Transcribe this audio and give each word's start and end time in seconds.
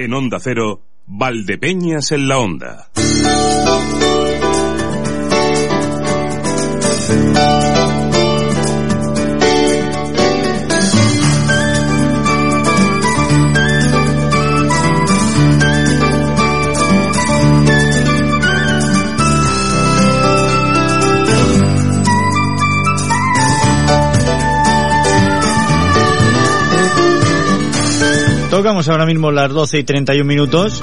En 0.00 0.14
Onda 0.14 0.38
Cero, 0.38 0.80
Valdepeñas 1.06 2.12
en 2.12 2.28
la 2.28 2.38
Onda. 2.38 2.88
Tocamos 28.58 28.88
ahora 28.88 29.06
mismo 29.06 29.30
las 29.30 29.52
12 29.52 29.78
y 29.78 29.84
31 29.84 30.24
minutos. 30.26 30.82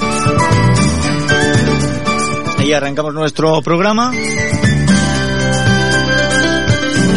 Y 2.65 2.71
arrancamos 2.71 3.13
nuestro 3.13 3.61
programa. 3.61 4.13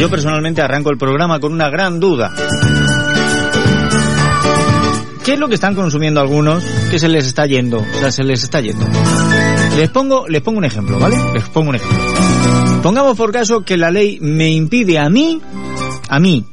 Yo 0.00 0.10
personalmente 0.10 0.60
arranco 0.60 0.90
el 0.90 0.98
programa 0.98 1.38
con 1.38 1.52
una 1.52 1.70
gran 1.70 2.00
duda. 2.00 2.32
¿Qué 5.24 5.34
es 5.34 5.38
lo 5.38 5.46
que 5.46 5.54
están 5.54 5.76
consumiendo 5.76 6.20
algunos 6.20 6.64
que 6.90 6.98
se 6.98 7.08
les 7.08 7.24
está 7.28 7.46
yendo? 7.46 7.78
O 7.78 7.98
sea, 8.00 8.10
se 8.10 8.24
les 8.24 8.42
está 8.42 8.60
yendo. 8.60 8.84
Les 9.76 9.88
pongo, 9.90 10.26
les 10.26 10.42
pongo 10.42 10.58
un 10.58 10.64
ejemplo, 10.64 10.98
¿vale? 10.98 11.18
Les 11.34 11.48
pongo 11.50 11.68
un 11.68 11.76
ejemplo. 11.76 12.80
Pongamos 12.82 13.16
por 13.16 13.30
caso 13.30 13.60
que 13.60 13.76
la 13.76 13.92
ley 13.92 14.18
me 14.20 14.50
impide 14.50 14.98
a 14.98 15.08
mí, 15.08 15.40
a 16.08 16.18
mí, 16.18 16.44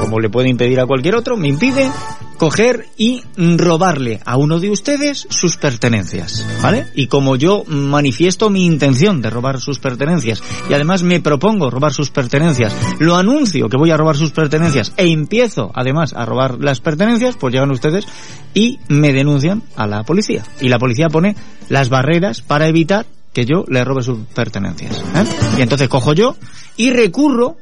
como 0.00 0.20
le 0.20 0.28
puede 0.28 0.50
impedir 0.50 0.80
a 0.80 0.86
cualquier 0.86 1.14
otro, 1.14 1.38
me 1.38 1.48
impide 1.48 1.90
coger 2.38 2.86
y 2.96 3.22
robarle 3.36 4.20
a 4.24 4.36
uno 4.36 4.60
de 4.60 4.70
ustedes 4.70 5.26
sus 5.30 5.56
pertenencias, 5.56 6.46
¿vale? 6.62 6.86
Y 6.94 7.06
como 7.06 7.36
yo 7.36 7.64
manifiesto 7.66 8.50
mi 8.50 8.64
intención 8.64 9.22
de 9.22 9.30
robar 9.30 9.60
sus 9.60 9.78
pertenencias 9.78 10.42
y 10.68 10.74
además 10.74 11.02
me 11.02 11.20
propongo 11.20 11.70
robar 11.70 11.92
sus 11.92 12.10
pertenencias, 12.10 12.74
lo 12.98 13.16
anuncio 13.16 13.68
que 13.68 13.76
voy 13.76 13.90
a 13.90 13.96
robar 13.96 14.16
sus 14.16 14.32
pertenencias 14.32 14.92
e 14.96 15.06
empiezo 15.06 15.70
además 15.74 16.12
a 16.14 16.24
robar 16.24 16.58
las 16.60 16.80
pertenencias, 16.80 17.36
pues 17.36 17.52
llegan 17.52 17.70
ustedes 17.70 18.06
y 18.52 18.78
me 18.88 19.12
denuncian 19.12 19.62
a 19.76 19.86
la 19.86 20.02
policía. 20.04 20.44
Y 20.60 20.68
la 20.68 20.78
policía 20.78 21.08
pone 21.08 21.36
las 21.68 21.88
barreras 21.88 22.42
para 22.42 22.68
evitar 22.68 23.06
que 23.32 23.44
yo 23.44 23.64
le 23.68 23.84
robe 23.84 24.02
sus 24.02 24.18
pertenencias. 24.34 24.96
¿eh? 25.14 25.24
Y 25.58 25.62
entonces 25.62 25.88
cojo 25.88 26.14
yo 26.14 26.36
y 26.76 26.90
recurro 26.90 27.56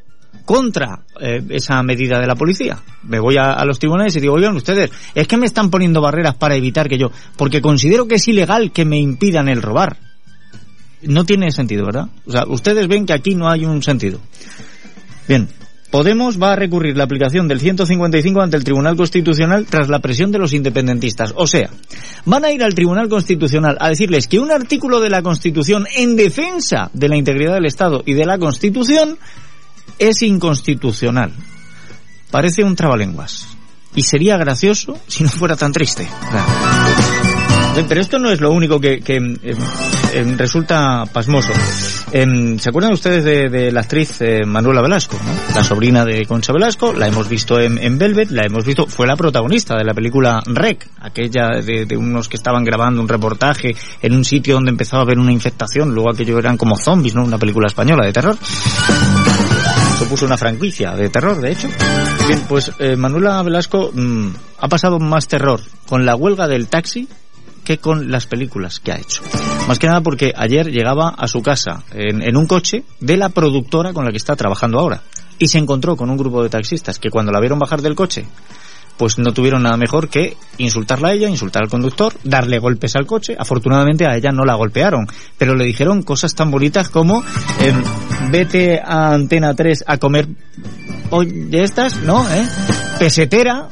contra 0.45 1.01
eh, 1.21 1.43
esa 1.51 1.83
medida 1.83 2.21
de 2.21 2.27
la 2.27 2.35
policía. 2.35 2.79
Me 3.03 3.19
voy 3.19 3.37
a, 3.37 3.53
a, 3.53 3.65
los 3.65 3.79
tribunales 3.79 4.15
y 4.17 4.21
digo, 4.21 4.35
oigan 4.35 4.57
ustedes, 4.57 4.91
es 5.15 5.27
que 5.27 5.37
me 5.37 5.47
están 5.47 5.71
poniendo 5.71 6.01
barreras 6.01 6.35
para 6.35 6.57
evitar 6.57 6.89
que 6.89 6.99
yo, 6.99 7.11
porque 7.37 7.61
considero 7.61 8.07
que 8.07 8.17
es 8.17 8.29
ilegal 8.29 8.73
que 8.73 8.85
me 8.85 8.99
impidan 8.99 9.49
el 9.49 9.63
robar. 9.63 9.97
No 11.03 11.25
tiene 11.25 11.51
sentido, 11.51 11.85
¿verdad? 11.87 12.09
O 12.27 12.31
sea, 12.31 12.45
ustedes 12.47 12.87
ven 12.87 13.07
que 13.07 13.13
aquí 13.13 13.35
no 13.35 13.49
hay 13.49 13.65
un 13.65 13.83
sentido. 13.83 14.21
Bien, 15.27 15.49
Podemos 15.93 16.41
va 16.41 16.55
a 16.55 16.57
recurrir 16.57 16.97
la 16.97 17.05
aplicación 17.05 17.47
del 17.49 17.61
155 17.61 18.41
ante 18.41 18.57
el 18.57 18.65
Tribunal 18.65 18.97
Constitucional 18.97 19.67
tras 19.67 19.91
la 19.91 19.99
presión 19.99 20.33
de 20.33 20.39
los 20.39 20.55
independentistas. 20.55 21.35
O 21.37 21.47
sea, 21.47 21.69
van 22.25 22.47
a 22.47 22.51
ir 22.51 22.65
al 22.65 22.75
Tribunal 22.75 23.11
Constitucional 23.11 23.77
a 23.79 23.91
decirles 23.91 24.27
que 24.27 24.39
un 24.39 24.51
artículo 24.51 25.03
de 25.03 25.11
la 25.11 25.21
Constitución 25.21 25.87
en 25.95 26.17
defensa 26.17 26.89
de 26.95 27.11
la 27.11 27.19
integridad 27.19 27.53
del 27.53 27.67
Estado 27.67 28.03
y 28.07 28.15
de 28.15 28.25
la 28.25 28.39
Constitución 28.39 29.19
es 29.99 30.23
inconstitucional. 30.23 31.33
Parece 32.31 32.65
un 32.65 32.77
trabalenguas. 32.77 33.47
Y 33.95 34.03
sería 34.05 34.39
gracioso 34.39 34.99
si 35.07 35.23
no 35.23 35.31
fuera 35.31 35.57
tan 35.57 35.73
triste. 35.73 36.09
Pero 37.89 38.01
esto 38.01 38.19
no 38.19 38.31
es 38.31 38.41
lo 38.41 38.53
único 38.53 38.79
que, 38.79 39.01
que 39.01 39.17
eh, 39.17 39.55
eh, 40.15 40.35
resulta 40.37 41.07
pasmoso. 41.11 41.53
Eh, 42.13 42.57
¿Se 42.59 42.69
acuerdan 42.69 42.93
ustedes 42.93 43.25
de, 43.25 43.73
la 43.73 43.81
actriz 43.81 44.21
Manuela 44.47 44.83
Velasco? 44.83 45.19
La 45.55 45.65
sobrina 45.65 46.05
de 46.05 46.27
Concha 46.27 46.53
Velasco, 46.53 46.93
la 46.93 47.09
hemos 47.09 47.29
visto 47.31 47.59
en, 47.59 47.79
en, 47.79 47.97
Velvet, 47.97 48.31
la 48.31 48.43
hemos 48.45 48.67
visto, 48.67 48.87
fue 48.87 49.07
la 49.07 49.17
protagonista 49.17 49.75
de 49.77 49.85
la 49.85 49.95
película 49.95 50.43
Rec, 50.45 50.87
aquella 51.01 51.49
de, 51.65 51.87
de, 51.87 51.97
unos 51.97 52.29
que 52.29 52.37
estaban 52.37 52.63
grabando 52.63 53.01
un 53.01 53.09
reportaje 53.09 53.75
en 54.03 54.15
un 54.15 54.25
sitio 54.25 54.55
donde 54.55 54.71
empezaba 54.71 55.03
a 55.03 55.05
haber 55.05 55.19
una 55.19 55.33
infectación, 55.33 55.95
luego 55.95 56.11
aquello 56.11 56.39
eran 56.39 56.59
como 56.59 56.77
zombies, 56.77 57.15
¿no? 57.15 57.25
Una 57.25 57.39
película 57.39 57.69
española 57.69 58.05
de 58.05 58.13
terror 58.13 58.37
supuso 60.03 60.27
una 60.27 60.37
franquicia 60.37 60.97
de 60.97 61.09
terror, 61.11 61.41
de 61.41 61.53
hecho. 61.53 61.69
Bien, 62.27 62.41
pues 62.49 62.73
eh, 62.81 62.97
Manuela 62.97 63.41
Velasco 63.43 63.93
mmm, 63.95 64.31
ha 64.59 64.69
pasado 64.69 64.99
más 64.99 65.29
terror 65.29 65.61
con 65.87 66.05
la 66.05 66.17
huelga 66.17 66.49
del 66.49 66.67
taxi 66.67 67.09
que 67.63 67.79
con 67.79 68.11
las 68.11 68.27
películas 68.27 68.81
que 68.81 68.91
ha 68.91 68.97
hecho. 68.97 69.23
Más 69.69 69.79
que 69.79 69.87
nada 69.87 70.01
porque 70.01 70.33
ayer 70.37 70.73
llegaba 70.73 71.11
a 71.11 71.29
su 71.29 71.41
casa 71.41 71.85
en, 71.93 72.21
en 72.21 72.37
un 72.37 72.49
coche 72.49 72.83
de 72.99 73.17
la 73.17 73.29
productora 73.29 73.93
con 73.93 74.05
la 74.05 74.11
que 74.11 74.17
está 74.17 74.35
trabajando 74.35 74.81
ahora. 74.81 75.03
Y 75.39 75.47
se 75.47 75.59
encontró 75.59 75.97
con 75.97 76.11
un 76.11 76.17
grupo 76.17 76.43
de 76.43 76.49
taxistas 76.49 76.99
que 76.99 77.11
cuando 77.11 77.31
la 77.31 77.39
vieron 77.39 77.61
bajar 77.61 77.81
del 77.81 77.95
coche 77.95 78.27
pues 78.97 79.19
no 79.19 79.33
tuvieron 79.33 79.63
nada 79.63 79.77
mejor 79.77 80.09
que 80.09 80.37
insultarla 80.59 81.09
a 81.09 81.13
ella, 81.13 81.29
insultar 81.29 81.63
al 81.63 81.71
conductor, 81.71 82.13
darle 82.25 82.59
golpes 82.59 82.95
al 82.97 83.07
coche. 83.07 83.35
Afortunadamente 83.39 84.07
a 84.07 84.17
ella 84.17 84.31
no 84.33 84.45
la 84.45 84.55
golpearon, 84.55 85.07
pero 85.39 85.55
le 85.55 85.65
dijeron 85.65 86.03
cosas 86.03 86.35
tan 86.35 86.51
bonitas 86.51 86.89
como 86.89 87.23
eh, 87.61 87.75
vete 88.31 88.81
a 88.81 89.13
Antena 89.13 89.55
3 89.55 89.85
a 89.87 89.99
comer 89.99 90.29
de 90.29 91.63
estas, 91.63 91.97
¿no? 92.03 92.27
¿Eh? 92.31 92.47
Pesetera. 92.99 93.69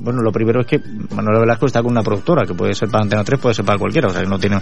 Bueno, 0.00 0.22
lo 0.22 0.32
primero 0.32 0.62
es 0.62 0.66
que 0.66 0.80
Manuel 1.14 1.40
Velasco 1.40 1.66
está 1.66 1.82
con 1.82 1.92
una 1.92 2.02
productora, 2.02 2.46
que 2.46 2.54
puede 2.54 2.74
ser 2.74 2.88
para 2.88 3.02
Antena 3.02 3.24
3, 3.24 3.40
puede 3.40 3.54
ser 3.54 3.64
para 3.64 3.78
cualquiera, 3.78 4.08
o 4.08 4.10
sea, 4.10 4.22
que 4.22 4.28
no 4.28 4.38
tiene... 4.38 4.58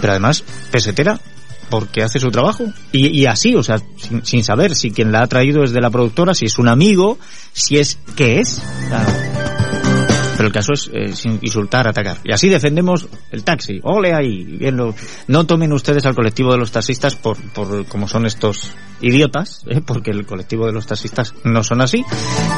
Pero 0.00 0.12
además, 0.12 0.42
pesetera, 0.72 1.20
porque 1.70 2.02
hace 2.02 2.18
su 2.18 2.30
trabajo. 2.30 2.64
Y, 2.92 3.18
y 3.18 3.26
así, 3.26 3.54
o 3.54 3.62
sea, 3.62 3.78
sin, 3.96 4.24
sin, 4.24 4.44
saber 4.44 4.74
si 4.74 4.90
quien 4.90 5.12
la 5.12 5.22
ha 5.22 5.26
traído 5.26 5.62
es 5.62 5.72
de 5.72 5.80
la 5.80 5.90
productora, 5.90 6.34
si 6.34 6.46
es 6.46 6.58
un 6.58 6.68
amigo, 6.68 7.18
si 7.52 7.78
es 7.78 7.98
qué 8.16 8.40
es. 8.40 8.60
Claro. 8.88 9.49
Pero 10.40 10.48
el 10.48 10.54
caso 10.54 10.72
es 10.72 10.90
eh, 10.94 11.12
insultar, 11.42 11.86
atacar. 11.86 12.16
Y 12.24 12.32
así 12.32 12.48
defendemos 12.48 13.06
el 13.30 13.44
taxi. 13.44 13.78
Ole 13.82 14.14
ahí. 14.14 14.42
Bien. 14.42 14.74
No 15.28 15.44
tomen 15.44 15.70
ustedes 15.70 16.06
al 16.06 16.14
colectivo 16.14 16.52
de 16.52 16.56
los 16.56 16.72
taxistas 16.72 17.14
por, 17.14 17.36
por 17.52 17.84
como 17.84 18.08
son 18.08 18.24
estos 18.24 18.72
idiotas, 19.02 19.62
¿eh? 19.68 19.80
porque 19.84 20.10
el 20.10 20.26
colectivo 20.26 20.66
de 20.66 20.72
los 20.72 20.86
taxistas 20.86 21.34
no 21.44 21.62
son 21.62 21.82
así. 21.82 22.04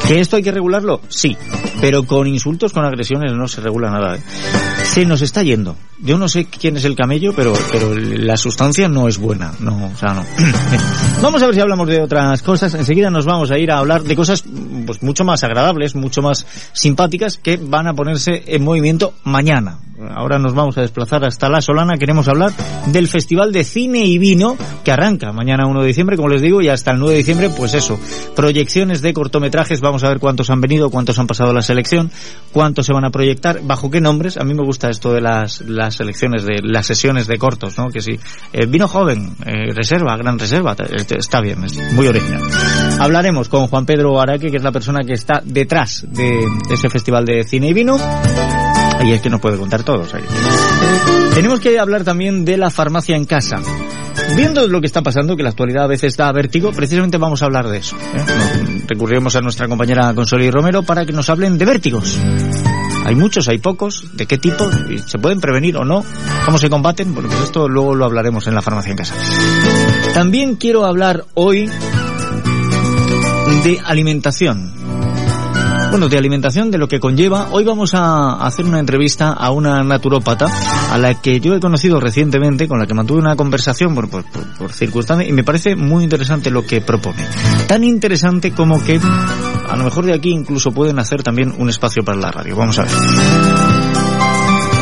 ¿Que 0.06 0.20
esto 0.20 0.36
hay 0.36 0.42
que 0.42 0.52
regularlo? 0.52 1.00
Sí. 1.08 1.36
Pero 1.80 2.04
con 2.04 2.28
insultos, 2.28 2.72
con 2.72 2.84
agresiones 2.84 3.32
no 3.32 3.48
se 3.48 3.60
regula 3.60 3.90
nada. 3.90 4.16
¿eh? 4.16 4.22
Se 4.84 5.04
nos 5.04 5.22
está 5.22 5.42
yendo. 5.42 5.76
Yo 5.98 6.18
no 6.18 6.28
sé 6.28 6.46
quién 6.46 6.76
es 6.76 6.84
el 6.84 6.96
camello, 6.96 7.32
pero, 7.34 7.52
pero 7.70 7.94
la 7.94 8.36
sustancia 8.36 8.88
no 8.88 9.08
es 9.08 9.18
buena. 9.18 9.52
No, 9.60 9.86
o 9.86 9.96
sea, 9.96 10.14
no. 10.14 10.24
vamos 11.22 11.42
a 11.42 11.46
ver 11.46 11.54
si 11.54 11.60
hablamos 11.60 11.88
de 11.88 12.02
otras 12.02 12.42
cosas. 12.42 12.74
Enseguida 12.74 13.10
nos 13.10 13.24
vamos 13.24 13.50
a 13.50 13.58
ir 13.58 13.70
a 13.70 13.78
hablar 13.78 14.02
de 14.02 14.16
cosas 14.16 14.44
pues 14.86 15.02
mucho 15.02 15.24
más 15.24 15.44
agradables, 15.44 15.94
mucho 15.94 16.22
más 16.22 16.44
simpáticas 16.72 17.38
que 17.38 17.56
van 17.72 17.86
a 17.86 17.94
ponerse 17.94 18.42
en 18.48 18.62
movimiento 18.62 19.14
mañana. 19.24 19.78
Ahora 20.14 20.38
nos 20.38 20.54
vamos 20.54 20.76
a 20.78 20.82
desplazar 20.82 21.24
hasta 21.24 21.48
La 21.48 21.60
Solana. 21.60 21.96
Queremos 21.96 22.28
hablar 22.28 22.52
del 22.86 23.08
Festival 23.08 23.52
de 23.52 23.64
Cine 23.64 24.04
y 24.04 24.18
Vino 24.18 24.56
que 24.84 24.90
arranca 24.90 25.32
mañana 25.32 25.66
1 25.66 25.80
de 25.80 25.86
diciembre, 25.86 26.16
como 26.16 26.28
les 26.28 26.42
digo, 26.42 26.60
y 26.60 26.68
hasta 26.68 26.90
el 26.90 26.98
9 26.98 27.12
de 27.12 27.18
diciembre, 27.18 27.50
pues 27.56 27.74
eso, 27.74 27.98
proyecciones 28.34 29.00
de 29.00 29.12
cortometrajes. 29.12 29.80
Vamos 29.80 30.02
a 30.02 30.08
ver 30.08 30.18
cuántos 30.18 30.50
han 30.50 30.60
venido, 30.60 30.90
cuántos 30.90 31.18
han 31.18 31.26
pasado 31.26 31.52
la 31.52 31.62
selección, 31.62 32.10
cuántos 32.52 32.86
se 32.86 32.92
van 32.92 33.04
a 33.04 33.10
proyectar, 33.10 33.60
bajo 33.62 33.90
qué 33.90 34.00
nombres. 34.00 34.36
A 34.36 34.44
mí 34.44 34.54
me 34.54 34.64
gusta 34.64 34.90
esto 34.90 35.12
de 35.12 35.20
las, 35.20 35.60
las 35.62 35.94
selecciones, 35.94 36.44
de 36.44 36.60
las 36.62 36.86
sesiones 36.86 37.26
de 37.26 37.38
cortos, 37.38 37.78
¿no? 37.78 37.88
Que 37.88 38.00
sí, 38.00 38.18
eh, 38.52 38.66
vino 38.66 38.88
joven, 38.88 39.36
eh, 39.46 39.72
reserva, 39.72 40.16
gran 40.16 40.38
reserva, 40.38 40.74
está 41.16 41.40
bien, 41.40 41.64
es 41.64 41.78
muy 41.94 42.08
original. 42.08 42.42
Hablaremos 42.98 43.48
con 43.48 43.68
Juan 43.68 43.86
Pedro 43.86 44.20
Araque, 44.20 44.50
que 44.50 44.56
es 44.56 44.64
la 44.64 44.72
persona 44.72 45.00
que 45.06 45.12
está 45.12 45.40
detrás 45.44 46.04
de, 46.08 46.24
de 46.68 46.74
ese 46.74 46.88
Festival 46.88 47.24
de 47.24 47.44
Cine 47.44 47.61
y 47.68 47.72
Vino. 47.72 47.96
Y 49.04 49.12
es 49.12 49.20
que 49.20 49.30
nos 49.30 49.40
puede 49.40 49.58
contar 49.58 49.82
todos. 49.82 50.12
Tenemos 51.34 51.60
que 51.60 51.78
hablar 51.78 52.04
también 52.04 52.44
de 52.44 52.56
la 52.56 52.70
farmacia 52.70 53.16
en 53.16 53.24
casa. 53.24 53.60
Viendo 54.36 54.66
lo 54.68 54.80
que 54.80 54.86
está 54.86 55.02
pasando, 55.02 55.36
que 55.36 55.42
la 55.42 55.50
actualidad 55.50 55.84
a 55.84 55.88
veces 55.88 56.16
da 56.16 56.30
vértigo, 56.32 56.72
precisamente 56.72 57.18
vamos 57.18 57.42
a 57.42 57.46
hablar 57.46 57.68
de 57.68 57.78
eso. 57.78 57.96
¿eh? 57.96 58.84
Recurrimos 58.86 59.34
a 59.36 59.40
nuestra 59.40 59.68
compañera 59.68 60.14
Consoli 60.14 60.50
Romero 60.50 60.82
para 60.82 61.04
que 61.04 61.12
nos 61.12 61.28
hablen 61.30 61.58
de 61.58 61.64
vértigos. 61.64 62.18
Hay 63.04 63.14
muchos, 63.16 63.48
hay 63.48 63.58
pocos, 63.58 64.16
de 64.16 64.26
qué 64.26 64.38
tipo, 64.38 64.68
se 65.06 65.18
pueden 65.18 65.40
prevenir 65.40 65.76
o 65.76 65.84
no, 65.84 66.04
cómo 66.44 66.56
se 66.56 66.70
combaten, 66.70 67.12
bueno, 67.14 67.28
pues 67.28 67.42
esto 67.42 67.68
luego 67.68 67.94
lo 67.94 68.04
hablaremos 68.04 68.46
en 68.46 68.54
la 68.54 68.62
farmacia 68.62 68.90
en 68.92 68.96
casa. 68.96 69.14
También 70.14 70.54
quiero 70.54 70.84
hablar 70.84 71.24
hoy 71.34 71.68
de 73.64 73.80
alimentación 73.84 74.81
bueno, 75.92 76.08
de 76.08 76.16
alimentación, 76.16 76.70
de 76.70 76.78
lo 76.78 76.88
que 76.88 76.98
conlleva. 77.00 77.48
Hoy 77.50 77.64
vamos 77.64 77.92
a 77.92 78.32
hacer 78.46 78.64
una 78.64 78.78
entrevista 78.78 79.30
a 79.30 79.50
una 79.50 79.82
naturópata 79.82 80.46
a 80.90 80.96
la 80.96 81.20
que 81.20 81.38
yo 81.38 81.54
he 81.54 81.60
conocido 81.60 82.00
recientemente, 82.00 82.66
con 82.66 82.78
la 82.78 82.86
que 82.86 82.94
mantuve 82.94 83.18
una 83.18 83.36
conversación 83.36 83.94
por, 83.94 84.08
por, 84.08 84.24
por, 84.24 84.42
por 84.56 84.72
circunstancias 84.72 85.28
y 85.28 85.34
me 85.34 85.44
parece 85.44 85.76
muy 85.76 86.02
interesante 86.02 86.50
lo 86.50 86.64
que 86.64 86.80
propone. 86.80 87.22
Tan 87.68 87.84
interesante 87.84 88.52
como 88.52 88.82
que 88.82 88.98
a 89.68 89.76
lo 89.76 89.84
mejor 89.84 90.06
de 90.06 90.14
aquí 90.14 90.30
incluso 90.30 90.72
pueden 90.72 90.98
hacer 90.98 91.22
también 91.22 91.52
un 91.58 91.68
espacio 91.68 92.02
para 92.02 92.16
la 92.18 92.30
radio. 92.30 92.56
Vamos 92.56 92.78
a 92.78 92.84
ver. 92.84 92.92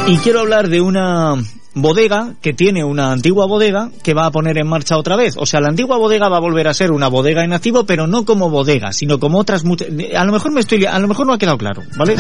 Y 0.07 0.17
quiero 0.19 0.39
hablar 0.39 0.69
de 0.69 0.81
una 0.81 1.35
bodega 1.75 2.35
que 2.41 2.53
tiene 2.53 2.85
una 2.85 3.13
antigua 3.13 3.47
bodega 3.47 3.91
que 4.03 4.15
va 4.15 4.27
a 4.27 4.31
poner 4.31 4.59
en 4.59 4.69
marcha 4.69 4.97
otra 4.97 5.17
vez. 5.17 5.35
O 5.37 5.47
sea, 5.47 5.61
la 5.61 5.69
antigua 5.69 5.99
bodega 5.99 6.29
va 6.29 6.39
a 6.39 6.41
volver 6.41 6.69
a 6.69 6.75
ser 6.75 6.91
una 6.91 7.09
bodega 7.09 7.45
en 7.45 7.53
activo, 7.53 7.85
pero 7.85 8.07
no 8.07 8.25
como 8.25 8.51
bodega, 8.51 8.93
sino 8.93 9.19
como 9.19 9.39
otras 9.39 9.65
muchas. 9.65 9.89
A 10.17 10.25
lo 10.25 10.33
mejor 10.33 10.53
me 10.53 10.61
estoy, 10.61 10.85
a 10.85 10.99
lo 10.99 11.09
mejor 11.09 11.27
no 11.27 11.33
ha 11.33 11.39
quedado 11.39 11.59
claro, 11.59 11.83
¿vale? 11.97 12.17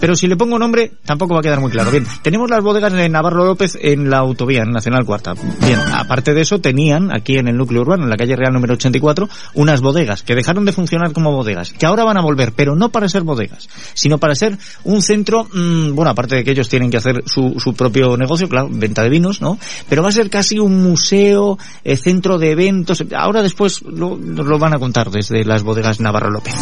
Pero 0.00 0.16
si 0.16 0.26
le 0.26 0.36
pongo 0.36 0.58
nombre, 0.58 0.92
tampoco 1.04 1.34
va 1.34 1.40
a 1.40 1.42
quedar 1.42 1.60
muy 1.60 1.70
claro. 1.70 1.90
Bien, 1.90 2.06
tenemos 2.22 2.50
las 2.50 2.62
bodegas 2.62 2.92
de 2.92 3.08
Navarro 3.08 3.44
López 3.44 3.78
en 3.80 4.10
la 4.10 4.18
autovía, 4.18 4.62
en 4.62 4.70
Nacional 4.70 5.04
Cuarta. 5.04 5.34
Bien, 5.60 5.78
aparte 5.92 6.34
de 6.34 6.42
eso, 6.42 6.60
tenían 6.60 7.14
aquí 7.14 7.36
en 7.36 7.48
el 7.48 7.56
núcleo 7.56 7.82
urbano, 7.82 8.04
en 8.04 8.10
la 8.10 8.16
calle 8.16 8.36
Real 8.36 8.52
número 8.52 8.74
84, 8.74 9.28
unas 9.54 9.80
bodegas 9.80 10.22
que 10.22 10.34
dejaron 10.34 10.64
de 10.64 10.72
funcionar 10.72 11.12
como 11.12 11.32
bodegas, 11.32 11.72
que 11.72 11.86
ahora 11.86 12.04
van 12.04 12.18
a 12.18 12.22
volver, 12.22 12.52
pero 12.52 12.74
no 12.74 12.90
para 12.90 13.08
ser 13.08 13.22
bodegas, 13.22 13.68
sino 13.94 14.18
para 14.18 14.34
ser 14.34 14.58
un 14.84 15.02
centro, 15.02 15.46
mmm, 15.52 15.94
bueno, 15.94 16.10
aparte 16.10 16.36
de 16.36 16.44
que 16.44 16.50
ellos 16.50 16.68
tienen 16.68 16.90
que 16.90 16.96
hacer 16.96 17.22
su 17.26 17.74
propio 17.76 18.16
negocio, 18.16 18.48
claro, 18.48 18.68
de 19.02 19.10
vinos, 19.10 19.40
¿no? 19.40 19.58
Pero 19.88 20.02
va 20.02 20.08
a 20.08 20.12
ser 20.12 20.30
casi 20.30 20.58
un 20.58 20.82
museo, 20.82 21.58
eh, 21.82 21.96
centro 21.96 22.38
de 22.38 22.52
eventos. 22.52 23.04
Ahora 23.16 23.42
después 23.42 23.82
lo, 23.82 24.16
lo 24.16 24.58
van 24.58 24.74
a 24.74 24.78
contar 24.78 25.10
desde 25.10 25.44
las 25.44 25.62
bodegas 25.62 26.00
Navarro 26.00 26.30
López. 26.30 26.54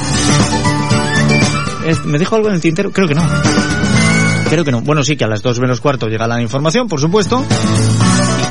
¿Me 2.04 2.18
dejo 2.18 2.36
algo 2.36 2.48
en 2.48 2.54
el 2.54 2.60
tintero? 2.60 2.92
Creo 2.92 3.08
que 3.08 3.14
no. 3.14 3.26
Creo 4.48 4.64
que 4.64 4.70
no. 4.70 4.82
Bueno, 4.82 5.02
sí 5.02 5.16
que 5.16 5.24
a 5.24 5.28
las 5.28 5.42
dos 5.42 5.58
menos 5.58 5.80
cuarto 5.80 6.08
llega 6.08 6.26
la 6.26 6.40
información, 6.40 6.86
por 6.86 7.00
supuesto. 7.00 7.44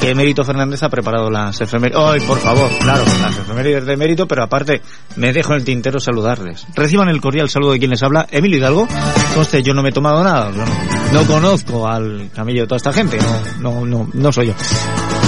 Que 0.01 0.15
Mérito 0.15 0.43
Fernández 0.43 0.81
ha 0.81 0.89
preparado 0.89 1.29
las 1.29 1.61
efemérides. 1.61 2.01
¡Ay, 2.03 2.21
por 2.21 2.39
favor! 2.39 2.69
Claro, 2.79 3.03
las 3.21 3.37
efemérides 3.37 3.85
de 3.85 3.95
Mérito, 3.97 4.27
pero 4.27 4.41
aparte, 4.41 4.81
me 5.15 5.31
dejo 5.31 5.53
en 5.53 5.59
el 5.59 5.63
tintero 5.63 5.99
saludarles. 5.99 6.65
Reciban 6.75 7.07
el 7.07 7.21
cordial 7.21 7.49
saludo 7.49 7.73
de 7.73 7.79
quien 7.79 7.91
les 7.91 8.01
habla, 8.01 8.25
Emilio 8.31 8.57
Hidalgo. 8.57 8.87
Conste, 9.35 9.61
yo 9.61 9.75
no 9.75 9.83
me 9.83 9.89
he 9.89 9.91
tomado 9.91 10.23
nada. 10.23 10.49
No, 10.51 10.65
no 11.13 11.27
conozco 11.27 11.87
al 11.87 12.31
camillo 12.33 12.61
de 12.61 12.67
toda 12.67 12.77
esta 12.77 12.91
gente. 12.91 13.19
No, 13.59 13.85
no, 13.85 13.85
no, 13.85 14.09
no 14.11 14.31
soy 14.31 14.47
yo. 14.47 14.53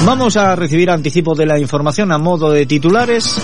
Vamos 0.06 0.36
a 0.38 0.56
recibir 0.56 0.90
anticipo 0.90 1.36
de 1.36 1.46
la 1.46 1.60
información 1.60 2.12
a 2.12 2.18
modo 2.18 2.52
de 2.52 2.66
titulares. 2.66 3.40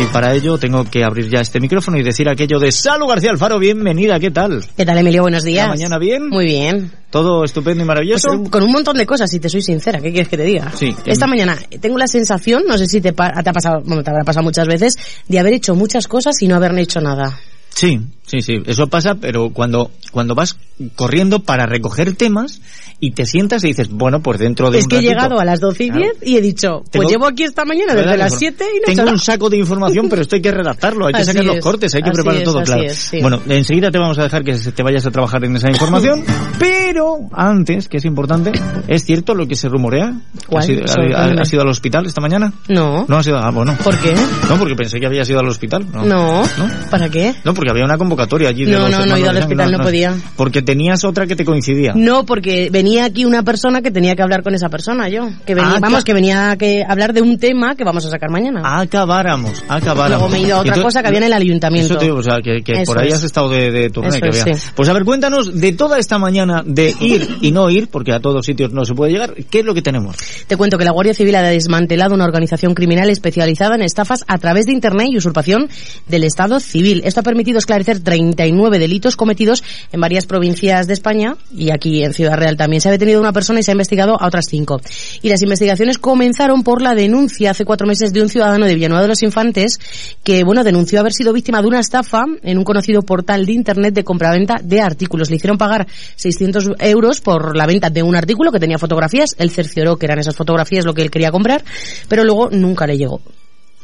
Y 0.00 0.04
para 0.12 0.32
ello 0.32 0.58
tengo 0.58 0.84
que 0.84 1.02
abrir 1.02 1.28
ya 1.28 1.40
este 1.40 1.58
micrófono 1.58 1.98
y 1.98 2.04
decir 2.04 2.28
aquello 2.28 2.60
de 2.60 2.70
Salu 2.70 3.08
García 3.08 3.30
Alfaro, 3.30 3.58
bienvenida, 3.58 4.20
¿qué 4.20 4.30
tal? 4.30 4.64
¿Qué 4.76 4.86
tal, 4.86 4.96
Emilio? 4.96 5.22
Buenos 5.22 5.42
días. 5.42 5.66
¿La 5.66 5.72
mañana 5.72 5.98
bien? 5.98 6.28
Muy 6.28 6.44
bien. 6.44 6.92
¿Todo 7.10 7.42
estupendo 7.42 7.82
y 7.82 7.86
maravilloso? 7.86 8.28
Pues, 8.28 8.48
con 8.48 8.62
un 8.62 8.70
montón 8.70 8.96
de 8.96 9.04
cosas, 9.04 9.28
si 9.28 9.40
te 9.40 9.48
soy 9.48 9.60
sincera, 9.60 9.98
¿qué 10.00 10.12
quieres 10.12 10.28
que 10.28 10.36
te 10.36 10.44
diga? 10.44 10.70
Sí. 10.72 10.94
Esta 11.04 11.26
mañana 11.26 11.58
tengo 11.80 11.98
la 11.98 12.06
sensación, 12.06 12.62
no 12.68 12.78
sé 12.78 12.86
si 12.86 13.00
te, 13.00 13.12
pa 13.12 13.42
te 13.42 13.50
ha 13.50 13.52
pasado, 13.52 13.80
bueno, 13.84 14.04
te 14.04 14.10
habrá 14.10 14.22
pasado 14.22 14.44
muchas 14.44 14.68
veces, 14.68 14.96
de 15.26 15.38
haber 15.40 15.54
hecho 15.54 15.74
muchas 15.74 16.06
cosas 16.06 16.40
y 16.42 16.46
no 16.46 16.54
haber 16.54 16.78
hecho 16.78 17.00
nada. 17.00 17.36
Sí, 17.74 18.00
sí, 18.24 18.40
sí, 18.40 18.54
eso 18.66 18.86
pasa, 18.86 19.16
pero 19.16 19.50
cuando, 19.50 19.90
cuando 20.12 20.34
vas 20.34 20.56
corriendo 20.94 21.44
para 21.44 21.66
recoger 21.66 22.14
temas 22.14 22.60
y 23.00 23.12
te 23.12 23.24
sientas 23.26 23.62
y 23.64 23.68
dices, 23.68 23.88
bueno, 23.90 24.20
pues 24.20 24.38
dentro 24.38 24.70
de 24.70 24.78
es 24.78 24.84
un 24.84 24.90
que 24.90 24.96
ratito, 24.96 25.10
he 25.10 25.14
llegado 25.14 25.38
a 25.40 25.44
las 25.44 25.60
12 25.60 25.84
y 25.84 25.90
10 25.90 26.10
Claro. 26.12 26.18
y 26.22 26.36
he 26.36 26.40
dicho, 26.40 26.80
pues 26.82 26.90
Tengo- 26.90 27.08
llevo 27.10 27.26
aquí 27.26 27.44
esta 27.44 27.64
mañana 27.64 27.94
desde 27.94 28.16
las 28.16 28.36
7 28.38 28.64
y 28.76 28.80
no 28.90 28.94
Tengo 28.94 29.10
un 29.12 29.18
saco 29.18 29.48
de 29.48 29.56
información, 29.56 30.08
pero 30.08 30.22
esto 30.22 30.34
hay 30.36 30.42
que 30.42 30.50
redactarlo, 30.50 31.06
hay 31.06 31.12
que 31.14 31.20
Así 31.20 31.30
sacar 31.30 31.44
los 31.44 31.56
es, 31.56 31.62
cortes, 31.62 31.94
hay 31.94 32.02
que 32.02 32.10
preparar 32.10 32.38
es, 32.40 32.44
todo, 32.44 32.62
claro. 32.62 32.82
es, 32.82 32.96
sí. 32.96 33.18
Bueno, 33.20 33.40
enseguida 33.48 33.90
te 33.90 33.98
vamos 33.98 34.18
a 34.18 34.24
dejar 34.24 34.42
que 34.42 34.54
te 34.54 34.82
vayas 34.82 35.06
a 35.06 35.10
trabajar 35.10 35.44
en 35.44 35.54
esa 35.56 35.68
información, 35.70 36.24
pero 36.58 37.18
antes, 37.32 37.88
que 37.88 37.98
es 37.98 38.04
importante, 38.04 38.52
¿es 38.88 39.04
cierto 39.04 39.34
lo 39.34 39.46
que 39.46 39.54
se 39.54 39.68
rumorea? 39.68 40.12
¿Cuál? 40.46 40.62
¿Has 40.64 40.68
ido, 40.68 40.82
ha- 41.16 41.40
has 41.40 41.52
ido 41.52 41.62
al 41.62 41.68
hospital 41.68 42.06
esta 42.06 42.20
mañana? 42.20 42.52
No. 42.68 43.04
No 43.08 43.16
has 43.16 43.26
ido, 43.26 43.38
ah, 43.38 43.50
bueno. 43.50 43.76
¿Por 43.84 43.96
qué? 43.98 44.14
No, 44.48 44.58
porque 44.58 44.74
pensé 44.74 44.98
que 44.98 45.06
habías 45.06 45.28
ido 45.30 45.38
al 45.40 45.48
hospital. 45.48 45.86
No. 45.92 46.04
No. 46.04 46.42
¿No? 46.42 46.70
¿Para 46.90 47.08
qué? 47.08 47.34
No, 47.44 47.54
porque 47.54 47.70
había 47.70 47.84
una 47.84 47.96
convocatoria 47.96 48.48
allí 48.48 48.64
de 48.64 48.72
No, 48.72 48.88
no, 48.88 49.06
no 49.06 49.14
he 49.16 49.20
ido 49.20 49.30
al 49.30 49.36
hospital, 49.36 49.70
no 49.72 49.78
podía. 49.78 50.16
Porque 50.36 50.62
tenías 50.62 51.04
otra 51.04 51.26
que 51.26 51.36
te 51.36 51.44
coincidía. 51.44 51.92
No, 51.94 52.24
porque 52.24 52.70
venía 52.72 52.87
aquí 52.96 53.26
una 53.26 53.42
persona 53.42 53.82
que 53.82 53.90
tenía 53.90 54.16
que 54.16 54.22
hablar 54.22 54.42
con 54.42 54.54
esa 54.54 54.70
persona, 54.70 55.10
yo. 55.10 55.28
Que 55.44 55.54
venía, 55.54 55.74
Ah, 55.76 55.80
vamos, 55.80 56.02
que 56.04 56.14
venía 56.14 56.52
a 56.52 56.56
que 56.56 56.82
hablar 56.88 57.12
de 57.12 57.20
un 57.20 57.38
tema 57.38 57.74
que 57.76 57.84
vamos 57.84 58.06
a 58.06 58.10
sacar 58.10 58.30
mañana. 58.30 58.62
Acabáramos, 58.80 59.62
acabáramos. 59.68 60.08
Luego 60.20 60.28
me 60.30 60.38
he 60.38 60.46
ido 60.46 60.56
a 60.56 60.60
otra 60.60 60.70
Entonces- 60.70 60.84
cosa 60.84 61.02
que 61.02 61.08
había 61.08 61.18
en 61.18 61.24
el 61.26 61.32
ayuntamiento. 61.34 61.92
Eso 61.92 61.98
te 61.98 62.06
digo, 62.06 62.16
o 62.18 62.22
sea, 62.22 62.38
que, 62.42 62.62
por 62.86 62.98
ahí 62.98 63.08
es. 63.08 63.14
has 63.14 63.24
estado 63.24 63.50
de, 63.50 63.90
que 63.92 64.28
es, 64.28 64.36
sí. 64.62 64.70
Pues 64.74 64.88
a 64.88 64.92
ver, 64.94 65.04
cuéntanos 65.04 65.60
de 65.60 65.72
toda 65.72 65.98
esta 65.98 66.18
mañana 66.18 66.62
de 66.64 66.94
ir 67.00 67.28
y 67.42 67.50
no 67.52 67.68
ir, 67.68 67.88
porque 67.88 68.12
a 68.12 68.20
todos 68.20 68.46
sitios 68.46 68.72
no 68.72 68.84
se 68.84 68.94
puede 68.94 69.12
llegar, 69.12 69.34
¿qué 69.50 69.60
es 69.60 69.64
lo 69.64 69.74
que 69.74 69.82
tenemos? 69.82 70.16
Te 70.46 70.56
cuento 70.56 70.78
que 70.78 70.84
la 70.84 70.92
Guardia 70.92 71.12
Civil 71.14 71.34
ha 71.34 71.42
desmantelado 71.42 72.14
una 72.14 72.24
organización 72.24 72.74
criminal 72.74 73.10
especializada 73.10 73.74
en 73.74 73.82
estafas 73.82 74.24
a 74.28 74.38
través 74.38 74.66
de 74.66 74.72
Internet 74.72 75.08
y 75.10 75.16
usurpación 75.18 75.68
del 76.06 76.24
Estado 76.24 76.60
civil. 76.60 77.02
Esto 77.04 77.20
ha 77.20 77.22
permitido 77.24 77.58
esclarecer 77.58 78.00
39 78.00 78.78
delitos 78.78 79.16
cometidos 79.16 79.62
en 79.92 80.00
varias 80.00 80.26
provincias 80.26 80.86
de 80.86 80.94
España 80.94 81.36
y 81.54 81.70
aquí 81.70 82.04
en 82.04 82.14
Ciudad 82.14 82.36
Real 82.36 82.56
también. 82.56 82.77
Se 82.80 82.88
ha 82.88 82.92
detenido 82.92 83.20
una 83.20 83.32
persona 83.32 83.60
y 83.60 83.62
se 83.62 83.70
ha 83.70 83.74
investigado 83.74 84.20
a 84.20 84.26
otras 84.26 84.46
cinco. 84.48 84.80
Y 85.22 85.28
las 85.28 85.42
investigaciones 85.42 85.98
comenzaron 85.98 86.62
por 86.62 86.82
la 86.82 86.94
denuncia 86.94 87.50
hace 87.50 87.64
cuatro 87.64 87.86
meses 87.86 88.12
de 88.12 88.22
un 88.22 88.28
ciudadano 88.28 88.66
de 88.66 88.74
Villanueva 88.74 89.02
de 89.02 89.08
los 89.08 89.22
Infantes 89.22 89.78
que, 90.22 90.44
bueno, 90.44 90.64
denunció 90.64 91.00
haber 91.00 91.12
sido 91.12 91.32
víctima 91.32 91.60
de 91.60 91.68
una 91.68 91.80
estafa 91.80 92.24
en 92.42 92.58
un 92.58 92.64
conocido 92.64 93.02
portal 93.02 93.46
de 93.46 93.52
Internet 93.52 93.94
de 93.94 94.04
compraventa 94.04 94.56
de 94.62 94.80
artículos. 94.80 95.30
Le 95.30 95.36
hicieron 95.36 95.58
pagar 95.58 95.86
600 96.16 96.70
euros 96.80 97.20
por 97.20 97.56
la 97.56 97.66
venta 97.66 97.90
de 97.90 98.02
un 98.02 98.16
artículo 98.16 98.52
que 98.52 98.60
tenía 98.60 98.78
fotografías. 98.78 99.34
Él 99.38 99.50
cercioró 99.50 99.96
que 99.96 100.06
eran 100.06 100.18
esas 100.18 100.36
fotografías 100.36 100.84
lo 100.84 100.94
que 100.94 101.02
él 101.02 101.10
quería 101.10 101.30
comprar, 101.30 101.64
pero 102.08 102.24
luego 102.24 102.50
nunca 102.50 102.86
le 102.86 102.96
llegó. 102.96 103.20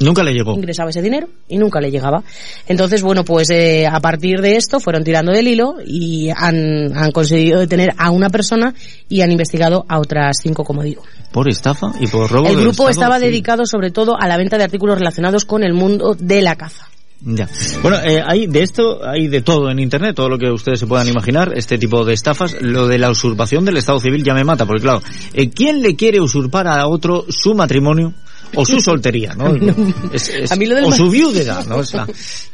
Nunca 0.00 0.22
le 0.22 0.32
llegó. 0.32 0.54
Ingresaba 0.54 0.90
ese 0.90 1.02
dinero 1.02 1.28
y 1.48 1.56
nunca 1.56 1.80
le 1.80 1.90
llegaba. 1.90 2.22
Entonces, 2.66 3.02
bueno, 3.02 3.24
pues 3.24 3.48
eh, 3.50 3.86
a 3.86 4.00
partir 4.00 4.40
de 4.40 4.56
esto 4.56 4.80
fueron 4.80 5.04
tirando 5.04 5.32
del 5.32 5.46
hilo 5.46 5.76
y 5.86 6.30
han, 6.30 6.96
han 6.96 7.12
conseguido 7.12 7.60
detener 7.60 7.90
a 7.96 8.10
una 8.10 8.28
persona 8.28 8.74
y 9.08 9.20
han 9.20 9.30
investigado 9.30 9.84
a 9.88 10.00
otras 10.00 10.38
cinco, 10.42 10.64
como 10.64 10.82
digo. 10.82 11.02
Por 11.32 11.48
estafa 11.48 11.92
y 12.00 12.06
por 12.06 12.30
robo 12.30 12.48
El 12.48 12.60
grupo 12.60 12.88
estaba 12.88 13.18
dedicado 13.18 13.66
sobre 13.66 13.90
todo 13.90 14.16
a 14.18 14.26
la 14.26 14.36
venta 14.36 14.58
de 14.58 14.64
artículos 14.64 14.98
relacionados 14.98 15.44
con 15.44 15.62
el 15.62 15.74
mundo 15.74 16.14
de 16.18 16.42
la 16.42 16.56
caza. 16.56 16.88
Ya. 17.26 17.48
Bueno, 17.80 17.98
eh, 18.04 18.22
hay 18.24 18.46
de 18.46 18.62
esto, 18.62 19.00
hay 19.06 19.28
de 19.28 19.40
todo 19.40 19.70
en 19.70 19.78
Internet, 19.78 20.14
todo 20.14 20.28
lo 20.28 20.38
que 20.38 20.50
ustedes 20.50 20.80
se 20.80 20.86
puedan 20.86 21.08
imaginar, 21.08 21.52
este 21.56 21.78
tipo 21.78 22.04
de 22.04 22.12
estafas. 22.12 22.56
Lo 22.60 22.86
de 22.86 22.98
la 22.98 23.10
usurpación 23.10 23.64
del 23.64 23.78
Estado 23.78 23.98
civil 23.98 24.22
ya 24.22 24.34
me 24.34 24.44
mata, 24.44 24.66
porque 24.66 24.82
claro, 24.82 25.00
eh, 25.32 25.48
¿quién 25.48 25.80
le 25.80 25.96
quiere 25.96 26.20
usurpar 26.20 26.66
a 26.66 26.86
otro 26.86 27.24
su 27.30 27.54
matrimonio? 27.54 28.12
O 28.56 28.64
su 28.64 28.80
soltería, 28.80 29.34
¿no? 29.34 29.46
A 29.46 29.48
mí 29.52 29.60
no- 29.66 29.74
Es- 30.12 30.28
es- 30.28 30.52
a 30.52 30.56
mí 30.56 30.66
lo 30.66 30.74
del 30.76 30.84
o 30.86 30.92
su 30.92 31.10
viudedad, 31.10 31.64
¿no? 31.66 31.76
O 31.76 31.84
sea, 31.84 32.06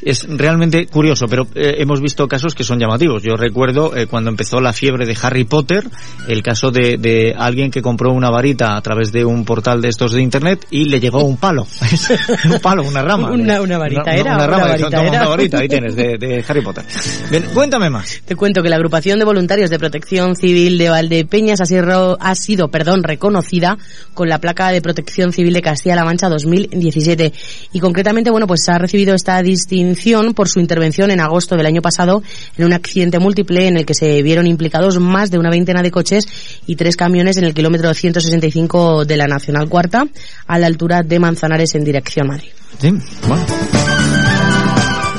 es 0.02 0.26
realmente 0.28 0.86
curioso, 0.86 1.26
pero 1.28 1.46
eh, 1.54 1.76
hemos 1.78 2.00
visto 2.00 2.26
casos 2.28 2.54
que 2.54 2.64
son 2.64 2.78
llamativos. 2.78 3.22
Yo 3.22 3.36
recuerdo 3.36 3.96
eh, 3.96 4.06
cuando 4.06 4.30
empezó 4.30 4.60
la 4.60 4.72
fiebre 4.72 5.06
de 5.06 5.16
Harry 5.22 5.44
Potter, 5.44 5.84
el 6.28 6.42
caso 6.42 6.70
de, 6.70 6.96
de 6.98 7.34
alguien 7.36 7.70
que 7.70 7.82
compró 7.82 8.12
una 8.12 8.30
varita 8.30 8.76
a 8.76 8.80
través 8.82 9.12
de 9.12 9.24
un 9.24 9.44
portal 9.44 9.80
de 9.80 9.88
estos 9.88 10.12
de 10.12 10.22
internet 10.22 10.66
y 10.70 10.84
le 10.84 11.00
llegó 11.00 11.22
un 11.24 11.36
palo. 11.36 11.66
un 12.52 12.60
palo, 12.60 12.82
una 12.82 13.02
rama. 13.02 13.30
Una- 13.40 13.60
una 13.60 13.78
varita 13.78 14.10
era, 14.12 14.22
Una, 14.22 14.34
una 14.36 14.46
rama, 14.46 14.68
varita 14.68 14.90
toma 14.90 15.02
era. 15.08 15.10
una 15.20 15.28
varita, 15.28 15.58
ahí 15.58 15.68
tienes, 15.68 15.94
de, 15.96 16.16
de 16.18 16.44
Harry 16.46 16.62
Potter. 16.62 16.84
Bien, 17.30 17.44
cuéntame 17.54 17.90
más. 17.90 18.20
Te 18.24 18.36
cuento 18.36 18.62
que 18.62 18.68
la 18.68 18.76
agrupación 18.76 19.18
de 19.18 19.24
voluntarios 19.24 19.70
de 19.70 19.78
protección 19.78 20.36
civil 20.36 20.78
de 20.78 20.88
Valdepeñas 20.90 21.60
ha 21.60 21.66
sido, 21.66 22.16
ha 22.20 22.34
sido 22.34 22.68
perdón, 22.68 23.02
reconocida 23.02 23.78
con 24.14 24.28
la 24.28 24.38
placa 24.38 24.70
de 24.70 24.80
protección 24.82 25.32
civil 25.32 25.52
de 25.54 25.62
Castilla-La 25.90 26.04
Mancha 26.04 26.28
2017. 26.28 27.32
Y 27.72 27.80
concretamente, 27.80 28.30
bueno, 28.30 28.46
pues 28.46 28.68
ha 28.68 28.78
recibido 28.78 29.14
esta 29.14 29.42
distinción 29.42 30.34
por 30.34 30.48
su 30.48 30.60
intervención 30.60 31.10
en 31.10 31.20
agosto 31.20 31.56
del 31.56 31.66
año 31.66 31.82
pasado 31.82 32.22
en 32.56 32.64
un 32.64 32.72
accidente 32.72 33.18
múltiple 33.18 33.66
en 33.66 33.76
el 33.76 33.84
que 33.84 33.94
se 33.94 34.22
vieron 34.22 34.46
implicados 34.46 34.98
más 34.98 35.30
de 35.30 35.38
una 35.38 35.50
veintena 35.50 35.82
de 35.82 35.90
coches 35.90 36.26
y 36.66 36.76
tres 36.76 36.96
camiones 36.96 37.36
en 37.36 37.44
el 37.44 37.54
kilómetro 37.54 37.92
165 37.92 39.04
de 39.04 39.16
la 39.16 39.26
Nacional 39.26 39.68
Cuarta 39.68 40.06
a 40.46 40.58
la 40.58 40.66
altura 40.66 41.02
de 41.02 41.18
Manzanares 41.18 41.74
en 41.74 41.84
dirección 41.84 42.28
Madrid. 42.28 42.50
Sí, 42.78 42.92
bueno. 43.26 43.44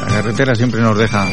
La 0.01 0.07
carretera 0.07 0.55
siempre 0.55 0.81
nos 0.81 0.97
deja. 0.97 1.27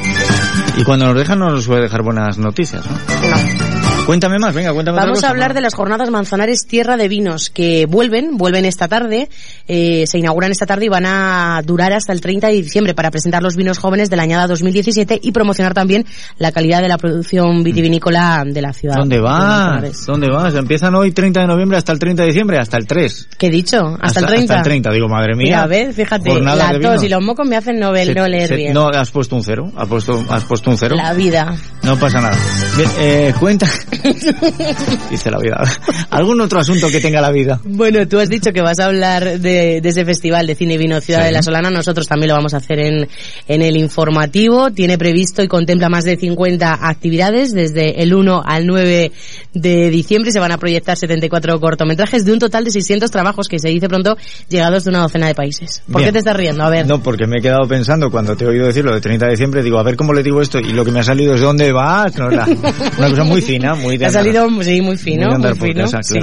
Y 0.76 0.84
cuando 0.84 1.06
nos 1.06 1.16
deja 1.16 1.36
no 1.36 1.50
nos 1.50 1.64
suele 1.64 1.82
dejar 1.82 2.02
buenas 2.02 2.38
noticias, 2.38 2.84
¿no? 2.84 3.77
Cuéntame 4.08 4.38
más, 4.38 4.54
venga, 4.54 4.72
cuéntame 4.72 4.96
Vamos 4.96 5.18
cosa, 5.18 5.26
a 5.26 5.30
hablar 5.32 5.50
¿no? 5.50 5.56
de 5.56 5.60
las 5.60 5.74
jornadas 5.74 6.08
Manzanares 6.08 6.66
Tierra 6.66 6.96
de 6.96 7.08
Vinos 7.08 7.50
que 7.50 7.84
vuelven, 7.86 8.38
vuelven 8.38 8.64
esta 8.64 8.88
tarde, 8.88 9.28
eh, 9.66 10.04
se 10.06 10.16
inauguran 10.16 10.50
esta 10.50 10.64
tarde 10.64 10.86
y 10.86 10.88
van 10.88 11.04
a 11.04 11.60
durar 11.62 11.92
hasta 11.92 12.14
el 12.14 12.22
30 12.22 12.46
de 12.46 12.54
diciembre 12.54 12.94
para 12.94 13.10
presentar 13.10 13.42
los 13.42 13.54
vinos 13.54 13.76
jóvenes 13.76 14.08
de 14.08 14.16
la 14.16 14.22
añada 14.22 14.46
2017 14.46 15.20
y 15.22 15.32
promocionar 15.32 15.74
también 15.74 16.06
la 16.38 16.52
calidad 16.52 16.80
de 16.80 16.88
la 16.88 16.96
producción 16.96 17.62
vitivinícola 17.62 18.44
de 18.46 18.62
la 18.62 18.72
ciudad. 18.72 18.96
¿Dónde 18.96 19.16
de 19.16 19.20
vas? 19.20 20.06
¿Dónde 20.06 20.30
vas? 20.30 20.54
Empiezan 20.54 20.94
hoy 20.94 21.12
30 21.12 21.40
de 21.42 21.46
noviembre 21.46 21.76
hasta 21.76 21.92
el 21.92 21.98
30 21.98 22.22
de 22.22 22.28
diciembre, 22.28 22.56
hasta 22.56 22.78
el 22.78 22.86
3. 22.86 23.28
¿Qué 23.36 23.48
he 23.48 23.50
dicho? 23.50 23.94
¿Hasta, 24.00 24.20
el 24.20 24.26
30? 24.26 24.42
Hasta 24.54 24.56
el 24.56 24.62
30, 24.62 24.90
digo, 24.90 25.08
madre 25.08 25.34
mía. 25.34 25.44
Mira, 25.44 25.66
ves, 25.66 25.94
fíjate, 25.94 26.30
Jornadas 26.30 26.80
la 26.80 26.80
tos 26.80 27.02
y 27.02 27.10
los 27.10 27.22
mocos 27.22 27.46
me 27.46 27.56
hacen 27.56 27.78
no, 27.78 27.94
Se- 27.94 28.14
no 28.14 28.26
leer 28.26 28.48
se- 28.48 28.56
bien. 28.56 28.72
No, 28.72 28.88
has 28.88 29.10
puesto 29.10 29.36
un 29.36 29.42
cero, 29.44 29.70
has 29.76 29.86
puesto, 29.86 30.24
has 30.30 30.44
puesto 30.44 30.70
un 30.70 30.78
cero. 30.78 30.96
La 30.96 31.12
vida. 31.12 31.54
No 31.82 31.98
pasa 31.98 32.22
nada. 32.22 32.36
Bien, 32.74 32.90
eh, 33.00 33.34
cuenta, 33.38 33.66
Dice 35.10 35.30
la 35.30 35.38
vida. 35.38 35.62
¿Algún 36.10 36.40
otro 36.40 36.60
asunto 36.60 36.88
que 36.90 37.00
tenga 37.00 37.20
la 37.20 37.30
vida? 37.30 37.60
Bueno, 37.64 38.06
tú 38.06 38.18
has 38.18 38.28
dicho 38.28 38.52
que 38.52 38.60
vas 38.60 38.78
a 38.78 38.86
hablar 38.86 39.40
de, 39.40 39.78
ese 39.78 40.04
festival 40.04 40.46
de 40.46 40.54
cine 40.54 40.74
y 40.74 40.78
vino 40.78 41.00
Ciudad 41.00 41.24
de 41.24 41.32
la 41.32 41.42
Solana. 41.42 41.70
Nosotros 41.70 42.06
también 42.06 42.28
lo 42.28 42.34
vamos 42.34 42.54
a 42.54 42.58
hacer 42.58 42.80
en, 42.80 43.08
en 43.46 43.62
el 43.62 43.76
informativo. 43.76 44.70
Tiene 44.70 44.98
previsto 44.98 45.42
y 45.42 45.48
contempla 45.48 45.88
más 45.88 46.04
de 46.04 46.16
50 46.16 46.88
actividades. 46.88 47.52
Desde 47.52 48.02
el 48.02 48.14
1 48.14 48.42
al 48.44 48.66
9 48.66 49.12
de 49.54 49.90
diciembre 49.90 50.32
se 50.32 50.40
van 50.40 50.52
a 50.52 50.58
proyectar 50.58 50.96
74 50.96 51.60
cortometrajes 51.60 52.24
de 52.24 52.32
un 52.32 52.38
total 52.38 52.64
de 52.64 52.70
600 52.70 53.10
trabajos 53.10 53.48
que 53.48 53.58
se 53.58 53.68
dice 53.68 53.88
pronto 53.88 54.16
llegados 54.48 54.84
de 54.84 54.90
una 54.90 55.00
docena 55.00 55.26
de 55.26 55.34
países. 55.34 55.82
¿Por 55.90 56.02
qué 56.02 56.12
te 56.12 56.18
estás 56.18 56.36
riendo? 56.36 56.62
A 56.64 56.70
ver. 56.70 56.86
No, 56.86 57.02
porque 57.02 57.26
me 57.26 57.38
he 57.38 57.42
quedado 57.42 57.66
pensando 57.68 58.10
cuando 58.10 58.36
te 58.36 58.44
he 58.44 58.48
oído 58.48 58.66
decirlo 58.66 58.94
de 58.94 59.00
30 59.00 59.26
de 59.26 59.30
diciembre, 59.32 59.62
digo, 59.62 59.78
a 59.78 59.82
ver 59.82 59.96
cómo 59.96 60.12
le 60.12 60.22
digo 60.22 60.40
esto 60.40 60.58
y 60.58 60.72
lo 60.72 60.84
que 60.84 60.92
me 60.92 61.00
ha 61.00 61.04
salido 61.04 61.34
es 61.34 61.40
dónde 61.40 61.72
vas. 61.72 62.14
una 62.16 63.08
cosa 63.10 63.24
muy 63.24 63.40
fina, 63.42 63.74
muy 63.74 63.87
de 63.96 64.06
Ha 64.06 64.10
salido, 64.10 64.48
sí, 64.62 64.80
muy 64.82 64.96
fino. 64.96 65.38
Muy, 65.38 65.54
fino, 65.54 65.86
sí. 66.02 66.18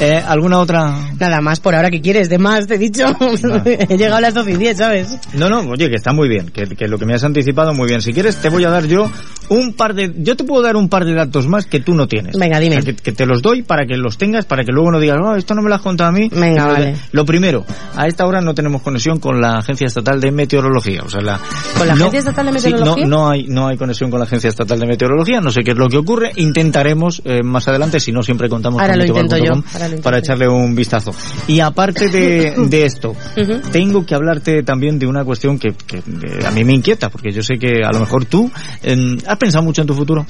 eh, 0.00 0.22
¿Alguna 0.26 0.58
otra? 0.58 1.12
Nada 1.18 1.40
más, 1.40 1.60
por 1.60 1.74
ahora 1.74 1.90
que 1.90 2.00
quieres, 2.00 2.28
de 2.28 2.38
más, 2.38 2.66
te 2.66 2.74
he 2.74 2.78
dicho. 2.78 3.06
he 3.64 3.96
llegado 3.96 4.16
a 4.16 4.20
las 4.20 4.34
12 4.34 4.50
y 4.50 4.56
10, 4.56 4.76
¿sabes? 4.76 5.18
No, 5.34 5.48
no, 5.48 5.60
oye, 5.60 5.88
que 5.88 5.96
está 5.96 6.12
muy 6.12 6.28
bien, 6.28 6.50
que, 6.50 6.64
que, 6.64 6.88
lo 6.88 6.98
que 6.98 7.06
me 7.06 7.14
has 7.14 7.24
anticipado 7.24 7.72
muy 7.72 7.88
bien. 7.88 8.02
Si 8.02 8.12
quieres, 8.12 8.36
te 8.36 8.48
voy 8.48 8.64
a 8.64 8.70
dar 8.70 8.86
yo 8.86 9.10
un 9.48 9.72
par 9.74 9.94
de... 9.94 10.12
Yo 10.18 10.36
te 10.36 10.44
puedo 10.44 10.62
dar 10.62 10.76
un 10.76 10.88
par 10.88 11.04
de 11.04 11.14
datos 11.14 11.46
más 11.46 11.66
que 11.66 11.80
tú 11.80 11.94
no 11.94 12.06
tienes. 12.06 12.36
Venga, 12.36 12.58
dime. 12.58 12.82
que, 12.82 13.12
te 13.12 13.26
los 13.26 13.42
doy 13.42 13.62
para 13.62 13.86
que 13.86 13.96
los 13.96 14.18
tengas, 14.18 14.44
para 14.44 14.64
que 14.64 14.72
luego 14.72 14.90
no 14.90 15.00
digas, 15.00 15.18
no, 15.18 15.36
esto 15.36 15.54
no 15.54 15.62
me 15.62 15.68
lo 15.68 15.76
has 15.76 15.82
contado 15.82 16.10
a 16.10 16.12
mí. 16.12 16.28
Venga, 16.32 16.66
vale. 16.66 16.96
Lo 17.12 17.24
primero, 17.24 17.64
a 17.96 18.06
esta 18.06 18.26
hora 18.26 18.40
no 18.40 18.54
tenemos 18.54 18.82
conexión 18.82 19.18
con 19.20 19.40
la 19.40 19.58
Agencia 19.58 19.86
Estatal 19.86 20.20
de 20.20 20.30
Meteorología. 20.30 21.02
O 21.04 21.08
sea, 21.08 21.20
la, 21.20 21.40
¿Con 21.76 21.86
la 21.86 21.94
Agencia 21.94 22.18
Estatal 22.20 22.46
de 22.46 22.52
Meteorología? 22.52 23.06
no, 23.06 23.08
no, 23.08 23.30
hay, 23.30 23.46
no 23.46 23.68
hay 23.68 23.76
conexión 23.76 24.10
con 24.10 24.20
la 24.20 24.26
Agencia 24.26 24.48
Estatal 24.48 24.78
de 24.78 24.86
Meteorología, 24.86 25.40
no 25.40 25.50
sé 25.50 25.62
qué 25.62 25.72
es 25.72 25.78
lo 25.78 25.88
que 25.88 25.98
ocurre. 25.98 26.32
Intentaremos 26.36 26.97
eh, 27.24 27.42
más 27.42 27.68
adelante, 27.68 28.00
si 28.00 28.12
no 28.12 28.22
siempre 28.22 28.48
contamos 28.48 28.80
Ahora 28.80 28.94
con 28.94 29.06
lo 29.06 29.06
intento 29.06 29.36
yo. 29.36 29.52
para 30.02 30.18
echarle 30.18 30.48
un 30.48 30.74
vistazo. 30.74 31.12
Y 31.46 31.60
aparte 31.60 32.08
de, 32.08 32.54
de 32.68 32.86
esto, 32.86 33.14
tengo 33.72 34.04
que 34.04 34.14
hablarte 34.14 34.62
también 34.62 34.98
de 34.98 35.06
una 35.06 35.24
cuestión 35.24 35.58
que, 35.58 35.74
que 35.86 36.02
a 36.44 36.50
mí 36.50 36.64
me 36.64 36.74
inquieta, 36.74 37.10
porque 37.10 37.30
yo 37.32 37.42
sé 37.42 37.58
que 37.58 37.82
a 37.84 37.92
lo 37.92 38.00
mejor 38.00 38.24
tú 38.24 38.50
has 39.26 39.38
pensado 39.38 39.64
mucho 39.64 39.82
en 39.82 39.86
tu 39.86 39.94
futuro. 39.94 40.26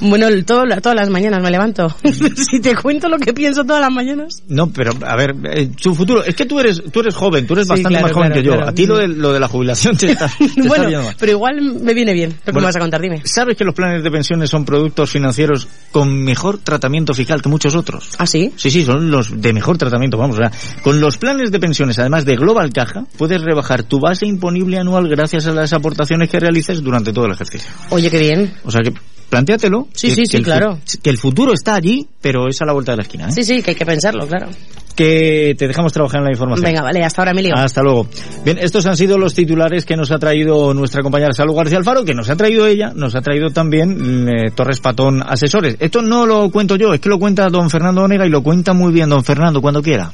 Bueno, 0.00 0.26
todo, 0.44 0.64
todas 0.80 0.96
las 0.96 1.10
mañanas 1.10 1.42
me 1.42 1.50
levanto. 1.50 1.88
si 2.36 2.60
te 2.60 2.74
cuento 2.74 3.08
lo 3.08 3.18
que 3.18 3.32
pienso 3.32 3.64
todas 3.64 3.80
las 3.80 3.92
mañanas. 3.92 4.42
No, 4.48 4.68
pero 4.70 4.92
a 5.06 5.16
ver, 5.16 5.34
eh, 5.52 5.68
tu 5.80 5.94
futuro, 5.94 6.24
es 6.24 6.34
que 6.34 6.46
tú 6.46 6.58
eres 6.60 6.82
tú 6.90 7.00
eres 7.00 7.14
joven, 7.14 7.46
tú 7.46 7.54
eres 7.54 7.66
bastante 7.66 8.00
más 8.00 8.12
joven 8.12 8.32
que 8.32 8.42
yo. 8.42 8.54
a 8.54 8.72
ti 8.72 8.86
lo, 8.86 8.96
de, 8.96 9.08
lo 9.08 9.32
de 9.32 9.40
la 9.40 9.48
jubilación 9.48 9.96
te 9.96 10.12
está, 10.12 10.30
bueno, 10.66 10.88
pero 11.18 11.32
igual 11.32 11.60
me 11.80 11.94
viene 11.94 12.12
bien. 12.12 12.34
Lo 12.44 12.52
que 12.52 12.58
me 12.58 12.64
vas 12.64 12.76
a 12.76 12.80
contar, 12.80 13.00
dime. 13.00 13.22
¿Sabes 13.24 13.56
que 13.56 13.64
los 13.64 13.74
planes 13.74 14.02
de 14.02 14.10
pensiones 14.10 14.50
son 14.50 14.64
productos 14.64 15.10
financieros 15.10 15.68
con 15.90 16.07
mejor 16.08 16.58
tratamiento 16.58 17.14
fiscal 17.14 17.42
que 17.42 17.48
muchos 17.48 17.74
otros? 17.74 18.10
¿Ah, 18.18 18.26
sí? 18.26 18.52
Sí, 18.56 18.70
sí, 18.70 18.84
son 18.84 19.10
los 19.10 19.40
de 19.40 19.52
mejor 19.52 19.78
tratamiento, 19.78 20.16
vamos. 20.16 20.36
O 20.36 20.42
sea, 20.42 20.52
con 20.82 21.00
los 21.00 21.18
planes 21.18 21.50
de 21.50 21.60
pensiones, 21.60 21.98
además 21.98 22.24
de 22.24 22.36
Global 22.36 22.72
Caja, 22.72 23.04
puedes 23.16 23.40
rebajar 23.42 23.82
tu 23.82 24.00
base 24.00 24.26
imponible 24.26 24.78
anual 24.78 25.08
gracias 25.08 25.46
a 25.46 25.52
las 25.52 25.72
aportaciones 25.72 26.28
que 26.28 26.40
realices 26.40 26.82
durante 26.82 27.12
todo 27.12 27.26
el 27.26 27.32
ejercicio. 27.32 27.70
Oye, 27.90 28.10
qué 28.10 28.18
bien. 28.18 28.54
O 28.64 28.70
sea 28.70 28.82
que 28.82 28.92
plantéatelo. 29.28 29.88
Sí, 29.92 30.10
sí, 30.10 30.26
sí, 30.26 30.42
claro. 30.42 30.78
Que 31.02 31.10
el 31.10 31.18
futuro 31.18 31.52
está 31.52 31.74
allí, 31.74 32.06
pero 32.20 32.48
es 32.48 32.60
a 32.62 32.64
la 32.64 32.72
vuelta 32.72 32.92
de 32.92 32.96
la 32.96 33.02
esquina. 33.02 33.28
¿eh? 33.28 33.32
Sí, 33.32 33.44
sí, 33.44 33.62
que 33.62 33.70
hay 33.70 33.76
que 33.76 33.86
pensarlo, 33.86 34.26
claro. 34.26 34.48
Que 34.94 35.54
te 35.56 35.68
dejamos 35.68 35.92
trabajar 35.92 36.18
en 36.18 36.24
la 36.24 36.32
información. 36.32 36.64
Venga, 36.64 36.82
vale, 36.82 37.04
hasta 37.04 37.22
ahora, 37.22 37.30
Emilio. 37.30 37.54
Hasta 37.54 37.82
luego. 37.82 38.08
Bien, 38.44 38.58
estos 38.58 38.84
han 38.86 38.96
sido 38.96 39.16
los 39.16 39.32
titulares 39.32 39.84
que 39.84 39.96
nos 39.96 40.10
ha 40.10 40.18
traído 40.18 40.74
nuestra 40.74 41.02
compañera 41.02 41.32
Salud 41.32 41.54
García 41.54 41.78
Alfaro, 41.78 42.04
que 42.04 42.14
nos 42.14 42.28
ha 42.30 42.36
traído 42.36 42.66
ella, 42.66 42.92
nos 42.94 43.14
ha 43.14 43.20
traído 43.20 43.50
también 43.50 44.24
mm, 44.24 44.28
eh, 44.28 44.50
Torres 44.54 44.80
Patón 44.80 45.22
Asesores. 45.24 45.76
Esto 45.78 46.02
no 46.02 46.26
lo 46.26 46.50
cuento 46.50 46.76
yo, 46.76 46.92
es 46.92 47.00
que 47.00 47.08
lo 47.08 47.18
cuenta 47.18 47.48
don 47.48 47.70
Fernando 47.70 48.02
Onega 48.02 48.26
y 48.26 48.30
lo 48.30 48.42
cuenta 48.42 48.72
muy 48.72 48.92
bien 48.92 49.08
don 49.08 49.22
Fernando 49.22 49.60
cuando 49.60 49.82
quiera. 49.82 50.12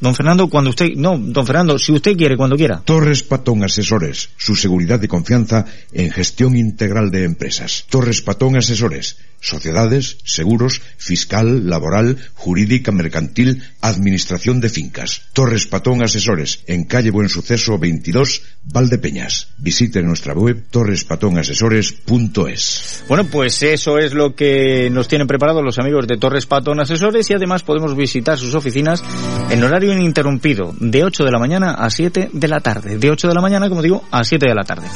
Don 0.00 0.14
Fernando, 0.14 0.48
cuando 0.48 0.70
usted... 0.70 0.92
No, 0.96 1.18
don 1.18 1.46
Fernando, 1.46 1.78
si 1.78 1.92
usted 1.92 2.16
quiere, 2.16 2.36
cuando 2.36 2.56
quiera. 2.56 2.82
Torres 2.84 3.22
Patón 3.22 3.62
Asesores, 3.64 4.30
su 4.36 4.56
seguridad 4.56 5.00
y 5.02 5.08
confianza 5.08 5.64
en 5.92 6.10
gestión 6.10 6.56
integral 6.56 7.10
de 7.10 7.24
empresas. 7.24 7.86
Torres 7.88 8.20
Patón 8.20 8.56
Asesores, 8.56 9.16
sociedades, 9.40 10.18
seguros, 10.24 10.82
fiscal, 10.96 11.68
laboral, 11.68 12.16
jurídica, 12.34 12.92
mercantil, 12.92 13.62
administración 13.82 14.60
de 14.60 14.70
fincas. 14.70 15.22
Torres 15.32 15.66
Patón 15.66 16.02
Asesores, 16.02 16.60
en 16.66 16.84
calle 16.84 17.10
Buen 17.10 17.28
Suceso 17.28 17.78
22, 17.78 18.42
Valdepeñas. 18.64 19.48
Visite 19.58 20.02
nuestra 20.02 20.32
web 20.34 20.64
torrespatonasesores.es. 20.70 23.04
Bueno, 23.08 23.26
pues 23.30 23.62
eso 23.62 23.98
es 23.98 24.14
lo 24.14 24.34
que 24.34 24.88
nos 24.90 25.08
tienen 25.08 25.26
preparado 25.26 25.62
los 25.62 25.78
amigos 25.78 26.06
de 26.06 26.16
Torres 26.16 26.46
Patón 26.46 26.80
Asesores 26.80 27.28
y 27.30 27.34
además 27.34 27.62
podemos 27.62 27.94
visitar 27.94 28.38
sus 28.38 28.54
oficinas 28.54 29.04
en 29.50 29.62
horario 29.62 29.83
ininterrumpido, 29.92 30.74
de 30.78 31.04
8 31.04 31.24
de 31.24 31.30
la 31.30 31.38
mañana 31.38 31.72
a 31.74 31.90
7 31.90 32.30
de 32.32 32.48
la 32.48 32.60
tarde. 32.60 32.98
De 32.98 33.10
8 33.10 33.28
de 33.28 33.34
la 33.34 33.40
mañana, 33.40 33.68
como 33.68 33.82
digo, 33.82 34.04
a 34.10 34.24
7 34.24 34.46
de 34.46 34.54
la 34.54 34.64
tarde. 34.64 34.86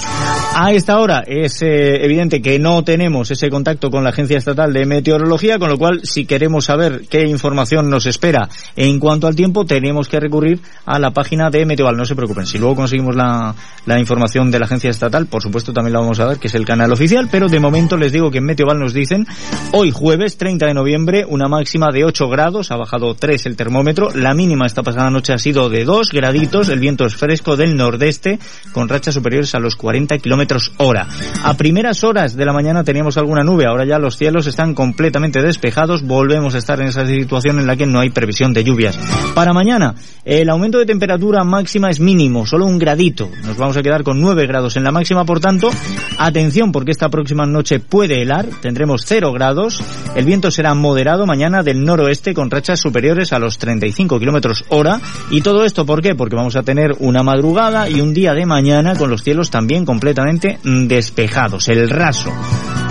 A 0.55 0.73
esta 0.73 0.99
hora 0.99 1.23
es 1.27 1.63
eh, 1.63 2.05
evidente 2.05 2.43
que 2.43 2.59
no 2.59 2.83
tenemos 2.83 3.31
ese 3.31 3.51
contacto 3.51 3.91
con 3.91 4.03
la 4.03 4.11
Agencia 4.11 4.39
Estatal 4.39 4.73
de 4.73 4.87
Meteorología, 4.87 5.59
con 5.59 5.69
lo 5.69 5.79
cual, 5.79 6.01
si 6.05 6.27
queremos 6.27 6.65
saber 6.65 7.03
qué 7.09 7.27
información 7.27 7.91
nos 7.91 8.07
espera 8.07 8.49
en 8.77 8.99
cuanto 8.99 9.27
al 9.27 9.37
tiempo, 9.37 9.65
tenemos 9.65 10.09
que 10.09 10.21
recurrir 10.21 10.61
a 10.85 10.99
la 10.99 11.11
página 11.11 11.51
de 11.51 11.67
Meteoval. 11.67 11.97
No 11.97 12.05
se 12.05 12.17
preocupen, 12.17 12.47
si 12.47 12.59
luego 12.59 12.77
conseguimos 12.77 13.15
la, 13.15 13.55
la 13.87 13.99
información 13.99 14.51
de 14.51 14.59
la 14.59 14.67
Agencia 14.67 14.91
Estatal, 14.91 15.27
por 15.27 15.43
supuesto 15.43 15.73
también 15.73 15.93
la 15.93 16.01
vamos 16.01 16.21
a 16.21 16.27
ver, 16.27 16.39
que 16.39 16.49
es 16.49 16.55
el 16.55 16.65
canal 16.65 16.93
oficial, 16.93 17.29
pero 17.31 17.49
de 17.49 17.61
momento 17.61 17.97
les 17.97 18.13
digo 18.13 18.31
que 18.31 18.39
en 18.39 18.45
Meteoval 18.45 18.79
nos 18.79 18.95
dicen, 18.95 19.27
hoy 19.73 19.91
jueves 19.91 20.37
30 20.37 20.67
de 20.67 20.75
noviembre, 20.75 21.25
una 21.29 21.49
máxima 21.49 21.89
de 21.93 22.05
8 22.05 22.29
grados, 22.29 22.71
ha 22.71 22.77
bajado 22.77 23.15
3 23.15 23.47
el 23.47 23.57
termómetro, 23.57 24.11
la 24.15 24.35
mínima 24.35 24.67
esta 24.79 24.93
pasada 24.93 25.11
noche 25.11 25.33
ha 25.33 25.39
sido 25.39 25.69
de 25.69 25.85
2 25.85 26.11
graditos, 26.13 26.69
el 26.69 26.79
viento 26.79 27.05
es 27.05 27.17
fresco 27.17 27.57
del 27.57 27.77
nordeste, 27.77 28.39
con 28.73 28.89
rachas 28.89 29.15
superiores 29.15 29.53
a 29.57 29.59
los 29.59 29.75
40 29.75 30.19
kilómetros 30.19 30.71
hora. 30.77 31.09
A 31.43 31.55
primeras 31.55 32.05
horas 32.05 32.37
de 32.37 32.45
la 32.45 32.53
mañana 32.53 32.85
teníamos 32.85 33.19
alguna 33.19 33.43
nube, 33.43 33.67
ahora 33.67 33.85
ya 33.85 33.99
los 33.99 34.17
cielos 34.17 34.47
están 34.47 34.75
completamente 34.75 35.43
despejados, 35.43 36.07
volvemos 36.07 36.55
a 36.55 36.59
estar 36.59 36.81
en 36.81 36.87
esa 36.87 37.05
situación 37.07 37.59
en 37.59 37.67
la 37.67 37.75
que 37.75 37.87
no 37.87 37.99
hay 37.99 38.11
previsión 38.11 38.53
de 38.53 38.63
lluvias. 38.63 38.97
Para 39.35 39.53
mañana, 39.53 39.97
el 40.25 40.49
aumento 40.49 40.79
de 40.79 40.87
temperatura 40.87 41.43
máxima 41.43 41.91
es 41.91 41.99
mínimo, 41.99 42.47
solo 42.47 42.65
un 42.65 42.79
gradito. 42.79 43.29
Nos 43.45 43.57
vamos 43.57 43.77
a 43.77 43.83
quedar 43.83 44.05
con 44.05 44.21
9 44.21 44.47
grados 44.47 44.77
en 44.77 44.85
la 44.85 44.93
máxima, 44.93 45.25
por 45.25 45.41
tanto, 45.41 45.71
atención 46.19 46.71
porque 46.71 46.93
esta 46.93 47.09
próxima 47.09 47.47
noche 47.47 47.81
puede 47.81 48.23
helar, 48.23 48.47
tendremos 48.63 49.03
0 49.07 49.33
grados, 49.33 49.83
el 50.15 50.25
viento 50.25 50.53
será 50.53 50.75
moderado 50.75 51.27
mañana 51.27 51.65
del 51.65 51.85
noroeste 51.85 52.33
con 52.33 52.49
rachas 52.49 52.79
superiores 52.79 53.33
a 53.33 53.41
los 53.41 53.59
35 53.59 54.21
kilómetros 54.21 54.65
hora. 54.71 55.01
Y 55.31 55.41
todo 55.41 55.65
esto, 55.65 55.85
¿por 55.87 56.03
qué? 56.03 56.15
Porque 56.15 56.37
vamos 56.37 56.57
a 56.57 56.63
tener 56.63 56.93
una 56.99 57.23
madrugada 57.23 57.89
y 57.89 58.01
un 58.01 58.15
día 58.15 58.33
de 58.33 58.47
mañana 58.47 58.95
con 58.97 59.11
los 59.11 59.23
cielos 59.23 59.51
también 59.51 59.85
completamente 59.85 60.59
despejados, 60.65 61.69
el 61.69 61.91
raso. 61.91 62.33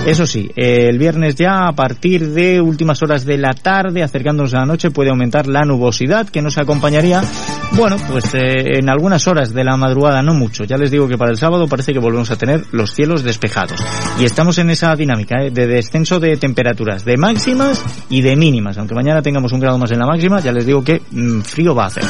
Eso 0.06 0.26
sí, 0.26 0.50
el 0.56 0.98
viernes 0.98 1.36
ya 1.36 1.68
a 1.68 1.74
partir 1.74 2.30
de 2.30 2.62
últimas 2.62 3.04
horas 3.04 3.26
de 3.26 3.38
la 3.38 3.54
tarde, 3.54 4.04
acercándonos 4.04 4.54
a 4.54 4.60
la 4.60 4.66
noche, 4.66 4.90
puede 4.90 5.10
aumentar 5.10 5.48
la 5.48 5.66
nubosidad 5.66 6.30
que 6.30 6.42
nos 6.42 6.58
acompañaría, 6.58 7.22
bueno, 7.74 7.98
pues 8.10 8.34
eh, 8.34 8.80
en 8.80 8.90
algunas 8.90 9.28
horas 9.28 9.54
de 9.54 9.64
la 9.64 9.78
madrugada, 9.78 10.22
no 10.22 10.34
mucho. 10.34 10.64
Ya 10.64 10.78
les 10.78 10.92
digo 10.92 11.08
que 11.08 11.18
para 11.18 11.32
el 11.32 11.38
sábado 11.38 11.68
parece 11.68 11.94
que 11.94 12.00
volvemos 12.00 12.32
a 12.32 12.38
tener 12.38 12.66
los 12.72 12.92
cielos 12.92 13.24
despejados. 13.24 13.80
Y 14.20 14.26
estamos 14.26 14.58
en 14.58 14.70
esa 14.70 14.96
dinámica 14.96 15.44
eh, 15.44 15.52
de 15.52 15.68
descenso 15.68 16.20
de 16.20 16.38
temperaturas, 16.38 17.06
de 17.06 17.18
máximas 17.18 17.84
y 18.10 18.22
de 18.22 18.36
mínimas. 18.36 18.78
Aunque 18.78 18.96
mañana 18.96 19.22
tengamos 19.22 19.52
un 19.52 19.60
grado 19.60 19.78
más 19.78 19.92
en 19.92 20.00
la 20.00 20.08
máxima, 20.08 20.40
ya 20.40 20.52
les 20.52 20.66
digo 20.66 20.84
que 20.84 21.02
mm, 21.12 21.42
frío 21.42 21.76
va 21.76 21.84
a 21.84 21.88
hacer. 21.88 22.04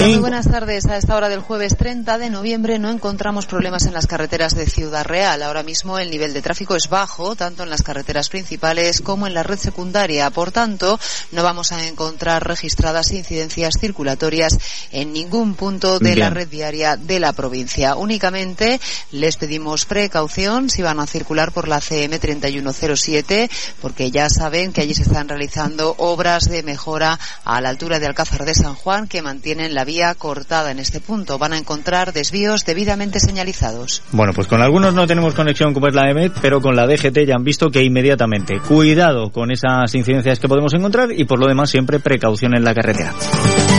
Muy 0.00 0.16
buenas 0.16 0.48
tardes. 0.48 0.86
A 0.86 0.96
esta 0.96 1.16
hora 1.16 1.28
del 1.28 1.40
jueves 1.40 1.76
30 1.76 2.18
de 2.18 2.28
noviembre 2.28 2.78
no 2.78 2.90
encontramos 2.90 3.46
problemas 3.46 3.86
en 3.86 3.94
las 3.94 4.06
carreteras 4.06 4.54
de 4.54 4.66
Ciudad 4.66 5.04
Real. 5.04 5.42
Ahora 5.42 5.62
mismo 5.62 5.98
el 5.98 6.10
nivel 6.10 6.34
de 6.34 6.42
tráfico 6.42 6.74
es 6.74 6.88
bajo, 6.88 7.36
tanto 7.36 7.62
en 7.62 7.70
las 7.70 7.82
carreteras 7.82 8.28
principales 8.28 9.00
como 9.00 9.26
en 9.26 9.34
la 9.34 9.42
red 9.42 9.58
secundaria. 9.58 10.30
Por 10.30 10.50
tanto, 10.50 10.98
no 11.32 11.42
vamos 11.42 11.72
a 11.72 11.86
encontrar 11.86 12.46
registradas 12.46 13.12
incidencias 13.12 13.78
circulatorias 13.78 14.58
en 14.90 15.12
ningún 15.12 15.54
punto 15.54 15.98
de 15.98 16.16
la 16.16 16.30
red 16.30 16.48
viaria 16.48 16.96
de 16.96 17.20
la 17.20 17.32
provincia. 17.32 17.94
Únicamente 17.94 18.80
les 19.12 19.36
pedimos 19.36 19.84
precaución 19.84 20.70
si 20.70 20.82
van 20.82 20.98
a 20.98 21.06
circular 21.06 21.52
por 21.52 21.68
la 21.68 21.80
CM 21.80 22.18
3107, 22.18 23.48
porque 23.80 24.10
ya 24.10 24.28
saben 24.28 24.72
que 24.72 24.80
allí 24.80 24.94
se 24.94 25.02
están 25.02 25.28
realizando 25.28 25.94
obras 25.98 26.44
de 26.44 26.62
mejora 26.62 27.18
a 27.44 27.60
la 27.60 27.68
altura 27.68 28.00
de 28.00 28.06
Alcázar 28.06 28.44
de 28.44 28.54
San 28.54 28.74
Juan 28.74 29.06
que 29.08 29.22
mantienen 29.22 29.74
la 29.74 29.83
la 29.84 29.86
vía 29.86 30.14
cortada 30.14 30.70
en 30.70 30.78
este 30.78 30.98
punto. 30.98 31.36
Van 31.36 31.52
a 31.52 31.58
encontrar 31.58 32.14
desvíos 32.14 32.64
debidamente 32.64 33.20
señalizados. 33.20 34.02
Bueno, 34.12 34.32
pues 34.32 34.46
con 34.46 34.62
algunos 34.62 34.94
no 34.94 35.06
tenemos 35.06 35.34
conexión 35.34 35.74
como 35.74 35.88
es 35.88 35.94
la 35.94 36.08
EMET, 36.10 36.32
pero 36.40 36.62
con 36.62 36.74
la 36.74 36.86
DGT 36.86 37.26
ya 37.26 37.34
han 37.34 37.44
visto 37.44 37.70
que 37.70 37.82
inmediatamente 37.82 38.60
cuidado 38.60 39.30
con 39.30 39.50
esas 39.50 39.94
incidencias 39.94 40.38
que 40.38 40.48
podemos 40.48 40.72
encontrar 40.72 41.12
y 41.12 41.24
por 41.24 41.38
lo 41.38 41.46
demás 41.46 41.68
siempre 41.68 42.00
precaución 42.00 42.56
en 42.56 42.64
la 42.64 42.74
carretera. 42.74 43.12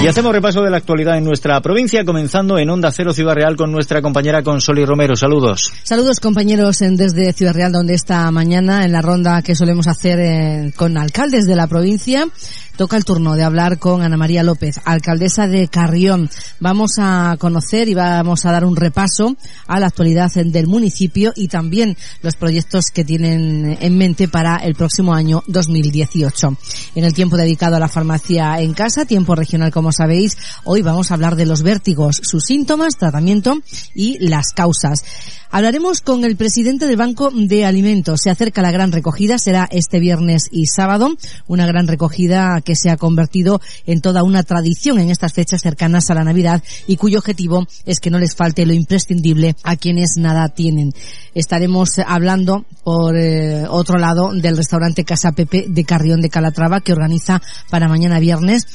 Y 0.03 0.07
hacemos 0.07 0.31
repaso 0.31 0.61
de 0.61 0.69
la 0.69 0.77
actualidad 0.77 1.17
en 1.17 1.23
nuestra 1.23 1.59
provincia, 1.61 2.05
comenzando 2.05 2.59
en 2.59 2.69
Onda 2.69 2.91
Cero 2.91 3.11
Ciudad 3.11 3.33
Real 3.33 3.55
con 3.55 3.71
nuestra 3.71 4.03
compañera 4.03 4.43
Consoli 4.43 4.85
Romero. 4.85 5.15
Saludos. 5.15 5.71
Saludos 5.81 6.19
compañeros 6.19 6.77
desde 6.79 7.33
Ciudad 7.33 7.55
Real, 7.55 7.71
donde 7.71 7.95
esta 7.95 8.29
mañana 8.29 8.85
en 8.85 8.91
la 8.91 9.01
ronda 9.01 9.41
que 9.41 9.55
solemos 9.55 9.87
hacer 9.87 10.19
eh, 10.19 10.73
con 10.75 10.99
alcaldes 10.99 11.47
de 11.47 11.55
la 11.55 11.65
provincia 11.65 12.27
toca 12.75 12.97
el 12.97 13.05
turno 13.05 13.35
de 13.35 13.43
hablar 13.43 13.79
con 13.79 14.01
Ana 14.01 14.17
María 14.17 14.43
López, 14.43 14.79
alcaldesa 14.85 15.47
de 15.47 15.67
Carrión. 15.95 16.29
Vamos 16.59 16.91
a 16.99 17.37
conocer 17.39 17.87
y 17.87 17.93
vamos 17.93 18.45
a 18.45 18.51
dar 18.51 18.65
un 18.65 18.75
repaso 18.75 19.37
a 19.65 19.79
la 19.79 19.87
actualidad 19.87 20.29
del 20.33 20.67
municipio 20.67 21.31
y 21.37 21.47
también 21.47 21.95
los 22.21 22.35
proyectos 22.35 22.87
que 22.93 23.05
tienen 23.05 23.77
en 23.79 23.97
mente 23.97 24.27
para 24.27 24.57
el 24.57 24.75
próximo 24.75 25.13
año 25.13 25.41
2018. 25.47 26.57
En 26.95 27.05
el 27.05 27.13
tiempo 27.13 27.37
dedicado 27.37 27.77
a 27.77 27.79
la 27.79 27.87
farmacia 27.87 28.59
en 28.59 28.73
casa, 28.73 29.05
tiempo 29.05 29.35
regional 29.35 29.71
como 29.71 29.93
sabéis, 29.93 30.37
hoy 30.65 30.81
vamos 30.81 31.11
a 31.11 31.13
hablar 31.13 31.37
de 31.37 31.45
los 31.45 31.63
vértigos, 31.63 32.19
sus 32.23 32.43
síntomas, 32.43 32.97
tratamiento 32.97 33.61
y 33.93 34.17
las 34.19 34.47
causas. 34.53 35.01
Hablaremos 35.49 36.01
con 36.01 36.25
el 36.25 36.35
presidente 36.35 36.85
del 36.85 36.97
Banco 36.97 37.29
de 37.31 37.63
Alimentos. 37.63 38.19
Se 38.21 38.29
acerca 38.29 38.61
la 38.61 38.71
gran 38.71 38.91
recogida, 38.91 39.37
será 39.37 39.69
este 39.71 40.01
viernes 40.01 40.49
y 40.51 40.65
sábado, 40.65 41.15
una 41.47 41.65
gran 41.65 41.87
recogida 41.87 42.59
que 42.59 42.75
se 42.75 42.89
ha 42.89 42.97
convertido 42.97 43.61
en 43.85 44.01
toda 44.01 44.23
una 44.23 44.43
tradición 44.43 44.99
en 44.99 45.09
estas 45.09 45.31
fechas 45.31 45.61
cercanas 45.61 45.74
a 46.09 46.13
la 46.13 46.23
Navidad 46.23 46.63
y 46.87 46.97
cuyo 46.97 47.19
objetivo 47.19 47.67
es 47.85 47.99
que 47.99 48.09
no 48.09 48.19
les 48.19 48.35
falte 48.35 48.65
lo 48.65 48.73
imprescindible 48.73 49.55
a 49.63 49.75
quienes 49.75 50.17
nada 50.17 50.49
tienen. 50.49 50.93
Estaremos 51.33 51.99
hablando 51.99 52.65
por 52.83 53.17
eh, 53.17 53.65
otro 53.67 53.97
lado 53.97 54.31
del 54.33 54.57
restaurante 54.57 55.03
Casa 55.03 55.31
Pepe 55.31 55.65
de 55.67 55.83
Carrión 55.83 56.21
de 56.21 56.29
Calatrava 56.29 56.81
que 56.81 56.93
organiza 56.93 57.41
para 57.69 57.87
mañana 57.87 58.19
viernes 58.19 58.65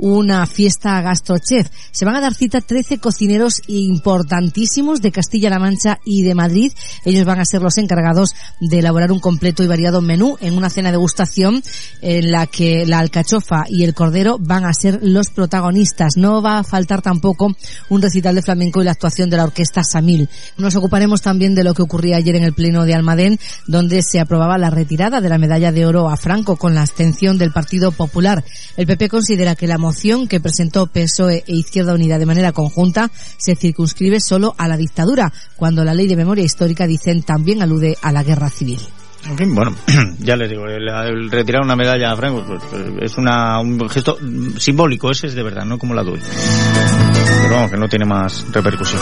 una 0.00 0.46
fiesta 0.46 1.00
gastrochef. 1.02 1.68
Se 1.92 2.04
van 2.04 2.16
a 2.16 2.20
dar 2.20 2.34
cita 2.34 2.60
13 2.60 2.98
cocineros 2.98 3.60
importantísimos 3.66 5.02
de 5.02 5.12
Castilla-La 5.12 5.58
Mancha 5.58 5.98
y 6.04 6.22
de 6.22 6.34
Madrid. 6.34 6.72
Ellos 7.04 7.26
van 7.26 7.38
a 7.38 7.44
ser 7.44 7.60
los 7.60 7.76
encargados 7.76 8.34
de 8.60 8.78
elaborar 8.78 9.12
un 9.12 9.20
completo 9.20 9.62
y 9.62 9.66
variado 9.66 10.00
menú 10.00 10.36
en 10.40 10.56
una 10.56 10.70
cena 10.70 10.88
de 10.88 10.92
degustación 10.92 11.62
en 12.00 12.30
la 12.30 12.46
que 12.46 12.86
la 12.86 12.98
alcachofa 12.98 13.64
y 13.68 13.84
el 13.84 13.94
cordero 13.94 14.38
van 14.40 14.64
a 14.64 14.72
ser 14.72 15.00
los 15.02 15.28
protagonistas. 15.28 16.16
No 16.16 16.40
va 16.40 16.58
a 16.58 16.64
faltar 16.64 17.02
tampoco 17.02 17.54
un 17.90 18.02
recital 18.02 18.34
de 18.34 18.42
flamenco 18.42 18.80
y 18.80 18.84
la 18.86 18.92
actuación 18.92 19.28
de 19.28 19.36
la 19.36 19.44
orquesta 19.44 19.84
Samil. 19.84 20.28
Nos 20.56 20.76
ocuparemos 20.76 21.20
también 21.20 21.54
de 21.54 21.64
lo 21.64 21.74
que 21.74 21.82
ocurría 21.82 22.16
ayer 22.16 22.36
en 22.36 22.44
el 22.44 22.54
pleno 22.54 22.84
de 22.84 22.94
Almadén, 22.94 23.38
donde 23.66 24.02
se 24.02 24.18
aprobaba 24.18 24.56
la 24.56 24.70
retirada 24.70 25.20
de 25.20 25.28
la 25.28 25.38
medalla 25.38 25.72
de 25.72 25.84
oro 25.84 26.08
a 26.08 26.16
Franco 26.16 26.56
con 26.56 26.74
la 26.74 26.80
abstención 26.80 27.36
del 27.36 27.52
Partido 27.52 27.92
Popular. 27.92 28.42
El 28.76 28.86
PP 28.86 29.10
considera 29.10 29.54
que 29.54 29.66
la 29.66 29.76
moción 29.76 29.89
que 30.28 30.40
presentó 30.40 30.86
PSOE 30.86 31.44
e 31.46 31.56
Izquierda 31.56 31.94
Unida 31.94 32.18
de 32.18 32.26
manera 32.26 32.52
conjunta 32.52 33.10
se 33.36 33.56
circunscribe 33.56 34.20
solo 34.20 34.54
a 34.56 34.68
la 34.68 34.76
dictadura, 34.76 35.32
cuando 35.56 35.84
la 35.84 35.94
ley 35.94 36.06
de 36.06 36.16
memoria 36.16 36.44
histórica, 36.44 36.86
dicen, 36.86 37.22
también 37.22 37.62
alude 37.62 37.96
a 38.02 38.12
la 38.12 38.22
guerra 38.22 38.50
civil. 38.50 38.80
Bueno, 39.36 39.74
ya 40.20 40.36
les 40.36 40.48
digo, 40.48 40.66
el, 40.66 41.30
retirar 41.30 41.62
una 41.62 41.76
medalla 41.76 42.12
a 42.12 42.16
Franco 42.16 42.42
pues, 42.46 42.62
pues, 42.70 42.82
es 43.02 43.18
una, 43.18 43.60
un 43.60 43.88
gesto 43.88 44.18
simbólico, 44.58 45.10
ese 45.10 45.26
es 45.26 45.34
de 45.34 45.42
verdad, 45.42 45.64
no 45.64 45.78
como 45.78 45.94
la 45.94 46.02
doy. 46.02 46.20
Pero 47.42 47.54
vamos, 47.54 47.70
que 47.70 47.76
no 47.76 47.88
tiene 47.88 48.04
más 48.04 48.44
repercusión. 48.52 49.00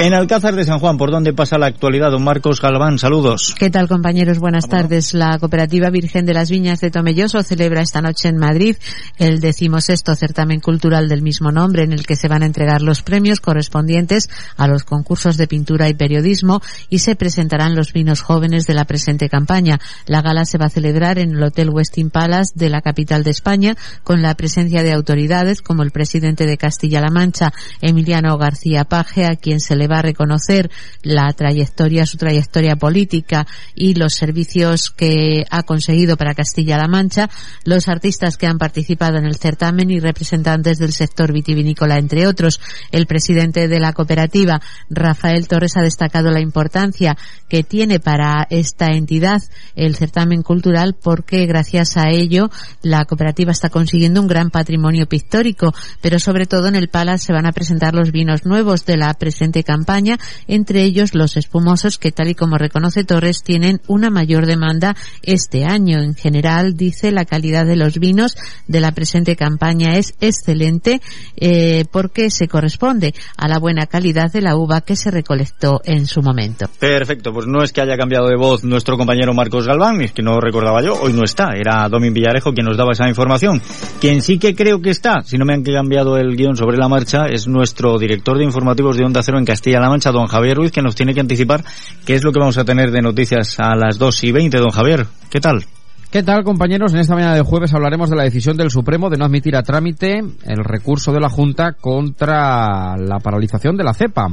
En 0.00 0.14
Alcázar 0.14 0.54
de 0.54 0.64
San 0.64 0.78
Juan, 0.78 0.96
¿por 0.96 1.10
dónde 1.10 1.32
pasa 1.32 1.58
la 1.58 1.66
actualidad? 1.66 2.10
Don 2.10 2.24
Marcos 2.24 2.60
Galván, 2.60 2.98
saludos. 2.98 3.54
¿Qué 3.58 3.70
tal, 3.70 3.88
compañeros? 3.88 4.38
Buenas 4.38 4.68
tardes. 4.68 5.14
La 5.14 5.38
Cooperativa 5.38 5.90
Virgen 5.90 6.24
de 6.24 6.34
las 6.34 6.50
Viñas 6.50 6.80
de 6.80 6.90
Tomelloso 6.90 7.42
celebra 7.42 7.82
esta 7.82 8.00
noche 8.00 8.28
en 8.28 8.36
Madrid 8.36 8.76
el 9.18 9.40
decimosexto 9.40 10.14
certamen 10.14 10.60
cultural 10.60 11.08
del 11.08 11.22
mismo 11.22 11.52
nombre, 11.52 11.84
en 11.84 11.92
el 11.92 12.06
que 12.06 12.16
se 12.16 12.28
van 12.28 12.42
a 12.42 12.46
entregar 12.46 12.82
los 12.82 13.02
premios 13.02 13.40
correspondientes 13.40 14.28
a 14.56 14.66
los 14.66 14.84
concursos 14.84 15.36
de 15.36 15.46
pintura 15.46 15.88
y 15.88 15.94
periodismo 15.94 16.60
y 16.88 17.00
se 17.00 17.16
presentarán 17.16 17.76
los 17.76 17.92
vinos 17.92 18.22
jóvenes 18.22 18.66
de 18.66 18.74
la 18.74 18.84
presente 18.84 19.28
campaña. 19.28 19.78
La 20.06 20.22
gala 20.22 20.44
se 20.44 20.58
va 20.58 20.66
a 20.66 20.70
celebrar 20.70 21.18
en 21.18 21.36
el 21.36 21.42
Hotel 21.42 21.70
Westin 21.70 22.10
Palace 22.10 22.52
de 22.54 22.70
la 22.70 22.80
capital 22.80 23.24
de 23.24 23.30
España, 23.30 23.76
con 24.02 24.22
la 24.22 24.34
presencia 24.34 24.82
de 24.82 24.92
autoridades 24.92 25.62
como 25.62 25.82
el 25.82 25.90
presidente 25.90 26.46
de 26.46 26.56
Castilla-La 26.56 27.10
Mancha, 27.10 27.52
Emiliano 27.80 28.36
García 28.38 28.84
Paje, 28.84 29.26
a 29.26 29.36
quien 29.36 29.60
se 29.60 29.76
le 29.76 29.88
va 29.88 29.98
a 29.98 30.02
reconocer 30.02 30.70
la 31.02 31.32
trayectoria, 31.32 32.06
su 32.06 32.16
trayectoria 32.16 32.76
política 32.76 33.46
y 33.74 33.94
los 33.94 34.14
servicios 34.14 34.90
que 34.90 35.44
ha 35.50 35.62
conseguido 35.62 36.16
para 36.16 36.34
Castilla-La 36.34 36.88
Mancha, 36.88 37.30
los 37.64 37.88
artistas 37.88 38.36
que 38.36 38.46
han 38.46 38.58
participado 38.58 39.18
en 39.18 39.26
el 39.26 39.36
certamen 39.36 39.90
y 39.90 40.00
representantes 40.00 40.78
del 40.78 40.92
sector 40.92 41.32
vitivinícola, 41.32 41.96
entre 41.96 42.26
otros. 42.26 42.60
El 42.90 43.06
presidente 43.06 43.68
de 43.68 43.80
la 43.80 43.92
cooperativa, 43.92 44.60
Rafael 44.88 45.48
Torres, 45.48 45.76
ha 45.76 45.82
destacado 45.82 46.30
la 46.30 46.40
importancia 46.40 47.16
que 47.48 47.62
tiene 47.62 48.00
para 48.00 48.46
esta 48.50 48.86
entidad 48.86 49.42
el 49.74 49.96
certamen 49.96 50.42
cultural 50.42 50.94
porque 51.00 51.46
gracias 51.46 51.96
a 51.96 52.08
ello 52.10 52.50
la 52.82 53.04
cooperativa 53.04 53.52
está 53.52 53.68
consiguiendo 53.68 54.20
un 54.20 54.28
gran 54.28 54.50
patrimonio 54.50 55.06
pictórico, 55.06 55.72
pero 56.00 56.18
sobre 56.18 56.46
todo 56.46 56.68
en 56.68 56.76
el 56.76 56.88
Palace 56.88 57.26
se 57.26 57.32
van 57.32 57.46
a 57.46 57.52
presentar 57.60 57.92
los 57.92 58.10
vinos 58.10 58.46
nuevos 58.46 58.86
de 58.86 58.96
la 58.96 59.12
presente 59.12 59.64
campaña, 59.64 60.18
entre 60.48 60.82
ellos 60.82 61.14
los 61.14 61.36
espumosos 61.36 61.98
que 61.98 62.10
tal 62.10 62.28
y 62.28 62.34
como 62.34 62.56
reconoce 62.56 63.04
Torres 63.04 63.42
tienen 63.42 63.82
una 63.86 64.08
mayor 64.08 64.46
demanda 64.46 64.96
este 65.22 65.66
año. 65.66 65.98
En 65.98 66.14
general, 66.14 66.74
dice, 66.74 67.12
la 67.12 67.26
calidad 67.26 67.66
de 67.66 67.76
los 67.76 67.98
vinos 67.98 68.34
de 68.66 68.80
la 68.80 68.92
presente 68.92 69.36
campaña 69.36 69.98
es 69.98 70.14
excelente 70.22 71.02
eh, 71.36 71.84
porque 71.92 72.30
se 72.30 72.48
corresponde 72.48 73.12
a 73.36 73.46
la 73.46 73.58
buena 73.58 73.84
calidad 73.84 74.32
de 74.32 74.40
la 74.40 74.56
uva 74.56 74.80
que 74.80 74.96
se 74.96 75.10
recolectó 75.10 75.82
en 75.84 76.06
su 76.06 76.22
momento. 76.22 76.64
Perfecto, 76.78 77.30
pues 77.30 77.46
no 77.46 77.62
es 77.62 77.74
que 77.74 77.82
haya 77.82 77.98
cambiado 77.98 78.28
de 78.28 78.36
voz 78.36 78.64
nuestro 78.64 78.96
compañero 78.96 79.34
Marcos 79.34 79.66
Galván, 79.66 80.00
es 80.00 80.12
que 80.12 80.22
no 80.22 80.40
recordaba 80.40 80.82
yo, 80.82 80.98
hoy 80.98 81.12
no 81.12 81.24
está, 81.24 81.50
era 81.54 81.86
Domin 81.90 82.14
Villarejo 82.14 82.54
quien 82.54 82.64
nos 82.64 82.78
daba 82.78 82.92
esa 82.92 83.06
información. 83.06 83.60
Quien 84.00 84.22
sí 84.22 84.38
que 84.38 84.54
creo 84.54 84.80
que 84.80 84.88
está, 84.88 85.20
si 85.24 85.36
no 85.36 85.44
me 85.44 85.52
han 85.52 85.62
cambiado 85.62 86.16
el 86.16 86.34
guion 86.36 86.56
sobre 86.56 86.78
la 86.78 86.88
marcha, 86.88 87.26
es 87.26 87.49
nuestro 87.52 87.98
director 87.98 88.38
de 88.38 88.44
informativos 88.44 88.96
de 88.96 89.04
Onda 89.04 89.22
Cero 89.22 89.38
en 89.38 89.44
Castilla-La 89.44 89.88
Mancha, 89.88 90.10
don 90.10 90.26
Javier 90.26 90.56
Ruiz, 90.56 90.72
que 90.72 90.82
nos 90.82 90.94
tiene 90.94 91.14
que 91.14 91.20
anticipar 91.20 91.64
qué 92.04 92.14
es 92.14 92.24
lo 92.24 92.32
que 92.32 92.40
vamos 92.40 92.58
a 92.58 92.64
tener 92.64 92.90
de 92.90 93.00
noticias 93.00 93.58
a 93.58 93.74
las 93.76 93.98
2 93.98 94.24
y 94.24 94.32
20. 94.32 94.58
Don 94.58 94.70
Javier, 94.70 95.06
¿qué 95.30 95.40
tal? 95.40 95.64
¿Qué 96.10 96.24
tal, 96.24 96.42
compañeros? 96.42 96.92
En 96.92 96.98
esta 96.98 97.14
mañana 97.14 97.36
de 97.36 97.42
jueves 97.42 97.72
hablaremos 97.72 98.10
de 98.10 98.16
la 98.16 98.24
decisión 98.24 98.56
del 98.56 98.70
Supremo 98.70 99.10
de 99.10 99.16
no 99.16 99.24
admitir 99.24 99.54
a 99.54 99.62
trámite 99.62 100.18
el 100.18 100.64
recurso 100.64 101.12
de 101.12 101.20
la 101.20 101.28
Junta 101.28 101.74
contra 101.74 102.96
la 102.96 103.18
paralización 103.22 103.76
de 103.76 103.84
la 103.84 103.94
CEPA 103.94 104.26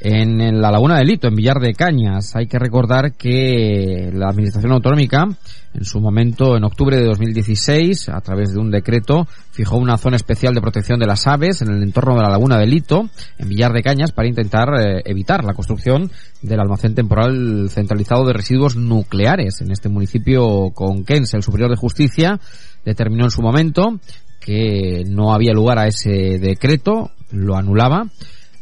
en 0.00 0.60
la 0.60 0.70
Laguna 0.70 0.98
del 0.98 1.08
Lito, 1.08 1.28
en 1.28 1.34
Villar 1.34 1.58
de 1.58 1.74
Cañas. 1.74 2.36
Hay 2.36 2.46
que 2.46 2.58
recordar 2.58 3.12
que 3.12 4.10
la 4.14 4.28
Administración 4.28 4.72
Autonómica, 4.72 5.26
en 5.74 5.84
su 5.84 6.00
momento, 6.00 6.56
en 6.56 6.64
octubre 6.64 6.96
de 6.96 7.04
2016, 7.04 8.08
a 8.08 8.20
través 8.20 8.52
de 8.52 8.60
un 8.60 8.70
decreto, 8.70 9.26
fijó 9.50 9.76
una 9.76 9.98
zona 9.98 10.16
especial 10.16 10.54
de 10.54 10.60
protección 10.60 11.00
de 11.00 11.06
las 11.06 11.26
aves 11.26 11.62
en 11.62 11.70
el 11.70 11.82
entorno 11.82 12.14
de 12.14 12.22
la 12.22 12.30
Laguna 12.30 12.58
del 12.58 12.70
Lito, 12.70 13.08
en 13.38 13.48
Villar 13.48 13.72
de 13.72 13.82
Cañas, 13.82 14.12
para 14.12 14.28
intentar 14.28 14.68
eh, 14.78 15.02
evitar 15.04 15.44
la 15.44 15.54
construcción 15.54 16.10
del 16.42 16.60
almacén 16.60 16.94
temporal 16.94 17.68
centralizado 17.68 18.24
de 18.24 18.34
residuos 18.34 18.76
nucleares 18.76 19.60
en 19.60 19.72
este 19.72 19.88
municipio 19.88 20.70
conquense. 20.74 21.36
El 21.36 21.42
Superior 21.42 21.70
de 21.70 21.76
Justicia 21.76 22.38
determinó 22.84 23.24
en 23.24 23.30
su 23.30 23.42
momento 23.42 23.98
que 24.38 25.04
no 25.06 25.34
había 25.34 25.52
lugar 25.52 25.78
a 25.78 25.88
ese 25.88 26.38
decreto, 26.38 27.10
lo 27.32 27.56
anulaba 27.56 28.06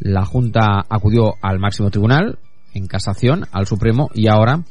la 0.00 0.24
Junta 0.24 0.84
acudió 0.88 1.34
al 1.42 1.58
máximo 1.58 1.90
tribunal 1.90 2.38
en 2.74 2.86
casación, 2.86 3.46
al 3.52 3.66
Supremo, 3.66 4.10
y 4.14 4.28
ahora 4.28 4.62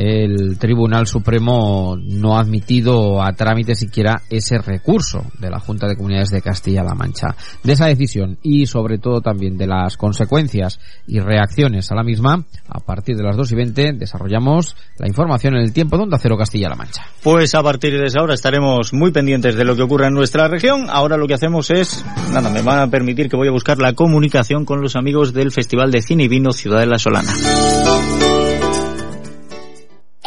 el 0.00 0.58
Tribunal 0.58 1.08
Supremo 1.08 1.96
no 2.00 2.36
ha 2.36 2.40
admitido 2.40 3.20
a 3.20 3.32
trámite 3.32 3.74
siquiera 3.74 4.22
ese 4.30 4.58
recurso 4.58 5.24
de 5.40 5.50
la 5.50 5.58
Junta 5.58 5.88
de 5.88 5.96
Comunidades 5.96 6.30
de 6.30 6.40
Castilla-La 6.40 6.94
Mancha. 6.94 7.34
De 7.64 7.72
esa 7.72 7.86
decisión 7.86 8.38
y 8.40 8.66
sobre 8.66 8.98
todo 8.98 9.20
también 9.20 9.58
de 9.58 9.66
las 9.66 9.96
consecuencias 9.96 10.78
y 11.08 11.18
reacciones 11.18 11.90
a 11.90 11.96
la 11.96 12.04
misma, 12.04 12.44
a 12.68 12.78
partir 12.78 13.16
de 13.16 13.24
las 13.24 13.36
2 13.36 13.50
y 13.50 13.54
20 13.56 13.92
desarrollamos 13.94 14.76
la 14.98 15.08
información 15.08 15.56
en 15.56 15.62
el 15.62 15.72
tiempo 15.72 15.96
de 15.96 16.04
Onda 16.04 16.18
Cero 16.18 16.36
Castilla-La 16.38 16.76
Mancha. 16.76 17.02
Pues 17.24 17.56
a 17.56 17.62
partir 17.64 17.98
de 17.98 18.06
esa 18.06 18.22
hora 18.22 18.34
estaremos 18.34 18.92
muy 18.92 19.10
pendientes 19.10 19.56
de 19.56 19.64
lo 19.64 19.74
que 19.74 19.82
ocurra 19.82 20.06
en 20.06 20.14
nuestra 20.14 20.46
región. 20.46 20.86
Ahora 20.90 21.16
lo 21.16 21.26
que 21.26 21.34
hacemos 21.34 21.72
es, 21.72 22.04
nada, 22.32 22.50
me 22.50 22.62
van 22.62 22.78
a 22.78 22.88
permitir 22.88 23.28
que 23.28 23.36
voy 23.36 23.48
a 23.48 23.52
buscar 23.52 23.78
la 23.78 23.94
comunicación 23.94 24.64
con 24.64 24.80
los 24.80 24.94
amigos 24.94 25.32
del 25.32 25.50
Festival 25.50 25.90
de 25.90 26.02
Cine 26.02 26.22
y 26.22 26.28
Vino 26.28 26.52
Ciudad 26.52 26.78
de 26.78 26.86
la 26.86 27.00
Solana. 27.00 27.32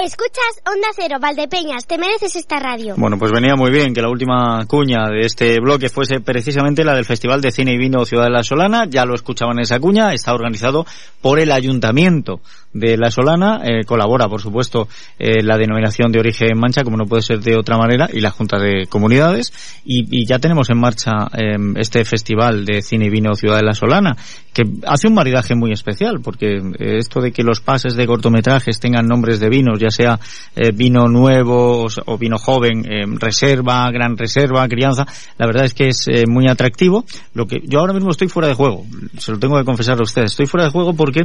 Escuchas 0.03 0.63
Onda 0.65 0.87
Cero, 0.95 1.17
Valdepeñas, 1.21 1.85
te 1.85 1.99
mereces 1.99 2.35
esta 2.35 2.57
radio. 2.59 2.95
Bueno, 2.97 3.19
pues 3.19 3.31
venía 3.31 3.55
muy 3.55 3.69
bien 3.69 3.93
que 3.93 4.01
la 4.01 4.09
última 4.09 4.65
cuña 4.65 5.07
de 5.09 5.27
este 5.27 5.59
bloque 5.59 5.89
fuese 5.89 6.19
precisamente 6.21 6.83
la 6.83 6.95
del 6.95 7.05
Festival 7.05 7.39
de 7.39 7.51
Cine 7.51 7.73
y 7.73 7.77
Vino 7.77 8.03
Ciudad 8.05 8.23
de 8.23 8.31
la 8.31 8.43
Solana. 8.43 8.85
Ya 8.89 9.05
lo 9.05 9.13
escuchaban 9.13 9.59
esa 9.59 9.79
cuña, 9.79 10.11
está 10.11 10.33
organizado 10.33 10.87
por 11.21 11.39
el 11.39 11.51
Ayuntamiento 11.51 12.41
de 12.73 12.97
La 12.97 13.11
Solana. 13.11 13.61
Eh, 13.63 13.83
colabora, 13.85 14.27
por 14.27 14.41
supuesto, 14.41 14.87
eh, 15.19 15.43
la 15.43 15.57
denominación 15.57 16.11
de 16.11 16.19
origen 16.19 16.57
Mancha, 16.57 16.83
como 16.83 16.97
no 16.97 17.05
puede 17.05 17.21
ser 17.21 17.39
de 17.39 17.55
otra 17.55 17.77
manera, 17.77 18.09
y 18.11 18.21
la 18.21 18.31
Junta 18.31 18.57
de 18.57 18.87
Comunidades. 18.87 19.53
Y, 19.85 20.25
ya 20.25 20.39
tenemos 20.39 20.69
en 20.69 20.79
marcha 20.79 21.11
eh, 21.33 21.57
este 21.75 22.05
Festival 22.05 22.65
de 22.65 22.81
Cine 22.81 23.05
y 23.05 23.09
Vino 23.09 23.35
Ciudad 23.35 23.57
de 23.57 23.65
la 23.65 23.73
Solana, 23.73 24.15
que 24.53 24.63
hace 24.85 25.07
un 25.07 25.13
maridaje 25.13 25.55
muy 25.55 25.71
especial, 25.71 26.21
porque 26.21 26.55
eh, 26.55 26.97
esto 26.97 27.21
de 27.21 27.31
que 27.31 27.43
los 27.43 27.61
pases 27.61 27.95
de 27.95 28.05
cortometrajes 28.07 28.79
tengan 28.79 29.07
nombres 29.07 29.39
de 29.39 29.49
vinos, 29.49 29.79
ya 29.79 29.89
sea 29.91 30.19
eh, 30.53 30.71
vino 30.73 31.07
nuevo 31.07 31.87
o, 32.05 32.17
vino 32.17 32.37
joven, 32.37 32.85
eh, 32.85 33.05
reserva, 33.19 33.89
gran 33.89 34.17
reserva, 34.17 34.67
crianza, 34.67 35.07
la 35.37 35.45
verdad 35.45 35.63
es 35.63 35.73
que 35.73 35.87
es 35.87 36.05
eh, 36.09 36.25
muy 36.27 36.49
atractivo. 36.49 37.05
Lo 37.33 37.47
que 37.47 37.61
yo 37.63 37.79
ahora 37.79 37.93
mismo 37.93 38.11
estoy 38.11 38.27
fuera 38.27 38.49
de 38.49 38.53
juego, 38.53 38.85
se 39.17 39.31
lo 39.31 39.39
tengo 39.39 39.57
que 39.57 39.63
confesar 39.63 39.97
a 39.97 40.03
ustedes, 40.03 40.31
estoy 40.31 40.45
fuera 40.45 40.65
de 40.65 40.71
juego 40.71 40.93
porque 40.93 41.21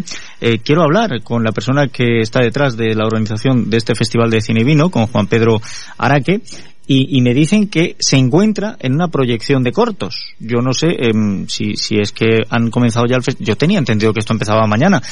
quiero 0.62 0.82
hablar 0.82 1.22
con 1.22 1.42
la 1.42 1.52
persona 1.52 1.88
que 1.88 2.20
está 2.20 2.40
detrás 2.40 2.76
de 2.76 2.94
la 2.94 3.04
organización 3.04 3.68
de 3.68 3.78
este 3.78 3.94
Festival 3.94 4.30
de 4.30 4.40
Cine 4.40 4.60
y 4.60 4.64
Vino, 4.64 4.90
con 4.90 5.06
Juan 5.06 5.26
Pedro 5.26 5.60
Araque, 5.98 6.40
y, 6.88 7.20
me 7.20 7.34
dicen 7.34 7.66
que 7.66 7.96
se 7.98 8.16
encuentra 8.16 8.76
en 8.78 8.94
una 8.94 9.08
proyección 9.08 9.64
de 9.64 9.72
cortos. 9.72 10.34
Yo 10.38 10.60
no 10.62 10.72
sé 10.72 10.90
eh, 10.90 11.12
si, 11.48 11.74
si 11.74 11.98
es 11.98 12.12
que 12.12 12.44
han 12.48 12.70
comenzado 12.70 13.06
ya 13.06 13.16
el 13.16 13.24
festival. 13.24 13.48
Yo 13.48 13.56
tenía 13.56 13.78
entendido 13.78 14.12
que 14.12 14.20
esto 14.20 14.32
empezaba 14.32 14.68
mañana. 14.68 15.02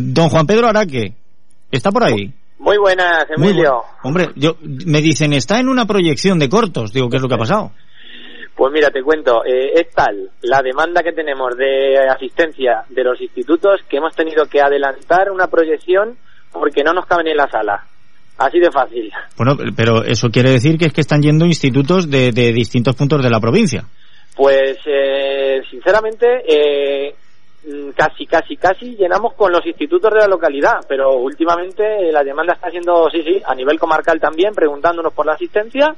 Don 0.00 0.28
Juan 0.28 0.46
Pedro 0.46 0.68
Araque, 0.68 1.14
¿está 1.70 1.90
por 1.90 2.04
ahí? 2.04 2.34
Muy 2.58 2.78
buenas, 2.78 3.26
Emilio. 3.36 3.72
Muy 3.72 3.82
bu 4.02 4.08
Hombre, 4.08 4.28
yo, 4.36 4.56
me 4.62 5.00
dicen, 5.00 5.32
está 5.32 5.58
en 5.58 5.68
una 5.68 5.86
proyección 5.86 6.38
de 6.38 6.48
cortos. 6.48 6.92
Digo, 6.92 7.08
¿qué 7.08 7.16
es 7.16 7.22
lo 7.22 7.28
que 7.28 7.34
ha 7.34 7.38
pasado? 7.38 7.72
Pues 8.54 8.72
mira, 8.72 8.90
te 8.90 9.02
cuento, 9.02 9.44
eh, 9.44 9.72
es 9.74 9.90
tal 9.92 10.30
la 10.42 10.62
demanda 10.62 11.02
que 11.02 11.12
tenemos 11.12 11.56
de 11.56 11.98
asistencia 12.08 12.84
de 12.88 13.02
los 13.02 13.20
institutos 13.20 13.80
que 13.88 13.96
hemos 13.96 14.14
tenido 14.14 14.44
que 14.46 14.60
adelantar 14.60 15.30
una 15.32 15.48
proyección 15.48 16.16
porque 16.52 16.84
no 16.84 16.92
nos 16.92 17.06
caben 17.06 17.26
en 17.26 17.36
la 17.36 17.48
sala. 17.48 17.84
Así 18.38 18.58
de 18.58 18.70
fácil. 18.70 19.10
Bueno, 19.36 19.56
pero 19.76 20.04
eso 20.04 20.28
quiere 20.28 20.50
decir 20.50 20.76
que 20.78 20.86
es 20.86 20.92
que 20.92 21.00
están 21.00 21.22
yendo 21.22 21.46
institutos 21.46 22.10
de, 22.10 22.32
de 22.32 22.52
distintos 22.52 22.94
puntos 22.96 23.22
de 23.22 23.30
la 23.30 23.40
provincia. 23.40 23.84
Pues, 24.36 24.78
eh, 24.86 25.62
sinceramente, 25.70 26.26
eh, 26.48 27.14
casi, 27.96 28.26
casi, 28.26 28.56
casi 28.56 28.96
llenamos 28.96 29.34
con 29.34 29.52
los 29.52 29.64
institutos 29.66 30.12
de 30.12 30.20
la 30.20 30.26
localidad, 30.26 30.84
pero 30.88 31.16
últimamente 31.16 32.12
la 32.12 32.22
demanda 32.22 32.54
está 32.54 32.70
siendo, 32.70 33.08
sí, 33.10 33.22
sí, 33.22 33.42
a 33.44 33.54
nivel 33.54 33.78
comarcal 33.78 34.20
también, 34.20 34.54
preguntándonos 34.54 35.12
por 35.12 35.26
la 35.26 35.32
asistencia 35.32 35.94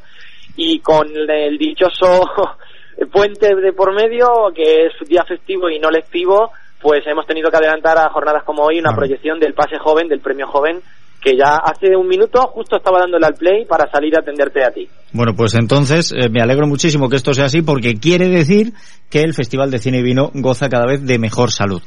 y 0.57 0.81
con 0.81 1.09
el 1.15 1.59
dichoso 1.59 2.23
puente 3.13 3.55
de 3.55 3.73
por 3.73 3.95
medio, 3.95 4.27
que 4.55 4.87
es 4.87 5.09
día 5.09 5.25
festivo 5.25 5.69
y 5.69 5.79
no 5.79 5.91
lectivo, 5.91 6.53
pues 6.81 7.07
hemos 7.07 7.27
tenido 7.27 7.51
que 7.51 7.57
adelantar 7.57 7.99
a 7.99 8.11
jornadas 8.11 8.45
como 8.45 8.63
hoy 8.63 8.79
una 8.79 8.95
proyección 8.95 9.41
del 9.41 9.55
pase 9.55 9.79
joven, 9.79 10.09
del 10.09 10.21
premio 10.21 10.47
joven, 10.47 10.81
que 11.27 11.37
ya 11.37 11.57
hace 11.57 11.97
un 11.97 12.07
minuto 12.07 12.41
justo 12.55 12.77
estaba 12.77 13.01
dándole 13.01 13.27
al 13.27 13.35
play 13.35 13.65
para 13.65 13.91
salir 13.91 14.15
a 14.15 14.21
atenderte 14.21 14.63
a 14.63 14.71
ti. 14.71 14.89
Bueno, 15.11 15.33
pues 15.37 15.57
entonces 15.57 16.13
eh, 16.13 16.29
me 16.31 16.41
alegro 16.41 16.69
muchísimo 16.69 17.09
que 17.09 17.17
esto 17.17 17.35
sea 17.35 17.47
así 17.47 17.63
porque 17.63 17.97
quiere 17.97 18.29
decir 18.29 18.75
que 19.11 19.23
el 19.23 19.35
Festival 19.35 19.73
de 19.73 19.81
Cine 19.81 19.99
y 19.99 20.03
Vino 20.05 20.31
goza 20.35 20.69
cada 20.69 20.87
vez 20.87 21.05
de 21.05 21.19
mejor 21.19 21.51
salud. 21.51 21.83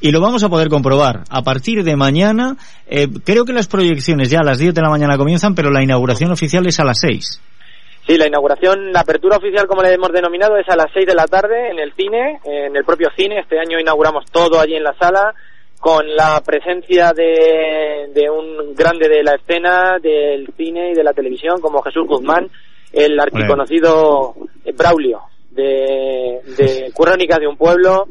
Y 0.00 0.12
lo 0.12 0.20
vamos 0.20 0.44
a 0.44 0.48
poder 0.48 0.68
comprobar. 0.68 1.24
A 1.28 1.42
partir 1.42 1.82
de 1.82 1.96
mañana, 1.96 2.56
eh, 2.86 3.08
creo 3.24 3.44
que 3.44 3.52
las 3.52 3.66
proyecciones 3.66 4.30
ya 4.30 4.38
a 4.42 4.44
las 4.44 4.60
10 4.60 4.72
de 4.74 4.82
la 4.82 4.90
mañana 4.90 5.18
comienzan, 5.18 5.56
pero 5.56 5.72
la 5.72 5.82
inauguración 5.82 6.30
oficial 6.30 6.64
es 6.68 6.78
a 6.78 6.84
las 6.84 7.00
6. 7.00 7.40
Sí, 8.06 8.16
la 8.16 8.28
inauguración, 8.28 8.92
la 8.92 9.00
apertura 9.00 9.38
oficial, 9.38 9.66
como 9.66 9.82
le 9.82 9.92
hemos 9.92 10.12
denominado, 10.12 10.56
es 10.56 10.68
a 10.68 10.76
las 10.76 10.86
6 10.94 11.04
de 11.04 11.14
la 11.16 11.26
tarde 11.26 11.70
en 11.72 11.80
el 11.80 11.92
cine, 11.94 12.38
en 12.44 12.76
el 12.76 12.84
propio 12.84 13.08
cine. 13.16 13.40
Este 13.40 13.58
año 13.58 13.80
inauguramos 13.80 14.26
todo 14.30 14.60
allí 14.60 14.76
en 14.76 14.84
la 14.84 14.94
sala 15.00 15.34
con 15.84 16.16
la 16.16 16.40
presencia 16.40 17.12
de, 17.14 18.08
de, 18.14 18.30
un 18.30 18.74
grande 18.74 19.06
de 19.06 19.22
la 19.22 19.34
escena, 19.34 19.98
del 20.00 20.48
cine 20.56 20.92
y 20.92 20.94
de 20.94 21.04
la 21.04 21.12
televisión, 21.12 21.60
como 21.60 21.82
Jesús 21.82 22.06
Guzmán, 22.08 22.48
el 22.90 23.20
archiconocido 23.20 24.34
Braulio, 24.74 25.20
de, 25.50 26.40
de 26.56 26.90
Crónicas 26.96 27.38
de 27.38 27.48
un 27.48 27.58
pueblo, 27.58 28.06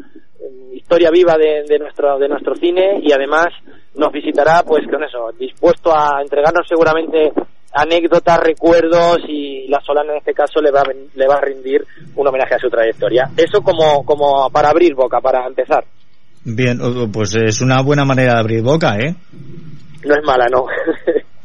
historia 0.71 1.09
viva 1.09 1.35
de, 1.35 1.63
de, 1.67 1.79
nuestro, 1.79 2.19
de 2.19 2.29
nuestro 2.29 2.53
cine 2.57 2.99
y 3.01 3.11
además 3.11 3.47
nos 3.95 4.11
visitará, 4.11 4.61
pues 4.61 4.85
con 4.85 5.03
eso, 5.03 5.31
dispuesto 5.39 5.91
a 5.91 6.21
entregarnos 6.21 6.67
seguramente 6.69 7.31
anécdotas, 7.73 8.39
recuerdos 8.39 9.17
y 9.27 9.67
la 9.67 9.81
Solana 9.81 10.11
en 10.11 10.19
este 10.19 10.35
caso 10.35 10.61
le 10.61 10.69
va, 10.69 10.81
a, 10.81 10.93
le 11.15 11.27
va 11.27 11.37
a 11.37 11.41
rendir 11.41 11.83
un 12.15 12.27
homenaje 12.27 12.53
a 12.53 12.59
su 12.59 12.69
trayectoria. 12.69 13.31
Eso 13.35 13.63
como, 13.63 14.05
como 14.05 14.47
para 14.51 14.69
abrir 14.69 14.93
boca, 14.93 15.19
para 15.21 15.47
empezar. 15.47 15.83
Bien, 16.45 16.79
pues 17.11 17.35
es 17.35 17.61
una 17.61 17.81
buena 17.81 18.05
manera 18.05 18.33
de 18.33 18.39
abrir 18.39 18.61
boca, 18.61 18.97
¿eh? 18.97 19.15
No 20.05 20.15
es 20.15 20.23
mala, 20.25 20.47
no. 20.51 20.65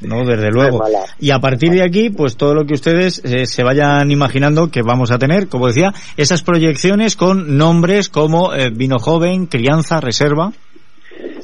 No, 0.00 0.24
desde 0.24 0.50
luego. 0.50 0.78
No 0.78 0.84
y 1.20 1.30
a 1.30 1.38
partir 1.38 1.70
de 1.70 1.82
aquí, 1.82 2.10
pues 2.10 2.36
todo 2.36 2.54
lo 2.54 2.64
que 2.64 2.74
ustedes 2.74 3.22
eh, 3.24 3.46
se 3.46 3.62
vayan 3.62 4.10
imaginando 4.10 4.70
que 4.70 4.82
vamos 4.82 5.10
a 5.12 5.18
tener, 5.18 5.48
como 5.48 5.68
decía, 5.68 5.92
esas 6.16 6.42
proyecciones 6.42 7.16
con 7.16 7.56
nombres 7.56 8.08
como 8.08 8.52
eh, 8.52 8.70
vino 8.70 8.98
joven, 8.98 9.46
crianza, 9.46 10.00
reserva. 10.00 10.52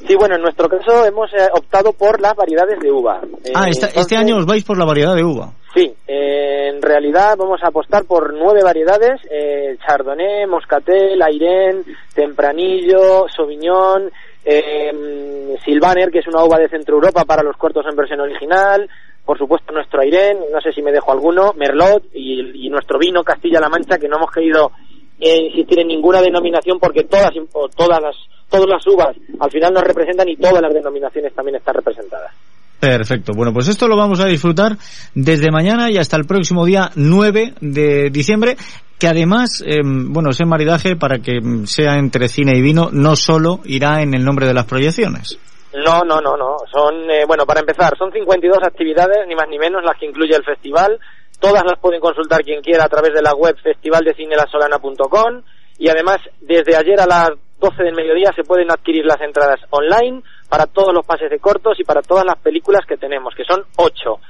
Sí, 0.07 0.15
bueno, 0.17 0.35
en 0.37 0.43
nuestro 0.43 0.69
caso 0.69 1.05
hemos 1.07 1.33
eh, 1.33 1.49
optado 1.53 1.93
por 1.93 2.21
las 2.21 2.35
variedades 2.35 2.79
de 2.81 2.91
uva. 2.91 3.21
ah, 3.55 3.69
esta, 3.69 3.87
Entonces, 3.87 3.97
este 3.97 4.17
año 4.17 4.37
os 4.37 4.47
vais 4.47 4.63
por 4.65 4.79
la 4.79 4.85
variedad 4.85 5.15
de 5.15 5.25
uva. 5.25 5.53
Sí, 5.75 5.93
eh, 6.07 6.69
en 6.75 6.83
realidad 6.83 7.37
vamos 7.39 7.61
a 7.63 7.69
apostar 7.69 8.05
por 8.05 8.33
nueve 8.35 8.61
variedades, 8.63 9.21
eh, 9.31 9.77
Chardonnay, 9.87 10.47
Moscatel, 10.47 11.21
Airén, 11.21 11.85
Tempranillo, 12.15 13.27
Sauvignon, 13.35 14.11
eh, 14.45 15.57
Silvaner, 15.65 16.11
que 16.11 16.19
es 16.19 16.29
una 16.29 16.45
uva 16.45 16.59
de 16.59 16.69
Centro 16.69 16.97
Europa 16.97 17.25
para 17.25 17.43
los 17.43 17.57
cortos 17.57 17.87
en 17.89 17.97
versión 17.97 18.21
original, 18.21 18.89
por 19.25 19.39
supuesto 19.39 19.73
nuestro 19.73 20.03
Airén, 20.03 20.39
no 20.53 20.61
sé 20.61 20.71
si 20.73 20.83
me 20.83 20.93
dejo 20.93 21.11
alguno, 21.11 21.55
Merlot 21.57 22.05
y, 22.13 22.67
y 22.67 22.69
nuestro 22.69 22.99
vino 22.99 23.25
Castilla-La 23.25 23.71
Mancha, 23.71 23.99
que 23.99 24.07
no 24.07 24.19
hemos 24.19 24.31
querido 24.31 24.67
eh, 24.67 24.84
insistir 25.19 25.81
en 25.81 25.89
ninguna 25.89 26.21
denominación 26.21 26.79
porque 26.79 27.05
todas, 27.05 27.31
todas 27.77 28.03
las 28.03 28.17
todas 28.49 28.69
las 28.69 28.87
uvas 28.87 29.17
al 29.41 29.51
final 29.51 29.73
nos 29.73 29.83
representan 29.83 30.29
y 30.29 30.37
todas 30.37 30.61
las 30.61 30.73
denominaciones 30.73 31.35
también 31.35 31.57
están 31.57 31.75
representadas. 31.75 32.33
Perfecto. 32.79 33.33
Bueno, 33.35 33.53
pues 33.53 33.69
esto 33.69 33.89
lo 33.89 33.97
vamos 33.97 34.21
a 34.21 34.27
disfrutar 34.27 34.77
desde 35.15 35.51
mañana 35.51 35.91
y 35.91 35.97
hasta 35.97 36.17
el 36.17 36.27
próximo 36.27 36.67
día 36.67 36.91
9 36.95 37.55
de 37.61 38.11
diciembre, 38.11 38.57
que 38.99 39.09
además, 39.09 39.65
eh, 39.67 39.81
bueno, 39.83 40.31
ese 40.31 40.45
maridaje 40.45 40.95
para 40.95 41.19
que 41.19 41.41
sea 41.65 41.97
entre 41.97 42.29
cine 42.29 42.53
y 42.57 42.63
vino 42.63 42.91
no 42.93 43.17
solo 43.17 43.61
irá 43.65 44.03
en 44.03 44.15
el 44.15 44.25
nombre 44.25 44.47
de 44.47 44.55
las 44.55 44.67
proyecciones. 44.67 45.39
No, 45.75 46.03
no, 46.03 46.21
no, 46.21 46.37
no. 46.37 46.57
Son, 46.71 47.11
eh, 47.11 47.25
bueno, 47.27 47.47
para 47.47 47.61
empezar, 47.61 47.97
son 47.99 48.13
52 48.13 48.59
actividades, 48.63 49.27
ni 49.27 49.35
más 49.35 49.49
ni 49.49 49.59
menos, 49.59 49.83
las 49.83 49.99
que 49.99 50.07
incluye 50.07 50.37
el 50.37 50.45
festival. 50.45 50.99
Todas 51.41 51.65
las 51.65 51.79
pueden 51.79 52.01
consultar 52.01 52.43
quien 52.43 52.63
quiera 52.63 52.85
a 52.85 52.89
través 52.89 53.13
de 53.13 53.23
la 53.23 53.35
web 53.35 53.57
festivaldecineLasolana.com 53.63 55.43
y 55.79 55.89
además 55.89 56.19
desde 56.41 56.77
ayer 56.77 57.01
a 57.01 57.07
las 57.07 57.31
12 57.59 57.83
del 57.83 57.95
mediodía 57.95 58.31
se 58.35 58.45
pueden 58.45 58.71
adquirir 58.71 59.05
las 59.05 59.21
entradas 59.21 59.61
online 59.71 60.23
para 60.49 60.67
todos 60.67 60.93
los 60.93 61.05
pases 61.05 61.31
de 61.31 61.39
cortos 61.39 61.79
y 61.81 61.85
para 61.85 62.03
todas 62.03 62.25
las 62.25 62.37
películas 62.39 62.85
que 62.87 62.97
tenemos, 62.97 63.35
que 63.35 63.45
son 63.45 63.65
ocho. 63.77 64.21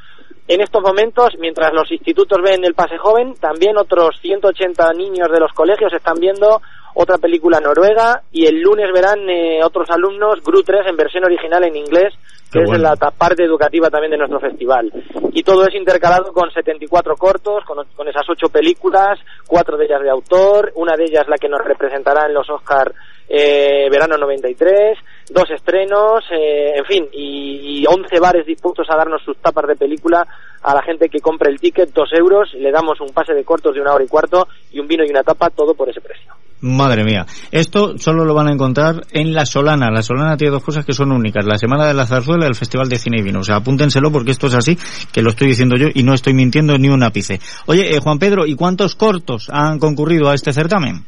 En 0.46 0.60
estos 0.60 0.82
momentos, 0.82 1.30
mientras 1.38 1.72
los 1.72 1.90
institutos 1.90 2.38
ven 2.42 2.64
el 2.64 2.74
pase 2.74 2.98
joven, 2.98 3.34
también 3.40 3.78
otros 3.78 4.20
180 4.20 4.92
niños 4.92 5.28
de 5.32 5.40
los 5.40 5.52
colegios 5.52 5.92
están 5.92 6.16
viendo 6.20 6.60
otra 6.94 7.18
película 7.18 7.60
noruega 7.60 8.22
y 8.30 8.46
el 8.46 8.60
lunes 8.60 8.92
verán 8.92 9.28
eh, 9.28 9.60
otros 9.64 9.88
alumnos 9.90 10.40
GRU 10.44 10.62
3 10.62 10.86
en 10.86 10.96
versión 10.96 11.24
original 11.24 11.64
en 11.64 11.76
inglés, 11.76 12.14
que 12.52 12.60
es 12.62 12.78
la 12.78 12.94
parte 12.94 13.42
educativa 13.42 13.90
también 13.90 14.12
de 14.12 14.18
nuestro 14.18 14.38
festival. 14.38 14.92
Y 15.32 15.42
todo 15.42 15.66
es 15.66 15.74
intercalado 15.74 16.32
con 16.32 16.50
74 16.52 17.16
cortos, 17.16 17.64
con, 17.64 17.84
con 17.96 18.06
esas 18.06 18.22
ocho 18.28 18.48
películas, 18.48 19.18
cuatro 19.46 19.76
de 19.76 19.86
ellas 19.86 20.02
de 20.02 20.10
autor, 20.10 20.72
una 20.76 20.94
de 20.96 21.04
ellas 21.04 21.26
la 21.26 21.36
que 21.36 21.48
nos 21.48 21.64
representará 21.64 22.26
en 22.26 22.34
los 22.34 22.48
Oscar 22.48 22.92
eh, 23.28 23.88
verano 23.90 24.16
93, 24.18 24.98
dos 25.30 25.50
estrenos, 25.50 26.24
eh, 26.30 26.72
en 26.76 26.84
fin, 26.84 27.08
y, 27.12 27.80
y 27.80 27.84
11 27.86 28.20
bares 28.20 28.46
dispuestos 28.46 28.86
a 28.90 28.96
darnos 28.96 29.22
sus 29.22 29.36
tapas 29.38 29.66
de 29.66 29.76
película 29.76 30.26
a 30.62 30.74
la 30.74 30.82
gente 30.82 31.08
que 31.08 31.20
compre 31.20 31.50
el 31.50 31.60
ticket, 31.60 31.92
dos 31.92 32.10
euros, 32.12 32.52
le 32.54 32.70
damos 32.70 33.00
un 33.00 33.12
pase 33.12 33.34
de 33.34 33.44
cortos 33.44 33.74
de 33.74 33.80
una 33.80 33.92
hora 33.92 34.04
y 34.04 34.08
cuarto 34.08 34.48
y 34.72 34.80
un 34.80 34.88
vino 34.88 35.04
y 35.04 35.10
una 35.10 35.22
tapa, 35.22 35.50
todo 35.50 35.74
por 35.74 35.88
ese 35.88 36.00
precio. 36.00 36.32
Madre 36.60 37.04
mía. 37.04 37.26
Esto 37.52 37.98
solo 37.98 38.24
lo 38.24 38.32
van 38.32 38.48
a 38.48 38.52
encontrar 38.52 39.02
en 39.12 39.34
La 39.34 39.44
Solana. 39.44 39.90
La 39.90 40.02
Solana 40.02 40.38
tiene 40.38 40.52
dos 40.52 40.64
cosas 40.64 40.86
que 40.86 40.94
son 40.94 41.12
únicas. 41.12 41.44
La 41.44 41.58
Semana 41.58 41.86
de 41.86 41.92
la 41.92 42.06
Zarzuela 42.06 42.46
y 42.46 42.48
el 42.48 42.54
Festival 42.54 42.88
de 42.88 42.96
Cine 42.96 43.18
y 43.18 43.22
Vino. 43.22 43.40
O 43.40 43.44
sea, 43.44 43.56
apúntenselo 43.56 44.10
porque 44.10 44.30
esto 44.30 44.46
es 44.46 44.54
así, 44.54 44.78
que 45.12 45.20
lo 45.20 45.28
estoy 45.28 45.48
diciendo 45.48 45.76
yo 45.76 45.88
y 45.92 46.02
no 46.04 46.14
estoy 46.14 46.32
mintiendo 46.32 46.78
ni 46.78 46.88
un 46.88 47.02
ápice. 47.02 47.38
Oye, 47.66 47.94
eh, 47.94 48.00
Juan 48.00 48.18
Pedro, 48.18 48.46
¿y 48.46 48.56
cuántos 48.56 48.94
cortos 48.94 49.50
han 49.52 49.78
concurrido 49.78 50.30
a 50.30 50.34
este 50.34 50.54
certamen? 50.54 51.04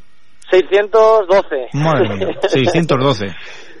612. 0.51 1.69
Madre 1.73 2.15
mía, 2.15 2.27
612. 2.47 3.25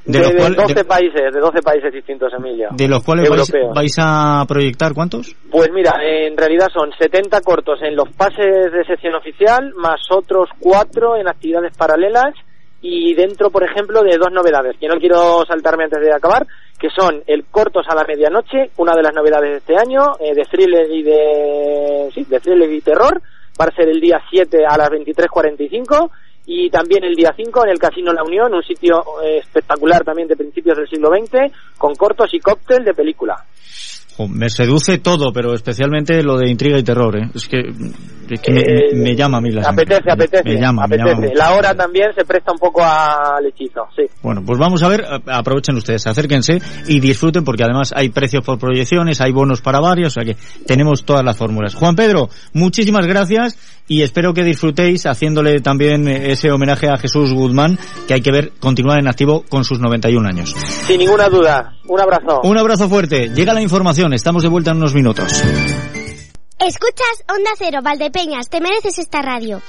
De, 0.07 0.19
los 0.19 0.29
de 0.29 0.35
cuales- 0.37 0.57
12 0.57 0.73
de- 0.73 0.85
países, 0.85 1.33
de 1.33 1.39
12 1.39 1.61
países 1.61 1.93
distintos, 1.93 2.31
Emilio. 2.33 2.69
¿De 2.71 2.87
los 2.87 3.03
cuales 3.03 3.29
vais, 3.29 3.51
vais 3.75 3.95
a 3.99 4.45
proyectar 4.47 4.93
cuántos? 4.93 5.35
Pues 5.51 5.69
mira, 5.73 5.93
en 6.01 6.35
realidad 6.37 6.67
son 6.73 6.91
70 6.97 7.41
cortos 7.41 7.79
en 7.83 7.95
los 7.95 8.09
pases 8.15 8.71
de 8.71 8.85
sección 8.85 9.15
oficial, 9.15 9.73
más 9.75 9.99
otros 10.11 10.49
cuatro 10.59 11.15
en 11.17 11.27
actividades 11.27 11.75
paralelas 11.77 12.33
y 12.81 13.13
dentro, 13.15 13.49
por 13.49 13.63
ejemplo, 13.63 14.01
de 14.03 14.17
dos 14.17 14.31
novedades, 14.31 14.77
que 14.79 14.87
no 14.87 14.95
quiero 14.99 15.43
saltarme 15.47 15.85
antes 15.85 15.99
de 15.99 16.13
acabar, 16.13 16.45
que 16.79 16.89
son 16.95 17.23
el 17.25 17.43
Cortos 17.45 17.85
a 17.89 17.95
la 17.95 18.03
Medianoche, 18.07 18.69
una 18.77 18.93
de 18.95 19.01
las 19.01 19.13
novedades 19.15 19.49
de 19.51 19.57
este 19.57 19.75
año, 19.75 20.01
eh, 20.19 20.35
de 20.35 20.43
thriller 20.43 20.87
y 20.91 21.01
de, 21.03 22.09
sí, 22.13 22.23
de 22.29 22.39
thriller 22.39 22.71
y 22.71 22.81
terror, 22.81 23.19
va 23.59 23.65
a 23.65 23.75
ser 23.75 23.89
el 23.89 23.99
día 23.99 24.19
7 24.29 24.59
a 24.69 24.77
las 24.77 24.89
23.45 24.91 26.11
y 26.49 26.69
también 26.69 27.03
el 27.03 27.13
día 27.13 27.33
5 27.35 27.65
en 27.65 27.71
el 27.71 27.77
Casino 27.77 28.13
La 28.13 28.23
Unión, 28.23 28.53
un 28.53 28.63
sitio 28.63 29.03
eh, 29.21 29.39
espectacular 29.39 30.05
también 30.05 30.29
de 30.29 30.37
principios 30.37 30.77
del 30.77 30.87
siglo 30.87 31.09
XX, 31.09 31.51
con 31.77 31.93
cortos 31.93 32.33
y 32.33 32.39
cóctel 32.39 32.85
de 32.85 32.93
película. 32.93 33.45
Me 34.27 34.49
seduce 34.49 34.97
todo, 34.97 35.31
pero 35.31 35.53
especialmente 35.53 36.23
lo 36.23 36.37
de 36.37 36.49
intriga 36.49 36.77
y 36.79 36.83
terror, 36.83 37.15
¿eh? 37.17 37.29
Es 37.35 37.47
que, 37.47 37.59
es 38.29 38.41
que 38.41 38.51
me, 38.51 38.59
Eh, 38.61 38.63
me- 38.93 38.99
me 39.03 39.15
llama 39.15 39.37
a 39.37 39.41
mí 39.41 39.51
la 39.51 39.63
sangre. 39.63 39.83
Apetece, 39.83 40.11
apetece. 40.11 40.43
Me 40.49 40.59
llama, 40.59 40.87
me 40.87 40.95
apetece. 40.95 41.09
llama 41.09 41.21
mucho. 41.27 41.33
La 41.35 41.53
hora 41.53 41.75
también 41.75 42.07
se 42.17 42.25
presta 42.25 42.51
un 42.51 42.57
poco 42.57 42.83
al 42.83 43.45
hechizo, 43.45 43.81
sí. 43.95 44.03
Bueno, 44.23 44.41
pues 44.45 44.57
vamos 44.57 44.81
a 44.83 44.87
ver, 44.87 45.05
aprovechen 45.27 45.75
ustedes, 45.77 46.07
acérquense 46.07 46.59
y 46.87 46.99
disfruten 46.99 47.43
porque 47.43 47.63
además 47.63 47.93
hay 47.95 48.09
precios 48.09 48.43
por 48.43 48.57
proyecciones, 48.57 49.21
hay 49.21 49.31
bonos 49.31 49.61
para 49.61 49.79
varios, 49.79 50.13
o 50.17 50.21
sea 50.21 50.25
que 50.25 50.35
tenemos 50.65 51.03
todas 51.05 51.23
las 51.23 51.37
fórmulas. 51.37 51.75
Juan 51.75 51.95
Pedro, 51.95 52.29
muchísimas 52.53 53.05
gracias 53.05 53.57
y 53.87 54.01
espero 54.01 54.33
que 54.33 54.43
disfrutéis 54.43 55.05
haciéndole 55.05 55.61
también 55.61 56.07
ese 56.07 56.51
homenaje 56.51 56.89
a 56.89 56.97
Jesús 56.97 57.31
Guzmán, 57.33 57.77
que 58.07 58.15
hay 58.15 58.21
que 58.21 58.31
ver 58.31 58.51
continuar 58.59 58.99
en 58.99 59.07
activo 59.07 59.43
con 59.47 59.63
sus 59.63 59.79
91 59.79 60.27
años. 60.27 60.49
Sin 60.85 60.97
ninguna 60.99 61.29
duda. 61.29 61.73
Un 61.87 62.01
abrazo. 62.01 62.41
Un 62.43 62.57
abrazo 62.57 62.89
fuerte, 62.89 63.29
llega 63.33 63.53
la 63.53 63.61
información, 63.61 64.06
estamos 64.13 64.43
de 64.43 64.49
vuelta 64.49 64.71
en 64.71 64.77
unos 64.77 64.93
minutos. 64.93 65.43
Escuchas 66.59 67.23
Onda 67.29 67.51
Cero, 67.57 67.79
Valdepeñas, 67.83 68.49
te 68.49 68.61
mereces 68.61 68.99
esta 68.99 69.21
radio. 69.21 69.61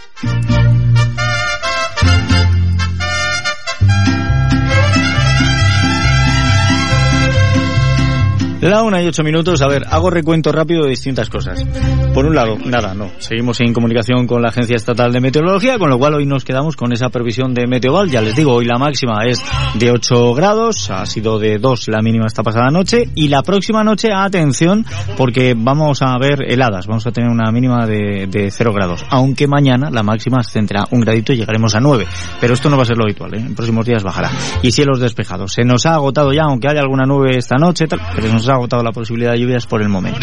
La 8.60 8.82
una 8.82 9.00
y 9.00 9.06
ocho 9.06 9.22
minutos, 9.22 9.62
a 9.62 9.68
ver, 9.68 9.84
hago 9.88 10.10
recuento 10.10 10.50
rápido 10.50 10.82
de 10.82 10.90
distintas 10.90 11.30
cosas. 11.30 11.64
Por 12.12 12.26
un 12.26 12.34
lado, 12.34 12.58
nada, 12.64 12.92
no, 12.92 13.08
seguimos 13.18 13.60
en 13.60 13.72
comunicación 13.72 14.26
con 14.26 14.42
la 14.42 14.48
Agencia 14.48 14.74
Estatal 14.74 15.12
de 15.12 15.20
Meteorología, 15.20 15.78
con 15.78 15.88
lo 15.90 15.96
cual 15.96 16.14
hoy 16.14 16.26
nos 16.26 16.44
quedamos 16.44 16.74
con 16.74 16.92
esa 16.92 17.08
previsión 17.08 17.54
de 17.54 17.68
Meteoval, 17.68 18.10
ya 18.10 18.20
les 18.20 18.34
digo, 18.34 18.54
hoy 18.54 18.64
la 18.64 18.76
máxima 18.76 19.24
es 19.26 19.40
de 19.78 19.92
8 19.92 20.34
grados, 20.34 20.90
ha 20.90 21.06
sido 21.06 21.38
de 21.38 21.58
2 21.58 21.86
la 21.86 22.02
mínima 22.02 22.26
esta 22.26 22.42
pasada 22.42 22.68
noche, 22.70 23.08
y 23.14 23.28
la 23.28 23.42
próxima 23.42 23.84
noche, 23.84 24.08
atención, 24.12 24.84
porque 25.16 25.54
vamos 25.56 26.02
a 26.02 26.18
ver 26.18 26.42
heladas, 26.50 26.88
vamos 26.88 27.06
a 27.06 27.12
tener 27.12 27.30
una 27.30 27.52
mínima 27.52 27.86
de, 27.86 28.26
de 28.26 28.50
0 28.50 28.72
grados, 28.72 29.04
aunque 29.08 29.46
mañana 29.46 29.88
la 29.88 30.02
máxima 30.02 30.38
ascenderá 30.40 30.84
un 30.90 31.02
gradito 31.02 31.32
y 31.32 31.36
llegaremos 31.36 31.76
a 31.76 31.80
9, 31.80 32.06
pero 32.40 32.54
esto 32.54 32.68
no 32.68 32.76
va 32.76 32.82
a 32.82 32.86
ser 32.86 32.96
lo 32.96 33.04
habitual, 33.04 33.34
¿eh? 33.34 33.38
en 33.38 33.54
próximos 33.54 33.86
días 33.86 34.02
bajará. 34.02 34.32
Y 34.62 34.72
cielos 34.72 34.98
despejados, 34.98 35.52
se 35.52 35.62
nos 35.62 35.86
ha 35.86 35.94
agotado 35.94 36.32
ya, 36.32 36.42
aunque 36.42 36.66
haya 36.68 36.80
alguna 36.80 37.06
nube 37.06 37.36
esta 37.36 37.56
noche, 37.56 37.84
pero 37.86 38.32
nos 38.32 38.47
ha 38.48 38.54
agotado 38.54 38.82
la 38.82 38.92
posibilidad 38.92 39.32
de 39.32 39.40
lluvias 39.40 39.66
por 39.66 39.82
el 39.82 39.88
momento. 39.88 40.20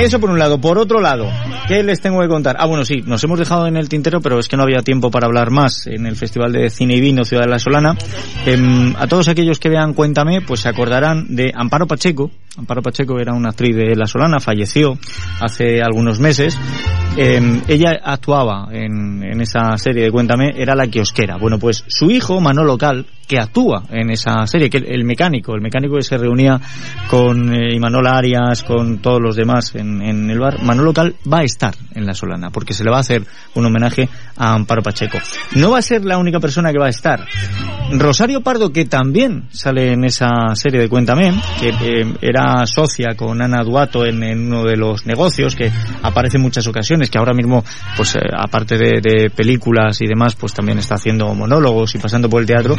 Eso 0.00 0.20
por 0.20 0.30
un 0.30 0.38
lado. 0.38 0.60
Por 0.60 0.78
otro 0.78 1.00
lado, 1.00 1.30
¿qué 1.68 1.82
les 1.82 2.00
tengo 2.00 2.20
que 2.20 2.28
contar? 2.28 2.56
Ah, 2.58 2.66
bueno, 2.66 2.84
sí, 2.84 3.02
nos 3.06 3.22
hemos 3.24 3.38
dejado 3.38 3.66
en 3.66 3.76
el 3.76 3.88
tintero, 3.88 4.20
pero 4.20 4.38
es 4.38 4.48
que 4.48 4.56
no 4.56 4.62
había 4.62 4.82
tiempo 4.82 5.10
para 5.10 5.26
hablar 5.26 5.50
más 5.50 5.86
en 5.86 6.06
el 6.06 6.16
Festival 6.16 6.52
de 6.52 6.70
Cine 6.70 6.96
y 6.96 7.00
Vino 7.00 7.24
Ciudad 7.24 7.44
de 7.44 7.50
la 7.50 7.58
Solana. 7.58 7.96
Em, 8.46 8.94
a 8.96 9.06
todos 9.06 9.28
aquellos 9.28 9.58
que 9.58 9.68
vean 9.68 9.94
Cuéntame, 9.94 10.40
pues 10.40 10.60
se 10.60 10.68
acordarán 10.68 11.34
de 11.34 11.52
Amparo 11.54 11.86
Pacheco. 11.86 12.30
Amparo 12.56 12.82
Pacheco 12.82 13.18
era 13.18 13.32
una 13.32 13.50
actriz 13.50 13.76
de 13.76 13.96
La 13.96 14.06
Solana, 14.06 14.40
falleció 14.40 14.98
hace 15.40 15.80
algunos 15.82 16.20
meses. 16.20 16.58
Em, 17.16 17.62
ella 17.68 18.00
actuaba 18.02 18.68
en, 18.72 19.22
en 19.22 19.40
esa 19.40 19.76
serie 19.78 20.04
de 20.04 20.10
Cuéntame, 20.10 20.52
era 20.56 20.74
la 20.74 20.88
kiosquera. 20.88 21.36
Bueno, 21.36 21.58
pues 21.58 21.84
su 21.86 22.10
hijo, 22.10 22.40
Manolo 22.40 22.76
Cal, 22.76 23.06
que 23.26 23.38
actúa 23.38 23.84
en 23.90 24.10
esa 24.10 24.46
serie, 24.46 24.68
que 24.68 24.78
el, 24.78 25.04
mecánico, 25.04 25.54
el 25.54 25.60
mecánico 25.60 25.96
que 25.96 26.02
se 26.02 26.18
reunía 26.18 26.60
con 27.08 27.54
eh, 27.54 27.74
Imanol 27.74 28.06
Arias, 28.06 28.62
con 28.62 28.98
todos 28.98 29.20
los 29.20 29.36
demás 29.36 29.74
en, 29.74 30.02
en 30.02 30.30
el 30.30 30.38
bar, 30.38 30.62
Manolo 30.62 30.92
Cal 30.92 31.14
va 31.30 31.38
a 31.38 31.44
estar 31.44 31.74
en 31.94 32.06
La 32.06 32.14
Solana, 32.14 32.50
porque 32.50 32.74
se 32.74 32.84
le 32.84 32.90
va 32.90 32.98
a 32.98 33.00
hacer 33.00 33.24
un 33.54 33.64
homenaje 33.64 34.08
a 34.36 34.52
Amparo 34.52 34.82
Pacheco. 34.82 35.18
No 35.54 35.70
va 35.70 35.78
a 35.78 35.82
ser 35.82 36.04
la 36.04 36.18
única 36.18 36.40
persona 36.40 36.72
que 36.72 36.78
va 36.78 36.86
a 36.86 36.90
estar. 36.90 37.24
Rosario 37.92 38.42
Pardo, 38.42 38.72
que 38.72 38.84
también 38.84 39.44
sale 39.50 39.92
en 39.92 40.04
esa 40.04 40.54
serie 40.54 40.80
de 40.80 40.88
Cuéntame, 40.88 41.32
que 41.60 41.68
eh, 41.68 42.14
era 42.20 42.66
socia 42.66 43.14
con 43.16 43.40
Ana 43.40 43.62
Duato 43.62 44.04
en, 44.04 44.22
en 44.22 44.46
uno 44.46 44.64
de 44.64 44.76
los 44.76 45.06
negocios, 45.06 45.54
que 45.54 45.70
aparece 46.02 46.36
en 46.36 46.42
muchas 46.42 46.66
ocasiones, 46.66 47.03
que 47.10 47.18
ahora 47.18 47.34
mismo, 47.34 47.64
pues 47.96 48.16
eh, 48.16 48.20
aparte 48.36 48.76
de, 48.76 49.30
películas 49.34 50.00
y 50.00 50.06
demás, 50.06 50.34
pues 50.34 50.52
también 50.52 50.78
está 50.78 50.94
haciendo 50.96 51.32
monólogos 51.34 51.94
y 51.94 51.98
pasando 51.98 52.28
por 52.28 52.40
el 52.40 52.46
teatro. 52.46 52.76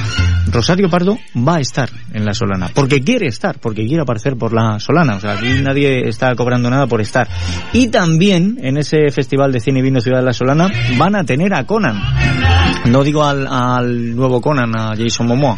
Rosario 0.52 0.90
Pardo 0.90 1.18
va 1.36 1.58
a 1.58 1.60
estar 1.60 1.90
en 2.14 2.26
La 2.26 2.34
Solana, 2.34 2.70
porque 2.74 3.02
quiere 3.02 3.28
estar, 3.28 3.60
porque 3.60 3.86
quiere 3.86 4.02
aparecer 4.02 4.36
por 4.36 4.54
La 4.54 4.80
Solana, 4.80 5.16
o 5.16 5.20
sea, 5.20 5.34
aquí 5.34 5.48
nadie 5.62 6.08
está 6.08 6.36
cobrando 6.36 6.70
nada 6.70 6.88
por 6.88 7.02
estar. 7.02 7.28
Y 7.74 7.88
también 7.88 8.58
en 8.62 8.78
ese 8.78 9.10
Festival 9.12 9.52
de 9.52 9.60
Cine 9.60 9.80
y 9.80 9.84
Vino 9.84 10.02
Ciudad 10.02 10.20
de 10.20 10.26
La 10.26 10.34
Solana 10.34 10.70
van 10.98 11.16
a 11.16 11.24
tener 11.24 11.54
a 11.54 11.66
Conan. 11.66 12.02
No 12.86 13.04
digo 13.04 13.24
al, 13.24 14.16
nuevo 14.16 14.42
Conan, 14.42 14.78
a 14.78 14.96
Jason 14.96 15.28
Momoa, 15.28 15.58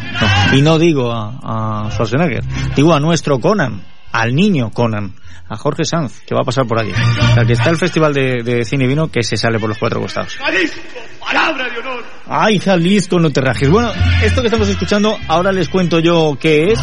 y 0.52 0.62
no 0.62 0.78
digo 0.78 1.12
a 1.12 1.88
Schwarzenegger, 1.90 2.44
digo 2.74 2.94
a 2.94 3.00
nuestro 3.00 3.38
Conan, 3.38 3.82
al 4.12 4.34
niño 4.34 4.70
Conan, 4.70 5.14
a 5.48 5.56
Jorge 5.56 5.84
Sanz, 5.84 6.20
que 6.26 6.34
va 6.34 6.40
a 6.42 6.44
pasar 6.44 6.66
por 6.66 6.78
aquí. 6.78 6.92
O 6.92 7.34
sea, 7.34 7.44
que 7.44 7.52
está 7.54 7.70
el 7.70 7.76
Festival 7.76 8.12
de, 8.12 8.42
de 8.42 8.64
Cine 8.64 8.84
y 8.84 8.88
Vino 8.88 9.10
que 9.10 9.22
se 9.22 9.36
sale 9.36 9.58
por 9.58 9.68
los 9.68 9.78
cuatro 9.78 10.00
costados. 10.00 10.36
¡Palabra 11.20 11.68
de 11.68 11.78
honor! 11.80 12.04
Ay, 12.26 12.58
Jalisco, 12.58 13.18
no 13.18 13.30
te 13.30 13.40
rajes. 13.40 13.68
Bueno, 13.68 13.92
esto 14.22 14.40
que 14.40 14.48
estamos 14.48 14.68
escuchando, 14.68 15.18
ahora 15.28 15.52
les 15.52 15.68
cuento 15.68 15.98
yo 15.98 16.36
qué 16.40 16.72
es. 16.72 16.80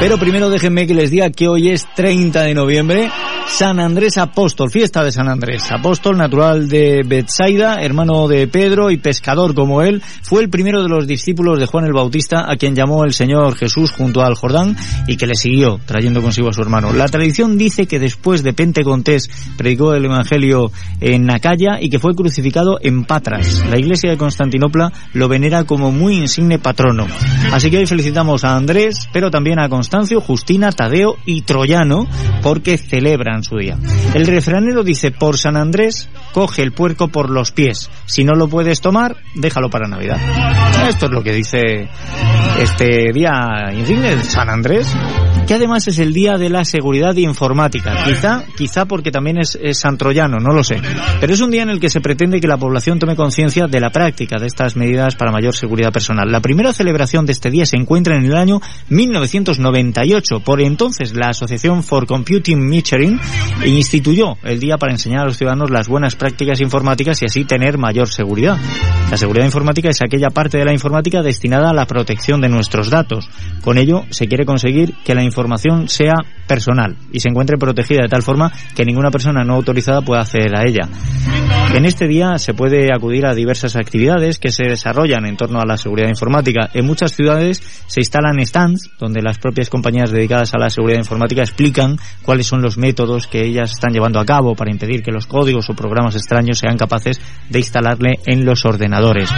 Pero 0.00 0.16
primero 0.16 0.48
déjenme 0.48 0.86
que 0.86 0.94
les 0.94 1.10
diga 1.10 1.30
que 1.30 1.48
hoy 1.48 1.70
es 1.70 1.84
30 1.96 2.42
de 2.42 2.54
noviembre, 2.54 3.10
San 3.48 3.80
Andrés 3.80 4.16
Apóstol, 4.16 4.70
fiesta 4.70 5.02
de 5.02 5.10
San 5.10 5.26
Andrés. 5.26 5.72
Apóstol 5.72 6.16
natural 6.16 6.68
de 6.68 7.02
Betsaida, 7.04 7.76
hermano 7.82 8.28
de 8.28 8.46
Pedro 8.46 8.92
y 8.92 8.98
pescador 8.98 9.56
como 9.56 9.82
él, 9.82 10.00
fue 10.22 10.42
el 10.42 10.50
primero 10.50 10.84
de 10.84 10.88
los 10.88 11.08
discípulos 11.08 11.58
de 11.58 11.66
Juan 11.66 11.84
el 11.84 11.92
Bautista 11.92 12.44
a 12.48 12.56
quien 12.56 12.76
llamó 12.76 13.04
el 13.04 13.12
Señor 13.12 13.56
Jesús 13.56 13.90
junto 13.90 14.20
al 14.20 14.36
Jordán 14.36 14.76
y 15.08 15.16
que 15.16 15.26
le 15.26 15.34
siguió 15.34 15.80
trayendo 15.84 16.22
consigo 16.22 16.50
a 16.50 16.52
su 16.52 16.62
hermano. 16.62 16.92
La 16.92 17.06
tradición 17.06 17.58
dice 17.58 17.86
que 17.86 17.98
después 17.98 18.44
de 18.44 18.52
Pentecostés 18.52 19.28
predicó 19.56 19.94
el 19.94 20.04
Evangelio 20.04 20.70
en 21.00 21.24
Nacaya 21.24 21.78
y 21.80 21.90
que 21.90 21.98
fue 21.98 22.14
crucificado 22.14 22.78
en 22.80 23.04
Patras. 23.04 23.64
La 23.68 23.78
iglesia 23.78 24.10
de 24.10 24.16
Constantinopla 24.16 24.92
lo 25.14 25.26
venera 25.26 25.64
como 25.64 25.90
muy 25.90 26.18
insigne 26.18 26.60
patrono. 26.60 27.08
Así 27.50 27.70
que 27.70 27.78
hoy 27.78 27.86
felicitamos 27.86 28.44
a 28.44 28.54
Andrés, 28.54 29.08
pero 29.12 29.30
también 29.30 29.58
a 29.58 29.68
Constancio, 29.88 30.20
Justina, 30.20 30.70
Tadeo 30.70 31.16
y 31.24 31.40
Troyano 31.42 32.06
porque 32.42 32.76
celebran 32.76 33.42
su 33.42 33.56
día. 33.56 33.78
El 34.12 34.26
refranero 34.26 34.84
dice, 34.84 35.12
por 35.12 35.38
San 35.38 35.56
Andrés, 35.56 36.10
coge 36.34 36.62
el 36.62 36.72
puerco 36.72 37.08
por 37.08 37.30
los 37.30 37.52
pies. 37.52 37.90
Si 38.04 38.22
no 38.22 38.34
lo 38.34 38.48
puedes 38.48 38.82
tomar, 38.82 39.16
déjalo 39.34 39.70
para 39.70 39.88
Navidad. 39.88 40.18
Esto 40.86 41.06
es 41.06 41.12
lo 41.12 41.22
que 41.22 41.32
dice 41.32 41.88
este 42.60 43.12
día 43.14 43.70
insigne 43.74 44.16
de 44.16 44.24
San 44.24 44.50
Andrés, 44.50 44.94
que 45.46 45.54
además 45.54 45.86
es 45.88 45.98
el 45.98 46.12
día 46.12 46.36
de 46.36 46.50
la 46.50 46.64
seguridad 46.64 47.14
informática. 47.16 48.04
Quizá, 48.04 48.44
quizá 48.56 48.84
porque 48.84 49.10
también 49.10 49.38
es, 49.38 49.58
es 49.60 49.78
San 49.78 49.96
Troyano, 49.96 50.36
no 50.38 50.52
lo 50.52 50.62
sé. 50.62 50.80
Pero 51.20 51.32
es 51.32 51.40
un 51.40 51.50
día 51.50 51.62
en 51.62 51.70
el 51.70 51.80
que 51.80 51.88
se 51.88 52.00
pretende 52.00 52.40
que 52.40 52.48
la 52.48 52.58
población 52.58 52.98
tome 52.98 53.16
conciencia 53.16 53.66
de 53.66 53.80
la 53.80 53.90
práctica 53.90 54.36
de 54.38 54.46
estas 54.46 54.76
medidas 54.76 55.16
para 55.16 55.32
mayor 55.32 55.54
seguridad 55.54 55.92
personal. 55.92 56.30
La 56.30 56.40
primera 56.40 56.72
celebración 56.72 57.24
de 57.24 57.32
este 57.32 57.50
día 57.50 57.64
se 57.64 57.76
encuentra 57.76 58.16
en 58.16 58.24
el 58.24 58.36
año 58.36 58.60
1998. 59.78 60.40
Por 60.44 60.60
entonces, 60.60 61.14
la 61.14 61.28
Asociación 61.28 61.82
for 61.82 62.06
Computing 62.06 62.58
Measuring 62.58 63.18
instituyó 63.64 64.36
el 64.42 64.60
día 64.60 64.76
para 64.76 64.92
enseñar 64.92 65.22
a 65.22 65.24
los 65.26 65.36
ciudadanos 65.36 65.70
las 65.70 65.88
buenas 65.88 66.16
prácticas 66.16 66.60
informáticas 66.60 67.22
y 67.22 67.26
así 67.26 67.44
tener 67.44 67.78
mayor 67.78 68.08
seguridad. 68.08 68.56
La 69.10 69.16
seguridad 69.16 69.46
informática 69.46 69.88
es 69.88 70.02
aquella 70.02 70.28
parte 70.28 70.58
de 70.58 70.64
la 70.64 70.72
informática 70.72 71.22
destinada 71.22 71.70
a 71.70 71.74
la 71.74 71.86
protección 71.86 72.40
de 72.40 72.48
nuestros 72.48 72.90
datos. 72.90 73.28
Con 73.62 73.78
ello, 73.78 74.04
se 74.10 74.26
quiere 74.26 74.44
conseguir 74.44 74.94
que 75.04 75.14
la 75.14 75.22
información 75.22 75.88
sea 75.88 76.14
personal 76.46 76.96
y 77.12 77.20
se 77.20 77.28
encuentre 77.28 77.56
protegida 77.56 78.02
de 78.02 78.08
tal 78.08 78.22
forma 78.22 78.52
que 78.74 78.84
ninguna 78.84 79.10
persona 79.10 79.44
no 79.44 79.54
autorizada 79.54 80.02
pueda 80.02 80.22
acceder 80.22 80.54
a 80.54 80.62
ella. 80.62 80.88
En 81.74 81.84
este 81.84 82.08
día 82.08 82.38
se 82.38 82.54
puede 82.54 82.92
acudir 82.92 83.26
a 83.26 83.34
diversas 83.34 83.76
actividades 83.76 84.38
que 84.38 84.50
se 84.50 84.64
desarrollan 84.64 85.26
en 85.26 85.36
torno 85.36 85.60
a 85.60 85.66
la 85.66 85.76
seguridad 85.76 86.08
informática. 86.08 86.70
En 86.72 86.86
muchas 86.86 87.12
ciudades 87.12 87.62
se 87.86 88.00
instalan 88.00 88.44
stands 88.44 88.90
donde 88.98 89.20
las 89.20 89.38
propias 89.38 89.67
compañías 89.68 90.10
dedicadas 90.10 90.54
a 90.54 90.58
la 90.58 90.70
seguridad 90.70 90.98
informática 90.98 91.42
explican 91.42 91.98
cuáles 92.22 92.46
son 92.46 92.62
los 92.62 92.78
métodos 92.78 93.26
que 93.26 93.44
ellas 93.44 93.72
están 93.72 93.92
llevando 93.92 94.20
a 94.20 94.24
cabo 94.24 94.54
para 94.54 94.70
impedir 94.70 95.02
que 95.02 95.12
los 95.12 95.26
códigos 95.26 95.68
o 95.70 95.74
programas 95.74 96.14
extraños 96.14 96.58
sean 96.58 96.76
capaces 96.76 97.20
de 97.48 97.58
instalarle 97.58 98.20
en 98.26 98.44
los 98.44 98.64
ordenadores. 98.64 99.30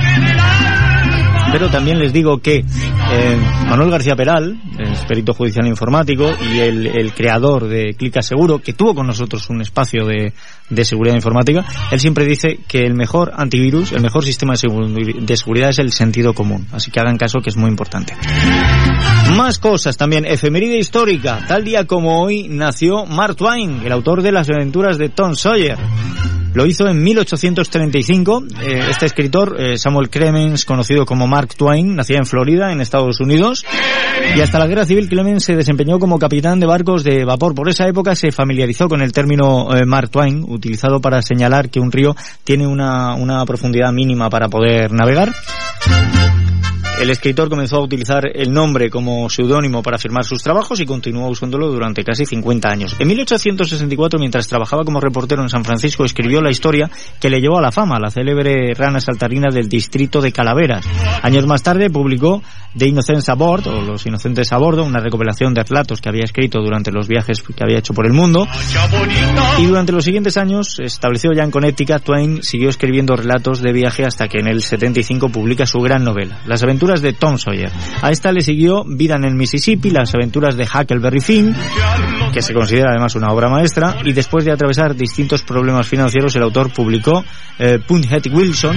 Pero 1.52 1.68
también 1.68 1.98
les 1.98 2.12
digo 2.12 2.38
que 2.38 2.56
eh, 2.58 3.36
Manuel 3.68 3.90
García 3.90 4.16
Peral, 4.16 4.60
es 4.78 5.00
perito 5.00 5.34
judicial 5.34 5.66
informático 5.66 6.30
y 6.52 6.58
el, 6.60 6.86
el 6.86 7.12
creador 7.12 7.68
de 7.68 7.94
Clica 7.94 8.22
Seguro, 8.22 8.58
que 8.60 8.72
tuvo 8.72 8.94
con 8.94 9.06
nosotros 9.06 9.48
un 9.50 9.60
espacio 9.60 10.06
de, 10.06 10.32
de 10.68 10.84
seguridad 10.84 11.14
informática, 11.14 11.64
él 11.90 12.00
siempre 12.00 12.24
dice 12.24 12.60
que 12.68 12.86
el 12.86 12.94
mejor 12.94 13.32
antivirus, 13.36 13.92
el 13.92 14.02
mejor 14.02 14.24
sistema 14.24 14.54
de, 14.54 15.14
de 15.20 15.36
seguridad 15.36 15.70
es 15.70 15.78
el 15.78 15.92
sentido 15.92 16.34
común. 16.34 16.66
Así 16.72 16.90
que 16.90 17.00
hagan 17.00 17.18
caso 17.18 17.40
que 17.40 17.50
es 17.50 17.56
muy 17.56 17.68
importante. 17.68 18.14
Más 19.36 19.58
cosas 19.58 19.96
también. 19.96 20.24
Efeméride 20.24 20.78
histórica. 20.78 21.44
Tal 21.46 21.64
día 21.64 21.86
como 21.86 22.22
hoy 22.22 22.48
nació 22.48 23.06
Mark 23.06 23.36
Twain, 23.36 23.82
el 23.84 23.92
autor 23.92 24.22
de 24.22 24.32
las 24.32 24.48
aventuras 24.50 24.98
de 24.98 25.08
Tom 25.08 25.34
Sawyer. 25.34 25.78
Lo 26.52 26.66
hizo 26.66 26.88
en 26.88 27.02
1835. 27.02 28.44
Eh, 28.62 28.80
este 28.90 29.06
escritor, 29.06 29.56
eh, 29.58 29.76
Samuel 29.76 30.10
Clemens, 30.10 30.64
conocido 30.64 31.06
como 31.06 31.26
Mark 31.26 31.54
Twain, 31.56 31.94
nacía 31.94 32.18
en 32.18 32.26
Florida, 32.26 32.72
en 32.72 32.80
Estados 32.80 33.20
Unidos. 33.20 33.64
Y 34.36 34.40
hasta 34.40 34.58
la 34.58 34.66
Guerra 34.66 34.84
Civil, 34.84 35.08
Clemens 35.08 35.44
se 35.44 35.54
desempeñó 35.54 35.98
como 35.98 36.18
capitán 36.18 36.58
de 36.58 36.66
barcos 36.66 37.04
de 37.04 37.24
vapor. 37.24 37.54
Por 37.54 37.68
esa 37.68 37.86
época 37.86 38.14
se 38.14 38.32
familiarizó 38.32 38.88
con 38.88 39.00
el 39.00 39.12
término 39.12 39.74
eh, 39.74 39.86
Mark 39.86 40.10
Twain, 40.10 40.44
utilizado 40.46 41.00
para 41.00 41.22
señalar 41.22 41.70
que 41.70 41.80
un 41.80 41.92
río 41.92 42.16
tiene 42.44 42.66
una, 42.66 43.14
una 43.14 43.44
profundidad 43.44 43.92
mínima 43.92 44.28
para 44.28 44.48
poder 44.48 44.92
navegar. 44.92 45.32
El 47.00 47.08
escritor 47.08 47.48
comenzó 47.48 47.76
a 47.76 47.82
utilizar 47.82 48.24
el 48.34 48.52
nombre 48.52 48.90
como 48.90 49.30
seudónimo 49.30 49.82
para 49.82 49.96
firmar 49.96 50.22
sus 50.22 50.42
trabajos 50.42 50.80
y 50.80 50.84
continuó 50.84 51.30
usándolo 51.30 51.70
durante 51.70 52.04
casi 52.04 52.26
50 52.26 52.68
años. 52.68 52.94
En 52.98 53.08
1864, 53.08 54.18
mientras 54.18 54.46
trabajaba 54.46 54.84
como 54.84 55.00
reportero 55.00 55.40
en 55.40 55.48
San 55.48 55.64
Francisco, 55.64 56.04
escribió 56.04 56.42
la 56.42 56.50
historia 56.50 56.90
que 57.18 57.30
le 57.30 57.40
llevó 57.40 57.56
a 57.56 57.62
la 57.62 57.72
fama, 57.72 57.98
la 57.98 58.10
célebre 58.10 58.74
rana 58.74 59.00
saltarina 59.00 59.48
del 59.50 59.66
distrito 59.66 60.20
de 60.20 60.30
Calaveras. 60.30 60.86
Años 61.22 61.46
más 61.46 61.62
tarde 61.62 61.88
publicó 61.88 62.42
The 62.76 62.86
Innocents 62.86 63.30
Aboard, 63.30 63.66
o 63.66 63.80
Los 63.80 64.04
Inocentes 64.04 64.52
a 64.52 64.58
Bordo, 64.58 64.84
una 64.84 65.00
recopilación 65.00 65.54
de 65.54 65.64
relatos 65.64 66.02
que 66.02 66.10
había 66.10 66.24
escrito 66.24 66.60
durante 66.60 66.92
los 66.92 67.08
viajes 67.08 67.42
que 67.42 67.64
había 67.64 67.78
hecho 67.78 67.94
por 67.94 68.04
el 68.04 68.12
mundo. 68.12 68.46
Y 69.58 69.64
durante 69.64 69.92
los 69.92 70.04
siguientes 70.04 70.36
años, 70.36 70.78
establecido 70.78 71.32
ya 71.34 71.44
en 71.44 71.50
Connecticut, 71.50 72.02
Twain 72.02 72.42
siguió 72.42 72.68
escribiendo 72.68 73.16
relatos 73.16 73.62
de 73.62 73.72
viaje 73.72 74.04
hasta 74.04 74.28
que 74.28 74.38
en 74.38 74.48
el 74.48 74.60
75 74.60 75.30
publica 75.30 75.64
su 75.64 75.80
gran 75.80 76.04
novela, 76.04 76.40
Las 76.46 76.62
aventuras 76.62 76.89
de 76.96 77.12
Tom 77.12 77.38
Sawyer. 77.38 77.70
A 78.03 78.11
esta 78.11 78.33
le 78.33 78.40
siguió 78.40 78.85
Vida 78.85 79.14
en 79.14 79.24
el 79.24 79.37
Mississippi, 79.37 79.90
Las 79.90 80.12
aventuras 80.14 80.57
de 80.57 80.64
Huckleberry 80.64 81.20
Finn, 81.20 81.55
que 82.33 82.42
se 82.42 82.53
considera 82.53 82.90
además 82.90 83.14
una 83.14 83.33
obra 83.33 83.48
maestra, 83.48 83.98
y 84.05 84.12
después 84.12 84.44
de 84.44 84.53
atravesar 84.53 84.96
distintos 84.96 85.42
problemas 85.42 85.87
financieros, 85.87 86.35
el 86.35 86.42
autor 86.42 86.72
publicó 86.72 87.24
eh, 87.59 87.79
Wilson, 87.88 88.76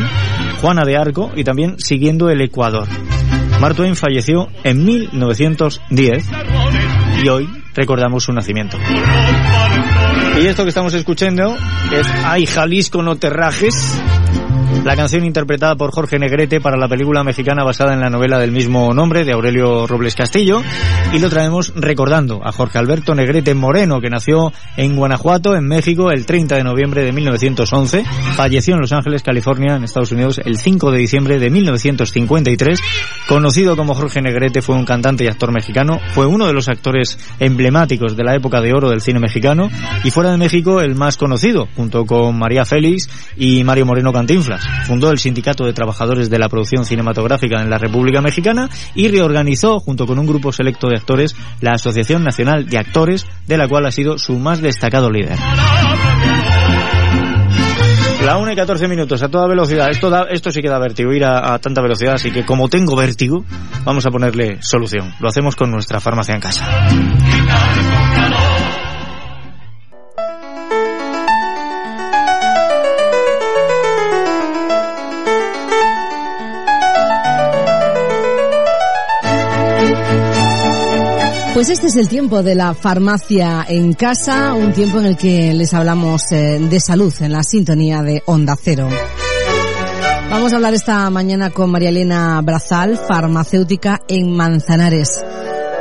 Juana 0.61 0.83
de 0.85 0.97
Arco 0.97 1.31
y 1.35 1.43
también 1.43 1.75
Siguiendo 1.79 2.29
el 2.29 2.41
Ecuador. 2.41 2.87
Mark 3.59 3.75
Twain 3.75 3.95
falleció 3.95 4.49
en 4.63 4.83
1910 4.83 6.25
y 7.23 7.29
hoy 7.29 7.49
recordamos 7.73 8.23
su 8.23 8.33
nacimiento. 8.33 8.77
Y 10.41 10.47
esto 10.47 10.63
que 10.63 10.69
estamos 10.69 10.93
escuchando 10.93 11.55
es 11.91 12.07
Ay 12.25 12.45
Jalisco 12.45 13.01
no 13.03 13.15
te 13.15 13.29
rajes, 13.29 14.01
la 14.83 14.97
canción 14.97 15.23
interpretada 15.23 15.75
por 15.75 15.91
Jorge 15.91 16.19
Negrete 16.19 16.59
para 16.59 16.77
la 16.77 16.87
película 16.87 17.23
mexicana 17.23 17.63
basada 17.63 17.93
en 17.93 18.01
la 18.01 18.09
novela 18.09 18.37
del 18.37 18.51
mismo 18.51 18.93
nombre 18.93 19.23
de 19.23 19.31
Aurelio 19.31 19.87
Robles 19.87 20.15
Castillo. 20.15 20.61
Y 21.13 21.19
lo 21.19 21.29
traemos 21.29 21.73
recordando 21.75 22.41
a 22.43 22.51
Jorge 22.51 22.79
Alberto 22.79 23.15
Negrete 23.15 23.53
Moreno 23.53 24.01
que 24.01 24.09
nació 24.09 24.51
en 24.75 24.95
Guanajuato, 24.95 25.55
en 25.55 25.67
México, 25.67 26.11
el 26.11 26.25
30 26.25 26.55
de 26.57 26.63
noviembre 26.63 27.03
de 27.03 27.13
1911, 27.13 28.03
falleció 28.35 28.73
en 28.73 28.81
Los 28.81 28.91
Ángeles, 28.91 29.23
California, 29.23 29.75
en 29.75 29.83
Estados 29.83 30.11
Unidos, 30.11 30.41
el 30.43 30.57
5 30.57 30.91
de 30.91 30.99
diciembre 30.99 31.39
de 31.39 31.49
1953, 31.49 32.81
conocido 33.27 33.77
como 33.77 33.93
Jorge 33.93 34.21
Negrete, 34.21 34.61
fue 34.61 34.75
un 34.75 34.85
cantante 34.85 35.23
y 35.23 35.27
actor 35.27 35.51
mexicano, 35.53 35.99
fue 36.13 36.25
uno 36.25 36.47
de 36.47 36.53
los 36.53 36.67
actores 36.67 37.17
emblemáticos 37.39 38.17
de 38.17 38.23
la 38.23 38.35
época 38.35 38.61
de 38.61 38.73
oro 38.73 38.89
del 38.89 39.01
cine 39.01 39.19
mexicano. 39.19 39.69
Y 40.03 40.11
fuera 40.11 40.31
de 40.31 40.37
México 40.37 40.81
el 40.81 40.95
más 40.95 41.17
conocido, 41.17 41.67
junto 41.75 42.05
con 42.05 42.37
María 42.37 42.65
Félix 42.65 43.09
y 43.37 43.63
Mario 43.63 43.85
Moreno 43.85 44.11
Cantinflas. 44.11 44.72
Fundó 44.85 45.11
el 45.11 45.19
Sindicato 45.19 45.65
de 45.65 45.73
Trabajadores 45.73 46.29
de 46.29 46.39
la 46.39 46.49
Producción 46.49 46.85
Cinematográfica 46.85 47.61
en 47.61 47.69
la 47.69 47.77
República 47.77 48.21
Mexicana 48.21 48.69
y 48.95 49.07
reorganizó, 49.07 49.79
junto 49.79 50.05
con 50.05 50.19
un 50.19 50.27
grupo 50.27 50.51
selecto 50.51 50.87
de 50.87 50.97
actores, 50.97 51.35
la 51.61 51.73
Asociación 51.73 52.23
Nacional 52.23 52.67
de 52.67 52.77
Actores, 52.77 53.25
de 53.47 53.57
la 53.57 53.67
cual 53.67 53.85
ha 53.85 53.91
sido 53.91 54.17
su 54.17 54.37
más 54.37 54.61
destacado 54.61 55.09
líder. 55.09 55.37
La 58.23 58.37
1 58.37 58.53
y 58.53 58.55
14 58.55 58.87
minutos 58.87 59.21
a 59.21 59.27
toda 59.27 59.47
velocidad. 59.47 59.89
Esto, 59.89 60.27
esto 60.29 60.49
sí 60.49 60.61
que 60.61 60.69
da 60.69 60.79
vértigo, 60.79 61.11
ir 61.11 61.25
a 61.25 61.59
tanta 61.59 61.81
velocidad. 61.81 62.13
Así 62.13 62.31
que 62.31 62.45
como 62.45 62.69
tengo 62.69 62.95
vértigo, 62.95 63.43
vamos 63.83 64.05
a 64.05 64.11
ponerle 64.11 64.61
solución. 64.61 65.13
Lo 65.19 65.27
hacemos 65.27 65.57
con 65.57 65.69
nuestra 65.69 65.99
farmacia 65.99 66.33
en 66.33 66.39
casa. 66.39 66.65
Pues 81.63 81.79
este 81.79 81.87
es 81.87 81.95
el 81.95 82.09
tiempo 82.09 82.43
de 82.43 82.55
la 82.55 82.73
farmacia 82.73 83.63
en 83.65 83.93
casa, 83.93 84.53
un 84.53 84.73
tiempo 84.73 84.99
en 84.99 85.05
el 85.05 85.15
que 85.15 85.53
les 85.53 85.73
hablamos 85.73 86.29
eh, 86.33 86.59
de 86.59 86.79
salud 86.81 87.13
en 87.21 87.31
la 87.31 87.41
sintonía 87.41 88.01
de 88.01 88.21
Onda 88.25 88.57
Cero. 88.61 88.89
Vamos 90.29 90.51
a 90.51 90.57
hablar 90.57 90.73
esta 90.73 91.09
mañana 91.09 91.51
con 91.51 91.71
María 91.71 91.87
Elena 91.87 92.41
Brazal, 92.43 92.97
farmacéutica 92.97 94.01
en 94.09 94.35
Manzanares. 94.35 95.23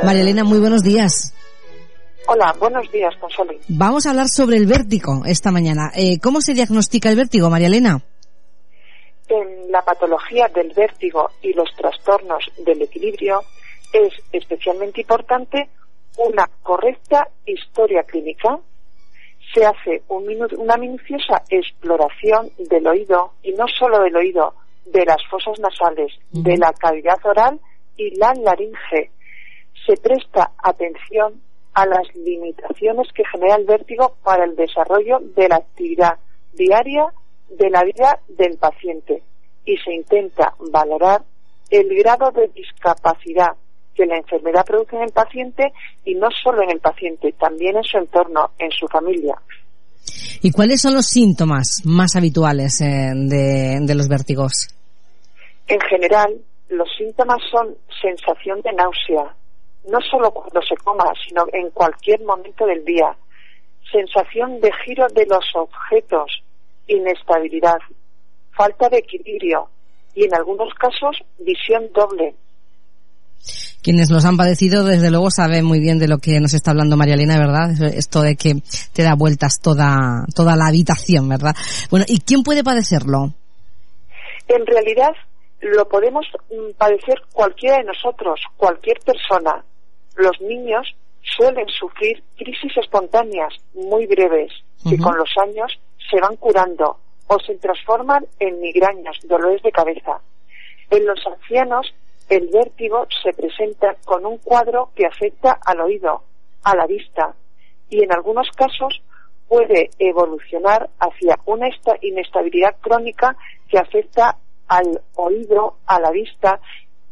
María 0.05 0.21
Elena, 0.21 0.45
muy 0.45 0.59
buenos 0.59 0.83
días. 0.83 1.33
Hola, 2.27 2.55
buenos 2.57 2.89
días, 2.89 3.13
Consoli. 3.19 3.59
Vamos 3.67 4.05
a 4.05 4.11
hablar 4.11 4.29
sobre 4.29 4.55
el 4.55 4.67
vértigo 4.67 5.23
esta 5.25 5.51
mañana. 5.51 5.91
Eh, 5.97 6.17
¿Cómo 6.21 6.39
se 6.39 6.53
diagnostica 6.53 7.09
el 7.09 7.17
vértigo, 7.17 7.49
María 7.49 7.67
Elena? 7.67 8.01
En 9.27 9.69
la 9.69 9.81
patología 9.81 10.47
del 10.55 10.71
vértigo 10.73 11.31
y 11.41 11.51
los 11.51 11.67
trastornos 11.75 12.45
del 12.65 12.83
equilibrio 12.83 13.41
es 13.93 14.13
especialmente 14.31 15.01
importante 15.01 15.69
una 16.17 16.49
correcta 16.63 17.29
historia 17.45 18.03
clínica. 18.03 18.59
Se 19.53 19.65
hace 19.65 20.01
un 20.07 20.25
minu 20.25 20.47
una 20.57 20.77
minuciosa 20.77 21.43
exploración 21.49 22.51
del 22.57 22.87
oído 22.87 23.33
y 23.43 23.53
no 23.53 23.67
solo 23.67 24.01
del 24.01 24.15
oído, 24.15 24.55
de 24.85 25.05
las 25.05 25.23
fosas 25.29 25.59
nasales, 25.59 26.11
de 26.31 26.57
la 26.57 26.73
cavidad 26.73 27.23
oral 27.23 27.59
y 27.95 28.15
la 28.17 28.33
laringe. 28.33 29.11
Se 29.85 29.95
presta 29.97 30.51
atención 30.57 31.41
a 31.73 31.85
las 31.85 32.13
limitaciones 32.15 33.07
que 33.13 33.23
genera 33.25 33.55
el 33.55 33.65
vértigo 33.65 34.15
para 34.23 34.45
el 34.45 34.55
desarrollo 34.55 35.19
de 35.19 35.49
la 35.49 35.57
actividad 35.57 36.17
diaria 36.53 37.05
de 37.49 37.69
la 37.69 37.83
vida 37.83 38.19
del 38.27 38.57
paciente 38.57 39.23
y 39.65 39.77
se 39.77 39.93
intenta 39.93 40.55
valorar 40.71 41.23
el 41.69 41.95
grado 41.95 42.31
de 42.31 42.47
discapacidad 42.49 43.53
que 43.95 44.05
la 44.05 44.17
enfermedad 44.17 44.65
produce 44.65 44.95
en 44.95 45.03
el 45.03 45.11
paciente 45.11 45.71
y 46.05 46.15
no 46.15 46.29
solo 46.43 46.63
en 46.63 46.71
el 46.71 46.79
paciente, 46.79 47.33
también 47.39 47.77
en 47.77 47.83
su 47.83 47.97
entorno, 47.97 48.51
en 48.57 48.71
su 48.71 48.87
familia. 48.87 49.35
¿Y 50.41 50.51
cuáles 50.51 50.81
son 50.81 50.93
los 50.93 51.07
síntomas 51.07 51.81
más 51.85 52.15
habituales 52.15 52.81
eh, 52.81 53.11
de, 53.15 53.79
de 53.81 53.95
los 53.95 54.07
vértigos? 54.07 54.69
En 55.67 55.79
general, 55.81 56.35
los 56.69 56.89
síntomas 56.97 57.37
son 57.49 57.75
sensación 58.01 58.61
de 58.61 58.73
náusea, 58.73 59.33
no 59.89 59.99
solo 60.01 60.31
cuando 60.31 60.61
se 60.61 60.75
coma, 60.77 61.05
sino 61.27 61.45
en 61.53 61.69
cualquier 61.69 62.21
momento 62.23 62.65
del 62.65 62.83
día, 62.83 63.15
sensación 63.91 64.59
de 64.59 64.71
giro 64.85 65.07
de 65.13 65.25
los 65.25 65.45
objetos, 65.55 66.43
inestabilidad, 66.87 67.77
falta 68.51 68.89
de 68.89 68.97
equilibrio 68.97 69.69
y 70.15 70.25
en 70.25 70.35
algunos 70.35 70.73
casos 70.75 71.23
visión 71.39 71.89
doble. 71.93 72.35
Quienes 73.83 74.09
los 74.09 74.23
han 74.23 74.37
padecido, 74.37 74.85
desde 74.85 75.11
luego, 75.11 75.29
saben 75.29 75.65
muy 75.65 75.81
bien 75.81 75.99
de 75.99 76.07
lo 76.07 76.17
que 76.17 76.39
nos 76.39 76.53
está 76.53 76.71
hablando 76.71 76.95
María 76.95 77.15
Elena, 77.15 77.37
¿verdad? 77.37 77.71
Esto 77.93 78.21
de 78.21 78.37
que 78.37 78.55
te 78.93 79.03
da 79.03 79.13
vueltas 79.15 79.59
toda, 79.61 80.25
toda 80.33 80.55
la 80.55 80.67
habitación, 80.67 81.27
¿verdad? 81.27 81.53
Bueno, 81.91 82.05
¿y 82.07 82.21
quién 82.21 82.43
puede 82.43 82.63
padecerlo? 82.63 83.33
En 84.47 84.65
realidad, 84.65 85.11
lo 85.59 85.87
podemos 85.89 86.25
mm, 86.49 86.77
padecer 86.77 87.21
cualquiera 87.33 87.77
de 87.77 87.83
nosotros, 87.83 88.39
cualquier 88.55 88.99
persona. 88.99 89.63
Los 90.15 90.39
niños 90.39 90.95
suelen 91.21 91.67
sufrir 91.67 92.23
crisis 92.37 92.77
espontáneas 92.77 93.53
muy 93.73 94.05
breves 94.07 94.51
que 94.89 94.97
con 94.97 95.17
los 95.17 95.29
años 95.41 95.77
se 96.09 96.21
van 96.21 96.35
curando 96.37 96.97
o 97.27 97.39
se 97.39 97.55
transforman 97.55 98.25
en 98.39 98.59
migrañas, 98.61 99.17
dolores 99.23 99.61
de 99.61 99.71
cabeza. 99.71 100.19
En 100.89 101.05
los 101.05 101.19
ancianos 101.25 101.93
el 102.29 102.47
vértigo 102.47 103.07
se 103.21 103.33
presenta 103.33 103.95
con 104.05 104.25
un 104.25 104.37
cuadro 104.37 104.91
que 104.95 105.05
afecta 105.05 105.59
al 105.65 105.81
oído, 105.81 106.23
a 106.63 106.75
la 106.75 106.87
vista 106.87 107.35
y 107.89 108.03
en 108.03 108.11
algunos 108.11 108.47
casos 108.55 109.01
puede 109.47 109.91
evolucionar 109.99 110.89
hacia 110.99 111.37
una 111.45 111.67
inestabilidad 112.01 112.75
crónica 112.81 113.35
que 113.69 113.77
afecta 113.77 114.37
al 114.67 115.01
oído, 115.15 115.77
a 115.85 115.99
la 115.99 116.11
vista 116.11 116.59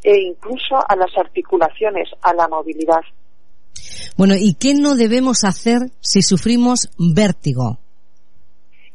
e 0.04 0.19
incluso 0.19 0.76
a 0.88 0.95
las 0.95 1.15
articulaciones, 1.17 2.10
a 2.21 2.34
la 2.34 2.47
movilidad. 2.47 3.02
Bueno, 4.17 4.33
¿y 4.38 4.56
qué 4.56 4.73
no 4.73 4.96
debemos 4.96 5.44
hacer 5.44 5.79
si 6.00 6.21
sufrimos 6.21 6.90
vértigo? 6.98 7.77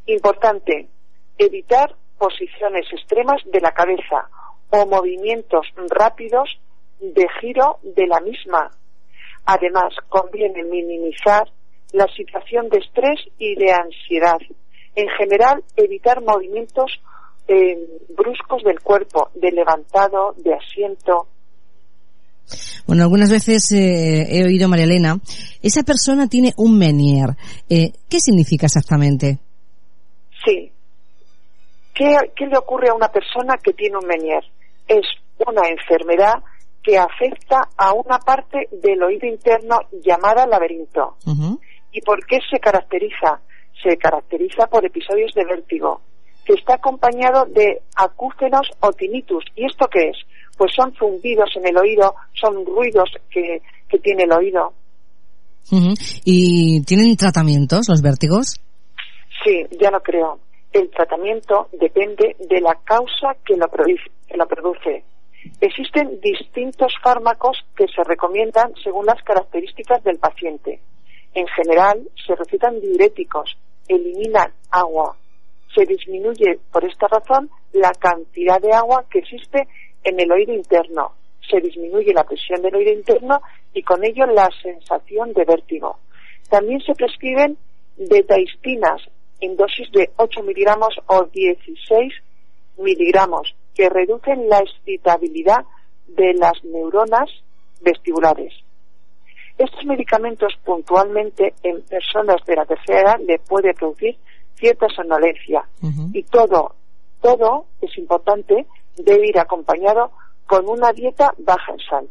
Importante, 0.05 0.89
evitar 1.37 1.95
posiciones 2.17 2.85
extremas 2.91 3.41
de 3.51 3.61
la 3.61 3.71
cabeza 3.71 4.29
o 4.69 4.85
movimientos 4.85 5.67
rápidos 5.89 6.49
de 6.99 7.25
giro 7.39 7.79
de 7.83 8.07
la 8.07 8.19
misma. 8.19 8.71
Además, 9.45 9.93
conviene 10.09 10.63
minimizar 10.63 11.47
la 11.93 12.07
situación 12.15 12.69
de 12.69 12.79
estrés 12.79 13.19
y 13.39 13.55
de 13.55 13.71
ansiedad. 13.71 14.39
En 14.95 15.07
general, 15.09 15.63
evitar 15.75 16.21
movimientos 16.21 16.91
eh, 17.47 17.77
bruscos 18.09 18.63
del 18.63 18.81
cuerpo, 18.81 19.29
de 19.35 19.51
levantado, 19.51 20.33
de 20.37 20.53
asiento. 20.53 21.27
Bueno, 22.85 23.03
algunas 23.03 23.29
veces 23.29 23.71
eh, 23.71 24.27
he 24.29 24.43
oído, 24.43 24.67
María 24.67 24.85
Elena, 24.85 25.19
esa 25.61 25.83
persona 25.83 26.27
tiene 26.27 26.53
un 26.57 26.77
menier. 26.77 27.29
Eh, 27.69 27.91
¿Qué 28.09 28.19
significa 28.19 28.65
exactamente? 28.65 29.39
Sí. 30.45 30.71
¿Qué, 31.93 32.15
¿Qué 32.35 32.45
le 32.47 32.57
ocurre 32.57 32.89
a 32.89 32.93
una 32.93 33.09
persona 33.09 33.55
que 33.61 33.73
tiene 33.73 33.97
un 33.97 34.07
menier? 34.07 34.43
Es 34.87 35.05
una 35.45 35.67
enfermedad 35.67 36.35
que 36.83 36.97
afecta 36.97 37.67
a 37.77 37.93
una 37.93 38.17
parte 38.19 38.69
del 38.71 39.03
oído 39.03 39.27
interno 39.27 39.79
llamada 40.03 40.45
laberinto. 40.45 41.17
¿Y 41.91 42.01
por 42.01 42.25
qué 42.25 42.39
se 42.49 42.59
caracteriza? 42.59 43.41
Se 43.83 43.97
caracteriza 43.97 44.67
por 44.67 44.85
episodios 44.85 45.33
de 45.35 45.45
vértigo, 45.45 46.01
que 46.45 46.53
está 46.53 46.75
acompañado 46.75 47.45
de 47.45 47.81
acúfenos 47.95 48.69
o 48.79 48.91
tinnitus. 48.93 49.43
¿Y 49.55 49.65
esto 49.65 49.87
qué 49.91 50.09
es? 50.09 50.17
Pues 50.57 50.71
son 50.73 50.93
zumbidos 50.93 51.49
en 51.55 51.67
el 51.67 51.77
oído, 51.77 52.15
son 52.33 52.65
ruidos 52.65 53.09
que, 53.29 53.61
que 53.89 53.99
tiene 53.99 54.23
el 54.23 54.31
oído. 54.31 54.73
¿Y 56.23 56.81
tienen 56.85 57.15
tratamientos 57.17 57.89
los 57.89 58.01
vértigos? 58.01 58.55
Sí, 59.43 59.65
ya 59.79 59.91
lo 59.91 60.01
creo. 60.01 60.39
El 60.73 60.89
tratamiento 60.89 61.69
depende 61.71 62.35
de 62.39 62.61
la 62.61 62.75
causa 62.83 63.35
que 63.45 63.55
lo, 63.55 63.67
produce. 63.67 65.03
Existen 65.61 66.19
distintos 66.19 66.93
fármacos 67.01 67.57
que 67.75 67.87
se 67.87 68.03
recomiendan 68.03 68.73
según 68.83 69.05
las 69.05 69.21
características 69.23 70.03
del 70.03 70.17
paciente. 70.17 70.81
En 71.33 71.47
general, 71.47 72.07
se 72.25 72.35
recetan 72.35 72.79
diuréticos, 72.79 73.57
eliminan 73.87 74.51
agua. 74.71 75.15
Se 75.73 75.85
disminuye 75.85 76.59
por 76.71 76.83
esta 76.83 77.07
razón 77.07 77.49
la 77.73 77.91
cantidad 77.91 78.59
de 78.59 78.73
agua 78.73 79.05
que 79.09 79.19
existe 79.19 79.67
en 80.03 80.19
el 80.19 80.31
oído 80.31 80.53
interno. 80.53 81.13
Se 81.49 81.61
disminuye 81.61 82.13
la 82.13 82.23
presión 82.23 82.61
del 82.61 82.75
oído 82.75 82.91
interno 82.91 83.41
y 83.73 83.83
con 83.83 84.03
ello 84.03 84.25
la 84.25 84.49
sensación 84.61 85.33
de 85.33 85.45
vértigo. 85.45 85.99
También 86.49 86.81
se 86.81 86.93
prescriben 86.93 87.57
betaistinas 87.97 89.01
en 89.41 89.55
dosis 89.55 89.91
de 89.91 90.09
8 90.17 90.43
miligramos 90.43 90.99
o 91.07 91.23
16 91.25 92.13
miligramos 92.77 93.55
que 93.73 93.89
reducen 93.89 94.49
la 94.49 94.59
excitabilidad 94.59 95.65
de 96.07 96.33
las 96.33 96.63
neuronas 96.63 97.29
vestibulares. 97.81 98.53
Estos 99.57 99.85
medicamentos 99.85 100.53
puntualmente 100.63 101.53
en 101.63 101.81
personas 101.83 102.43
de 102.45 102.55
la 102.55 102.65
tercera 102.65 103.01
edad 103.01 103.19
le 103.19 103.39
puede 103.39 103.73
producir 103.73 104.15
cierta 104.55 104.87
somnolencia 104.89 105.67
y 106.13 106.23
todo, 106.23 106.75
todo 107.21 107.65
es 107.81 107.95
importante, 107.97 108.65
debe 108.97 109.27
ir 109.27 109.39
acompañado 109.39 110.11
con 110.45 110.67
una 110.67 110.91
dieta 110.93 111.33
baja 111.39 111.73
en 111.73 111.79
sal. 111.79 112.09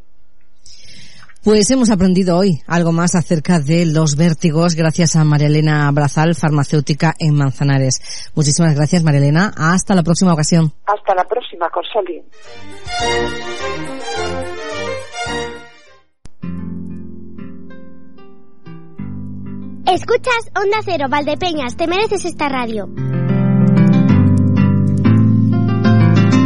Pues 1.47 1.71
hemos 1.71 1.93
aprendido 1.93 2.37
hoy 2.37 2.61
algo 2.67 2.91
más 2.91 3.15
acerca 3.15 3.61
de 3.61 3.87
los 3.87 4.17
vértigos 4.17 4.75
gracias 4.75 5.15
a 5.15 5.23
María 5.23 5.47
Elena 5.47 5.89
Brazal, 5.93 6.35
farmacéutica 6.35 7.15
en 7.21 7.37
Manzanares. 7.37 8.33
Muchísimas 8.35 8.75
gracias, 8.75 9.05
María 9.05 9.21
Elena. 9.21 9.53
Hasta 9.57 9.95
la 9.95 10.03
próxima 10.03 10.33
ocasión. 10.33 10.73
Hasta 10.87 11.15
la 11.15 11.23
próxima, 11.23 11.71
Consoli. 11.71 12.21
Escuchas 19.87 20.51
Onda 20.57 20.79
Cero, 20.85 21.07
Valdepeñas, 21.09 21.77
te 21.77 21.87
mereces 21.87 22.25
esta 22.25 22.49
radio. 22.49 22.89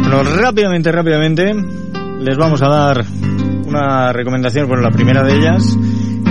Bueno, 0.03 0.23
rápidamente, 0.39 0.91
rápidamente, 0.91 1.55
les 2.19 2.37
vamos 2.37 2.61
a 2.61 2.67
dar 2.67 3.03
una 3.71 4.13
recomendación, 4.13 4.67
bueno, 4.67 4.83
la 4.83 4.91
primera 4.91 5.23
de 5.23 5.33
ellas 5.33 5.77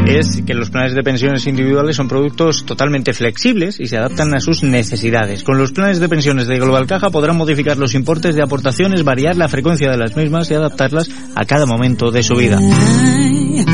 es 0.06 0.42
que 0.42 0.54
los 0.54 0.70
planes 0.70 0.94
de 0.94 1.02
pensiones 1.02 1.46
individuales 1.46 1.96
son 1.96 2.08
productos 2.08 2.64
totalmente 2.64 3.12
flexibles 3.12 3.78
y 3.80 3.86
se 3.86 3.96
adaptan 3.96 4.34
a 4.34 4.40
sus 4.40 4.62
necesidades. 4.62 5.44
Con 5.44 5.58
los 5.58 5.72
planes 5.72 6.00
de 6.00 6.08
pensiones 6.08 6.46
de 6.46 6.58
Global 6.58 6.86
Caja 6.86 7.10
podrán 7.10 7.36
modificar 7.36 7.76
los 7.78 7.94
importes 7.94 8.34
de 8.34 8.42
aportaciones, 8.42 9.04
variar 9.04 9.36
la 9.36 9.48
frecuencia 9.48 9.90
de 9.90 9.96
las 9.96 10.16
mismas 10.16 10.50
y 10.50 10.54
adaptarlas 10.54 11.08
a 11.34 11.44
cada 11.44 11.66
momento 11.66 12.10
de 12.10 12.22
su 12.22 12.34
vida. 12.34 12.58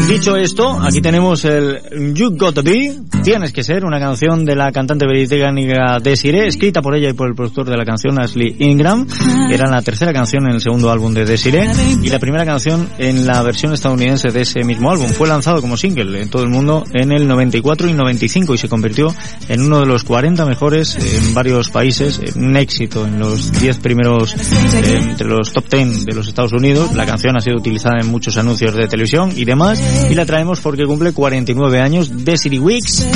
Dicho 0.09 0.37
esto, 0.37 0.81
aquí 0.81 1.01
tenemos 1.01 1.45
el 1.45 2.15
You 2.15 2.37
Got 2.37 2.55
to 2.55 2.63
Be, 2.63 2.97
Tienes 3.27 3.53
que 3.53 3.65
ser, 3.65 3.85
una 3.85 3.99
canción 3.99 4.45
de 4.45 4.55
la 4.55 4.71
cantante 4.71 5.05
británica 5.05 5.99
Desiree, 6.01 6.47
escrita 6.47 6.81
por 6.81 6.95
ella 6.95 7.09
y 7.09 7.13
por 7.13 7.27
el 7.27 7.35
productor 7.35 7.69
de 7.69 7.77
la 7.77 7.85
canción 7.85 8.21
Ashley 8.21 8.55
Ingram. 8.61 9.05
Era 9.51 9.69
la 9.69 9.83
tercera 9.83 10.13
canción 10.13 10.45
en 10.47 10.55
el 10.55 10.61
segundo 10.61 10.93
álbum 10.93 11.13
de 11.13 11.25
Desiree 11.25 11.69
y 12.05 12.09
la 12.09 12.21
primera 12.21 12.45
canción 12.45 12.89
en 12.99 13.27
la 13.27 13.43
versión 13.43 13.73
estadounidense 13.73 14.29
de 14.29 14.43
ese 14.43 14.63
mismo 14.63 14.93
álbum. 14.93 15.09
Fue 15.09 15.27
lanzado 15.27 15.61
como 15.61 15.77
single 15.77 16.23
en 16.23 16.31
todo 16.31 16.45
el 16.45 16.51
mundo 16.51 16.85
en 16.95 17.11
el 17.11 17.27
94 17.27 17.89
y 17.89 17.95
95 17.95 18.55
y 18.55 18.59
se 18.59 18.69
convirtió 18.69 19.13
en 19.49 19.63
uno 19.63 19.81
de 19.81 19.87
los 19.87 20.05
40 20.05 20.47
mejores 20.47 20.97
en 20.97 21.35
varios 21.35 21.71
países, 21.71 22.21
un 22.37 22.57
éxito 22.57 23.07
en 23.07 23.19
los 23.19 23.51
10 23.61 23.79
primeros, 23.79 24.35
eh, 24.35 25.01
entre 25.03 25.27
los 25.27 25.53
top 25.53 25.65
10 25.69 26.05
de 26.05 26.15
los 26.15 26.29
Estados 26.29 26.53
Unidos. 26.53 26.95
La 26.95 27.07
canción 27.07 27.37
ha 27.37 27.41
sido 27.41 27.57
utilizada 27.57 27.97
en 28.01 28.07
muchos 28.07 28.37
anuncios 28.37 28.73
de 28.77 28.87
televisión 28.87 29.33
y 29.35 29.45
demás 29.45 29.66
y 29.75 30.15
la 30.15 30.27
traemos 30.27 30.61
porque 30.61 30.85
cumple 30.85 31.13
49 31.13 31.81
años. 31.81 32.25
Desiree 32.25 32.59
Weeks, 32.61 33.07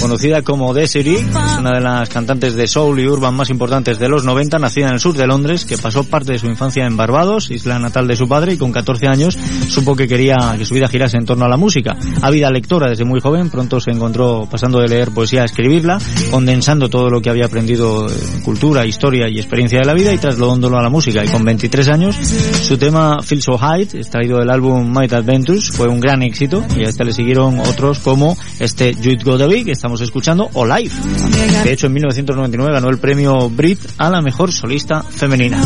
conocida 0.00 0.42
como 0.42 0.72
Desiree, 0.72 1.18
es 1.18 1.58
una 1.58 1.74
de 1.74 1.80
las 1.80 2.08
cantantes 2.08 2.54
de 2.54 2.66
soul 2.66 3.00
y 3.00 3.06
urban 3.06 3.34
más 3.34 3.50
importantes 3.50 3.98
de 3.98 4.08
los 4.08 4.24
90, 4.24 4.58
nacida 4.58 4.88
en 4.88 4.94
el 4.94 5.00
sur 5.00 5.16
de 5.16 5.26
Londres, 5.26 5.64
que 5.64 5.76
pasó 5.76 6.04
parte 6.04 6.32
de 6.32 6.38
su 6.38 6.46
infancia 6.46 6.86
en 6.86 6.96
Barbados, 6.96 7.50
isla 7.50 7.78
natal 7.78 8.06
de 8.08 8.16
su 8.16 8.28
padre, 8.28 8.54
y 8.54 8.56
con 8.56 8.72
14 8.72 9.06
años 9.06 9.38
supo 9.68 9.96
que 9.96 10.08
quería 10.08 10.36
que 10.56 10.64
su 10.64 10.74
vida 10.74 10.88
girase 10.88 11.16
en 11.16 11.26
torno 11.26 11.44
a 11.44 11.48
la 11.48 11.56
música. 11.56 11.96
Ávida 12.22 12.50
lectora 12.50 12.88
desde 12.88 13.04
muy 13.04 13.20
joven, 13.20 13.50
pronto 13.50 13.80
se 13.80 13.90
encontró 13.90 14.48
pasando 14.50 14.80
de 14.80 14.88
leer 14.88 15.10
poesía 15.10 15.42
a 15.42 15.44
escribirla, 15.44 15.98
condensando 16.30 16.88
todo 16.88 17.10
lo 17.10 17.20
que 17.20 17.30
había 17.30 17.46
aprendido 17.46 18.06
en 18.08 18.42
cultura, 18.42 18.86
historia 18.86 19.28
y 19.28 19.38
experiencia 19.38 19.80
de 19.80 19.84
la 19.84 19.94
vida 19.94 20.12
y 20.12 20.18
trasladándolo 20.18 20.78
a 20.78 20.82
la 20.82 20.88
música. 20.88 21.24
Y 21.24 21.28
con 21.28 21.44
23 21.44 21.88
años, 21.88 22.16
su 22.16 22.78
tema 22.78 23.18
Feel 23.22 23.42
So 23.42 23.58
High, 23.58 23.88
extraído 23.94 24.38
del 24.38 24.50
álbum 24.50 24.90
Might 24.90 25.12
Adventures, 25.12 25.70
fue 25.70 25.88
un 25.88 25.97
gran 26.00 26.22
éxito 26.22 26.64
y 26.76 26.84
a 26.84 26.88
este 26.88 27.04
le 27.04 27.12
siguieron 27.12 27.60
otros 27.60 27.98
como 28.00 28.36
este 28.58 28.94
Jude 28.94 29.22
Godaby 29.24 29.64
que 29.64 29.72
estamos 29.72 30.00
escuchando 30.00 30.48
o 30.54 30.66
Live. 30.66 30.94
De 31.64 31.72
hecho, 31.72 31.86
en 31.86 31.94
1999 31.94 32.72
ganó 32.72 32.88
el 32.88 32.98
premio 32.98 33.48
Brit 33.50 33.80
a 33.98 34.10
la 34.10 34.20
mejor 34.20 34.52
solista 34.52 35.02
femenina. 35.02 35.60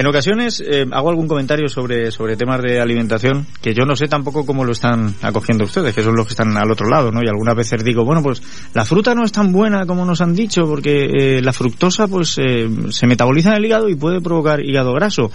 En 0.00 0.06
ocasiones 0.06 0.62
eh, 0.66 0.86
hago 0.92 1.10
algún 1.10 1.28
comentario 1.28 1.68
sobre, 1.68 2.10
sobre 2.10 2.34
temas 2.34 2.62
de 2.62 2.80
alimentación 2.80 3.46
que 3.60 3.74
yo 3.74 3.84
no 3.84 3.94
sé 3.94 4.08
tampoco 4.08 4.46
cómo 4.46 4.64
lo 4.64 4.72
están 4.72 5.14
acogiendo 5.20 5.64
ustedes, 5.64 5.94
que 5.94 6.02
son 6.02 6.16
los 6.16 6.24
que 6.24 6.32
están 6.32 6.56
al 6.56 6.72
otro 6.72 6.88
lado, 6.88 7.12
¿no? 7.12 7.22
Y 7.22 7.28
algunas 7.28 7.54
veces 7.54 7.84
digo, 7.84 8.02
bueno, 8.02 8.22
pues 8.22 8.42
la 8.72 8.86
fruta 8.86 9.14
no 9.14 9.24
es 9.24 9.32
tan 9.32 9.52
buena 9.52 9.84
como 9.84 10.06
nos 10.06 10.22
han 10.22 10.34
dicho 10.34 10.62
porque 10.66 11.04
eh, 11.04 11.42
la 11.42 11.52
fructosa 11.52 12.08
pues 12.08 12.38
eh, 12.38 12.66
se 12.88 13.06
metaboliza 13.06 13.50
en 13.50 13.56
el 13.56 13.66
hígado 13.66 13.90
y 13.90 13.94
puede 13.94 14.22
provocar 14.22 14.64
hígado 14.64 14.94
graso 14.94 15.30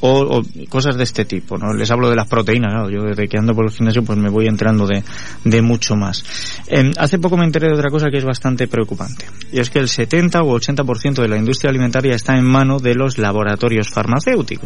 o, 0.00 0.42
cosas 0.68 0.96
de 0.96 1.04
este 1.04 1.24
tipo, 1.24 1.58
¿no? 1.58 1.72
Les 1.72 1.90
hablo 1.90 2.08
de 2.08 2.16
las 2.16 2.28
proteínas. 2.28 2.72
Yo 2.90 3.02
desde 3.02 3.28
que 3.28 3.38
ando 3.38 3.54
por 3.54 3.66
el 3.66 3.72
gimnasio 3.72 4.02
pues 4.02 4.18
me 4.18 4.28
voy 4.28 4.46
enterando 4.46 4.86
de, 4.86 5.02
de 5.44 5.62
mucho 5.62 5.96
más. 5.96 6.24
Eh, 6.68 6.90
hace 6.98 7.18
poco 7.18 7.36
me 7.36 7.44
enteré 7.44 7.68
de 7.68 7.74
otra 7.74 7.90
cosa 7.90 8.08
que 8.10 8.18
es 8.18 8.24
bastante 8.24 8.68
preocupante. 8.68 9.26
Y 9.52 9.60
es 9.60 9.70
que 9.70 9.78
el 9.78 9.88
70 9.88 10.42
o 10.42 10.58
80% 10.58 11.22
de 11.22 11.28
la 11.28 11.36
industria 11.36 11.70
alimentaria 11.70 12.14
está 12.14 12.36
en 12.36 12.44
mano 12.44 12.78
de 12.78 12.94
los 12.94 13.18
laboratorios 13.18 13.88
farmacéuticos. 13.88 14.07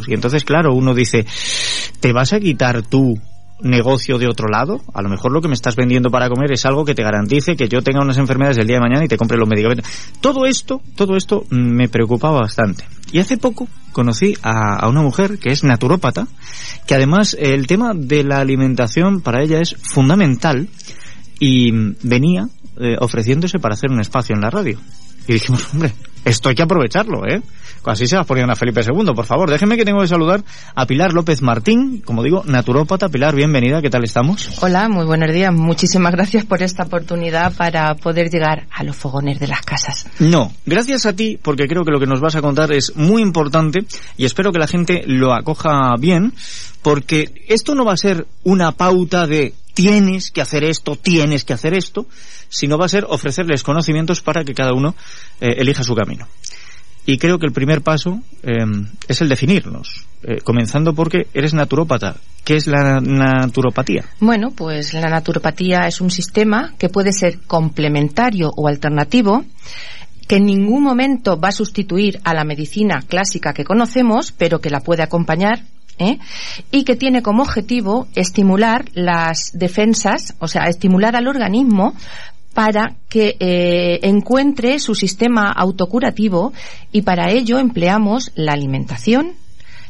Y 0.09 0.15
entonces, 0.15 0.45
claro, 0.45 0.75
uno 0.75 0.95
dice, 0.95 1.27
¿te 2.01 2.13
vas 2.13 2.33
a 2.33 2.41
quitar 2.41 2.83
tú 2.83 3.19
negocio 3.63 4.19
de 4.19 4.27
otro 4.27 4.49
lado. 4.49 4.81
A 4.93 5.03
lo 5.03 5.09
mejor 5.09 5.33
lo 5.33 5.41
que 5.41 5.49
me 5.49 5.55
estás 5.55 5.77
vendiendo 5.77 6.11
para 6.11 6.29
comer 6.29 6.53
es 6.53 6.67
algo 6.67 6.85
que 6.85 6.95
te 6.95 7.03
garantice 7.03 7.57
que 7.57 7.69
yo 7.69 7.83
tenga 7.83 8.03
unas 8.03 8.19
enfermedades 8.19 8.59
el 8.59 8.67
día 8.67 8.77
de 8.77 8.83
mañana 8.83 9.05
y 9.05 9.09
te 9.09 9.17
compre 9.17 9.39
los 9.39 9.49
medicamentos. 9.49 9.87
Todo 10.21 10.47
esto, 10.47 10.83
todo 10.97 11.17
esto 11.17 11.45
me 11.51 11.89
preocupaba 11.89 12.41
bastante. 12.41 12.85
Y 13.13 13.19
hace 13.19 13.37
poco 13.37 13.69
conocí 13.93 14.37
a, 14.43 14.87
una 14.89 15.03
mujer 15.03 15.39
que 15.39 15.51
es 15.51 15.65
naturópata, 15.65 16.27
que 16.87 16.95
además 16.95 17.37
el 17.39 17.67
tema 17.67 17.93
de 17.95 18.25
la 18.25 18.41
alimentación 18.41 19.21
para 19.21 19.43
ella 19.43 19.61
es 19.61 19.77
fundamental 19.77 20.69
y 21.39 21.73
venía 22.03 22.49
eh, 22.79 22.97
ofreciéndose 22.99 23.59
para 23.59 23.75
hacer 23.75 23.91
un 23.91 24.01
espacio 24.01 24.35
en 24.35 24.41
la 24.41 24.51
radio. 24.51 24.79
Y 25.29 25.35
dijimos, 25.35 25.69
hombre, 25.73 25.93
esto 26.25 26.49
hay 26.49 26.55
que 26.55 26.63
aprovecharlo, 26.63 27.27
¿eh? 27.27 27.43
Así 27.85 28.07
se 28.07 28.15
las 28.15 28.27
ponían 28.27 28.49
a 28.51 28.55
Felipe 28.55 28.81
II. 28.81 29.13
Por 29.15 29.25
favor, 29.25 29.51
déjeme 29.51 29.77
que 29.77 29.85
tengo 29.85 30.01
que 30.01 30.07
saludar 30.07 30.45
a 30.75 30.87
Pilar 30.87 31.13
López 31.13 31.43
Martín, 31.43 32.01
como 32.01 32.23
digo, 32.23 32.45
naturópata. 32.47 33.09
Pilar, 33.09 33.35
bienvenida, 33.35 33.83
¿qué 33.83 33.91
tal 33.91 34.05
estamos? 34.05 34.63
Hola, 34.63 34.89
muy 34.89 35.05
buenos 35.05 35.33
días. 35.33 35.53
Muchísimas 35.53 36.13
gracias 36.13 36.45
por 36.45 36.63
esta 36.63 36.85
oportunidad 36.85 37.53
para 37.55 37.95
poder 37.97 38.31
llegar 38.31 38.67
a 38.71 38.85
los 38.85 38.97
fogones 38.97 39.41
de 39.41 39.49
las 39.49 39.63
casas. 39.63 40.07
No, 40.21 40.53
gracias 40.65 41.07
a 41.07 41.13
ti, 41.15 41.39
porque 41.43 41.67
creo 41.67 41.85
que 41.85 41.91
lo 41.91 41.99
que 41.99 42.07
nos 42.07 42.21
vas 42.21 42.37
a 42.37 42.43
contar 42.43 42.73
es 42.73 42.95
muy 42.95 43.21
importante 43.21 43.81
y 44.17 44.27
espero 44.27 44.53
que 44.53 44.61
la 44.61 44.69
gente 44.69 45.03
lo 45.07 45.35
acoja 45.35 45.97
bien, 45.99 46.33
porque 46.83 47.45
esto 47.49 47.75
no 47.75 47.85
va 47.85 47.95
a 47.95 47.97
ser 47.97 48.27
una 48.45 48.73
pauta 48.73 49.27
de 49.27 49.55
tienes 49.75 50.31
que 50.31 50.41
hacer 50.41 50.65
esto, 50.65 50.97
tienes 50.97 51.45
que 51.45 51.53
hacer 51.53 51.75
esto, 51.75 52.07
sino 52.49 52.79
va 52.79 52.87
a 52.87 52.91
ser 52.91 53.07
ofrecerles 53.09 53.63
conocimientos 53.63 54.21
para 54.21 54.45
que 54.45 54.55
cada 54.55 54.73
uno 54.73 54.95
eh, 55.41 55.55
elija 55.59 55.83
su 55.83 55.95
camino. 55.95 56.29
Y 57.05 57.19
creo 57.19 57.39
que 57.39 57.47
el 57.47 57.53
primer 57.53 57.83
paso 57.83 58.21
eh, 58.43 58.65
es 59.09 59.21
el 59.21 59.29
definirnos, 59.29 60.07
eh, 60.23 60.39
comenzando 60.45 60.95
porque 60.95 61.27
eres 61.35 61.53
naturópata. 61.53 62.17
¿Qué 62.45 62.55
es 62.55 62.67
la 62.67 63.01
naturopatía? 63.01 64.05
Bueno, 64.21 64.53
pues 64.55 64.95
la 64.95 65.09
naturopatía 65.09 65.87
es 65.87 66.01
un 66.01 66.11
sistema 66.11 66.75
que 66.79 66.89
puede 66.89 67.13
ser 67.13 67.41
complementario 67.41 68.51
o 68.57 68.69
alternativo 68.69 69.45
que 70.29 70.37
en 70.37 70.47
ningún 70.47 70.83
momento 70.83 71.39
va 71.39 71.49
a 71.49 71.53
sustituir 71.53 72.21
a 72.25 72.35
la 72.35 72.45
medicina 72.45 73.03
clásica 73.07 73.53
que 73.53 73.65
conocemos, 73.65 74.33
pero 74.33 74.61
que 74.61 74.71
la 74.71 74.81
puede 74.81 75.03
acompañar 75.03 75.65
¿eh? 75.99 76.19
y 76.71 76.85
que 76.85 76.97
tiene 76.97 77.23
como 77.23 77.43
objetivo 77.43 78.07
estimular 78.15 78.85
las 78.95 79.51
defensas, 79.53 80.35
o 80.39 80.49
sea, 80.49 80.65
estimular 80.65 81.17
al 81.17 81.29
organismo 81.29 81.95
para 82.55 82.95
que 83.09 83.37
eh, 83.41 84.01
encuentre 84.03 84.79
su 84.79 84.95
sistema 84.95 85.51
autocurativo 85.51 86.53
y 86.93 87.03
para 87.03 87.31
ello 87.31 87.59
empleamos 87.59 88.33
la 88.35 88.53
alimentación, 88.53 89.33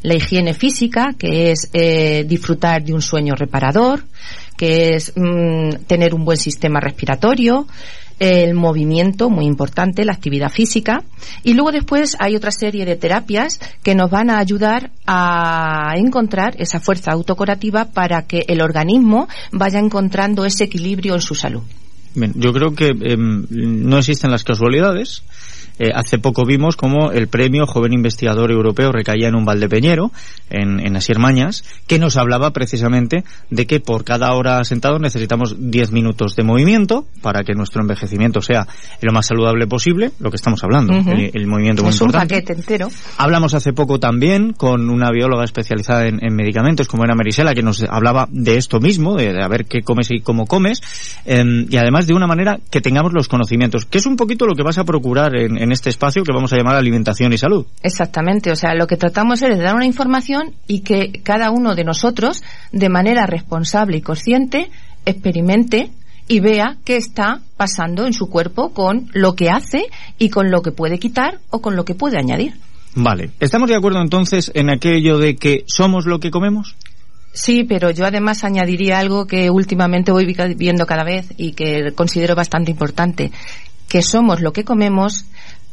la 0.03 0.14
higiene 0.14 0.55
física, 0.55 1.14
que 1.18 1.50
es 1.50 1.70
eh, 1.72 2.24
disfrutar 2.26 2.82
de 2.82 2.92
un 2.92 3.03
sueño 3.03 3.34
reparador, 3.34 4.05
que 4.57 4.94
es 4.94 5.12
mm, 5.16 5.84
tener 5.86 6.14
un 6.14 6.24
buen 6.24 6.38
sistema 6.38 6.80
respiratorio, 6.80 7.66
el 8.22 8.54
movimiento, 8.54 9.30
muy 9.30 9.46
importante, 9.46 10.04
la 10.04 10.12
actividad 10.12 10.48
física. 10.48 11.02
Y 11.42 11.54
luego 11.54 11.72
después 11.72 12.16
hay 12.20 12.36
otra 12.36 12.52
serie 12.52 12.84
de 12.84 12.94
terapias 12.94 13.58
que 13.82 13.96
nos 13.96 14.10
van 14.10 14.30
a 14.30 14.38
ayudar 14.38 14.92
a 15.06 15.94
encontrar 15.96 16.54
esa 16.58 16.78
fuerza 16.78 17.10
autocurativa 17.10 17.86
para 17.86 18.28
que 18.28 18.44
el 18.46 18.62
organismo 18.62 19.28
vaya 19.50 19.80
encontrando 19.80 20.44
ese 20.44 20.64
equilibrio 20.64 21.14
en 21.14 21.20
su 21.20 21.34
salud. 21.34 21.62
Bien, 22.14 22.32
yo 22.36 22.52
creo 22.52 22.76
que 22.76 22.90
em, 22.90 23.44
no 23.50 23.98
existen 23.98 24.30
las 24.30 24.44
casualidades. 24.44 25.24
Eh, 25.82 25.90
hace 25.92 26.18
poco 26.18 26.44
vimos 26.44 26.76
como 26.76 27.10
el 27.10 27.26
premio 27.26 27.66
Joven 27.66 27.92
Investigador 27.92 28.52
Europeo 28.52 28.92
recaía 28.92 29.26
en 29.26 29.34
un 29.34 29.44
Valdepeñero, 29.44 30.12
en, 30.48 30.78
en 30.78 30.94
Asier 30.94 31.18
Mañas, 31.18 31.64
que 31.88 31.98
nos 31.98 32.16
hablaba 32.16 32.52
precisamente 32.52 33.24
de 33.50 33.66
que 33.66 33.80
por 33.80 34.04
cada 34.04 34.32
hora 34.34 34.62
sentado 34.62 35.00
necesitamos 35.00 35.56
10 35.58 35.90
minutos 35.90 36.36
de 36.36 36.44
movimiento 36.44 37.08
para 37.20 37.42
que 37.42 37.54
nuestro 37.54 37.82
envejecimiento 37.82 38.40
sea 38.42 38.68
lo 39.00 39.12
más 39.12 39.26
saludable 39.26 39.66
posible, 39.66 40.12
lo 40.20 40.30
que 40.30 40.36
estamos 40.36 40.62
hablando, 40.62 40.92
el, 40.94 41.46
movimiento 41.48 41.82
muy 41.82 41.90
es 41.90 42.00
un 42.00 42.12
paquete 42.12 42.52
entero. 42.52 42.88
Hablamos 43.18 43.52
hace 43.54 43.72
poco 43.72 43.98
también 43.98 44.52
con 44.52 44.88
una 44.88 45.10
bióloga 45.10 45.42
especializada 45.42 46.06
en, 46.06 46.20
medicamentos, 46.32 46.86
como 46.86 47.02
era 47.02 47.16
Marisela, 47.16 47.54
que 47.54 47.62
nos 47.64 47.82
hablaba 47.82 48.28
de 48.30 48.56
esto 48.56 48.78
mismo, 48.78 49.16
de, 49.16 49.42
a 49.42 49.48
ver 49.48 49.64
qué 49.64 49.80
comes 49.80 50.12
y 50.12 50.20
cómo 50.20 50.46
comes, 50.46 50.80
em, 51.24 51.66
y 51.68 51.76
además 51.76 52.06
de 52.06 52.14
una 52.14 52.28
manera 52.28 52.60
que 52.70 52.80
tengamos 52.80 53.12
los 53.12 53.26
conocimientos, 53.26 53.84
que 53.84 53.98
es 53.98 54.06
un 54.06 54.14
poquito 54.14 54.46
lo 54.46 54.54
que 54.54 54.62
vas 54.62 54.78
a 54.78 54.84
procurar 54.84 55.34
en, 55.34 55.60
en 55.60 55.71
este 55.72 55.90
espacio 55.90 56.22
que 56.22 56.32
vamos 56.32 56.52
a 56.52 56.56
llamar 56.56 56.76
alimentación 56.76 57.32
y 57.32 57.38
salud. 57.38 57.66
Exactamente, 57.82 58.50
o 58.50 58.56
sea, 58.56 58.74
lo 58.74 58.86
que 58.86 58.96
tratamos 58.96 59.42
es 59.42 59.56
de 59.56 59.62
dar 59.62 59.74
una 59.74 59.86
información 59.86 60.54
y 60.66 60.80
que 60.80 61.20
cada 61.22 61.50
uno 61.50 61.74
de 61.74 61.84
nosotros, 61.84 62.42
de 62.70 62.88
manera 62.88 63.26
responsable 63.26 63.96
y 63.96 64.02
consciente, 64.02 64.70
experimente 65.04 65.90
y 66.28 66.40
vea 66.40 66.76
qué 66.84 66.96
está 66.96 67.40
pasando 67.56 68.06
en 68.06 68.12
su 68.12 68.28
cuerpo 68.28 68.72
con 68.72 69.08
lo 69.12 69.34
que 69.34 69.50
hace 69.50 69.86
y 70.18 70.30
con 70.30 70.50
lo 70.50 70.62
que 70.62 70.72
puede 70.72 70.98
quitar 70.98 71.40
o 71.50 71.60
con 71.60 71.76
lo 71.76 71.84
que 71.84 71.94
puede 71.94 72.18
añadir. 72.18 72.54
Vale, 72.94 73.30
¿estamos 73.40 73.68
de 73.68 73.76
acuerdo 73.76 74.00
entonces 74.00 74.50
en 74.54 74.70
aquello 74.70 75.18
de 75.18 75.36
que 75.36 75.64
somos 75.66 76.06
lo 76.06 76.20
que 76.20 76.30
comemos? 76.30 76.76
Sí, 77.32 77.64
pero 77.64 77.90
yo 77.90 78.04
además 78.04 78.44
añadiría 78.44 78.98
algo 78.98 79.26
que 79.26 79.48
últimamente 79.48 80.12
voy 80.12 80.26
viendo 80.56 80.86
cada 80.86 81.02
vez 81.02 81.32
y 81.38 81.52
que 81.52 81.92
considero 81.94 82.34
bastante 82.34 82.70
importante, 82.70 83.32
que 83.88 84.02
somos 84.02 84.40
lo 84.40 84.52
que 84.52 84.64
comemos, 84.64 85.24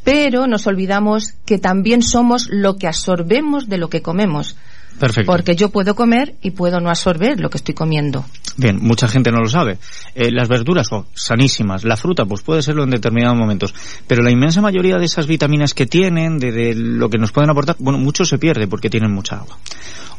pero 0.04 0.46
nos 0.46 0.66
olvidamos 0.66 1.34
que 1.44 1.58
también 1.58 2.02
somos 2.02 2.48
lo 2.50 2.76
que 2.76 2.86
absorbemos 2.86 3.68
de 3.68 3.78
lo 3.78 3.88
que 3.88 4.02
comemos. 4.02 4.56
Perfecto. 4.98 5.32
Porque 5.32 5.56
yo 5.56 5.70
puedo 5.70 5.94
comer 5.94 6.34
y 6.42 6.50
puedo 6.50 6.80
no 6.80 6.90
absorber 6.90 7.40
lo 7.40 7.48
que 7.48 7.56
estoy 7.56 7.74
comiendo. 7.74 8.24
Bien, 8.56 8.78
mucha 8.80 9.08
gente 9.08 9.30
no 9.30 9.38
lo 9.38 9.48
sabe. 9.48 9.78
Eh, 10.14 10.30
las 10.30 10.48
verduras 10.48 10.88
son 10.88 11.06
sanísimas, 11.14 11.84
la 11.84 11.96
fruta 11.96 12.26
pues 12.26 12.42
puede 12.42 12.62
serlo 12.62 12.84
en 12.84 12.90
determinados 12.90 13.38
momentos, 13.38 13.74
pero 14.06 14.22
la 14.22 14.30
inmensa 14.30 14.60
mayoría 14.60 14.98
de 14.98 15.06
esas 15.06 15.26
vitaminas 15.26 15.72
que 15.72 15.86
tienen, 15.86 16.38
de, 16.38 16.74
lo 16.74 17.08
que 17.08 17.16
nos 17.16 17.32
pueden 17.32 17.48
aportar, 17.48 17.76
bueno, 17.78 17.98
mucho 17.98 18.24
se 18.24 18.38
pierde 18.38 18.66
porque 18.66 18.90
tienen 18.90 19.12
mucha 19.12 19.36
agua. 19.36 19.56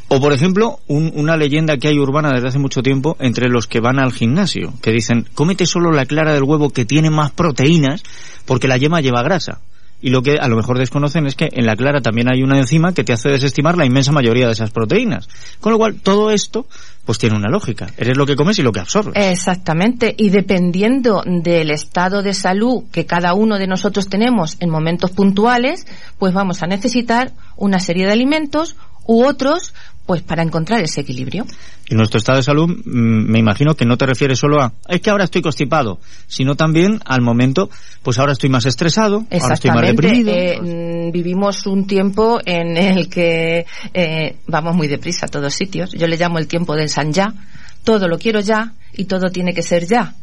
O, 0.08 0.20
por 0.20 0.34
ejemplo, 0.34 0.80
una 0.88 1.38
leyenda 1.38 1.78
que 1.78 1.88
hay 1.88 1.98
urbana 1.98 2.32
desde 2.34 2.50
hace 2.50 2.60
mucho 2.60 2.82
tiempo 2.82 3.16
entre 3.20 3.48
los 3.48 3.68
que 3.68 3.80
van 3.80 3.98
al 3.98 4.12
gimnasio, 4.12 4.74
que 4.82 4.92
dicen, 4.92 5.26
cómete 5.36 5.66
solo 5.66 5.92
la 5.92 6.06
clara 6.06 6.34
del 6.34 6.44
huevo 6.44 6.72
que 6.72 6.84
tiene 6.84 7.10
más 7.10 7.32
proteínas 7.32 8.04
porque 8.46 8.68
la 8.68 8.76
yema 8.76 9.00
lleva 9.00 9.24
grasa. 9.24 9.62
Y 10.02 10.10
lo 10.10 10.22
que 10.22 10.38
a 10.40 10.48
lo 10.48 10.56
mejor 10.56 10.80
desconocen 10.80 11.28
es 11.28 11.36
que 11.36 11.50
en 11.52 11.66
la 11.66 11.76
clara 11.76 12.02
también 12.02 12.32
hay 12.32 12.44
una 12.44 12.58
enzima 12.58 12.94
que 12.94 13.04
te 13.04 13.14
hace 13.14 13.30
desestimar 13.30 13.78
la 13.78 13.86
inmensa 13.86 14.12
mayoría 14.12 14.48
de 14.48 14.54
esas 14.54 14.72
proteínas. 14.72 15.30
Con 15.60 15.72
lo 15.72 15.78
cual, 15.78 15.96
todo 16.02 16.32
esto, 16.32 16.66
pues 17.06 17.18
tiene 17.18 17.38
una 17.38 17.50
lógica. 17.50 17.88
Eres 17.98 18.18
lo 18.18 18.26
que 18.26 18.36
comes 18.36 18.58
y 18.60 18.64
lo 18.64 18.72
que 18.72 18.80
absorbes. 18.80 19.14
Exactamente. 19.16 20.14
Y 20.18 20.30
dependiendo 20.30 21.24
del 21.26 21.72
estado 21.72 22.24
de 22.24 22.34
salud 22.34 22.84
que 22.92 23.06
cada 23.06 23.34
uno 23.34 23.58
de 23.58 23.68
nosotros 23.68 24.10
tenemos 24.10 24.58
en 24.60 24.70
momentos 24.70 25.12
puntuales, 25.12 25.86
pues 26.18 26.34
vamos 26.34 26.64
a 26.64 26.68
necesitar 26.68 27.32
una 27.56 27.80
serie 27.80 28.06
de 28.06 28.12
alimentos 28.12 28.76
u 29.06 29.26
otros 29.26 29.74
pues 30.06 30.22
para 30.22 30.44
encontrar 30.44 30.82
ese 30.82 31.02
equilibrio. 31.02 31.46
Y 31.88 31.96
nuestro 31.96 32.18
estado 32.18 32.38
de 32.38 32.44
salud, 32.44 32.68
mm, 32.68 33.32
me 33.32 33.40
imagino 33.40 33.76
que 33.76 33.86
no 33.86 33.98
te 33.98 34.06
refieres 34.06 34.40
solo 34.40 34.62
a, 34.62 34.74
es 34.88 35.02
que 35.02 35.10
ahora 35.10 35.26
estoy 35.26 35.42
constipado, 35.42 36.00
sino 36.28 36.56
también 36.56 37.00
al 37.06 37.22
momento, 37.22 37.70
pues 38.02 38.20
ahora 38.20 38.34
estoy 38.34 38.50
más 38.50 38.66
estresado, 38.66 39.26
ahora 39.32 39.54
estoy 39.54 39.72
más 39.72 39.88
deprimido. 39.88 40.32
Eh, 40.34 40.60
mm, 40.62 41.12
vivimos 41.12 41.66
un 41.68 41.88
tiempo 41.88 42.40
en 42.46 42.78
el 42.78 43.10
que 43.10 43.66
eh, 43.94 44.36
vamos 44.48 44.76
muy 44.76 44.88
deprisa 44.88 45.26
a 45.26 45.30
todos 45.30 45.54
sitios. 45.54 45.92
Yo 45.92 46.08
le 46.08 46.18
llamo 46.18 46.40
el 46.40 46.48
tiempo 46.48 46.76
del 46.76 46.90
San 46.90 47.14
ya. 47.14 47.34
Todo 47.84 48.08
lo 48.08 48.20
quiero 48.20 48.42
ya 48.42 48.74
y 48.94 49.06
todo 49.06 49.32
tiene 49.32 49.54
que 49.54 49.64
ser 49.64 49.88
ya 49.88 50.16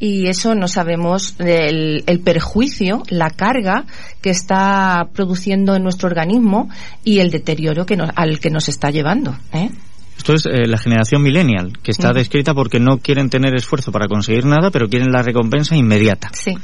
y 0.00 0.26
eso 0.28 0.54
no 0.54 0.66
sabemos 0.66 1.34
el, 1.38 2.02
el, 2.06 2.20
perjuicio, 2.20 3.02
la 3.10 3.28
carga 3.28 3.84
que 4.22 4.30
está 4.30 5.08
produciendo 5.12 5.76
en 5.76 5.82
nuestro 5.82 6.08
organismo 6.08 6.70
y 7.04 7.18
el 7.18 7.30
deterioro 7.30 7.84
que 7.84 7.98
al 8.16 8.40
que 8.40 8.50
nos 8.50 8.70
está 8.70 8.90
llevando. 8.90 9.36
¿eh? 9.52 9.70
Esto 10.16 10.34
es 10.34 10.46
eh, 10.46 10.66
la 10.66 10.78
generación 10.78 11.22
millennial, 11.22 11.78
que 11.82 11.90
está 11.90 12.12
descrita 12.12 12.54
porque 12.54 12.80
no 12.80 12.98
quieren 12.98 13.28
tener 13.28 13.54
esfuerzo 13.54 13.92
para 13.92 14.08
conseguir 14.08 14.46
nada, 14.46 14.70
pero 14.70 14.88
quieren 14.88 15.12
la 15.12 15.22
recompensa 15.22 15.76
inmediata. 15.76 16.30
Sí. 16.32 16.56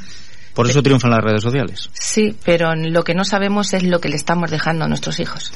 Por 0.55 0.67
eso 0.67 0.81
triunfan 0.81 1.11
las 1.11 1.23
redes 1.23 1.43
sociales. 1.43 1.91
Sí, 1.93 2.35
pero 2.43 2.73
lo 2.73 3.03
que 3.03 3.13
no 3.13 3.23
sabemos 3.23 3.73
es 3.73 3.83
lo 3.83 4.01
que 4.01 4.09
le 4.09 4.15
estamos 4.15 4.49
dejando 4.49 4.85
a 4.85 4.87
nuestros 4.87 5.19
hijos. 5.19 5.51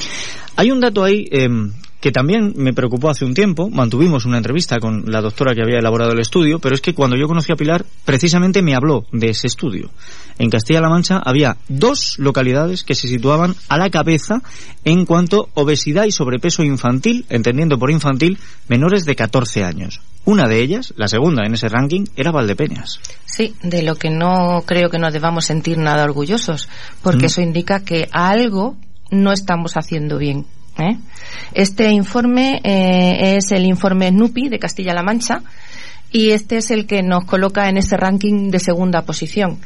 Hay 0.56 0.70
un 0.70 0.80
dato 0.80 1.04
ahí 1.04 1.26
eh, 1.32 1.50
que 2.02 2.12
también 2.12 2.54
me 2.58 2.74
preocupó 2.74 3.10
hace 3.10 3.26
un 3.26 3.36
tiempo. 3.36 3.70
Mantuvimos 3.70 4.26
una 4.26 4.38
entrevista 4.38 4.80
con 4.80 5.04
la 5.06 5.22
doctora 5.22 5.54
que 5.54 5.62
había 5.62 5.78
elaborado 5.78 6.12
el 6.12 6.20
estudio, 6.20 6.58
pero 6.60 6.74
es 6.74 6.82
que 6.82 6.96
cuando 6.96 7.16
yo 7.16 7.28
conocí 7.28 7.54
a 7.54 7.56
Pilar, 7.56 7.86
precisamente 8.04 8.64
me 8.64 8.76
habló 8.76 9.06
de 9.12 9.30
ese 9.30 9.46
estudio. 9.46 9.92
En 10.40 10.50
Castilla-La 10.50 10.90
Mancha 10.90 11.22
había 11.24 11.58
dos 11.70 12.18
localidades 12.18 12.84
que 12.84 12.96
se 12.96 13.08
situaban 13.08 13.56
a 13.70 13.78
la 13.78 13.92
cabeza 13.92 14.42
en 14.84 15.06
cuanto 15.06 15.50
a 15.56 15.62
obesidad 15.62 16.06
y 16.06 16.12
sobrepeso 16.12 16.64
infantil, 16.64 17.26
entendiendo 17.30 17.78
por 17.78 17.92
infantil 17.92 18.40
menores 18.68 19.06
de 19.06 19.16
14 19.16 19.64
años. 19.64 20.02
Una 20.26 20.48
de 20.48 20.60
ellas, 20.60 20.94
la 20.98 21.08
segunda 21.08 21.46
en 21.46 21.54
ese 21.54 21.70
ranking, 21.70 22.06
era 22.16 22.32
Valdepeñas. 22.32 23.00
Sí, 23.26 23.56
de 23.62 23.84
lo 23.84 23.96
que 23.96 24.10
no 24.10 24.64
creo 24.66 24.90
que 24.90 24.98
nos 24.98 25.14
debamos 25.14 25.46
sentir 25.46 25.78
nada 25.78 26.04
orgullosos, 26.04 26.68
porque 27.04 27.24
mm. 27.24 27.26
eso 27.26 27.42
indica 27.42 27.84
que 27.84 28.08
algo 28.12 28.76
no 29.12 29.32
estamos 29.32 29.74
haciendo 29.78 30.18
bien. 30.18 30.48
¿Eh? 30.78 30.98
Este 31.54 31.92
informe 31.92 32.62
eh, 32.64 33.38
es 33.38 33.52
el 33.52 33.66
informe 33.66 34.10
SNUPI 34.10 34.50
de 34.50 34.60
Castilla-La 34.60 35.04
Mancha 35.04 35.42
y 36.12 36.32
este 36.32 36.58
es 36.58 36.72
el 36.72 36.86
que 36.86 37.02
nos 37.04 37.26
coloca 37.26 37.70
en 37.70 37.78
ese 37.78 37.98
ranking 37.98 38.52
de 38.52 38.60
segunda 38.60 39.04
posición. 39.04 39.60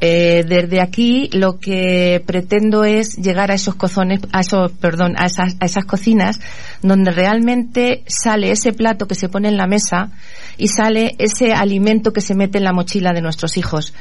Eh, 0.00 0.44
desde 0.46 0.80
aquí 0.82 1.30
lo 1.32 1.58
que 1.60 2.22
pretendo 2.26 2.84
es 2.84 3.16
llegar 3.16 3.50
a 3.50 3.54
esos 3.54 3.76
cozones, 3.76 4.20
a 4.32 4.40
esos, 4.40 4.72
perdón, 4.72 5.14
a 5.16 5.26
esas, 5.26 5.56
a 5.60 5.64
esas 5.64 5.84
cocinas 5.84 6.40
donde 6.82 7.10
realmente 7.10 8.02
sale 8.06 8.50
ese 8.50 8.72
plato 8.72 9.06
que 9.06 9.14
se 9.14 9.28
pone 9.28 9.48
en 9.48 9.56
la 9.56 9.66
mesa 9.66 10.10
y 10.58 10.68
sale 10.68 11.14
ese 11.18 11.52
alimento 11.52 12.12
que 12.12 12.20
se 12.20 12.34
mete 12.34 12.58
en 12.58 12.64
la 12.64 12.72
mochila 12.72 13.12
de 13.14 13.22
nuestros 13.22 13.56
hijos. 13.56 13.94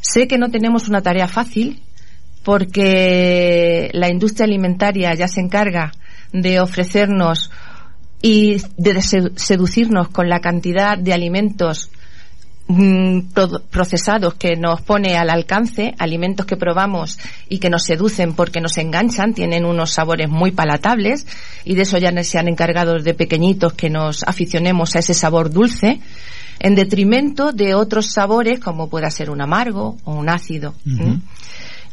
Sé 0.00 0.26
que 0.26 0.36
no 0.36 0.50
tenemos 0.50 0.88
una 0.88 1.00
tarea 1.00 1.28
fácil 1.28 1.80
porque 2.42 3.90
la 3.92 4.08
industria 4.08 4.46
alimentaria 4.46 5.14
ya 5.14 5.28
se 5.28 5.40
encarga 5.40 5.92
de 6.32 6.60
ofrecernos 6.60 7.50
y 8.22 8.62
de 8.76 9.02
seducirnos 9.02 10.08
con 10.08 10.28
la 10.28 10.40
cantidad 10.40 10.98
de 10.98 11.12
alimentos 11.12 11.90
mm, 12.68 13.20
procesados 13.70 14.34
que 14.34 14.56
nos 14.56 14.82
pone 14.82 15.16
al 15.16 15.30
alcance, 15.30 15.94
alimentos 15.98 16.44
que 16.44 16.56
probamos 16.56 17.18
y 17.48 17.58
que 17.58 17.70
nos 17.70 17.84
seducen 17.84 18.34
porque 18.34 18.60
nos 18.60 18.76
enganchan, 18.78 19.32
tienen 19.32 19.64
unos 19.64 19.92
sabores 19.92 20.28
muy 20.28 20.52
palatables 20.52 21.26
y 21.64 21.74
de 21.74 21.82
eso 21.82 21.98
ya 21.98 22.10
se 22.22 22.38
han 22.38 22.48
encargado 22.48 22.98
de 22.98 23.14
pequeñitos 23.14 23.72
que 23.72 23.88
nos 23.88 24.22
aficionemos 24.22 24.96
a 24.96 24.98
ese 24.98 25.14
sabor 25.14 25.50
dulce 25.50 26.00
en 26.58 26.74
detrimento 26.74 27.52
de 27.52 27.74
otros 27.74 28.12
sabores 28.12 28.60
como 28.60 28.90
pueda 28.90 29.10
ser 29.10 29.30
un 29.30 29.40
amargo 29.40 29.96
o 30.04 30.12
un 30.12 30.28
ácido. 30.28 30.74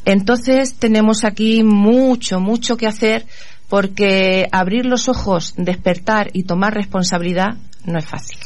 Entonces 0.08 0.76
tenemos 0.76 1.26
aquí 1.26 1.64
mucho, 1.64 2.40
mucho 2.40 2.78
que 2.78 2.88
hacer 2.88 3.26
porque 3.68 4.48
abrir 4.54 4.86
los 4.86 5.10
ojos, 5.10 5.54
despertar 5.58 6.30
y 6.32 6.44
tomar 6.44 6.74
responsabilidad 6.74 7.58
no 7.84 8.00
es 8.00 8.06
fácil. 8.06 8.38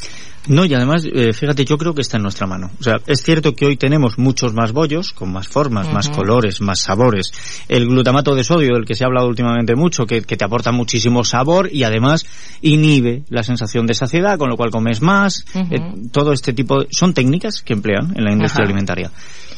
No, 0.48 0.64
y 0.64 0.74
además, 0.74 1.04
eh, 1.04 1.32
fíjate, 1.32 1.64
yo 1.64 1.78
creo 1.78 1.94
que 1.94 2.00
está 2.00 2.16
en 2.16 2.24
nuestra 2.24 2.48
mano. 2.48 2.72
O 2.80 2.82
sea, 2.82 2.94
es 3.06 3.22
cierto 3.22 3.54
que 3.54 3.64
hoy 3.64 3.76
tenemos 3.76 4.18
muchos 4.18 4.54
más 4.54 4.72
bollos, 4.72 5.12
con 5.12 5.32
más 5.32 5.46
formas, 5.46 5.88
más 5.92 6.08
colores, 6.08 6.60
más 6.60 6.80
sabores. 6.80 7.30
El 7.68 7.86
glutamato 7.86 8.34
de 8.34 8.42
sodio, 8.42 8.74
del 8.74 8.84
que 8.84 8.96
se 8.96 9.04
ha 9.04 9.06
hablado 9.06 9.28
últimamente 9.28 9.76
mucho, 9.76 10.04
que, 10.04 10.20
te 10.20 10.44
aporta 10.44 10.72
muchísimo 10.72 11.22
sabor 11.22 11.68
y 11.72 11.84
además 11.84 12.26
inhibe 12.60 13.22
la 13.28 13.44
sensación 13.44 13.86
de 13.86 13.94
saciedad, 13.94 14.36
con 14.36 14.50
lo 14.50 14.56
cual 14.56 14.72
comes 14.72 15.00
más. 15.00 15.44
Eh, 15.54 15.78
todo 16.10 16.32
este 16.32 16.52
tipo 16.52 16.80
de... 16.80 16.88
Son 16.90 17.14
técnicas 17.14 17.62
que 17.62 17.74
emplean 17.74 18.12
en 18.16 18.24
la 18.24 18.32
industria 18.32 18.64
alimentaria. 18.64 19.12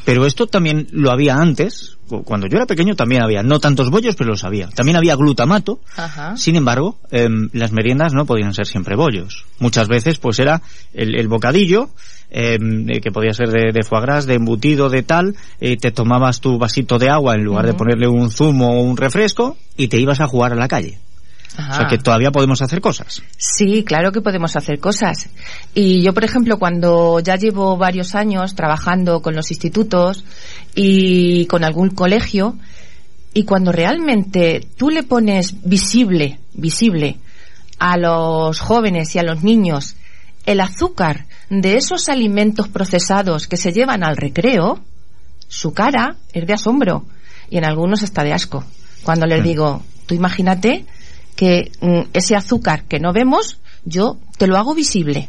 Pero 0.04 0.26
esto 0.26 0.46
también 0.46 0.86
lo 0.90 1.10
había 1.10 1.36
antes, 1.36 1.96
cuando 2.24 2.46
yo 2.46 2.56
era 2.56 2.66
pequeño 2.66 2.94
también 2.94 3.22
había, 3.22 3.42
no 3.42 3.58
tantos 3.58 3.90
bollos, 3.90 4.16
pero 4.16 4.30
los 4.30 4.44
había. 4.44 4.68
También 4.68 4.96
había 4.96 5.16
glutamato. 5.16 5.80
Sin 6.36 6.56
embargo, 6.56 6.98
em, 7.10 7.48
las 7.52 7.72
meriendas 7.72 8.12
no 8.12 8.26
podían 8.26 8.52
ser 8.52 8.66
siempre 8.66 8.96
bollos. 8.96 9.46
Muchas 9.58 9.88
veces, 9.88 10.18
pues 10.18 10.38
era 10.38 10.60
el, 10.92 11.28
bocadillo, 11.28 11.88
em, 12.30 12.88
eh, 12.90 13.00
que 13.00 13.10
podía 13.10 13.32
ser 13.32 13.48
de, 13.48 13.82
foie 13.82 14.02
gras, 14.02 14.26
de 14.26 14.34
embutido, 14.34 14.90
de 14.90 15.02
tal, 15.02 15.36
eh, 15.60 15.76
te 15.76 15.90
tomabas 15.90 16.40
tu 16.40 16.58
vasito 16.58 16.98
de 16.98 17.08
agua 17.08 17.34
en 17.34 17.44
lugar 17.44 17.66
de 17.66 17.74
ponerle 17.74 18.06
un 18.06 18.30
zumo 18.30 18.80
o 18.80 18.82
un 18.82 18.96
refresco 18.96 19.56
y 19.76 19.88
te 19.88 19.98
ibas 19.98 20.20
a 20.20 20.26
jugar 20.26 20.52
a 20.52 20.56
la 20.56 20.68
calle. 20.68 20.98
O 21.56 21.74
sea 21.74 21.86
que 21.88 21.98
todavía 21.98 22.32
podemos 22.32 22.60
hacer 22.62 22.80
cosas. 22.80 23.22
Sí, 23.36 23.84
claro 23.84 24.10
que 24.10 24.20
podemos 24.20 24.56
hacer 24.56 24.80
cosas. 24.80 25.28
Y 25.72 26.02
yo, 26.02 26.12
por 26.12 26.24
ejemplo, 26.24 26.58
cuando 26.58 27.20
ya 27.20 27.36
llevo 27.36 27.76
varios 27.76 28.14
años 28.14 28.54
trabajando 28.54 29.22
con 29.22 29.36
los 29.36 29.50
institutos 29.50 30.24
y 30.74 31.46
con 31.46 31.62
algún 31.62 31.90
colegio, 31.90 32.56
y 33.34 33.44
cuando 33.44 33.72
realmente 33.72 34.66
tú 34.76 34.90
le 34.90 35.02
pones 35.02 35.56
visible, 35.64 36.38
visible 36.54 37.18
a 37.78 37.96
los 37.96 38.60
jóvenes 38.60 39.14
y 39.14 39.18
a 39.18 39.24
los 39.24 39.42
niños 39.42 39.96
el 40.46 40.60
azúcar 40.60 41.26
de 41.50 41.76
esos 41.76 42.08
alimentos 42.08 42.68
procesados 42.68 43.48
que 43.48 43.56
se 43.56 43.72
llevan 43.72 44.04
al 44.04 44.16
recreo, 44.16 44.80
su 45.48 45.72
cara 45.72 46.16
es 46.32 46.46
de 46.46 46.52
asombro 46.52 47.06
y 47.50 47.58
en 47.58 47.64
algunos 47.64 48.02
hasta 48.02 48.24
de 48.24 48.32
asco. 48.32 48.64
Cuando 49.02 49.26
les 49.26 49.40
mm. 49.40 49.44
digo, 49.44 49.82
tú 50.06 50.14
imagínate 50.14 50.84
que 51.44 51.70
mm, 51.80 52.10
ese 52.14 52.36
azúcar 52.36 52.84
que 52.84 52.98
no 52.98 53.12
vemos, 53.12 53.58
yo 53.84 54.16
te 54.38 54.46
lo 54.46 54.56
hago 54.56 54.74
visible. 54.74 55.28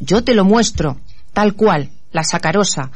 Yo 0.00 0.24
te 0.24 0.34
lo 0.34 0.44
muestro, 0.44 0.98
tal 1.32 1.54
cual, 1.54 1.90
la 2.10 2.24
sacarosa. 2.24 2.90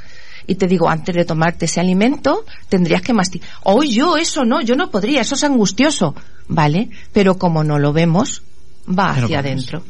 Y 0.48 0.56
te 0.56 0.66
digo, 0.66 0.88
antes 0.88 1.14
de 1.14 1.24
tomarte 1.24 1.66
ese 1.66 1.78
alimento, 1.78 2.44
tendrías 2.68 3.02
que 3.02 3.12
masticar. 3.12 3.48
O 3.62 3.84
yo 3.84 4.16
eso 4.16 4.44
no, 4.44 4.60
yo 4.62 4.74
no 4.74 4.90
podría, 4.90 5.20
eso 5.20 5.36
es 5.36 5.44
angustioso. 5.44 6.16
Vale, 6.48 6.90
pero 7.12 7.38
como 7.38 7.62
no 7.62 7.78
lo 7.78 7.92
vemos, 7.92 8.42
va 8.86 9.10
hacia 9.10 9.38
adentro. 9.38 9.84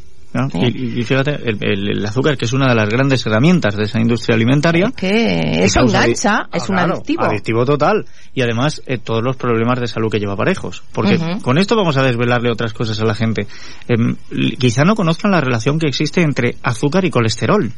Y, 0.53 1.05
fíjate, 1.05 1.39
el, 1.45 2.05
azúcar, 2.05 2.37
que 2.37 2.45
es 2.45 2.53
una 2.53 2.69
de 2.69 2.75
las 2.75 2.89
grandes 2.89 3.25
herramientas 3.25 3.77
de 3.77 3.85
esa 3.85 4.01
industria 4.01 4.35
alimentaria. 4.35 4.91
que 4.97 5.65
eso 5.65 5.81
engancha, 5.81 6.49
es 6.53 6.69
un 6.69 6.79
adictivo. 6.79 7.25
Adictivo 7.25 7.65
total. 7.65 8.05
Y 8.35 8.43
además, 8.43 8.83
eh, 8.87 8.99
todos 8.99 9.23
los 9.23 9.37
problemas 9.37 9.79
de 9.79 9.87
salud 9.87 10.11
que 10.11 10.19
lleva 10.19 10.35
parejos. 10.35 10.83
Porque 10.93 11.19
con 11.41 11.59
esto 11.59 11.77
vamos 11.77 11.97
a 11.97 12.03
desvelarle 12.03 12.51
otras 12.51 12.73
cosas 12.73 13.01
a 13.01 13.05
la 13.05 13.15
gente. 13.15 13.47
Em, 13.87 14.17
quizá 14.59 14.83
no 14.83 14.97
conozcan 14.97 15.31
la 15.31 15.41
relación 15.41 15.79
que 15.79 15.87
existe 15.87 16.23
entre 16.23 16.57
azúcar 16.63 17.05
y 17.05 17.11
colesterol. 17.11 17.71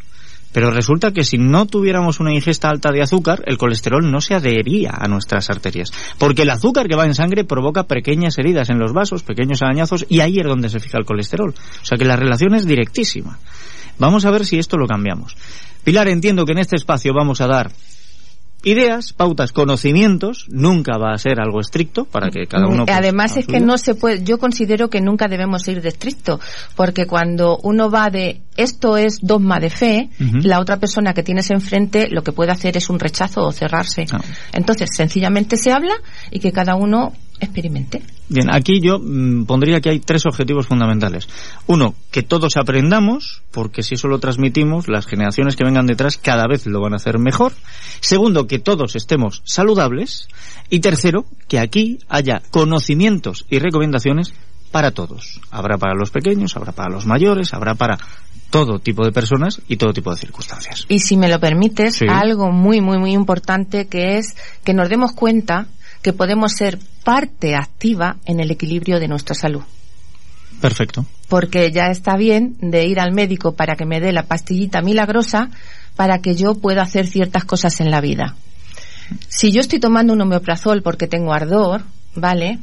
Pero 0.57 0.71
resulta 0.71 1.13
que 1.13 1.23
si 1.23 1.37
no 1.37 1.67
tuviéramos 1.67 2.19
una 2.19 2.33
ingesta 2.33 2.71
alta 2.71 2.91
de 2.91 3.03
azúcar, 3.03 3.43
el 3.45 3.59
colesterol 3.59 4.11
no 4.11 4.23
se 4.23 4.33
adhería 4.33 4.91
a 4.91 5.07
nuestras 5.07 5.51
arterias. 5.51 5.93
Porque 6.17 6.45
el 6.45 6.49
azúcar 6.49 6.89
que 6.89 6.97
va 6.97 7.05
en 7.05 7.15
sangre 7.15 7.45
provoca 7.45 7.83
pequeñas 7.83 8.39
heridas 8.39 8.71
en 8.71 8.79
los 8.79 8.95
vasos, 8.95 9.23
pequeños 9.23 9.61
arañazos, 9.61 10.07
y 10.09 10.21
ahí 10.21 10.39
es 10.39 10.47
donde 10.47 10.71
se 10.71 10.81
fija 10.81 10.97
el 10.97 11.05
colesterol. 11.05 11.51
O 11.51 11.85
sea 11.85 11.99
que 11.99 12.07
la 12.07 12.17
relación 12.17 12.55
es 12.55 12.65
directísima. 12.65 13.39
Vamos 13.99 14.25
a 14.25 14.31
ver 14.31 14.47
si 14.47 14.59
esto 14.59 14.79
lo 14.79 14.87
cambiamos. 14.87 15.37
Pilar, 15.85 16.09
entiendo 16.09 16.47
que 16.47 16.53
en 16.53 16.59
este 16.61 16.77
espacio 16.77 17.13
vamos 17.13 17.43
a 17.43 17.49
dar 17.49 17.71
ideas, 18.67 19.13
pautas, 19.13 19.53
conocimientos, 19.53 20.47
nunca 20.49 20.99
va 20.99 21.13
a 21.13 21.19
ser 21.19 21.39
algo 21.41 21.61
estricto 21.61 22.05
para 22.05 22.31
que 22.31 22.47
cada 22.47 22.67
uno. 22.67 22.85
Pues, 22.85 22.99
Además 22.99 23.37
es 23.37 23.47
que 23.47 23.61
no 23.61 23.79
se 23.79 23.95
puede, 23.95 24.25
yo 24.25 24.39
considero 24.39 24.91
que 24.91 25.01
nunca 25.01 25.29
debemos 25.29 25.69
ir 25.69 25.81
de 25.81 25.91
estricto, 25.91 26.41
porque 26.75 27.07
cuando 27.07 27.59
uno 27.63 27.89
va 27.91 28.11
de 28.11 28.41
esto 28.57 28.97
es 28.97 29.21
dogma 29.23 29.61
de 29.61 29.71
fe, 29.71 30.11
la 30.19 30.59
otra 30.59 30.79
persona 30.79 31.15
que 31.15 31.23
tienes 31.23 31.51
enfrente 31.53 32.09
lo 32.11 32.25
que 32.25 32.33
puede 32.33 32.51
hacer 32.51 32.77
es 32.77 32.91
un 32.91 32.99
rechazo 32.99 33.47
o 33.47 33.53
cerrarse. 33.53 34.07
Ah. 34.11 34.21
Entonces, 34.53 34.91
sencillamente 34.93 35.57
se 35.57 35.71
habla 35.71 35.95
y 36.33 36.41
que 36.41 36.51
cada 36.51 36.75
uno 36.75 37.13
experimente. 37.41 38.03
Bien, 38.29 38.53
aquí 38.53 38.81
yo 38.81 38.99
mm, 38.99 39.45
pondría 39.45 39.81
que 39.81 39.91
hay 39.91 40.01
tres 40.01 40.27
objetivos 40.27 40.67
fundamentales. 40.67 41.29
Uno, 41.67 41.95
que 42.11 42.23
todos 42.23 42.57
aprendamos, 42.57 43.43
porque 43.51 43.83
si 43.83 43.95
eso 43.95 44.09
lo 44.09 44.19
transmitimos, 44.19 44.89
las 44.89 45.07
generaciones 45.07 45.57
que 45.57 45.65
vengan 45.65 45.87
detrás 45.87 46.17
cada 46.17 46.47
vez 46.47 46.67
lo 46.67 46.81
van 46.81 46.93
a 46.93 46.97
hacer 46.97 47.19
mejor. 47.19 47.53
Segundo, 48.01 48.47
que 48.47 48.59
todos 48.59 48.97
estemos 48.97 49.43
saludables. 49.45 50.29
Y 50.69 50.81
tercero, 50.81 51.27
que 51.49 51.61
aquí 51.61 51.99
haya 52.09 52.43
conocimientos 52.51 53.47
y 53.49 53.59
recomendaciones 53.59 54.35
para 54.73 54.91
todos. 54.91 55.41
Habrá 55.51 55.79
para 55.79 55.95
los 55.95 56.11
pequeños, 56.11 56.57
habrá 56.57 56.73
para 56.73 56.91
los 56.91 57.07
mayores, 57.07 57.55
habrá 57.55 57.75
para 57.75 57.99
todo 58.51 58.79
tipo 58.79 59.05
de 59.05 59.13
personas 59.13 59.61
y 59.69 59.77
todo 59.77 59.93
tipo 59.93 60.11
de 60.11 60.19
circunstancias. 60.19 60.87
Y 60.89 61.01
si 61.01 61.17
me 61.17 61.29
lo 61.29 61.41
permites, 61.41 62.01
algo 62.09 62.53
muy, 62.53 62.81
muy, 62.81 62.99
muy 62.99 63.13
importante 63.13 63.87
que 63.87 64.19
es 64.19 64.37
que 64.65 64.75
nos 64.75 64.89
demos 64.89 65.13
cuenta 65.13 65.67
que 66.07 66.13
podemos 66.13 66.53
ser 66.53 66.79
parte 67.03 67.57
activa 67.57 68.19
en 68.27 68.39
el 68.39 68.53
equilibrio 68.53 69.01
de 69.01 69.09
nuestra 69.09 69.35
salud. 69.35 69.65
Perfecto. 70.61 71.05
Porque 71.29 71.73
ya 71.73 71.87
está 71.87 72.17
bien 72.17 72.57
de 72.61 72.87
ir 72.87 73.01
al 73.01 73.11
médico 73.11 73.57
para 73.57 73.75
que 73.75 73.87
me 73.87 73.99
dé 73.99 74.13
la 74.13 74.23
pastillita 74.23 74.83
milagrosa 74.83 75.51
para 75.97 76.21
que 76.21 76.37
yo 76.37 76.55
pueda 76.55 76.83
hacer 76.83 77.09
ciertas 77.09 77.45
cosas 77.45 77.81
en 77.81 77.91
la 77.91 78.01
vida. 78.01 78.37
Si 79.27 79.51
yo 79.51 79.61
estoy 79.61 79.81
tomando 79.81 80.13
un 80.13 80.21
homeoprazol 80.21 80.81
porque 80.81 81.09
tengo 81.09 81.35
ardor, 81.35 81.83
¿vale? 82.15 82.61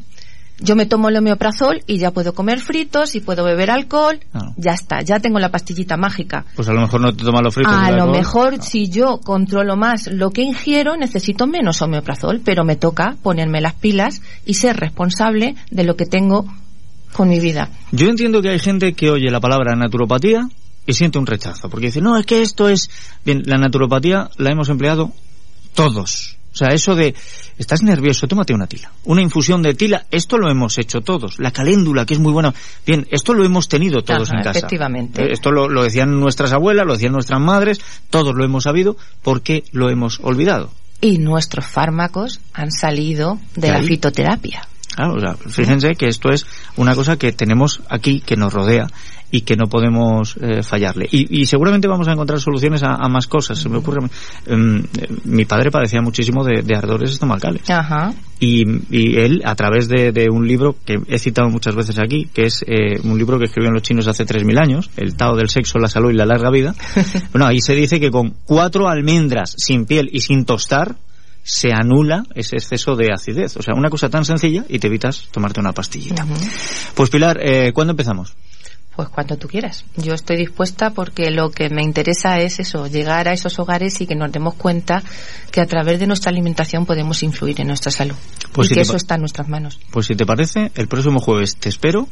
Yo 0.59 0.75
me 0.75 0.85
tomo 0.85 1.09
el 1.09 1.17
homeoprazol 1.17 1.83
y 1.87 1.97
ya 1.97 2.11
puedo 2.11 2.33
comer 2.33 2.59
fritos 2.59 3.15
y 3.15 3.19
puedo 3.19 3.43
beber 3.43 3.71
alcohol. 3.71 4.19
Ya 4.55 4.73
está, 4.73 5.01
ya 5.01 5.19
tengo 5.19 5.39
la 5.39 5.49
pastillita 5.49 5.97
mágica. 5.97 6.45
Pues 6.55 6.67
a 6.69 6.73
lo 6.73 6.81
mejor 6.81 7.01
no 7.01 7.13
te 7.13 7.23
tomas 7.23 7.41
los 7.43 7.53
fritos. 7.53 7.73
A 7.73 7.91
lo 7.91 8.07
mejor 8.07 8.61
si 8.61 8.89
yo 8.89 9.19
controlo 9.19 9.75
más 9.75 10.07
lo 10.07 10.31
que 10.31 10.43
ingiero, 10.43 10.95
necesito 10.95 11.47
menos 11.47 11.81
homeoprazol, 11.81 12.41
pero 12.43 12.63
me 12.63 12.75
toca 12.75 13.15
ponerme 13.21 13.61
las 13.61 13.73
pilas 13.73 14.21
y 14.45 14.53
ser 14.53 14.77
responsable 14.77 15.55
de 15.71 15.83
lo 15.83 15.95
que 15.95 16.05
tengo 16.05 16.45
con 17.13 17.29
mi 17.29 17.39
vida. 17.39 17.69
Yo 17.91 18.07
entiendo 18.07 18.41
que 18.41 18.49
hay 18.49 18.59
gente 18.59 18.93
que 18.93 19.09
oye 19.09 19.29
la 19.31 19.39
palabra 19.39 19.75
naturopatía 19.75 20.47
y 20.85 20.93
siente 20.93 21.17
un 21.17 21.25
rechazo, 21.25 21.69
porque 21.69 21.87
dice, 21.87 22.01
no, 22.01 22.17
es 22.17 22.25
que 22.25 22.41
esto 22.41 22.69
es... 22.69 22.89
Bien, 23.25 23.43
la 23.45 23.57
naturopatía 23.57 24.29
la 24.37 24.51
hemos 24.51 24.69
empleado 24.69 25.11
todos 25.73 26.37
o 26.53 26.55
sea, 26.55 26.69
eso 26.69 26.93
de, 26.93 27.15
estás 27.57 27.81
nervioso, 27.81 28.27
tómate 28.27 28.53
una 28.53 28.67
tila. 28.67 28.91
Una 29.05 29.23
infusión 29.23 29.63
de 29.63 29.73
tila, 29.73 30.05
esto 30.11 30.37
lo 30.37 30.51
hemos 30.51 30.77
hecho 30.77 31.01
todos. 31.01 31.39
La 31.39 31.49
caléndula, 31.49 32.05
que 32.05 32.13
es 32.13 32.19
muy 32.19 32.31
buena. 32.31 32.53
Bien, 32.85 33.07
esto 33.09 33.33
lo 33.33 33.43
hemos 33.43 33.67
tenido 33.67 34.03
todos 34.03 34.29
en 34.31 34.43
casa. 34.43 34.59
Efectivamente. 34.59 35.23
Eh, 35.23 35.31
esto 35.31 35.51
lo, 35.51 35.83
decían 35.83 36.19
nuestras 36.19 36.53
abuelas, 36.53 36.85
lo 36.85 36.93
decían 36.93 37.11
nuestras 37.11 37.41
madres, 37.41 37.81
todos 38.11 38.35
lo 38.35 38.45
hemos 38.45 38.65
sabido. 38.65 38.95
¿Por 39.23 39.41
qué 39.41 39.63
lo 39.71 39.89
hemos 39.89 40.19
olvidado? 40.21 40.69
Y 41.01 41.17
nuestros 41.17 41.65
fármacos 41.65 42.39
han 42.53 42.71
salido 42.71 43.39
de 43.55 43.71
la 43.71 43.81
fitoterapia. 43.81 44.67
Claro, 44.95 45.15
o 45.15 45.19
sea, 45.19 45.33
fíjense 45.33 45.95
que 45.95 46.07
esto 46.07 46.29
es 46.29 46.45
una 46.77 46.93
cosa 46.93 47.17
que 47.17 47.31
tenemos 47.31 47.81
aquí, 47.89 48.21
que 48.21 48.35
nos 48.35 48.53
rodea 48.53 48.85
y 49.33 49.41
que 49.41 49.55
no 49.55 49.65
podemos 49.65 50.37
eh, 50.39 50.61
fallarle. 50.61 51.07
Y, 51.09 51.47
seguramente 51.47 51.87
vamos 51.87 52.07
a 52.07 52.11
encontrar 52.11 52.39
soluciones 52.39 52.83
a, 52.83 53.09
más 53.09 53.25
cosas. 53.25 53.57
Se 53.57 53.67
me 53.67 53.79
ocurre. 53.79 54.07
Em, 54.45 54.83
mi 55.23 55.45
padre 55.45 55.71
padecía 55.71 56.03
muchísimo 56.03 56.43
de, 56.43 56.75
ardores 56.75 57.09
estomacales. 57.09 57.67
Ajá. 57.67 58.13
Y, 58.39 58.61
él, 58.91 59.41
a 59.43 59.55
través 59.55 59.89
de, 59.89 60.27
un 60.29 60.47
libro 60.47 60.75
que 60.85 60.99
he 61.07 61.17
citado 61.17 61.49
muchas 61.49 61.73
veces 61.73 61.97
aquí, 61.97 62.29
que 62.31 62.43
es 62.43 62.63
eh, 62.67 62.99
un 63.03 63.17
libro 63.17 63.39
que 63.39 63.45
escribieron 63.45 63.73
los 63.73 63.81
chinos 63.81 64.05
hace 64.05 64.23
3.000 64.23 64.61
años, 64.61 64.91
El 64.97 65.15
Tao 65.15 65.35
del 65.35 65.49
Sexo, 65.49 65.79
la 65.79 65.87
Salud 65.89 66.11
y 66.11 66.15
la 66.15 66.27
Larga 66.27 66.51
Vida, 66.51 66.75
bueno, 67.31 67.47
ahí 67.47 67.59
se 67.59 67.73
dice 67.73 67.99
que 67.99 68.11
con 68.11 68.35
cuatro 68.45 68.87
almendras 68.87 69.55
sin 69.57 69.87
piel 69.87 70.11
y 70.13 70.21
sin 70.21 70.45
tostar, 70.45 70.95
se 71.41 71.71
anula 71.73 72.23
ese 72.35 72.57
exceso 72.57 72.95
de 72.95 73.11
acidez. 73.11 73.57
O 73.57 73.63
sea, 73.63 73.73
una 73.73 73.89
cosa 73.89 74.09
tan 74.09 74.25
sencilla 74.25 74.63
y 74.69 74.77
te 74.77 74.87
evitas 74.87 75.27
tomarte 75.31 75.59
una 75.59 75.73
pastillita. 75.73 76.23
Pues 76.93 77.09
Pilar, 77.09 77.39
eh, 77.41 77.71
¿cuándo 77.73 77.91
empezamos? 77.91 78.35
Pues 78.95 79.09
cuando 79.09 79.37
tú 79.37 79.47
quieras. 79.47 79.85
Yo 79.97 80.13
estoy 80.13 80.37
dispuesta 80.37 80.91
porque 80.91 81.31
lo 81.31 81.49
que 81.49 81.69
me 81.69 81.81
interesa 81.81 82.37
es 82.39 82.59
eso, 82.59 82.87
llegar 82.87 83.27
a 83.27 83.33
esos 83.33 83.57
hogares 83.57 83.99
y 84.01 84.07
que 84.07 84.15
nos 84.15 84.31
demos 84.31 84.53
cuenta 84.53 85.01
que 85.51 85.61
a 85.61 85.65
través 85.65 85.99
de 85.99 86.05
nuestra 86.05 86.29
alimentación 86.29 86.85
podemos 86.85 87.23
influir 87.23 87.59
en 87.61 87.67
nuestra 87.67 87.91
salud. 87.91 88.15
Pues 88.51 88.69
y 88.69 88.75
que 88.75 88.81
eso 88.81 88.95
está 88.95 89.15
en 89.15 89.21
nuestras 89.21 89.47
manos. 89.49 89.79
Pues 89.91 90.05
si 90.05 90.15
te 90.15 90.25
parece, 90.25 90.71
el 90.75 90.87
próximo 90.87 91.19
jueves 91.19 91.55
te 91.57 91.69
espero 91.69 92.07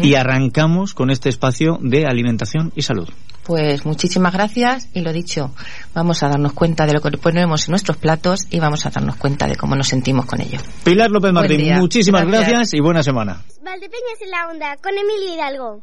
y 0.00 0.14
arrancamos 0.14 0.94
con 0.94 1.10
este 1.10 1.28
espacio 1.28 1.78
de 1.82 2.06
alimentación 2.06 2.72
y 2.74 2.82
salud. 2.82 3.08
Pues 3.44 3.84
muchísimas 3.84 4.32
gracias 4.32 4.88
y 4.94 5.02
lo 5.02 5.12
dicho, 5.12 5.54
vamos 5.92 6.22
a 6.22 6.28
darnos 6.28 6.54
cuenta 6.54 6.86
de 6.86 6.94
lo 6.94 7.02
que 7.02 7.10
ponemos 7.18 7.68
en 7.68 7.72
nuestros 7.72 7.98
platos 7.98 8.46
y 8.48 8.58
vamos 8.58 8.86
a 8.86 8.90
darnos 8.90 9.16
cuenta 9.16 9.46
de 9.46 9.56
cómo 9.56 9.76
nos 9.76 9.88
sentimos 9.88 10.24
con 10.24 10.40
ello. 10.40 10.58
Pilar 10.82 11.10
López 11.10 11.32
Martín, 11.32 11.74
muchísimas 11.74 12.24
gracias. 12.26 12.72
y 12.72 12.80
buena 12.80 13.02
semana. 13.02 13.42
Valdepeñas 13.62 14.22
en 14.22 14.30
la 14.30 14.48
onda 14.48 14.76
con 14.78 14.92
Emilio 14.92 15.34
Hidalgo 15.34 15.82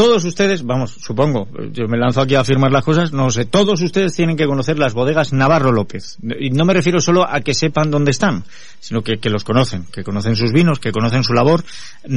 todos 0.00 0.24
ustedes, 0.24 0.64
vamos, 0.64 0.92
supongo, 0.92 1.46
yo 1.74 1.86
me 1.86 1.98
lanzo 1.98 2.22
aquí 2.22 2.34
a 2.34 2.40
afirmar 2.40 2.72
las 2.72 2.84
cosas, 2.84 3.12
no 3.12 3.28
sé, 3.28 3.44
todos 3.44 3.82
ustedes 3.82 4.14
tienen 4.14 4.34
que 4.34 4.46
conocer 4.46 4.78
las 4.78 4.94
bodegas 4.94 5.34
Navarro 5.34 5.72
López. 5.72 6.16
Y 6.38 6.48
no 6.48 6.64
me 6.64 6.72
refiero 6.72 7.02
solo 7.02 7.28
a 7.28 7.42
que 7.42 7.52
sepan 7.52 7.90
dónde 7.90 8.10
están, 8.10 8.44
sino 8.78 9.02
que, 9.02 9.18
los 9.28 9.44
conocen, 9.44 9.84
que 9.92 10.02
conocen 10.02 10.36
sus 10.36 10.52
vinos, 10.52 10.78
que 10.78 10.90
conocen 10.90 11.22
su 11.22 11.34
labor. 11.34 11.64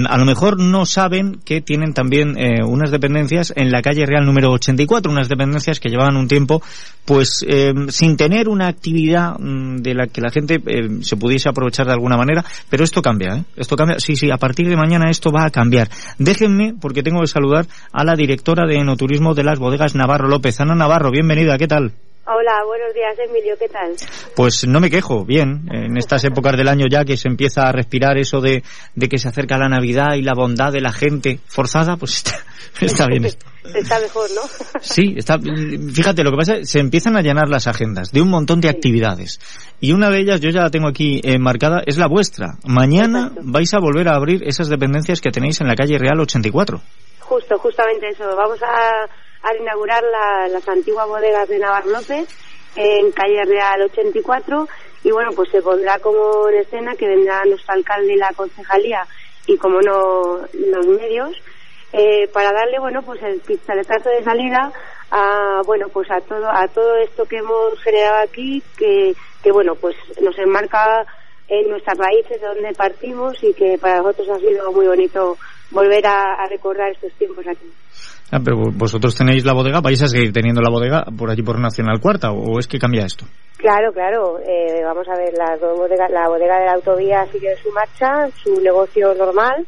A 0.08 0.18
lo 0.18 0.24
mejor 0.24 0.62
no 0.62 0.86
saben 0.86 1.42
que 1.44 1.60
tienen 1.60 1.94
también 1.94 2.38
eh, 2.38 2.64
unas 2.64 2.90
dependencias 2.90 3.52
en 3.54 3.70
la 3.70 3.82
calle 3.82 4.06
Real 4.06 4.26
número 4.26 4.54
84, 4.54 5.12
unas 5.12 5.28
dependencias 5.28 5.82
que 5.82 5.90
llevaban 5.90 6.16
un 6.16 6.30
tiempo, 6.30 6.64
pues, 7.04 7.46
eh, 7.46 7.74
sin 7.90 8.16
tener 8.16 8.48
una 8.48 8.70
actividad 8.70 9.38
mm, 9.38 9.82
de 9.82 9.94
la 9.94 10.08
que 10.08 10.22
la 10.22 10.30
gente 10.30 10.62
eh, 10.66 11.00
se 11.02 11.18
pudiese 11.18 11.50
aprovechar 11.50 11.88
de 11.88 11.92
alguna 11.92 12.16
manera, 12.16 12.46
pero 12.70 12.86
esto 12.86 13.02
cambia, 13.02 13.36
¿eh? 13.36 13.44
Esto 13.58 13.76
cambia, 13.76 14.00
sí, 14.00 14.16
sí, 14.16 14.32
a 14.32 14.38
partir 14.38 14.70
de 14.70 14.78
mañana 14.78 15.10
esto 15.10 15.32
va 15.32 15.44
a 15.44 15.50
cambiar. 15.50 15.90
Déjenme, 16.18 16.76
porque 16.80 17.04
tengo 17.04 17.20
que 17.20 17.28
saludar 17.28 17.68
a 17.92 18.04
la 18.04 18.16
directora 18.16 18.66
de 18.66 18.78
Enoturismo 18.78 19.34
de 19.34 19.44
las 19.44 19.60
bodegas 19.60 19.96
Navarro 19.96 20.28
López. 20.28 20.60
Ana 20.60 20.76
Navarro, 20.76 21.12
bienvenida, 21.12 21.58
¿qué 21.58 21.68
tal? 21.68 21.94
Hola, 22.26 22.64
buenos 22.66 22.94
días 22.94 23.20
Emilio, 23.20 23.54
¿qué 23.60 23.68
tal? 23.68 23.96
Pues 24.34 24.66
no 24.66 24.80
me 24.80 24.90
quejo, 24.90 25.26
bien. 25.26 25.68
En 25.70 25.98
estas 25.98 26.24
épocas 26.24 26.56
del 26.56 26.70
año 26.70 26.86
ya 26.90 27.04
que 27.04 27.18
se 27.18 27.28
empieza 27.28 27.64
a 27.64 27.74
respirar 27.74 28.18
eso 28.18 28.40
de, 28.40 28.64
de 28.96 29.10
que 29.10 29.18
se 29.18 29.28
acerca 29.28 29.58
la 29.58 29.68
Navidad 29.68 30.14
y 30.16 30.22
la 30.22 30.32
bondad 30.34 30.72
de 30.72 30.80
la 30.80 30.94
gente 30.94 31.40
forzada, 31.48 31.98
pues 31.98 32.24
está, 32.80 33.08
bien 33.08 33.26
esto. 33.26 33.46
Está 33.76 34.00
mejor, 34.00 34.30
¿no? 34.36 34.42
Sí, 34.80 35.16
está, 35.18 35.38
fíjate, 35.38 36.24
lo 36.24 36.32
que 36.32 36.38
pasa 36.38 36.54
es 36.54 36.60
que 36.60 36.66
se 36.66 36.80
empiezan 36.80 37.18
a 37.18 37.22
llenar 37.22 37.50
las 37.50 37.68
agendas 37.68 38.14
de 38.14 38.22
un 38.22 38.30
montón 38.30 38.62
de 38.62 38.70
actividades. 38.70 39.42
Y 39.82 39.92
una 39.92 40.10
de 40.10 40.20
ellas, 40.20 40.40
yo 40.40 40.50
ya 40.50 40.62
la 40.62 40.70
tengo 40.70 40.88
aquí 40.88 41.20
enmarcada, 41.26 41.82
es 41.86 41.98
la 41.98 42.08
vuestra. 42.08 42.54
Mañana 42.66 43.34
vais 43.42 43.74
a 43.74 43.80
volver 43.80 44.08
a 44.08 44.16
abrir 44.16 44.48
esas 44.48 44.70
dependencias 44.70 45.20
que 45.20 45.32
tenéis 45.32 45.60
en 45.60 45.68
la 45.68 45.76
calle 45.76 45.98
Real 45.98 46.22
84. 46.22 46.80
Justo, 47.20 47.58
justamente 47.58 48.08
eso. 48.08 48.24
Vamos 48.34 48.60
a, 48.64 49.10
inaugurar 49.60 50.04
las 50.50 50.68
antiguas 50.68 51.08
bodegas 51.08 51.48
de 51.50 51.60
Navarro 51.60 51.92
López 51.92 52.28
en 52.76 53.12
calle 53.12 53.44
Real 53.46 53.82
84 53.82 54.68
y 55.04 55.12
bueno, 55.12 55.32
pues 55.36 55.50
se 55.52 55.62
pondrá 55.62 56.00
como 56.00 56.48
en 56.50 56.62
escena 56.62 56.96
que 56.96 57.08
vendrá 57.08 57.44
nuestro 57.46 57.74
alcalde 57.74 58.14
y 58.14 58.18
la 58.18 58.34
concejalía 58.34 59.06
y 59.48 59.58
como 59.58 59.82
no 59.82 60.40
los 60.54 60.88
medios 60.88 61.36
eh, 61.92 62.28
para 62.34 62.52
darle 62.52 62.80
bueno 62.80 63.02
pues 63.04 63.22
el 63.22 63.40
pistoletazo 63.42 64.10
de 64.10 64.24
salida 64.24 64.72
a 65.12 65.62
bueno 65.66 65.90
pues 65.90 66.10
a 66.12 66.22
todo 66.22 66.50
a 66.50 66.68
todo 66.68 66.96
esto 66.98 67.26
que 67.26 67.38
hemos 67.38 67.80
generado 67.84 68.24
aquí 68.24 68.64
que, 68.78 69.14
que 69.44 69.52
bueno 69.52 69.76
pues 69.76 69.96
nos 70.22 70.38
enmarca 70.40 71.06
en 71.48 71.70
nuestras 71.70 71.98
raíces 71.98 72.42
de 72.42 72.48
donde 72.48 72.74
partimos 72.74 73.36
y 73.44 73.54
que 73.54 73.78
para 73.78 73.98
nosotros 73.98 74.30
ha 74.30 74.40
sido 74.40 74.72
muy 74.72 74.88
bonito 74.88 75.38
volver 75.74 76.06
a, 76.06 76.48
recordar 76.50 76.92
estos 76.92 77.12
tiempos 77.14 77.46
aquí. 77.48 77.68
Ah, 78.32 78.40
pero 78.44 78.58
vosotros 78.74 79.16
tenéis 79.16 79.46
la 79.46 79.54
bodega, 79.54 79.82
vais 79.82 80.02
a 80.02 80.08
seguir 80.08 80.32
teniendo 80.32 80.62
la 80.62 80.70
bodega 80.70 81.04
por 81.18 81.30
allí 81.30 81.44
por 81.44 81.60
Nacional 81.60 82.00
Cuarta, 82.00 82.32
o 82.32 82.58
es 82.58 82.68
que 82.68 82.80
cambia 82.80 83.06
esto? 83.06 83.26
Claro, 83.58 83.92
claro. 83.94 84.40
Eh, 84.40 84.82
vamos 84.84 85.08
a 85.08 85.18
ver, 85.18 85.34
la 85.38 85.56
bodega, 85.58 86.08
la 86.10 86.28
bodega 86.28 86.60
de 86.60 86.66
la 86.66 86.74
autovía 86.74 87.26
sigue 87.32 87.56
su 87.62 87.72
marcha, 87.72 88.30
su 88.44 88.60
negocio 88.62 89.14
normal, 89.14 89.66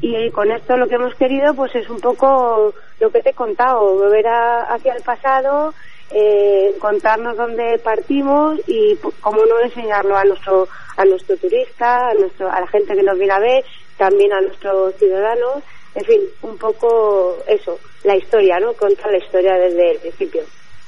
y 0.00 0.30
con 0.30 0.50
esto 0.50 0.76
lo 0.76 0.86
que 0.86 0.94
hemos 0.94 1.14
querido, 1.14 1.54
pues 1.54 1.74
es 1.74 1.88
un 1.88 2.00
poco 2.00 2.72
lo 3.00 3.10
que 3.10 3.22
te 3.22 3.30
he 3.30 3.34
contado, 3.34 3.94
volver 3.94 4.26
hacia 4.26 4.94
el 4.94 5.02
pasado, 5.02 5.74
eh, 6.10 6.74
contarnos 6.78 7.36
dónde 7.36 7.78
partimos 7.82 8.60
y 8.66 8.96
cómo 9.20 9.44
no 9.44 9.60
enseñarlo 9.64 10.16
a 10.16 10.24
nuestro 10.24 10.68
a 10.96 11.04
nuestro 11.04 11.36
turista, 11.36 12.10
a 12.10 12.14
nuestro 12.14 12.50
a 12.50 12.60
la 12.60 12.66
gente 12.68 12.94
que 12.94 13.02
nos 13.02 13.18
viene 13.18 13.34
a 13.34 13.40
ver 13.40 13.64
también 13.96 14.32
a 14.32 14.40
nuestros 14.40 14.94
ciudadanos, 14.96 15.62
en 15.94 16.04
fin, 16.04 16.20
un 16.42 16.58
poco 16.58 17.38
eso, 17.48 17.78
la 18.04 18.16
historia, 18.16 18.58
¿no? 18.60 18.72
Contar 18.74 19.10
la 19.10 19.18
historia 19.18 19.54
desde 19.54 19.92
el 19.92 19.98
principio. 19.98 20.42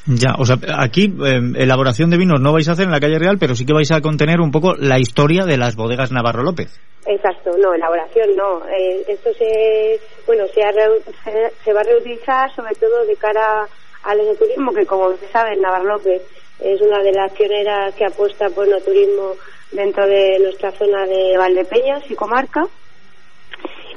Ya, 0.06 0.36
o 0.38 0.44
sea, 0.46 0.56
aquí 0.78 1.04
em, 1.04 1.54
elaboración 1.54 2.08
de 2.08 2.16
vinos 2.16 2.40
no 2.40 2.52
vais 2.52 2.66
a 2.68 2.72
hacer 2.72 2.86
en 2.86 2.92
la 2.92 3.00
calle 3.00 3.18
Real, 3.18 3.36
pero 3.38 3.54
sí 3.54 3.66
que 3.66 3.74
vais 3.74 3.92
a 3.92 4.00
contener 4.00 4.40
un 4.40 4.50
poco 4.50 4.74
la 4.74 4.98
historia 4.98 5.44
de 5.44 5.58
las 5.58 5.76
bodegas 5.76 6.12
Navarro 6.12 6.42
López. 6.42 6.80
Exacto, 7.06 7.50
no, 7.58 7.74
elaboración 7.74 8.34
no. 8.34 8.66
Eh, 8.68 9.04
esto 9.06 9.30
se, 9.34 10.00
bueno, 10.26 10.44
se, 10.46 10.62
se, 11.64 11.72
va 11.74 11.80
a 11.80 11.84
reutilizar 11.84 12.54
sobre 12.54 12.74
todo 12.76 13.04
de 13.06 13.16
cara 13.16 13.66
al 14.04 14.18
turismo, 14.38 14.72
que 14.72 14.86
como 14.86 15.12
se 15.16 15.28
sabe, 15.28 15.56
Navarro 15.56 15.96
López 15.96 16.22
es 16.60 16.80
una 16.80 17.02
de 17.02 17.12
las 17.12 17.32
pioneras 17.32 17.94
que 17.94 18.06
apuesta 18.06 18.48
por 18.50 18.66
el 18.66 18.82
turismo 18.82 19.34
dentro 19.72 20.06
de 20.06 20.38
nuestra 20.38 20.72
zona 20.72 21.04
de 21.04 21.36
Valdepeñas 21.36 22.10
y 22.10 22.14
comarca. 22.14 22.62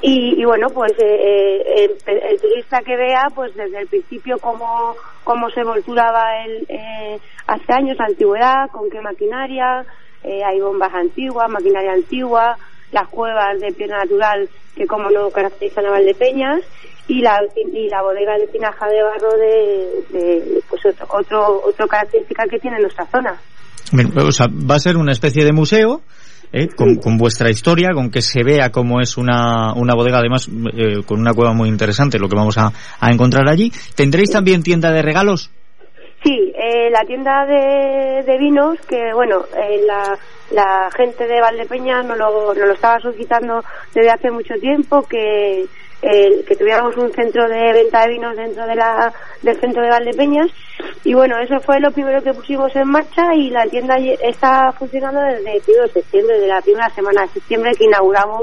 Y, 0.04 0.44
bueno, 0.44 0.66
pues 0.74 0.92
eh, 0.98 1.62
eh, 1.76 1.96
el, 2.06 2.40
turista 2.40 2.80
que 2.82 2.96
vea, 2.96 3.28
pues 3.32 3.54
desde 3.54 3.82
el 3.82 3.86
principio 3.86 4.36
cómo, 4.40 4.96
cómo 5.22 5.48
se 5.50 5.62
volturaba 5.62 6.44
el, 6.44 6.66
eh, 6.68 7.20
hace 7.46 7.72
años, 7.72 7.96
la 7.96 8.06
antigüedad, 8.06 8.68
con 8.72 8.90
qué 8.90 9.00
maquinaria, 9.00 9.84
hay 10.24 10.60
bombas 10.60 10.92
antiguas, 10.92 11.48
maquinaria 11.48 11.92
antigua, 11.92 12.56
las 12.90 13.08
cuevas 13.08 13.60
de 13.60 13.72
piedra 13.72 13.98
natural 13.98 14.48
que 14.74 14.86
como 14.86 15.08
no 15.08 15.30
caracterizan 15.30 15.86
a 15.86 15.90
Valdepeñas 15.90 16.62
y 17.06 17.20
la, 17.20 17.38
y 17.56 17.88
la 17.88 18.02
bodega 18.02 18.36
de 18.38 18.46
tinaja 18.48 18.88
de 18.88 19.02
barro 19.02 19.36
de, 19.36 20.62
pues 20.68 20.84
otro, 20.84 21.06
otro, 21.10 21.62
otra 21.64 21.86
característica 21.86 22.44
que 22.50 22.58
tiene 22.58 22.80
nuestra 22.80 23.06
zona. 23.06 23.36
O 24.16 24.32
sea, 24.32 24.48
va 24.48 24.76
a 24.76 24.80
ser 24.80 24.96
una 24.96 25.12
especie 25.12 25.44
de 25.44 25.52
museo 25.52 26.02
¿eh? 26.52 26.68
con, 26.68 27.18
vuestra 27.18 27.50
historia, 27.50 27.90
con 27.94 28.10
que 28.10 28.22
se 28.22 28.42
vea 28.42 28.70
cómo 28.70 29.00
es 29.00 29.16
una, 29.16 29.72
una 29.74 29.94
bodega, 29.94 30.18
además 30.18 30.48
eh, 30.48 31.02
con 31.06 31.20
una 31.20 31.34
cueva 31.34 31.52
muy 31.52 31.68
interesante, 31.68 32.18
lo 32.18 32.28
que 32.28 32.36
vamos 32.36 32.56
a, 32.58 32.72
encontrar 33.10 33.48
allí. 33.48 33.72
¿Tendréis 33.94 34.30
también 34.30 34.62
tienda 34.62 34.92
de 34.92 35.02
regalos? 35.02 35.50
Sí, 36.22 36.52
eh, 36.54 36.88
la 36.90 37.04
tienda 37.04 37.44
de, 37.46 38.22
de, 38.22 38.38
vinos, 38.38 38.78
que 38.88 39.12
bueno, 39.12 39.44
la, 39.86 40.16
la 40.52 40.88
gente 40.96 41.26
de 41.26 41.40
Valdepeña 41.40 42.02
nos 42.02 42.16
lo, 42.16 42.54
nos 42.54 42.56
lo 42.56 42.72
estaba 42.72 43.00
solicitando 43.00 43.64
desde 43.92 44.10
hace 44.10 44.30
mucho 44.30 44.54
tiempo, 44.60 45.02
que 45.02 45.66
que 46.02 46.56
tuviéramos 46.56 46.96
un 46.96 47.12
centro 47.12 47.48
de 47.48 47.72
venta 47.72 48.02
de 48.02 48.08
vinos 48.08 48.36
dentro 48.36 48.66
de 48.66 48.74
la, 48.74 49.12
del 49.40 49.60
centro 49.60 49.82
de 49.82 49.90
Valdepeñas. 49.90 50.50
Y 51.04 51.14
bueno, 51.14 51.38
eso 51.38 51.60
fue 51.60 51.78
lo 51.78 51.92
primero 51.92 52.22
que 52.22 52.34
pusimos 52.34 52.74
en 52.74 52.88
marcha 52.88 53.34
y 53.34 53.50
la 53.50 53.66
tienda 53.66 53.96
está 54.20 54.72
funcionando 54.72 55.20
desde 55.20 55.56
el 55.56 55.62
1 55.66 55.82
de 55.82 55.88
septiembre, 55.88 56.40
de 56.40 56.48
la 56.48 56.60
primera 56.60 56.90
semana 56.90 57.22
de 57.22 57.28
septiembre 57.28 57.72
que 57.76 57.84
inauguramos 57.84 58.42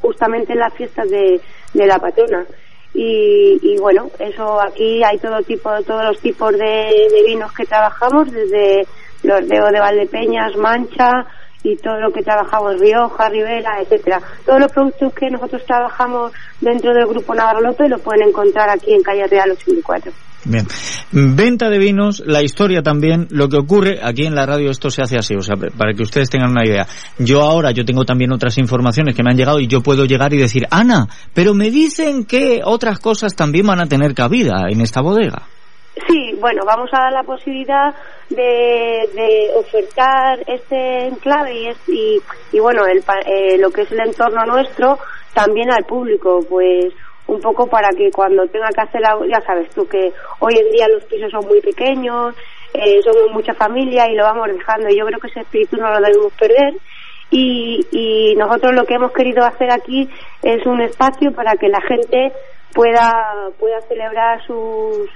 justamente 0.00 0.52
en 0.52 0.58
las 0.58 0.74
fiestas 0.74 1.08
de, 1.08 1.40
de 1.72 1.86
la 1.86 1.98
patrona. 1.98 2.44
Y, 2.92 3.58
y, 3.62 3.78
bueno, 3.78 4.10
eso 4.18 4.60
aquí 4.60 5.02
hay 5.04 5.18
todo 5.18 5.40
tipo, 5.42 5.70
todos 5.82 6.04
los 6.04 6.18
tipos 6.20 6.52
de, 6.52 6.58
de 6.58 7.22
vinos 7.26 7.52
que 7.52 7.66
trabajamos, 7.66 8.32
desde 8.32 8.86
los 9.22 9.46
de, 9.46 9.56
de 9.56 9.80
Valdepeñas, 9.80 10.56
Mancha, 10.56 11.26
y 11.72 11.76
todo 11.76 12.00
lo 12.00 12.12
que 12.12 12.22
trabajamos, 12.22 12.78
Rioja, 12.78 13.28
Rivera, 13.28 13.80
etcétera. 13.82 14.20
Todos 14.44 14.60
los 14.60 14.72
productos 14.72 15.12
que 15.14 15.30
nosotros 15.30 15.64
trabajamos 15.66 16.32
dentro 16.60 16.94
del 16.94 17.06
Grupo 17.06 17.34
Navarro 17.34 17.60
López 17.60 17.90
lo 17.90 17.98
pueden 17.98 18.28
encontrar 18.28 18.68
aquí 18.70 18.92
en 18.92 19.02
Calle 19.02 19.26
Real 19.26 19.50
84. 19.50 20.12
Bien. 20.44 20.64
Venta 21.10 21.68
de 21.68 21.78
vinos, 21.78 22.22
la 22.24 22.40
historia 22.40 22.80
también, 22.80 23.26
lo 23.30 23.48
que 23.48 23.56
ocurre 23.56 23.98
aquí 24.00 24.26
en 24.26 24.36
la 24.36 24.46
radio 24.46 24.70
esto 24.70 24.90
se 24.90 25.02
hace 25.02 25.16
así, 25.16 25.34
o 25.34 25.42
sea, 25.42 25.56
para 25.56 25.92
que 25.92 26.04
ustedes 26.04 26.30
tengan 26.30 26.52
una 26.52 26.64
idea. 26.64 26.86
Yo 27.18 27.42
ahora, 27.42 27.72
yo 27.72 27.84
tengo 27.84 28.04
también 28.04 28.32
otras 28.32 28.56
informaciones 28.58 29.16
que 29.16 29.24
me 29.24 29.30
han 29.30 29.36
llegado 29.36 29.58
y 29.58 29.66
yo 29.66 29.80
puedo 29.80 30.04
llegar 30.04 30.32
y 30.34 30.38
decir, 30.38 30.68
Ana, 30.70 31.08
pero 31.34 31.52
me 31.52 31.70
dicen 31.72 32.24
que 32.24 32.60
otras 32.64 33.00
cosas 33.00 33.34
también 33.34 33.66
van 33.66 33.80
a 33.80 33.86
tener 33.86 34.14
cabida 34.14 34.68
en 34.68 34.80
esta 34.82 35.00
bodega. 35.00 35.48
Sí, 36.08 36.34
bueno, 36.38 36.62
vamos 36.66 36.90
a 36.92 37.04
dar 37.04 37.12
la 37.12 37.22
posibilidad 37.22 37.94
de, 38.28 39.08
de 39.14 39.50
ofertar 39.56 40.44
este 40.46 41.06
enclave 41.06 41.54
y, 41.54 41.68
es- 41.68 41.88
y, 41.88 42.22
y 42.52 42.60
bueno, 42.60 42.84
el, 42.86 43.02
eh, 43.24 43.56
lo 43.58 43.70
que 43.70 43.82
es 43.82 43.92
el 43.92 44.00
entorno 44.00 44.44
nuestro 44.44 44.98
también 45.32 45.70
al 45.72 45.84
público, 45.86 46.44
pues 46.48 46.92
un 47.26 47.40
poco 47.40 47.66
para 47.68 47.88
que 47.96 48.10
cuando 48.12 48.46
tenga 48.48 48.68
que 48.74 48.82
hacer 48.82 49.04
algo, 49.06 49.24
ya 49.24 49.40
sabes 49.46 49.72
tú 49.72 49.88
que 49.88 50.12
hoy 50.40 50.54
en 50.58 50.70
día 50.70 50.86
los 50.88 51.04
pisos 51.06 51.30
son 51.30 51.46
muy 51.46 51.60
pequeños, 51.60 52.34
eh, 52.74 53.00
somos 53.02 53.32
mucha 53.32 53.54
familia 53.54 54.06
y 54.08 54.14
lo 54.14 54.24
vamos 54.24 54.48
dejando. 54.48 54.88
Y 54.90 54.98
yo 54.98 55.06
creo 55.06 55.18
que 55.18 55.28
ese 55.28 55.40
espíritu 55.40 55.76
no 55.76 55.90
lo 55.90 56.00
debemos 56.00 56.32
perder. 56.34 56.74
Y, 57.30 57.80
y 57.90 58.34
nosotros 58.36 58.72
lo 58.74 58.84
que 58.84 58.94
hemos 58.94 59.12
querido 59.12 59.44
hacer 59.44 59.72
aquí 59.72 60.08
es 60.42 60.64
un 60.66 60.80
espacio 60.82 61.32
para 61.32 61.56
que 61.56 61.68
la 61.68 61.80
gente 61.80 62.32
pueda 62.72 63.10
pueda 63.58 63.80
celebrar 63.88 64.40
sus 64.46 65.10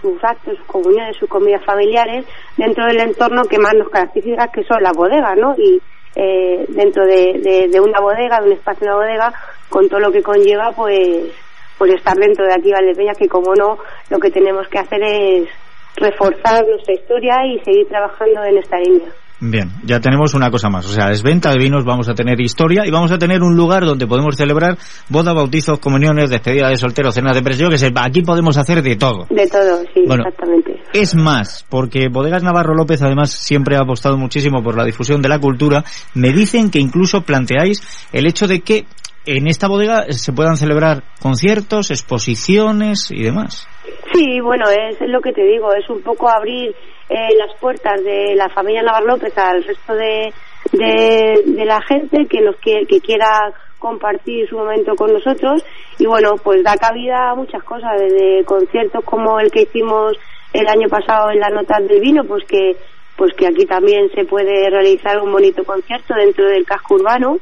sus 0.00 0.22
actos, 0.22 0.56
sus 0.56 0.66
comuniones, 0.66 1.16
sus 1.16 1.28
comidas 1.28 1.64
familiares 1.64 2.26
dentro 2.56 2.86
del 2.86 3.00
entorno 3.00 3.44
que 3.44 3.58
más 3.58 3.74
nos 3.74 3.88
caracteriza, 3.88 4.48
que 4.48 4.64
son 4.64 4.82
las 4.82 4.96
bodegas, 4.96 5.36
¿no? 5.36 5.54
Y 5.56 5.80
eh, 6.14 6.64
dentro 6.68 7.04
de, 7.04 7.40
de, 7.42 7.68
de 7.68 7.80
una 7.80 8.00
bodega, 8.00 8.40
de 8.40 8.46
un 8.46 8.52
espacio 8.52 8.86
de 8.86 8.94
una 8.94 9.04
bodega, 9.04 9.32
con 9.68 9.88
todo 9.88 10.00
lo 10.00 10.12
que 10.12 10.22
conlleva, 10.22 10.72
pues, 10.72 11.32
pues 11.78 11.94
estar 11.94 12.16
dentro 12.16 12.46
de 12.46 12.54
aquí 12.54 12.72
Valdepeñas, 12.72 13.18
que 13.18 13.28
como 13.28 13.54
no, 13.54 13.78
lo 14.10 14.18
que 14.18 14.30
tenemos 14.30 14.66
que 14.68 14.78
hacer 14.78 15.02
es 15.02 15.48
reforzar 15.96 16.66
nuestra 16.66 16.94
historia 16.94 17.44
y 17.46 17.58
seguir 17.60 17.88
trabajando 17.88 18.44
en 18.44 18.58
esta 18.58 18.78
línea. 18.78 19.08
Bien, 19.38 19.70
ya 19.84 20.00
tenemos 20.00 20.32
una 20.32 20.50
cosa 20.50 20.70
más, 20.70 20.86
o 20.86 20.88
sea, 20.88 21.10
es 21.10 21.22
venta 21.22 21.50
de 21.50 21.58
vinos, 21.58 21.84
vamos 21.84 22.08
a 22.08 22.14
tener 22.14 22.40
historia 22.40 22.86
y 22.86 22.90
vamos 22.90 23.12
a 23.12 23.18
tener 23.18 23.42
un 23.42 23.54
lugar 23.54 23.84
donde 23.84 24.06
podemos 24.06 24.34
celebrar 24.34 24.78
bodas, 25.10 25.34
bautizos, 25.34 25.78
comuniones, 25.78 26.30
despedida 26.30 26.70
de 26.70 26.76
solteros, 26.76 27.14
cenas 27.14 27.34
de 27.34 27.42
presión, 27.42 27.68
que 27.70 27.76
sé, 27.76 27.92
aquí 27.94 28.22
podemos 28.22 28.56
hacer 28.56 28.82
de 28.82 28.96
todo. 28.96 29.26
De 29.28 29.46
todo, 29.46 29.82
sí, 29.92 30.04
Bueno. 30.06 30.24
exactamente. 30.26 30.80
Es 30.94 31.14
más, 31.14 31.66
porque 31.68 32.08
Bodegas 32.10 32.42
Navarro 32.42 32.74
López 32.74 33.02
además 33.02 33.30
siempre 33.30 33.76
ha 33.76 33.80
apostado 33.80 34.16
muchísimo 34.16 34.62
por 34.62 34.74
la 34.74 34.84
difusión 34.84 35.20
de 35.20 35.28
la 35.28 35.38
cultura. 35.38 35.84
Me 36.14 36.32
dicen 36.32 36.70
que 36.70 36.78
incluso 36.78 37.20
planteáis 37.20 37.82
el 38.12 38.26
hecho 38.26 38.46
de 38.46 38.60
que 38.60 38.86
en 39.26 39.48
esta 39.48 39.68
bodega 39.68 40.04
se 40.10 40.32
puedan 40.32 40.56
celebrar 40.56 41.02
conciertos, 41.20 41.90
exposiciones 41.90 43.10
y 43.10 43.24
demás. 43.24 43.68
Sí, 44.12 44.40
bueno, 44.40 44.64
es 44.70 44.96
lo 45.08 45.20
que 45.20 45.32
te 45.32 45.42
digo, 45.42 45.72
es 45.74 45.88
un 45.90 46.00
poco 46.02 46.28
abrir 46.28 46.74
eh, 47.08 47.28
las 47.38 47.58
puertas 47.60 48.02
de 48.02 48.34
la 48.36 48.48
familia 48.48 48.82
Navarro 48.82 49.08
López 49.08 49.36
al 49.36 49.64
resto 49.64 49.94
de, 49.94 50.32
de, 50.72 51.64
la 51.64 51.80
gente 51.82 52.26
que 52.28 52.40
nos 52.40 52.56
que, 52.56 52.86
que 52.88 53.00
quiera 53.00 53.52
compartir 53.78 54.48
su 54.48 54.56
momento 54.56 54.94
con 54.94 55.12
nosotros 55.12 55.62
y 55.98 56.06
bueno, 56.06 56.36
pues 56.42 56.62
da 56.64 56.76
cabida 56.76 57.30
a 57.30 57.34
muchas 57.34 57.62
cosas, 57.64 57.92
desde 58.00 58.44
conciertos 58.44 59.04
como 59.04 59.38
el 59.38 59.50
que 59.50 59.62
hicimos 59.62 60.16
el 60.52 60.66
año 60.68 60.88
pasado 60.88 61.30
en 61.30 61.40
las 61.40 61.52
notas 61.52 61.86
del 61.86 62.00
vino, 62.00 62.24
pues 62.24 62.44
que 62.44 62.76
pues 63.16 63.32
que 63.34 63.46
aquí 63.46 63.64
también 63.64 64.10
se 64.14 64.24
puede 64.24 64.68
realizar 64.68 65.18
un 65.20 65.32
bonito 65.32 65.64
concierto 65.64 66.14
dentro 66.14 66.46
del 66.48 66.66
casco 66.66 66.96
urbano 66.96 67.38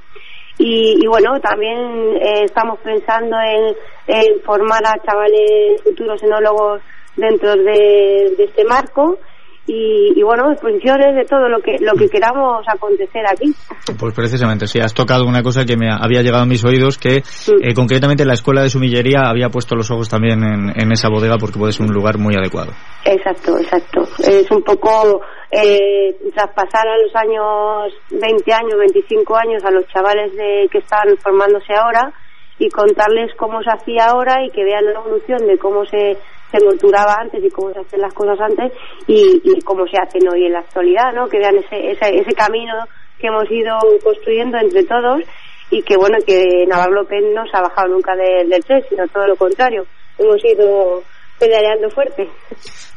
y, 0.59 0.97
y 1.03 1.07
bueno, 1.07 1.41
también 1.41 1.79
eh, 2.17 2.45
estamos 2.45 2.79
pensando 2.81 3.37
en, 3.41 3.75
formar 4.45 4.83
a 4.87 4.99
chavales 5.03 5.83
futuros 5.83 6.23
enólogos 6.23 6.83
dentro 7.17 7.57
de, 7.57 8.35
de 8.37 8.45
este 8.45 8.65
marco 8.65 9.19
y, 9.67 10.13
y 10.19 10.23
bueno, 10.23 10.53
exposiciones 10.53 11.15
de 11.15 11.25
todo 11.25 11.49
lo 11.49 11.61
que 11.61 11.79
lo 11.81 11.95
que 11.95 12.09
queramos 12.09 12.65
acontecer 12.69 13.23
aquí. 13.27 13.53
Pues 13.99 14.15
precisamente, 14.15 14.67
sí, 14.67 14.79
has 14.81 14.93
tocado 14.93 15.25
una 15.25 15.43
cosa 15.43 15.65
que 15.65 15.77
me 15.77 15.89
había 15.91 16.23
llegado 16.23 16.43
a 16.43 16.47
mis 16.47 16.65
oídos, 16.65 16.99
que 16.99 17.17
eh, 17.17 17.75
concretamente 17.75 18.25
la 18.25 18.35
escuela 18.35 18.63
de 18.63 18.69
sumillería 18.69 19.23
había 19.29 19.49
puesto 19.49 19.75
los 19.75 19.91
ojos 19.91 20.09
también 20.09 20.43
en, 20.45 20.73
en 20.75 20.93
esa 20.93 21.09
bodega 21.09 21.37
porque 21.39 21.59
puede 21.59 21.73
ser 21.73 21.87
un 21.87 21.93
lugar 21.93 22.19
muy 22.19 22.35
adecuado. 22.35 22.73
Exacto, 23.05 23.59
exacto. 23.59 24.03
Es 24.19 24.51
un 24.51 24.63
poco 24.63 25.23
eh, 25.51 26.17
traspasar 26.35 26.87
a 26.87 26.99
los 26.99 27.15
años 27.15 27.93
20 28.11 28.53
años, 28.53 28.79
25 28.79 29.37
años 29.37 29.65
a 29.65 29.71
los 29.71 29.87
chavales 29.89 30.35
de 30.37 30.69
que 30.71 30.79
están 30.79 31.17
formándose 31.19 31.75
ahora 31.75 32.13
y 32.59 32.69
contarles 32.71 33.33
cómo 33.37 33.63
se 33.63 33.71
hacía 33.71 34.07
ahora 34.07 34.45
y 34.45 34.51
que 34.51 34.65
vean 34.65 34.85
la 34.85 35.01
evolución 35.01 35.47
de 35.47 35.59
cómo 35.59 35.85
se, 35.87 36.19
se 36.57 36.65
molturaba 36.65 37.15
antes 37.21 37.43
y 37.43 37.51
cómo 37.51 37.73
se 37.73 37.81
hacen 37.81 38.01
las 38.01 38.13
cosas 38.15 38.39
antes 38.41 38.73
y, 39.07 39.41
y 39.43 39.61
cómo 39.63 39.87
se 39.87 39.97
hacen 40.01 40.29
hoy 40.29 40.47
en 40.47 40.53
la 40.53 40.61
actualidad, 40.61 41.13
¿no? 41.15 41.29
Que 41.29 41.39
vean 41.39 41.57
ese, 41.57 41.91
ese, 41.91 42.17
ese 42.17 42.33
camino 42.35 42.75
que 43.19 43.29
hemos 43.29 43.51
ido 43.51 43.77
construyendo 44.03 44.59
entre 44.59 44.85
todos 44.85 45.21
y 45.71 45.83
que 45.83 45.97
bueno 45.97 46.19
que 46.27 46.65
Navarro 46.69 46.93
López 47.03 47.23
no 47.35 47.45
se 47.47 47.57
ha 47.57 47.63
bajado 47.63 47.89
nunca 47.89 48.15
de- 48.15 48.45
del 48.49 48.63
tren, 48.65 48.83
sino 48.89 49.07
todo 49.09 49.27
lo 49.27 49.37
contrario. 49.37 49.87
Hemos 50.19 50.45
ido 50.45 51.03
pedaleando 51.39 51.91
fuerte. 51.91 52.29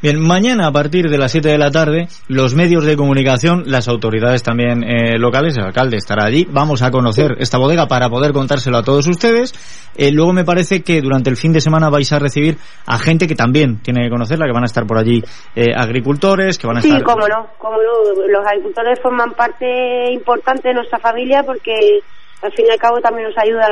Bien, 0.01 0.19
mañana 0.19 0.67
a 0.67 0.71
partir 0.71 1.09
de 1.09 1.17
las 1.17 1.31
7 1.31 1.49
de 1.49 1.57
la 1.57 1.71
tarde, 1.71 2.07
los 2.27 2.53
medios 2.53 2.85
de 2.85 2.95
comunicación, 2.95 3.63
las 3.65 3.87
autoridades 3.87 4.43
también 4.43 4.83
eh, 4.83 5.17
locales, 5.17 5.57
el 5.57 5.63
alcalde 5.63 5.97
estará 5.97 6.25
allí, 6.25 6.45
vamos 6.49 6.83
a 6.83 6.91
conocer 6.91 7.35
esta 7.39 7.57
bodega 7.57 7.87
para 7.87 8.07
poder 8.09 8.31
contárselo 8.31 8.77
a 8.77 8.83
todos 8.83 9.07
ustedes. 9.07 9.53
Eh, 9.97 10.11
luego 10.11 10.33
me 10.33 10.45
parece 10.45 10.83
que 10.83 11.01
durante 11.01 11.29
el 11.31 11.35
fin 11.37 11.51
de 11.51 11.61
semana 11.61 11.89
vais 11.89 12.11
a 12.13 12.19
recibir 12.19 12.57
a 12.85 12.99
gente 12.99 13.27
que 13.27 13.33
también 13.35 13.81
tiene 13.81 14.03
que 14.03 14.09
conocerla, 14.11 14.45
que 14.45 14.53
van 14.53 14.63
a 14.63 14.67
estar 14.67 14.85
por 14.85 14.99
allí 14.99 15.23
eh, 15.55 15.73
agricultores, 15.75 16.59
que 16.59 16.67
van 16.67 16.77
a 16.77 16.81
Sí, 16.81 16.89
estar... 16.89 17.03
cómo 17.03 17.27
no, 17.27 17.47
cómo 17.57 17.77
no. 17.77 18.27
Los 18.27 18.45
agricultores 18.45 18.99
forman 19.01 19.31
parte 19.31 20.11
importante 20.13 20.67
de 20.69 20.75
nuestra 20.75 20.99
familia 20.99 21.41
porque 21.43 21.73
al 22.43 22.51
fin 22.53 22.65
y 22.67 22.71
al 22.71 22.77
cabo 22.77 22.99
también 23.01 23.29
nos 23.29 23.37
ayudan 23.39 23.71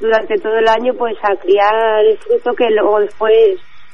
durante 0.00 0.34
todo 0.38 0.56
el 0.58 0.66
año 0.66 0.92
pues 0.98 1.14
a 1.22 1.36
criar 1.36 2.04
el 2.04 2.18
fruto 2.18 2.50
que 2.56 2.64
luego 2.70 2.98
después 2.98 3.32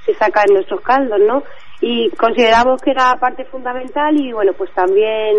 se 0.08 0.14
saca 0.14 0.42
en 0.48 0.54
nuestros 0.54 0.80
caldos, 0.80 1.20
¿no? 1.20 1.42
Y 1.80 2.10
consideramos 2.10 2.80
que 2.80 2.92
era 2.92 3.14
parte 3.20 3.44
fundamental 3.44 4.16
y 4.16 4.32
bueno, 4.32 4.52
pues 4.54 4.72
también 4.72 5.36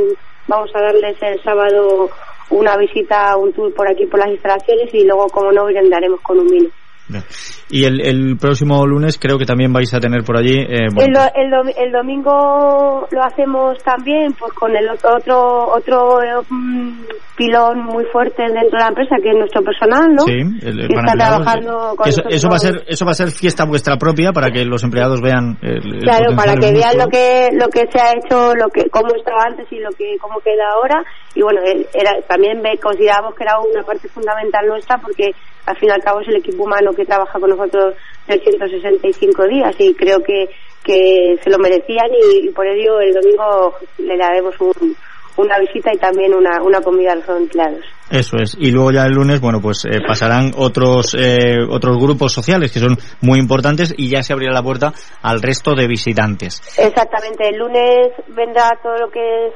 vamos 0.48 0.70
a 0.76 0.82
darles 0.82 1.18
el 1.22 1.42
sábado 1.42 2.10
una 2.52 2.78
visita, 2.78 3.36
un 3.38 3.52
tour 3.54 3.74
por 3.74 3.90
aquí 3.90 4.06
por 4.06 4.20
las 4.20 4.30
instalaciones 4.30 4.94
y 4.94 5.06
luego, 5.06 5.28
como 5.28 5.52
no, 5.52 5.66
brindaremos 5.66 6.22
con 6.22 6.40
un 6.40 6.48
vino. 6.48 6.70
Bien. 7.10 7.24
Y 7.72 7.86
el, 7.86 8.00
el 8.02 8.38
próximo 8.38 8.86
lunes 8.86 9.18
creo 9.20 9.38
que 9.38 9.46
también 9.46 9.74
vais 9.74 9.94
a 9.94 10.00
tener 10.00 10.24
por 10.24 10.38
allí... 10.38 10.58
eh, 10.60 10.88
bueno, 10.94 11.20
El, 11.36 11.52
el 11.78 11.92
domingo 11.92 13.08
lo 13.12 13.24
hacemos 13.24 13.78
también 13.84 14.32
pues 14.40 14.54
con 14.54 14.72
el 14.76 14.88
ot- 14.90 15.18
otro 15.18 15.68
otro 15.74 16.22
eh, 16.22 16.42
mm, 16.50 17.02
pilón 17.36 17.84
muy 17.86 18.06
fuerte 18.12 18.44
dentro 18.44 18.78
de 18.78 18.84
la 18.84 18.88
empresa 18.90 19.16
que 19.22 19.30
es 19.30 19.36
nuestro 19.38 19.62
personal, 19.64 20.08
¿no? 20.14 20.22
Sí, 20.24 20.34
el, 20.62 20.88
que 20.88 20.94
está 20.96 21.14
trabajando 21.18 21.94
con 21.98 22.08
eso, 22.08 22.22
eso 22.30 22.48
va 22.50 22.56
a 22.56 22.60
ser 22.60 22.84
eso 22.88 23.06
va 23.06 23.12
a 23.12 23.16
ser 23.16 23.30
fiesta 23.32 23.66
vuestra 23.66 23.98
propia 23.98 24.32
para 24.32 24.52
que 24.52 24.66
los 24.66 24.84
empleados 24.84 25.22
vean 25.22 25.58
Claro, 26.02 26.36
para 26.36 26.56
que 26.56 26.72
vean 26.74 26.98
lo 26.98 27.08
que 27.08 27.50
lo 27.54 27.68
que 27.70 27.86
se 27.92 28.00
ha 28.00 28.12
hecho, 28.14 28.54
lo 28.56 28.68
que 28.70 28.90
cómo 28.90 29.08
estaba 29.16 29.44
antes 29.48 29.66
y 29.72 29.80
lo 29.80 29.90
que 29.92 30.16
cómo 30.22 30.40
queda 30.42 30.64
ahora 30.76 31.04
y 31.36 31.42
bueno, 31.42 31.60
él- 31.66 31.88
era 31.94 32.12
también 32.28 32.62
consideramos 32.82 33.34
que 33.36 33.44
era 33.44 33.60
una 33.60 33.84
parte 33.84 34.08
fundamental 34.10 34.66
nuestra 34.68 34.98
porque 34.98 35.32
al 35.70 35.78
fin 35.78 35.90
y 35.90 35.92
al 35.92 36.02
cabo 36.02 36.22
es 36.22 36.28
el 36.28 36.38
equipo 36.38 36.64
humano 36.64 36.92
que 36.94 37.06
trabaja 37.06 37.40
con 37.40 37.50
nosotros 37.50 37.94
365 38.26 39.48
días 39.48 39.76
y 39.80 39.94
creo 39.94 40.20
que 40.24 40.50
que 40.84 41.36
se 41.44 41.50
lo 41.50 41.58
merecían 41.60 42.08
y, 42.10 42.48
y 42.48 42.50
por 42.52 42.66
ello 42.66 43.00
el 43.02 43.14
domingo 43.14 43.76
le 43.98 44.18
daremos 44.18 44.56
un- 44.62 44.96
una 45.38 45.58
visita 45.60 45.92
y 45.94 45.98
también 45.98 46.34
una, 46.34 46.62
una 46.64 46.82
comida 46.82 47.12
a 47.14 47.16
los 47.16 47.30
empleados. 47.30 47.80
Eso 48.10 48.38
es. 48.38 48.56
Y 48.60 48.72
luego 48.72 48.92
ya 48.92 49.06
el 49.06 49.14
lunes, 49.14 49.40
bueno, 49.40 49.60
pues 49.62 49.86
eh, 49.86 50.00
pasarán 50.06 50.52
otros 50.58 51.16
eh, 51.18 51.60
otros 51.70 51.98
grupos 51.98 52.34
sociales 52.34 52.72
que 52.74 52.80
son 52.80 52.98
muy 53.22 53.40
importantes 53.40 53.94
y 53.96 54.10
ya 54.10 54.22
se 54.24 54.34
abrirá 54.34 54.52
la 54.54 54.64
puerta 54.64 54.94
al 55.22 55.42
resto 55.42 55.76
de 55.76 55.88
visitantes. 55.88 56.62
Exactamente, 56.78 57.48
el 57.50 57.58
lunes 57.58 58.10
vendrá 58.30 58.70
todo 58.82 58.98
lo 58.98 59.12
que 59.12 59.20
es- 59.48 59.54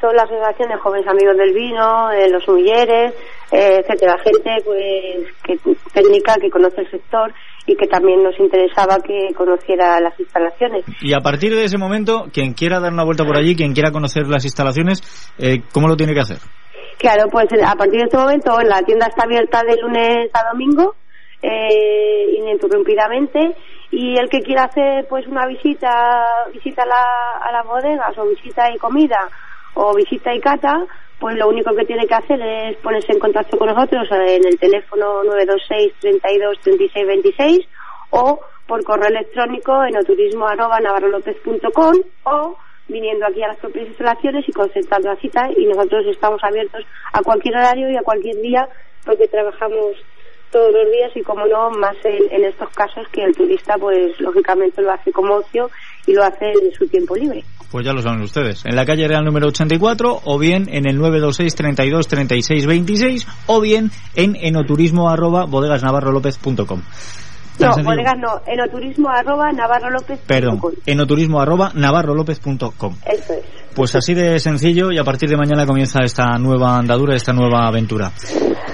son 0.00 0.14
las 0.14 0.24
asociaciones 0.24 0.80
Jóvenes 0.80 1.06
Amigos 1.08 1.36
del 1.36 1.52
Vino, 1.54 2.10
eh, 2.12 2.28
los 2.30 2.46
humilleres, 2.48 3.14
eh, 3.52 3.80
etcétera, 3.80 4.16
gente 4.22 4.50
pues 4.64 5.26
que 5.42 5.56
técnica 5.92 6.34
que 6.40 6.50
conoce 6.50 6.80
el 6.82 6.90
sector 6.90 7.32
y 7.66 7.74
que 7.76 7.86
también 7.86 8.22
nos 8.22 8.38
interesaba 8.38 8.98
que 8.98 9.32
conociera 9.34 9.98
las 10.00 10.18
instalaciones. 10.20 10.84
Y 11.00 11.14
a 11.14 11.20
partir 11.20 11.54
de 11.54 11.64
ese 11.64 11.78
momento, 11.78 12.26
quien 12.32 12.52
quiera 12.52 12.80
dar 12.80 12.92
una 12.92 13.04
vuelta 13.04 13.24
por 13.24 13.36
allí, 13.38 13.56
quien 13.56 13.72
quiera 13.72 13.90
conocer 13.90 14.26
las 14.26 14.44
instalaciones, 14.44 15.00
eh, 15.38 15.62
¿cómo 15.72 15.88
lo 15.88 15.96
tiene 15.96 16.12
que 16.12 16.20
hacer? 16.20 16.38
Claro, 16.98 17.24
pues 17.30 17.46
a 17.64 17.74
partir 17.74 18.00
de 18.00 18.04
este 18.06 18.16
momento 18.18 18.58
la 18.62 18.80
tienda 18.82 19.06
está 19.06 19.24
abierta 19.24 19.62
de 19.66 19.76
lunes 19.80 20.30
a 20.32 20.50
domingo 20.52 20.94
eh, 21.42 22.26
ininterrumpidamente 22.38 23.54
y 23.90 24.18
el 24.18 24.28
que 24.28 24.40
quiera 24.40 24.64
hacer 24.64 25.06
pues 25.08 25.26
una 25.26 25.46
visita 25.46 25.90
visita 26.52 26.82
a, 26.82 26.86
la- 26.86 27.48
a 27.48 27.52
las 27.52 27.66
bodegas 27.66 28.16
o 28.18 28.26
visita 28.28 28.70
y 28.74 28.78
comida 28.78 29.28
o 29.74 29.94
visita 29.94 30.34
y 30.34 30.40
cata 30.40 30.86
pues 31.18 31.36
lo 31.36 31.48
único 31.48 31.74
que 31.74 31.84
tiene 31.84 32.06
que 32.06 32.14
hacer 32.14 32.40
es 32.40 32.76
ponerse 32.78 33.12
en 33.12 33.18
contacto 33.18 33.56
con 33.56 33.68
nosotros 33.68 34.06
en 34.10 34.44
el 34.46 34.58
teléfono 34.58 35.22
926 35.24 35.94
32 36.00 36.58
36 36.60 37.06
26 37.06 37.68
o 38.10 38.40
por 38.66 38.82
correo 38.84 39.08
electrónico 39.08 39.84
en 39.84 39.96
oturismo.navarrolopez.com 39.96 41.94
o 42.24 42.56
viniendo 42.88 43.26
aquí 43.26 43.42
a 43.42 43.48
las 43.48 43.58
propias 43.58 43.88
instalaciones 43.88 44.48
y 44.48 44.52
concertando 44.52 45.08
la 45.08 45.16
cita 45.16 45.48
y 45.56 45.66
nosotros 45.66 46.06
estamos 46.06 46.42
abiertos 46.44 46.84
a 47.12 47.22
cualquier 47.22 47.56
horario 47.56 47.90
y 47.90 47.96
a 47.96 48.02
cualquier 48.02 48.36
día 48.42 48.68
porque 49.04 49.28
trabajamos 49.28 49.92
todos 50.54 50.72
los 50.72 50.86
días 50.92 51.10
y 51.16 51.22
como 51.22 51.44
no 51.46 51.68
más 51.70 51.96
en, 52.04 52.44
estos 52.44 52.68
casos 52.70 53.08
que 53.10 53.24
el 53.24 53.34
turista 53.34 53.74
pues 53.76 54.12
lógicamente 54.20 54.80
lo 54.82 54.92
hace 54.92 55.10
como 55.10 55.34
ocio 55.34 55.68
y 56.06 56.12
lo 56.12 56.22
hace 56.22 56.46
en 56.46 56.72
su 56.72 56.86
tiempo 56.86 57.16
libre. 57.16 57.42
Pues 57.72 57.84
ya 57.84 57.92
lo 57.92 58.00
saben 58.00 58.22
ustedes, 58.22 58.64
en 58.64 58.76
la 58.76 58.86
calle 58.86 59.08
Real 59.08 59.24
número 59.24 59.48
84 59.48 60.20
o 60.24 60.38
bien 60.38 60.68
en 60.68 60.88
el 60.88 60.96
926 60.96 61.56
32 61.56 62.06
36 62.06 62.66
26 62.66 63.26
o 63.48 63.60
bien 63.60 63.90
en 64.14 64.36
enoturismo 64.36 65.10
arroba 65.10 65.44
bodegasnavarrolopez.com. 65.44 66.82
No, 67.58 67.70
bodegas 67.82 68.18
no, 68.18 68.40
enoturismo 68.46 69.08
arroba 69.10 69.50
navarrolopez.com. 69.52 70.26
Perdón, 70.26 70.60
enoturismo 70.86 71.40
arroba 71.40 71.72
navarrolopez.com. 71.74 72.94
Eso 73.06 73.32
es. 73.32 73.63
Pues 73.74 73.94
así 73.96 74.14
de 74.14 74.38
sencillo 74.38 74.92
y 74.92 74.98
a 74.98 75.04
partir 75.04 75.28
de 75.28 75.36
mañana 75.36 75.66
comienza 75.66 76.04
esta 76.04 76.38
nueva 76.38 76.78
andadura, 76.78 77.16
esta 77.16 77.32
nueva 77.32 77.66
aventura. 77.66 78.12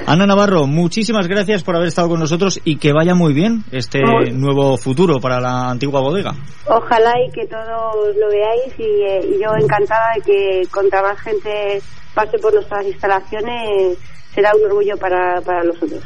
Ana 0.06 0.26
Navarro, 0.26 0.66
muchísimas 0.66 1.26
gracias 1.26 1.62
por 1.62 1.76
haber 1.76 1.88
estado 1.88 2.08
con 2.08 2.20
nosotros 2.20 2.60
y 2.64 2.76
que 2.76 2.92
vaya 2.92 3.14
muy 3.14 3.32
bien 3.32 3.64
este 3.70 4.00
nuevo 4.32 4.76
futuro 4.76 5.20
para 5.20 5.40
la 5.40 5.70
antigua 5.70 6.00
bodega. 6.00 6.32
Ojalá 6.66 7.12
y 7.26 7.30
que 7.32 7.46
todos 7.46 8.16
lo 8.16 8.28
veáis 8.28 8.74
y, 8.78 9.02
eh, 9.02 9.36
y 9.36 9.42
yo 9.42 9.50
encantada 9.58 10.14
de 10.16 10.20
que 10.22 10.62
contra 10.70 11.00
más 11.00 11.18
gente 11.20 11.80
pase 12.14 12.38
por 12.38 12.52
nuestras 12.52 12.84
instalaciones 12.86 13.98
será 14.34 14.52
un 14.54 14.64
orgullo 14.66 14.96
para, 14.96 15.40
para 15.40 15.62
nosotros. 15.64 16.02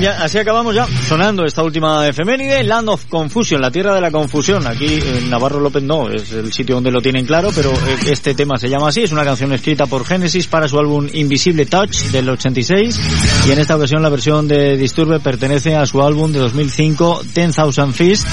Ya, 0.00 0.22
así 0.22 0.36
acabamos 0.36 0.74
ya, 0.74 0.86
sonando 1.08 1.44
esta 1.46 1.62
última 1.62 2.06
efeméride, 2.06 2.62
Land 2.62 2.88
of 2.90 3.06
Confusion, 3.06 3.62
la 3.62 3.70
tierra 3.70 3.94
de 3.94 4.02
la 4.02 4.10
confusión. 4.10 4.66
Aquí 4.66 4.86
en 4.86 5.30
Navarro 5.30 5.58
López 5.58 5.82
no, 5.82 6.10
es 6.10 6.32
el 6.32 6.52
sitio 6.52 6.74
donde 6.74 6.90
lo 6.90 7.00
tienen 7.00 7.24
claro, 7.24 7.50
pero 7.54 7.72
eh, 7.72 7.96
este 8.10 8.34
tema 8.34 8.58
se 8.58 8.68
llama 8.68 8.88
así, 8.88 9.02
es 9.02 9.12
una 9.12 9.24
canción 9.24 9.52
escrita 9.54 9.86
por 9.86 10.04
Genesis 10.04 10.46
para 10.48 10.68
su 10.68 10.78
álbum 10.78 11.08
Invisible 11.14 11.64
Touch 11.64 11.96
del 12.12 12.28
86 12.28 13.00
y 13.48 13.50
en 13.52 13.58
esta 13.58 13.76
versión, 13.76 14.02
la 14.02 14.10
versión 14.10 14.46
de 14.46 14.76
Disturbe 14.76 15.18
pertenece 15.18 15.74
a 15.74 15.86
su 15.86 16.02
álbum 16.02 16.30
de 16.30 16.40
2005, 16.40 17.22
10,000 17.34 17.92
Fist. 17.94 18.26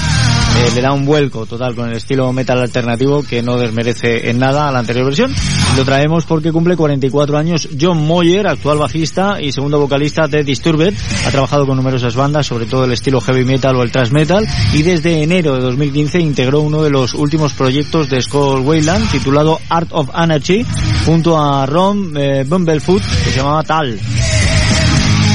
Eh, 0.56 0.70
le 0.74 0.80
da 0.80 0.92
un 0.92 1.04
vuelco 1.04 1.46
total 1.46 1.74
con 1.74 1.88
el 1.88 1.96
estilo 1.96 2.32
metal 2.32 2.60
alternativo 2.60 3.22
que 3.22 3.42
no 3.42 3.56
desmerece 3.56 4.30
en 4.30 4.38
nada 4.38 4.68
a 4.68 4.72
la 4.72 4.78
anterior 4.78 5.04
versión. 5.04 5.34
Lo 5.76 5.84
traemos 5.84 6.24
porque 6.24 6.52
cumple 6.52 6.76
44 6.76 7.36
años 7.36 7.68
John 7.78 8.06
Moyer, 8.06 8.46
actual 8.46 8.78
bajista 8.78 9.40
y 9.40 9.52
segundo 9.52 9.80
vocalista 9.80 10.28
de 10.28 10.44
Disturbed. 10.44 10.94
Ha 11.26 11.30
trabajado 11.30 11.66
con 11.66 11.76
numerosas 11.76 12.14
bandas, 12.14 12.46
sobre 12.46 12.66
todo 12.66 12.84
el 12.84 12.92
estilo 12.92 13.20
heavy 13.20 13.44
metal 13.44 13.76
o 13.76 13.82
el 13.82 13.90
thrash 13.90 14.10
metal, 14.10 14.46
y 14.72 14.82
desde 14.82 15.22
enero 15.22 15.54
de 15.54 15.62
2015 15.62 16.20
integró 16.20 16.60
uno 16.60 16.82
de 16.82 16.90
los 16.90 17.14
últimos 17.14 17.52
proyectos 17.52 18.08
de 18.08 18.22
Scott 18.22 18.64
Wayland, 18.64 19.10
titulado 19.10 19.60
Art 19.68 19.88
of 19.92 20.10
Anarchy, 20.12 20.64
junto 21.04 21.40
a 21.40 21.66
Ron 21.66 22.16
eh, 22.16 22.44
Bumblefoot, 22.44 23.02
que 23.02 23.30
se 23.30 23.36
llamaba 23.38 23.62
Tal. 23.62 23.98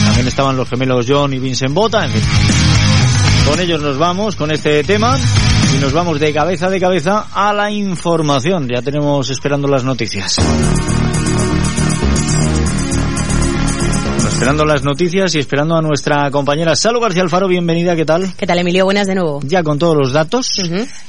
También 0.05 0.27
estaban 0.27 0.55
los 0.57 0.69
gemelos 0.69 1.05
John 1.07 1.33
y 1.33 1.39
Vincent 1.39 1.73
Bota, 1.73 2.05
en 2.05 2.11
fin. 2.11 2.58
Con 3.47 3.59
ellos 3.59 3.81
nos 3.81 3.97
vamos, 3.97 4.35
con 4.35 4.51
este 4.51 4.83
tema, 4.83 5.17
y 5.75 5.81
nos 5.81 5.93
vamos 5.93 6.19
de 6.19 6.33
cabeza 6.33 6.69
de 6.69 6.79
cabeza 6.79 7.27
a 7.33 7.53
la 7.53 7.71
información. 7.71 8.67
Ya 8.67 8.81
tenemos 8.81 9.29
esperando 9.29 9.67
las 9.67 9.83
noticias. 9.83 10.37
Esperando 14.39 14.63
las 14.63 14.85
noticias 14.85 15.35
y 15.35 15.39
esperando 15.39 15.75
a 15.75 15.81
nuestra 15.81 16.31
compañera 16.31 16.73
Salo 16.73 17.01
García 17.01 17.23
Alfaro. 17.23 17.49
Bienvenida, 17.49 17.93
¿qué 17.97 18.05
tal? 18.05 18.33
¿Qué 18.37 18.47
tal, 18.47 18.57
Emilio? 18.57 18.85
Buenas 18.85 19.05
de 19.05 19.13
nuevo. 19.13 19.41
Ya 19.43 19.63
con 19.63 19.77
todos 19.77 19.97
los 19.97 20.13
datos. 20.13 20.61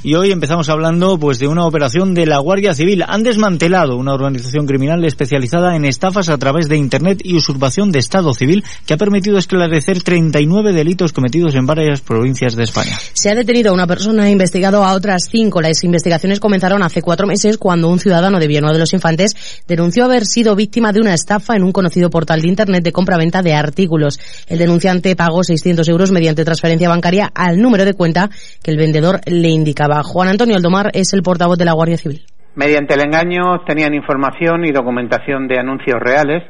Y 0.03 0.15
hoy 0.15 0.33
empezamos 0.33 0.67
hablando 0.67 1.17
pues 1.17 1.39
de 1.39 1.47
una 1.47 1.65
operación 1.65 2.13
de 2.13 2.25
la 2.25 2.39
Guardia 2.39 2.73
Civil. 2.73 3.05
Han 3.07 3.23
desmantelado 3.23 3.95
una 3.95 4.13
organización 4.13 4.67
criminal 4.67 5.05
especializada 5.05 5.77
en 5.77 5.85
estafas 5.85 6.27
a 6.27 6.37
través 6.37 6.67
de 6.67 6.75
Internet 6.75 7.21
y 7.23 7.37
usurpación 7.37 7.89
de 7.93 7.99
Estado 7.99 8.33
civil 8.33 8.65
que 8.85 8.95
ha 8.95 8.97
permitido 8.97 9.37
esclarecer 9.37 10.03
39 10.03 10.73
delitos 10.73 11.13
cometidos 11.13 11.55
en 11.55 11.65
varias 11.65 12.01
provincias 12.01 12.57
de 12.57 12.63
España. 12.63 12.99
Se 13.13 13.29
ha 13.29 13.35
detenido 13.35 13.71
a 13.71 13.73
una 13.73 13.87
persona 13.87 14.27
e 14.27 14.31
investigado 14.31 14.83
a 14.83 14.91
otras 14.91 15.29
cinco. 15.31 15.61
Las 15.61 15.85
investigaciones 15.85 16.41
comenzaron 16.41 16.83
hace 16.83 17.01
cuatro 17.01 17.27
meses 17.27 17.57
cuando 17.57 17.87
un 17.87 17.99
ciudadano 17.99 18.41
de 18.41 18.47
Villanueva 18.47 18.73
de 18.73 18.79
los 18.79 18.91
Infantes 18.91 19.63
denunció 19.69 20.03
haber 20.03 20.25
sido 20.25 20.53
víctima 20.57 20.91
de 20.91 20.99
una 20.99 21.13
estafa 21.13 21.55
en 21.55 21.63
un 21.63 21.71
conocido 21.71 22.09
portal 22.09 22.41
de 22.41 22.49
Internet 22.49 22.83
de 22.83 22.91
compra 22.91 23.20
venta 23.21 23.41
de 23.41 23.53
artículos. 23.53 24.19
El 24.49 24.57
denunciante 24.57 25.15
pagó 25.15 25.43
600 25.43 25.87
euros 25.87 26.11
mediante 26.11 26.43
transferencia 26.43 26.89
bancaria 26.89 27.29
al 27.33 27.61
número 27.61 27.85
de 27.85 27.93
cuenta 27.93 28.29
que 28.63 28.71
el 28.71 28.77
vendedor 28.77 29.21
le 29.25 29.49
indicaba. 29.49 30.01
Juan 30.03 30.27
Antonio 30.27 30.55
Aldomar 30.55 30.89
es 30.93 31.13
el 31.13 31.21
portavoz 31.21 31.57
de 31.57 31.65
la 31.65 31.73
Guardia 31.73 31.97
Civil. 31.97 32.25
Mediante 32.55 32.95
el 32.95 33.01
engaño 33.01 33.63
tenían 33.65 33.93
información 33.93 34.65
y 34.65 34.71
documentación 34.71 35.47
de 35.47 35.59
anuncios 35.59 35.99
reales 36.01 36.43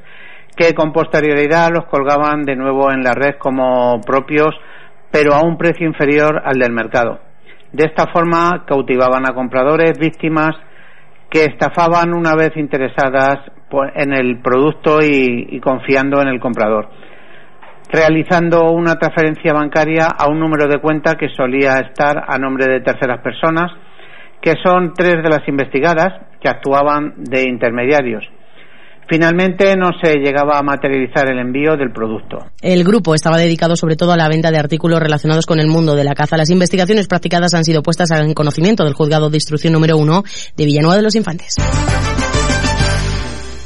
que 0.55 0.73
con 0.73 0.91
posterioridad 0.91 1.69
los 1.71 1.85
colgaban 1.85 2.43
de 2.43 2.55
nuevo 2.55 2.91
en 2.91 3.03
la 3.03 3.13
red 3.13 3.35
como 3.37 3.99
propios, 4.01 4.55
pero 5.11 5.33
a 5.33 5.43
un 5.43 5.57
precio 5.57 5.87
inferior 5.87 6.41
al 6.43 6.57
del 6.57 6.71
mercado. 6.71 7.19
De 7.71 7.85
esta 7.85 8.11
forma 8.11 8.65
cautivaban 8.65 9.29
a 9.29 9.33
compradores, 9.33 9.97
víctimas 9.97 10.51
que 11.29 11.45
estafaban 11.45 12.13
una 12.13 12.35
vez 12.35 12.51
interesadas 12.57 13.39
en 13.95 14.13
el 14.13 14.41
producto 14.41 14.99
y, 15.01 15.59
confiando 15.59 16.21
en 16.21 16.27
el 16.27 16.39
comprador, 16.39 16.89
realizando 17.91 18.71
una 18.71 18.95
transferencia 18.95 19.53
bancaria 19.53 20.07
a 20.17 20.29
un 20.29 20.39
número 20.39 20.67
de 20.67 20.79
cuenta 20.79 21.15
que 21.15 21.29
solía 21.29 21.79
estar 21.79 22.23
a 22.27 22.37
nombre 22.37 22.65
de 22.67 22.81
terceras 22.81 23.21
personas, 23.21 23.71
que 24.41 24.55
son 24.63 24.93
tres 24.93 25.23
de 25.23 25.29
las 25.29 25.47
investigadas 25.47 26.13
que 26.39 26.49
actuaban 26.49 27.23
de 27.23 27.47
intermediarios. 27.47 28.23
Finalmente 29.09 29.75
no 29.75 29.89
se 30.01 30.15
llegaba 30.19 30.57
a 30.57 30.63
materializar 30.63 31.29
el 31.29 31.37
envío 31.37 31.75
del 31.75 31.91
producto. 31.91 32.37
El 32.61 32.85
grupo 32.85 33.13
estaba 33.13 33.37
dedicado 33.37 33.75
sobre 33.75 33.97
todo 33.97 34.13
a 34.13 34.17
la 34.17 34.29
venta 34.29 34.51
de 34.51 34.57
artículos 34.57 35.01
relacionados 35.01 35.45
con 35.45 35.59
el 35.59 35.67
mundo 35.67 35.95
de 35.95 36.05
la 36.05 36.15
caza. 36.15 36.37
Las 36.37 36.49
investigaciones 36.49 37.07
practicadas 37.07 37.53
han 37.53 37.65
sido 37.65 37.83
puestas 37.83 38.09
en 38.11 38.33
conocimiento 38.33 38.85
del 38.85 38.93
juzgado 38.93 39.29
de 39.29 39.35
instrucción 39.35 39.73
número 39.73 39.97
uno 39.97 40.23
de 40.55 40.65
Villanueva 40.65 40.95
de 40.95 41.01
los 41.01 41.15
Infantes. 41.15 41.55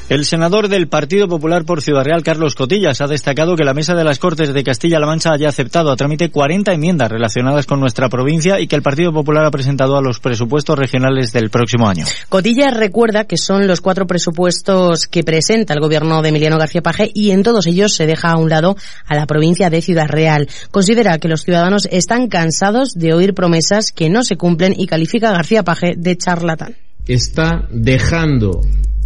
El 0.08 0.24
senador 0.24 0.68
del 0.68 0.88
Partido 0.88 1.28
Popular 1.28 1.66
por 1.66 1.82
Ciudad 1.82 2.04
Real, 2.04 2.22
Carlos 2.22 2.54
Cotillas, 2.54 3.02
ha 3.02 3.08
destacado 3.08 3.56
que 3.56 3.64
la 3.64 3.74
Mesa 3.74 3.96
de 3.96 4.04
las 4.04 4.20
Cortes 4.20 4.54
de 4.54 4.64
Castilla-La 4.64 5.08
Mancha 5.08 5.34
haya 5.34 5.50
aceptado 5.50 5.92
a 5.92 5.96
trámite 5.96 6.30
40 6.30 6.74
enmiendas 6.74 7.10
relacionadas 7.10 7.66
con 7.66 7.80
nuestra 7.80 8.08
provincia 8.08 8.60
y 8.60 8.68
que 8.68 8.76
el 8.76 8.84
Partido 8.84 9.12
Popular 9.12 9.46
ha 9.46 9.50
presentado 9.50 9.98
a 9.98 10.04
los 10.04 10.20
presupuestos 10.20 10.78
regionales 10.78 11.34
del 11.34 11.50
próximo 11.50 11.90
año. 11.90 12.06
Cotillas 12.30 12.78
recuerda 12.78 13.24
que 13.24 13.38
son 13.38 13.66
los 13.66 13.82
cuatro 13.82 14.06
presupuestos 14.06 15.08
que 15.08 15.24
presenta 15.24 15.74
el 15.74 15.80
gobierno 15.80 16.22
de 16.22 16.30
Emiliano 16.30 16.60
García 16.60 16.84
Paje 16.84 17.10
y 17.12 17.32
en 17.32 17.42
todos 17.42 17.66
ellos 17.66 17.96
se 17.96 18.06
deja 18.06 18.30
a 18.30 18.38
un 18.38 18.52
lado 18.52 18.78
a 19.08 19.16
la 19.16 19.26
provincia 19.26 19.72
de 19.72 19.82
Ciudad 19.82 20.08
Real. 20.08 20.48
Considera 20.70 21.18
que 21.18 21.30
los 21.30 21.42
ciudadanos 21.42 21.88
están 21.90 22.28
cansados 22.28 22.94
de 22.94 23.16
oír 23.16 23.34
promesas 23.34 23.92
que 23.92 24.12
no 24.12 24.22
se 24.22 24.38
cumplen 24.38 24.76
y 24.78 24.86
califica 24.86 25.30
a 25.30 25.34
García 25.34 25.64
Paje 25.64 25.96
de 25.98 26.16
charlatán. 26.16 26.76
Está 27.08 27.68
dejando 27.72 28.62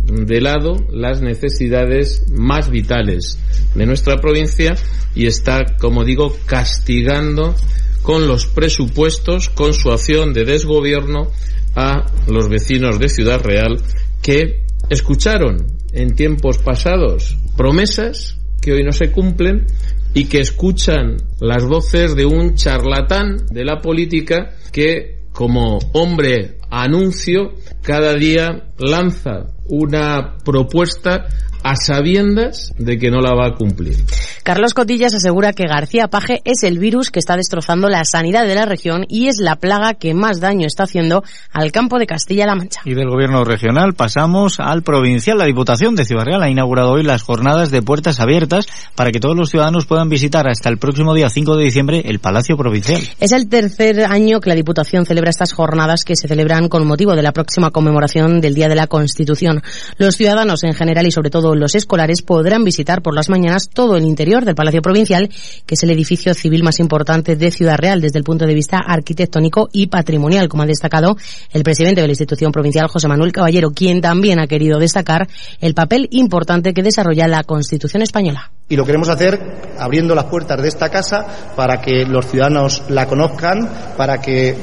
de 0.09 0.41
lado 0.41 0.75
las 0.91 1.21
necesidades 1.21 2.29
más 2.31 2.69
vitales 2.69 3.37
de 3.75 3.85
nuestra 3.85 4.17
provincia 4.17 4.75
y 5.15 5.27
está, 5.27 5.77
como 5.79 6.03
digo, 6.03 6.35
castigando 6.45 7.55
con 8.01 8.27
los 8.27 8.47
presupuestos, 8.47 9.49
con 9.49 9.73
su 9.73 9.91
acción 9.91 10.33
de 10.33 10.45
desgobierno 10.45 11.31
a 11.75 12.05
los 12.27 12.49
vecinos 12.49 12.99
de 12.99 13.09
Ciudad 13.09 13.41
Real 13.43 13.77
que 14.21 14.63
escucharon 14.89 15.67
en 15.93 16.15
tiempos 16.15 16.57
pasados 16.57 17.37
promesas 17.55 18.37
que 18.61 18.73
hoy 18.73 18.83
no 18.83 18.91
se 18.91 19.11
cumplen 19.11 19.67
y 20.13 20.25
que 20.25 20.39
escuchan 20.39 21.17
las 21.39 21.65
voces 21.65 22.15
de 22.15 22.25
un 22.25 22.55
charlatán 22.55 23.45
de 23.51 23.63
la 23.63 23.81
política 23.81 24.55
que 24.71 25.19
como 25.31 25.79
hombre 25.93 26.57
anuncio 26.69 27.53
cada 27.81 28.15
día 28.15 28.71
lanza 28.77 29.53
una 29.69 30.35
propuesta 30.43 31.27
a 31.63 31.75
sabiendas 31.75 32.73
de 32.77 32.97
que 32.97 33.11
no 33.11 33.21
la 33.21 33.33
va 33.33 33.47
a 33.47 33.53
cumplir. 33.55 33.97
Carlos 34.43 34.73
Cotillas 34.73 35.13
asegura 35.13 35.53
que 35.53 35.67
García 35.67 36.07
Paje 36.07 36.41
es 36.45 36.63
el 36.63 36.79
virus 36.79 37.11
que 37.11 37.19
está 37.19 37.35
destrozando 37.35 37.89
la 37.89 38.03
sanidad 38.05 38.45
de 38.45 38.55
la 38.55 38.65
región 38.65 39.05
y 39.07 39.27
es 39.27 39.37
la 39.39 39.57
plaga 39.57 39.93
que 39.93 40.13
más 40.13 40.39
daño 40.39 40.65
está 40.65 40.83
haciendo 40.83 41.23
al 41.51 41.71
campo 41.71 41.99
de 41.99 42.07
Castilla-La 42.07 42.55
Mancha. 42.55 42.81
Y 42.85 42.93
del 42.93 43.09
gobierno 43.09 43.43
regional 43.43 43.93
pasamos 43.93 44.59
al 44.59 44.83
provincial. 44.83 45.37
La 45.37 45.45
Diputación 45.45 45.95
de 45.95 46.05
Ciudad 46.05 46.25
Real 46.25 46.43
ha 46.43 46.49
inaugurado 46.49 46.91
hoy 46.91 47.03
las 47.03 47.21
jornadas 47.21 47.71
de 47.71 47.81
puertas 47.81 48.19
abiertas 48.19 48.65
para 48.95 49.11
que 49.11 49.19
todos 49.19 49.35
los 49.35 49.49
ciudadanos 49.49 49.85
puedan 49.85 50.09
visitar 50.09 50.47
hasta 50.47 50.69
el 50.69 50.77
próximo 50.77 51.13
día 51.13 51.29
5 51.29 51.57
de 51.57 51.65
diciembre 51.65 52.01
el 52.05 52.19
Palacio 52.19 52.57
Provincial. 52.57 53.01
Es 53.19 53.31
el 53.31 53.49
tercer 53.49 54.05
año 54.05 54.39
que 54.39 54.49
la 54.49 54.55
Diputación 54.55 55.05
celebra 55.05 55.29
estas 55.29 55.53
jornadas 55.53 56.03
que 56.03 56.15
se 56.15 56.27
celebran 56.27 56.69
con 56.69 56.87
motivo 56.87 57.15
de 57.15 57.21
la 57.21 57.33
próxima 57.33 57.71
conmemoración 57.71 58.41
del 58.41 58.55
Día 58.55 58.67
de 58.67 58.75
la 58.75 58.87
Constitución. 58.87 59.61
Los 59.97 60.15
ciudadanos 60.15 60.63
en 60.63 60.73
general 60.73 61.05
y 61.05 61.11
sobre 61.11 61.29
todo 61.29 61.48
los 61.55 61.75
escolares 61.75 62.21
podrán 62.21 62.63
visitar 62.63 63.01
por 63.01 63.15
las 63.15 63.29
mañanas 63.29 63.69
todo 63.69 63.97
el 63.97 64.03
interior 64.03 64.45
del 64.45 64.55
Palacio 64.55 64.81
Provincial, 64.81 65.29
que 65.65 65.75
es 65.75 65.83
el 65.83 65.91
edificio 65.91 66.33
civil 66.33 66.63
más 66.63 66.79
importante 66.79 67.35
de 67.35 67.51
Ciudad 67.51 67.77
Real 67.77 68.01
desde 68.01 68.19
el 68.19 68.23
punto 68.23 68.45
de 68.45 68.53
vista 68.53 68.77
arquitectónico 68.77 69.69
y 69.71 69.87
patrimonial, 69.87 70.49
como 70.49 70.63
ha 70.63 70.65
destacado 70.65 71.17
el 71.51 71.63
presidente 71.63 72.01
de 72.01 72.07
la 72.07 72.11
institución 72.11 72.51
provincial, 72.51 72.87
José 72.87 73.07
Manuel 73.07 73.31
Caballero, 73.31 73.71
quien 73.71 74.01
también 74.01 74.39
ha 74.39 74.47
querido 74.47 74.79
destacar 74.79 75.27
el 75.61 75.73
papel 75.73 76.07
importante 76.11 76.73
que 76.73 76.83
desarrolla 76.83 77.27
la 77.27 77.43
Constitución 77.43 78.01
española. 78.01 78.51
Y 78.67 78.75
lo 78.75 78.85
queremos 78.85 79.09
hacer 79.09 79.39
abriendo 79.79 80.13
las 80.13 80.25
puertas 80.25 80.61
de 80.61 80.67
esta 80.67 80.89
casa 80.89 81.25
para 81.55 81.81
que 81.81 82.05
los 82.05 82.27
ciudadanos 82.27 82.83
la 82.89 83.07
conozcan, 83.07 83.67
para 83.97 84.21
que 84.21 84.55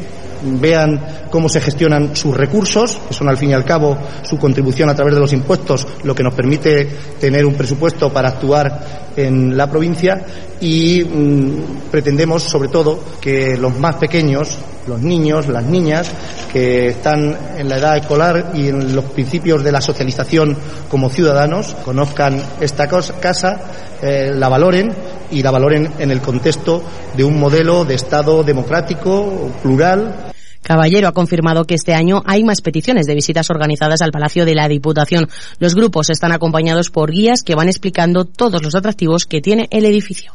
vean 0.61 1.27
cómo 1.31 1.49
se 1.49 1.61
gestionan 1.61 2.15
sus 2.15 2.37
recursos, 2.37 2.99
que 3.09 3.15
son 3.15 3.29
al 3.29 3.37
fin 3.37 3.51
y 3.51 3.55
al 3.55 3.65
cabo 3.65 3.97
su 4.23 4.39
contribución 4.39 4.89
a 4.89 4.95
través 4.95 5.15
de 5.15 5.21
los 5.21 5.33
impuestos, 5.33 5.87
lo 6.03 6.15
que 6.15 6.23
nos 6.23 6.35
permite 6.35 6.89
tener 7.21 7.45
un 7.45 7.55
presupuesto 7.55 8.13
para 8.13 8.29
actuar 8.29 9.07
en 9.17 9.57
la 9.57 9.69
provincia 9.69 10.25
y 10.61 11.03
mm, 11.03 11.91
pretendemos 11.91 12.43
sobre 12.43 12.69
todo 12.69 13.01
que 13.21 13.57
los 13.57 13.79
más 13.79 13.97
pequeños, 13.97 14.59
los 14.87 15.01
niños, 15.01 15.49
las 15.49 15.65
niñas 15.65 16.11
que 16.53 16.89
están 16.89 17.37
en 17.59 17.69
la 17.69 17.79
edad 17.79 17.97
escolar 17.97 18.53
y 18.55 18.69
en 18.69 18.95
los 18.95 19.07
principios 19.07 19.65
de 19.65 19.73
la 19.73 19.81
socialización 19.81 20.57
como 20.89 21.09
ciudadanos 21.09 21.75
conozcan 21.85 22.41
esta 22.61 22.89
casa, 22.89 23.61
eh, 24.03 24.33
la 24.35 24.49
valoren 24.49 24.93
y 25.31 25.43
la 25.43 25.51
valoren 25.51 25.93
en 25.99 26.11
el 26.11 26.21
contexto 26.21 26.83
de 27.17 27.25
un 27.25 27.39
modelo 27.39 27.85
de 27.85 27.95
Estado 27.95 28.43
democrático, 28.43 29.51
plural. 29.63 30.33
Caballero 30.67 31.07
ha 31.07 31.13
confirmado 31.13 31.65
que 31.65 31.77
este 31.77 31.95
año 31.95 32.25
hay 32.27 32.43
más 32.43 32.61
peticiones 32.61 33.07
de 33.07 33.15
visitas 33.15 33.51
organizadas 33.51 34.03
al 34.03 34.11
Palacio 34.11 34.45
de 34.45 34.57
la 34.57 34.67
Diputación. 34.67 35.29
Los 35.61 35.77
grupos 35.77 36.11
están 36.11 36.33
acompañados 36.33 36.91
por 36.91 37.13
guías 37.13 37.45
que 37.45 37.55
van 37.55 37.69
explicando 37.69 38.25
todos 38.25 38.65
los 38.65 38.75
atractivos 38.75 39.27
que 39.27 39.41
tiene 39.41 39.69
el 39.71 39.85
edificio. 39.85 40.33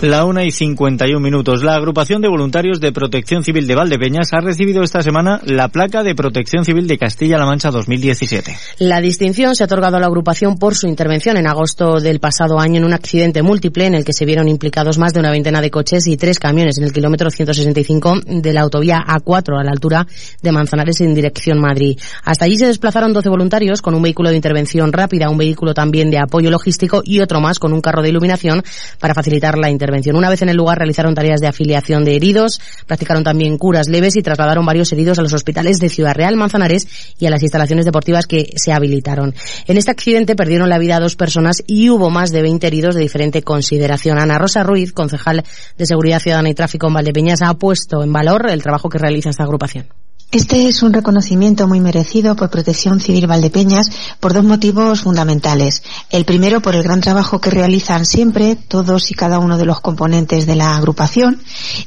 La 0.00 0.24
una 0.24 0.44
y 0.44 0.52
51 0.52 1.18
minutos. 1.18 1.64
La 1.64 1.74
agrupación 1.74 2.22
de 2.22 2.28
voluntarios 2.28 2.78
de 2.78 2.92
Protección 2.92 3.42
Civil 3.42 3.66
de 3.66 3.74
Valdepeñas 3.74 4.32
ha 4.32 4.38
recibido 4.38 4.84
esta 4.84 5.02
semana 5.02 5.40
la 5.44 5.66
placa 5.70 6.04
de 6.04 6.14
Protección 6.14 6.64
Civil 6.64 6.86
de 6.86 6.98
Castilla-La 6.98 7.44
Mancha 7.44 7.72
2017. 7.72 8.56
La 8.78 9.00
distinción 9.00 9.56
se 9.56 9.64
ha 9.64 9.66
otorgado 9.66 9.96
a 9.96 10.00
la 10.00 10.06
agrupación 10.06 10.56
por 10.56 10.76
su 10.76 10.86
intervención 10.86 11.36
en 11.36 11.48
agosto 11.48 11.98
del 11.98 12.20
pasado 12.20 12.60
año 12.60 12.76
en 12.76 12.84
un 12.84 12.92
accidente 12.92 13.42
múltiple 13.42 13.86
en 13.86 13.96
el 13.96 14.04
que 14.04 14.12
se 14.12 14.24
vieron 14.24 14.46
implicados 14.46 14.98
más 14.98 15.14
de 15.14 15.18
una 15.18 15.32
veintena 15.32 15.60
de 15.60 15.72
coches 15.72 16.06
y 16.06 16.16
tres 16.16 16.38
camiones 16.38 16.78
en 16.78 16.84
el 16.84 16.92
kilómetro 16.92 17.28
165 17.28 18.20
de 18.24 18.52
la 18.52 18.60
autovía 18.60 18.98
A4 19.04 19.60
a 19.60 19.64
la 19.64 19.72
altura 19.72 20.06
de 20.40 20.52
Manzanares 20.52 21.00
en 21.00 21.12
dirección 21.12 21.60
Madrid. 21.60 21.98
Hasta 22.22 22.44
allí 22.44 22.56
se 22.56 22.68
desplazaron 22.68 23.12
12 23.12 23.30
voluntarios 23.30 23.82
con 23.82 23.96
un 23.96 24.02
vehículo 24.02 24.30
de 24.30 24.36
intervención 24.36 24.92
rápida, 24.92 25.28
un 25.28 25.38
vehículo 25.38 25.74
también 25.74 26.08
de 26.08 26.18
apoyo 26.18 26.52
logístico 26.52 27.02
y 27.04 27.18
otro 27.18 27.40
más 27.40 27.58
con 27.58 27.72
un 27.72 27.80
carro 27.80 28.00
de 28.00 28.10
iluminación 28.10 28.62
para 29.00 29.12
facilitar 29.12 29.58
la 29.58 29.68
intervención 29.70 29.87
una 30.14 30.30
vez 30.30 30.42
en 30.42 30.48
el 30.48 30.56
lugar 30.56 30.78
realizaron 30.78 31.14
tareas 31.14 31.40
de 31.40 31.46
afiliación 31.46 32.04
de 32.04 32.16
heridos, 32.16 32.60
practicaron 32.86 33.24
también 33.24 33.58
curas 33.58 33.88
leves 33.88 34.16
y 34.16 34.22
trasladaron 34.22 34.64
varios 34.66 34.92
heridos 34.92 35.18
a 35.18 35.22
los 35.22 35.32
hospitales 35.32 35.78
de 35.78 35.88
Ciudad 35.88 36.14
Real, 36.14 36.36
Manzanares 36.36 37.14
y 37.18 37.26
a 37.26 37.30
las 37.30 37.42
instalaciones 37.42 37.84
deportivas 37.84 38.26
que 38.26 38.52
se 38.56 38.72
habilitaron. 38.72 39.34
En 39.66 39.76
este 39.76 39.90
accidente 39.90 40.36
perdieron 40.36 40.68
la 40.68 40.78
vida 40.78 41.00
dos 41.00 41.16
personas 41.16 41.62
y 41.66 41.90
hubo 41.90 42.10
más 42.10 42.30
de 42.30 42.42
20 42.42 42.66
heridos 42.66 42.94
de 42.94 43.02
diferente 43.02 43.42
consideración. 43.42 44.18
Ana 44.18 44.38
Rosa 44.38 44.62
Ruiz, 44.62 44.92
concejal 44.92 45.44
de 45.76 45.86
Seguridad 45.86 46.20
Ciudadana 46.20 46.50
y 46.50 46.54
Tráfico 46.54 46.88
en 46.88 46.94
Valdepeñas, 46.94 47.42
ha 47.42 47.54
puesto 47.54 48.02
en 48.02 48.12
valor 48.12 48.48
el 48.50 48.62
trabajo 48.62 48.88
que 48.88 48.98
realiza 48.98 49.30
esta 49.30 49.44
agrupación. 49.44 49.86
Este 50.30 50.68
es 50.68 50.82
un 50.82 50.92
reconocimiento 50.92 51.66
muy 51.66 51.80
merecido 51.80 52.36
por 52.36 52.50
Protección 52.50 53.00
Civil 53.00 53.26
Valdepeñas 53.26 53.88
por 54.20 54.34
dos 54.34 54.44
motivos 54.44 55.00
fundamentales. 55.00 55.82
El 56.10 56.26
primero, 56.26 56.60
por 56.60 56.74
el 56.74 56.82
gran 56.82 57.00
trabajo 57.00 57.40
que 57.40 57.48
realizan 57.48 58.04
siempre 58.04 58.54
todos 58.54 59.10
y 59.10 59.14
cada 59.14 59.38
uno 59.38 59.56
de 59.56 59.64
los 59.64 59.80
componentes 59.80 60.44
de 60.44 60.54
la 60.54 60.76
agrupación. 60.76 61.40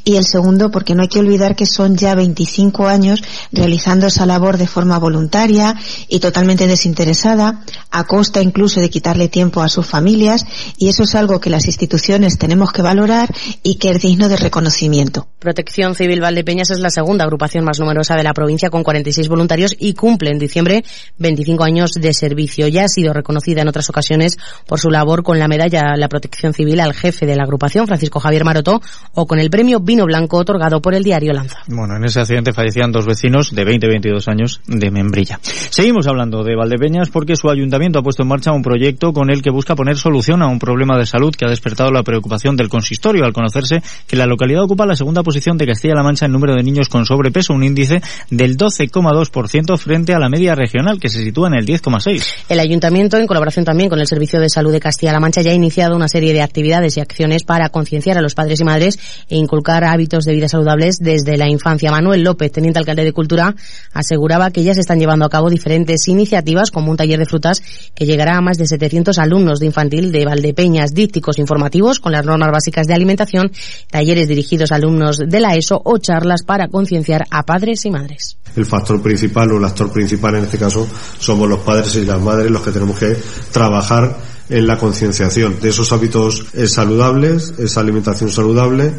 Y 0.04 0.16
el 0.16 0.26
segundo, 0.26 0.72
porque 0.72 0.96
no 0.96 1.04
hay 1.04 1.08
que 1.08 1.20
olvidar 1.20 1.56
que 1.56 1.68
son 1.68 1.98
ya 1.98 2.16
25 2.16 2.88
años 2.88 3.22
realizando 3.52 4.08
esa 4.08 4.26
labor 4.26 4.58
de 4.58 4.66
forma 4.66 4.98
voluntaria 4.98 5.76
y 6.08 6.20
totalmente 6.20 6.66
desinteresada, 6.66 7.64
a 7.92 8.06
costa 8.06 8.42
incluso 8.42 8.82
de 8.82 8.90
quitarle 8.90 9.28
tiempo 9.28 9.62
a 9.62 9.70
sus 9.70 9.86
familias. 9.86 10.48
Y 10.78 10.90
eso 10.90 11.04
es 11.04 11.14
algo 11.14 11.40
que 11.40 11.52
las 11.52 11.68
instituciones 11.68 12.40
tenemos 12.40 12.72
que 12.72 12.82
valorar 12.82 13.32
y 13.62 13.76
que 13.76 13.92
es 13.92 14.02
digno 14.02 14.30
de 14.30 14.38
reconocimiento. 14.38 15.28
Protección 15.38 15.94
Civil 15.94 16.22
Valdepeñas 16.22 16.72
es 16.72 16.80
la 16.80 16.90
segunda 16.90 17.24
agrupación 17.24 17.66
más 17.66 17.80
numerosa 17.80 18.16
de 18.16 18.24
la 18.24 18.31
provincia 18.34 18.70
con 18.70 18.84
46 18.84 19.28
voluntarios 19.28 19.76
y 19.78 19.94
cumple 19.94 20.32
en 20.32 20.40
diciembre 20.40 20.84
25 21.18 21.64
años 21.64 21.94
de 21.94 22.14
servicio. 22.14 22.68
Ya 22.68 22.86
ha 22.86 22.88
sido 22.88 23.14
reconocida 23.14 23.62
en 23.62 23.68
otras 23.68 23.90
ocasiones 23.90 24.38
por 24.68 24.80
su 24.80 24.90
labor 24.90 25.24
con 25.24 25.40
la 25.40 25.48
medalla 25.48 25.96
la 25.96 26.08
protección 26.08 26.54
civil 26.54 26.80
al 26.80 26.94
jefe 26.94 27.26
de 27.26 27.36
la 27.36 27.44
agrupación, 27.44 27.88
Francisco 27.88 28.20
Javier 28.20 28.46
Maroto, 28.46 28.82
o 29.14 29.26
con 29.26 29.40
el 29.40 29.50
premio 29.50 29.80
Vino 29.80 30.06
Blanco 30.06 30.38
otorgado 30.38 30.82
por 30.82 30.94
el 30.94 31.04
diario 31.04 31.34
Lanza. 31.34 31.60
Bueno, 31.68 31.96
en 31.96 32.06
ese 32.06 32.20
accidente 32.20 32.54
fallecían 32.54 32.92
dos 32.92 33.06
vecinos 33.06 33.54
de 33.54 33.66
20 33.66 33.86
y 33.86 33.90
22 33.90 34.28
años 34.28 34.62
de 34.68 34.92
Membrilla. 34.92 35.40
Seguimos 35.42 36.08
hablando 36.08 36.44
de 36.44 36.56
Valdepeñas 36.56 37.10
porque 37.10 37.36
su 37.36 37.50
ayuntamiento 37.50 38.00
ha 38.00 38.04
puesto 38.04 38.24
en 38.24 38.30
marcha 38.30 38.52
un 38.52 38.62
proyecto 38.62 39.14
con 39.14 39.30
el 39.30 39.42
que 39.42 39.52
busca 39.52 39.76
poner 39.76 39.98
solución 39.98 40.42
a 40.42 40.48
un 40.48 40.60
problema 40.60 40.98
de 40.98 41.06
salud 41.06 41.36
que 41.36 41.46
ha 41.46 41.50
despertado 41.50 41.92
la 41.92 42.04
preocupación 42.04 42.56
del 42.56 42.70
consistorio 42.70 43.26
al 43.26 43.34
conocerse 43.34 43.82
que 44.08 44.16
la 44.16 44.26
localidad 44.26 44.64
ocupa 44.64 44.86
la 44.86 44.96
segunda 44.96 45.24
posición 45.24 45.58
de 45.58 45.68
Castilla-La 45.68 46.04
Mancha 46.04 46.26
en 46.26 46.32
número 46.32 46.56
de 46.56 46.64
niños 46.64 46.90
con 46.90 47.06
sobrepeso, 47.06 47.54
un 47.54 47.64
índice 47.64 48.02
del 48.30 48.58
12,2% 48.58 49.78
frente 49.78 50.14
a 50.14 50.20
la 50.20 50.30
media 50.30 50.56
regional, 50.56 51.00
que 51.00 51.10
se 51.10 51.24
sitúa 51.24 51.48
en 51.48 51.56
el 51.56 51.66
10,6%. 51.66 52.24
El 52.50 52.60
ayuntamiento, 52.60 53.18
en 53.18 53.28
colaboración 53.28 53.66
también 53.66 53.90
con 53.90 54.00
el 54.00 54.08
Servicio 54.08 54.40
de 54.40 54.50
Salud 54.50 54.72
de 54.72 54.80
Castilla-La 54.80 55.20
Mancha, 55.20 55.42
ya 55.42 55.52
ha 55.52 55.56
iniciado 55.56 55.96
una 55.96 56.08
serie 56.08 56.34
de 56.34 56.42
actividades 56.42 56.98
y 56.98 57.02
acciones 57.02 57.44
para 57.44 57.70
concienciar 57.70 58.18
a 58.18 58.22
los 58.22 58.36
padres 58.36 58.60
y 58.60 58.64
madres 58.64 59.00
e 59.30 59.36
inculcar 59.38 59.84
hábitos 59.84 60.26
de 60.26 60.34
vida 60.34 60.48
saludables 60.48 60.98
desde 61.00 61.38
la 61.38 61.50
infancia. 61.50 61.92
Manuel 61.92 62.24
López, 62.24 62.52
teniente 62.52 62.80
alcalde 62.80 63.04
de 63.04 63.14
Cultura, 63.14 63.56
aseguraba 63.94 64.52
que 64.52 64.64
ya 64.64 64.74
se 64.74 64.82
están 64.82 65.00
llevando 65.00 65.26
a 65.26 65.30
cabo 65.30 65.50
diferentes 65.50 66.08
iniciativas, 66.08 66.72
como 66.72 66.92
un 66.92 66.98
taller 66.98 67.20
de 67.20 67.26
frutas 67.26 67.62
que 67.96 68.06
llegará 68.06 68.38
a 68.38 68.42
más 68.42 68.58
de 68.58 68.68
700 68.68 69.18
alumnos 69.20 69.60
de 69.60 69.66
infantil 69.66 70.12
de 70.12 70.26
Valdepeñas, 70.26 70.94
dípticos 70.94 71.40
informativos 71.40 72.00
con 72.00 72.12
las 72.12 72.26
normas 72.26 72.52
básicas 72.52 72.88
de 72.88 72.94
alimentación, 72.94 73.52
talleres 73.90 74.28
dirigidos 74.28 74.72
a 74.72 74.76
alumnos 74.76 75.18
de 75.18 75.40
la 75.40 75.56
ESO 75.56 75.82
o 75.84 75.98
charlas 75.98 76.44
para 76.44 76.68
concienciar 76.68 77.26
a 77.30 77.44
padres 77.44 77.86
y 77.86 77.92
madres 77.92 78.11
el 78.56 78.66
factor 78.66 79.02
principal 79.02 79.52
o 79.52 79.58
el 79.58 79.66
actor 79.66 79.92
principal 79.92 80.36
en 80.36 80.44
este 80.44 80.58
caso 80.58 80.88
somos 81.20 81.48
los 81.48 81.60
padres 81.60 81.96
y 81.96 82.06
las 82.06 82.22
madres 82.22 82.52
los 82.52 82.62
que 82.62 82.72
tenemos 82.72 82.98
que 82.98 83.18
trabajar 83.52 84.18
en 84.50 84.68
la 84.68 84.78
concienciación 84.78 85.60
de 85.62 85.70
esos 85.70 85.92
hábitos 85.94 86.46
eh, 86.54 86.68
saludables, 86.68 87.54
esa 87.58 87.80
alimentación 87.80 88.30
saludable 88.30 88.92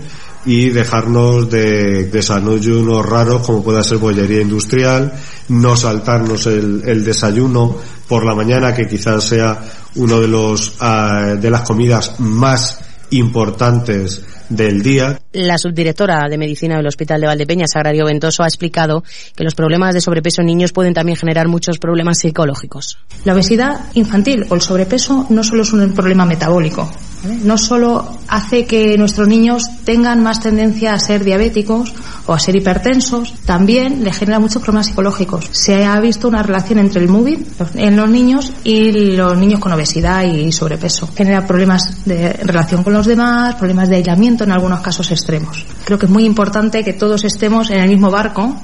y 0.47 0.71
dejarnos 0.71 1.51
de 1.51 2.05
desayunos 2.05 3.05
raros 3.05 3.47
como 3.47 3.63
pueda 3.63 3.85
ser 3.85 3.99
bollería 3.99 4.41
industrial, 4.41 5.13
no 5.49 5.77
saltarnos 5.77 6.47
el, 6.47 7.05
desayuno 7.05 7.77
por 8.09 8.25
la 8.25 8.35
mañana 8.35 8.75
que 8.75 8.89
quizás 8.89 9.25
sea 9.25 9.61
uno 9.97 10.21
de 10.21 10.29
los 10.29 10.75
ah, 10.81 11.37
de 11.39 11.51
las 11.51 11.61
comidas 11.63 12.19
más 12.19 12.79
importantes 13.11 14.23
del 14.49 14.83
día. 14.83 15.21
La 15.33 15.59
subdirectora 15.59 16.29
de 16.29 16.39
Medicina 16.39 16.77
del 16.77 16.87
Hospital 16.87 17.21
de 17.21 17.27
Valdepeñas, 17.27 17.73
Sagrario 17.73 18.07
Ventoso, 18.07 18.43
ha 18.43 18.47
explicado 18.47 19.03
que 19.37 19.45
los 19.45 19.55
problemas 19.55 19.95
de 19.95 20.01
sobrepeso 20.01 20.43
en 20.43 20.47
niños 20.47 20.73
pueden 20.73 20.95
también 20.95 21.17
generar 21.17 21.49
muchos 21.49 21.79
problemas 21.79 22.19
psicológicos. 22.19 22.99
La 23.25 23.35
obesidad 23.35 23.81
infantil 23.95 24.45
o 24.51 24.55
el 24.55 24.61
sobrepeso 24.61 25.27
no 25.31 25.43
solo 25.43 25.63
es 25.63 25.73
un 25.73 25.93
problema 25.93 26.25
metabólico, 26.25 26.91
no 27.25 27.59
solo 27.59 28.19
hace 28.29 28.65
que 28.65 28.97
nuestros 28.99 29.29
niños 29.29 29.65
tengan 29.85 30.23
más 30.23 30.41
tendencia 30.41 30.95
a 30.95 30.99
ser 30.99 31.25
diabéticos 31.25 31.93
o 32.27 32.33
a 32.33 32.39
ser 32.39 32.57
hipertensos, 32.57 33.35
también 33.45 34.05
le 34.05 34.13
genera 34.13 34.39
muchos 34.39 34.63
problemas 34.63 34.87
psicológicos. 34.87 35.49
Se 35.51 35.85
ha 35.85 35.99
visto 36.01 36.29
una 36.29 36.43
relación 36.43 36.79
entre 36.79 37.03
el 37.03 37.09
moving 37.09 37.45
en 37.75 37.97
los 37.97 38.09
niños 38.09 38.53
y 38.65 38.93
los 39.17 39.37
niños 39.37 39.61
con 39.61 39.73
obesidad 39.73 40.25
y 40.25 40.53
sobrepeso. 40.53 41.09
Genera 41.17 41.47
problemas 41.47 42.05
de 42.05 42.33
relación 42.33 42.83
con 42.83 42.93
los 42.93 43.07
demás, 43.07 43.55
problemas 43.57 43.89
de 43.89 43.97
aislamiento 43.97 44.45
en 44.45 44.53
algunos 44.53 44.81
casos 44.81 45.11
extremos. 45.11 45.65
Creo 45.85 45.99
que 45.99 46.07
es 46.07 46.13
muy 46.13 46.25
importante 46.25 46.85
que 46.85 46.93
todos 46.93 47.25
estemos 47.25 47.71
en 47.71 47.81
el 47.81 47.89
mismo 47.89 48.11
barco 48.11 48.57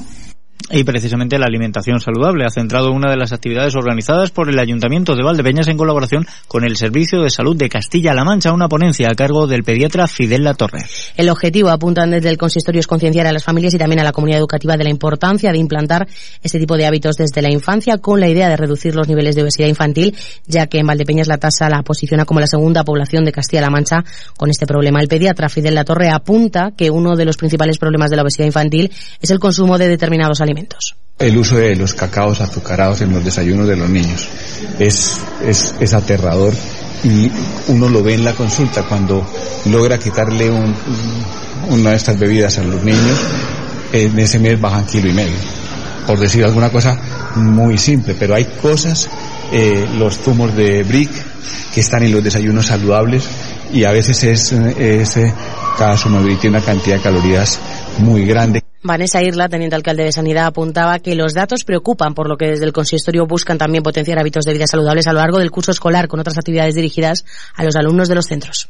y 0.71 0.85
precisamente 0.85 1.39
la 1.39 1.47
alimentación 1.47 2.01
saludable 2.01 2.45
ha 2.45 2.51
centrado 2.51 2.93
una 2.93 3.11
de 3.11 3.17
las 3.17 3.33
actividades 3.33 3.75
organizadas 3.75 4.31
por 4.31 4.51
el 4.51 4.59
Ayuntamiento 4.59 5.15
de 5.15 5.23
Valdepeñas 5.23 5.69
en 5.69 5.79
colaboración 5.79 6.27
con 6.47 6.65
el 6.65 6.77
Servicio 6.77 7.23
de 7.23 7.31
Salud 7.31 7.57
de 7.57 7.69
Castilla-La 7.69 8.25
Mancha, 8.25 8.53
una 8.53 8.69
ponencia 8.69 9.09
a 9.09 9.15
cargo 9.15 9.47
del 9.47 9.65
pediatra 9.65 10.07
Fidel 10.07 10.45
La 10.45 10.55
Torre. 10.55 10.81
El 11.17 11.31
objetivo, 11.31 11.71
apuntan 11.71 12.11
desde 12.11 12.29
el 12.29 12.37
consistorio, 12.37 12.81
es 12.81 12.87
concienciar 12.87 13.27
a 13.27 13.33
las 13.33 13.45
familias 13.45 13.75
y 13.75 13.79
también 13.79 14.01
a 14.01 14.05
la 14.05 14.13
comunidad 14.13 14.41
educativa 14.41 14.77
de 14.77 14.85
la 14.85 14.91
importancia 14.91 15.53
de 15.53 15.59
implantar 15.59 16.07
este 16.43 16.59
tipo 16.59 16.77
de 16.77 16.87
hábitos 16.87 17.17
desde 17.17 17.41
la 17.41 17.51
infancia 17.51 17.99
con 17.99 18.21
la 18.21 18.29
idea 18.29 18.49
de 18.49 18.57
reducir 18.57 18.95
los 18.95 19.09
niveles 19.09 19.37
de 19.37 19.43
obesidad 19.43 19.69
infantil, 19.69 20.15
ya 20.47 20.67
que 20.67 20.81
en 20.81 20.87
Valdepeñas 20.87 21.29
la 21.29 21.39
tasa 21.39 21.71
la 21.71 21.83
posiciona 21.83 22.27
como 22.27 22.41
la 22.41 22.47
segunda 22.47 22.85
población 22.85 23.25
de 23.25 23.33
Castilla-La 23.33 23.71
Mancha 23.71 24.05
con 24.37 24.51
este 24.51 24.67
problema. 24.67 25.01
El 25.01 25.09
pediatra 25.09 25.49
Fidel 25.49 25.75
La 25.75 25.85
Torre 25.85 26.11
apunta 26.11 26.73
que 26.77 26.91
uno 26.91 27.17
de 27.17 27.25
los 27.25 27.39
principales 27.39 27.79
problemas 27.79 28.11
de 28.11 28.17
la 28.17 28.23
obesidad 28.23 28.47
infantil 28.47 28.91
es 29.21 29.31
el 29.31 29.39
consumo 29.39 29.79
de 29.79 29.89
determinados 29.89 30.41
alimentos 30.41 30.58
el 31.19 31.37
uso 31.37 31.57
de 31.57 31.75
los 31.75 31.95
cacaos 31.95 32.41
azucarados 32.41 33.01
en 33.01 33.13
los 33.13 33.25
desayunos 33.25 33.67
de 33.67 33.77
los 33.77 33.91
niños. 33.91 34.29
Es, 34.79 35.21
es, 35.45 35.75
es 35.81 35.95
aterrador 35.95 36.55
y 37.05 37.31
uno 37.69 37.89
lo 37.89 38.03
ve 38.03 38.15
en 38.15 38.25
la 38.25 38.35
consulta 38.35 38.85
cuando 38.85 39.27
logra 39.67 39.99
quitarle 39.99 40.51
un, 40.51 40.75
una 41.71 41.91
de 41.91 41.97
estas 41.97 42.19
bebidas 42.19 42.59
a 42.59 42.63
los 42.63 42.83
niños, 42.83 43.19
en 43.93 44.19
ese 44.19 44.39
mes 44.39 44.61
bajan 44.61 44.87
kilo 44.87 45.09
y 45.09 45.13
medio. 45.13 45.37
Por 46.07 46.19
decir 46.19 46.45
alguna 46.45 46.71
cosa 46.71 46.99
muy 47.37 47.79
simple, 47.79 48.15
pero 48.19 48.35
hay 48.35 48.45
cosas, 48.45 49.09
eh, 49.53 49.87
los 49.99 50.19
zumos 50.19 50.55
de 50.57 50.83
brick 50.83 51.11
que 51.75 51.81
están 51.81 52.03
en 52.03 52.13
los 52.13 52.25
desayunos 52.25 52.67
saludables 52.67 53.25
y 53.73 53.85
a 53.85 53.91
veces 53.91 54.25
es, 54.25 54.53
es 54.53 55.17
eh, 55.17 55.35
cada 55.77 55.97
sumovility 55.97 56.43
tiene 56.43 56.57
una 56.57 56.65
cantidad 56.65 56.97
de 56.97 57.03
calorías 57.03 57.59
muy 57.99 58.25
grande. 58.25 58.68
Vanessa 58.81 59.21
Irla, 59.21 59.49
teniente 59.49 59.75
alcalde 59.75 60.05
de 60.05 60.13
Sanidad, 60.13 60.47
apuntaba 60.47 61.01
que 61.01 61.17
los 61.17 61.35
datos 61.35 61.65
preocupan, 61.65 62.15
por 62.15 62.29
lo 62.29 62.37
que 62.37 62.47
desde 62.47 62.65
el 62.65 62.73
consistorio 62.73 63.27
buscan 63.27 63.59
también 63.59 63.83
potenciar 63.83 64.21
hábitos 64.21 64.45
de 64.45 64.53
vida 64.53 64.69
saludables 64.69 65.09
a 65.09 65.13
lo 65.13 65.19
largo 65.19 65.39
del 65.41 65.51
curso 65.51 65.73
escolar 65.73 66.07
con 66.07 66.21
otras 66.21 66.39
actividades 66.39 66.77
dirigidas 66.77 67.25
a 67.57 67.65
los 67.65 67.75
alumnos 67.75 68.09
de 68.09 68.15
los 68.15 68.27
centros. 68.27 68.69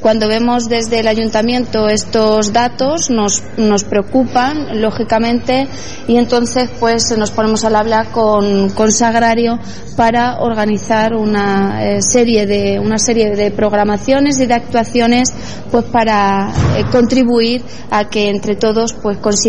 Cuando 0.00 0.28
vemos 0.28 0.68
desde 0.68 1.00
el 1.00 1.08
ayuntamiento 1.08 1.88
estos 1.88 2.52
datos 2.52 3.08
nos, 3.08 3.42
nos 3.56 3.84
preocupan, 3.84 4.82
lógicamente, 4.82 5.66
y 6.06 6.16
entonces 6.16 6.68
pues 6.78 7.16
nos 7.16 7.30
ponemos 7.30 7.64
al 7.64 7.76
habla 7.76 8.12
con, 8.12 8.68
con 8.70 8.92
Sagrario 8.92 9.58
para 9.96 10.40
organizar 10.40 11.14
una 11.14 11.82
eh, 11.82 12.02
serie 12.02 12.46
de 12.46 12.78
una 12.78 12.98
serie 12.98 13.30
de 13.34 13.50
programaciones 13.50 14.38
y 14.38 14.46
de 14.46 14.54
actuaciones 14.54 15.32
pues 15.70 15.86
para 15.86 16.52
eh, 16.76 16.84
contribuir 16.92 17.62
a 17.90 18.08
que 18.10 18.28
entre 18.28 18.54
todos 18.54 18.92
pues 18.92 19.16
consigamos 19.16 19.45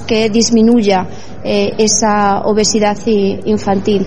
que 0.00 0.30
disminuya 0.30 1.06
eh, 1.44 1.72
esa 1.78 2.40
obesidad 2.44 2.98
infantil. 3.06 4.06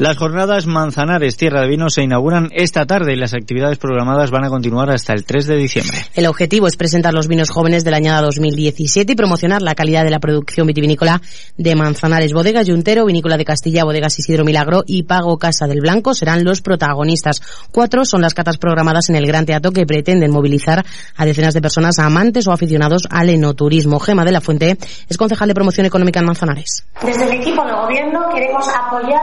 Las 0.00 0.16
jornadas 0.16 0.64
Manzanares 0.64 1.36
Tierra 1.36 1.60
de 1.60 1.68
Vino 1.68 1.90
se 1.90 2.02
inauguran 2.02 2.48
esta 2.52 2.86
tarde 2.86 3.12
y 3.12 3.16
las 3.16 3.34
actividades 3.34 3.76
programadas 3.76 4.30
van 4.30 4.44
a 4.44 4.48
continuar 4.48 4.88
hasta 4.88 5.12
el 5.12 5.26
3 5.26 5.46
de 5.46 5.56
diciembre. 5.56 5.98
El 6.14 6.26
objetivo 6.26 6.66
es 6.66 6.78
presentar 6.78 7.12
los 7.12 7.28
vinos 7.28 7.50
jóvenes 7.50 7.84
del 7.84 7.92
añada 7.92 8.22
2017 8.22 9.12
y 9.12 9.14
promocionar 9.14 9.60
la 9.60 9.74
calidad 9.74 10.04
de 10.04 10.08
la 10.08 10.18
producción 10.18 10.66
vitivinícola 10.66 11.20
de 11.58 11.74
Manzanares. 11.74 12.32
Bodega 12.32 12.62
Yuntero, 12.62 13.04
Vinícola 13.04 13.36
de 13.36 13.44
Castilla, 13.44 13.84
Bodegas 13.84 14.18
Isidro 14.18 14.42
Milagro 14.42 14.84
y 14.86 15.02
Pago 15.02 15.36
Casa 15.36 15.66
del 15.66 15.82
Blanco 15.82 16.14
serán 16.14 16.44
los 16.44 16.62
protagonistas. 16.62 17.42
Cuatro 17.70 18.06
son 18.06 18.22
las 18.22 18.32
catas 18.32 18.56
programadas 18.56 19.10
en 19.10 19.16
el 19.16 19.26
Gran 19.26 19.44
Teatro 19.44 19.70
que 19.70 19.84
pretenden 19.84 20.30
movilizar 20.30 20.82
a 21.14 21.26
decenas 21.26 21.52
de 21.52 21.60
personas 21.60 21.98
amantes 21.98 22.46
o 22.46 22.52
aficionados 22.52 23.02
al 23.10 23.28
enoturismo. 23.28 24.00
Gema 24.00 24.24
de 24.24 24.32
la 24.32 24.40
Fuente 24.40 24.78
es 25.10 25.18
concejal 25.18 25.48
de 25.48 25.54
promoción 25.54 25.84
económica 25.84 26.20
en 26.20 26.24
Manzanares. 26.24 26.86
Desde 27.04 27.24
el 27.24 27.32
equipo 27.32 27.62
de 27.66 27.72
gobierno 27.72 28.20
queremos 28.32 28.66
apoyar 28.66 29.20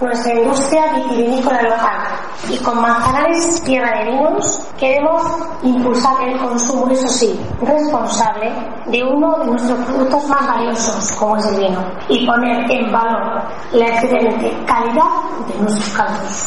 nuestra 0.00 0.34
industria 0.34 0.92
vitivinícola 0.94 1.62
local. 1.62 2.18
Y 2.50 2.56
con 2.58 2.80
Manzanares 2.80 3.62
Tierra 3.62 3.98
de 3.98 4.10
Vinos 4.10 4.60
queremos 4.78 5.22
impulsar 5.62 6.28
el 6.28 6.38
consumo, 6.38 6.88
eso 6.90 7.08
sí, 7.08 7.38
responsable 7.60 8.52
de 8.86 9.02
uno 9.02 9.38
de 9.38 9.46
nuestros 9.46 9.78
productos 9.86 10.28
más 10.28 10.46
valiosos, 10.46 11.12
como 11.12 11.36
es 11.36 11.46
el 11.46 11.60
vino, 11.60 11.84
y 12.08 12.26
poner 12.26 12.70
en 12.70 12.92
valor 12.92 13.42
la 13.72 13.86
excelente 13.86 14.52
calidad 14.66 15.48
de 15.48 15.60
nuestros 15.60 15.88
campos. 15.96 16.46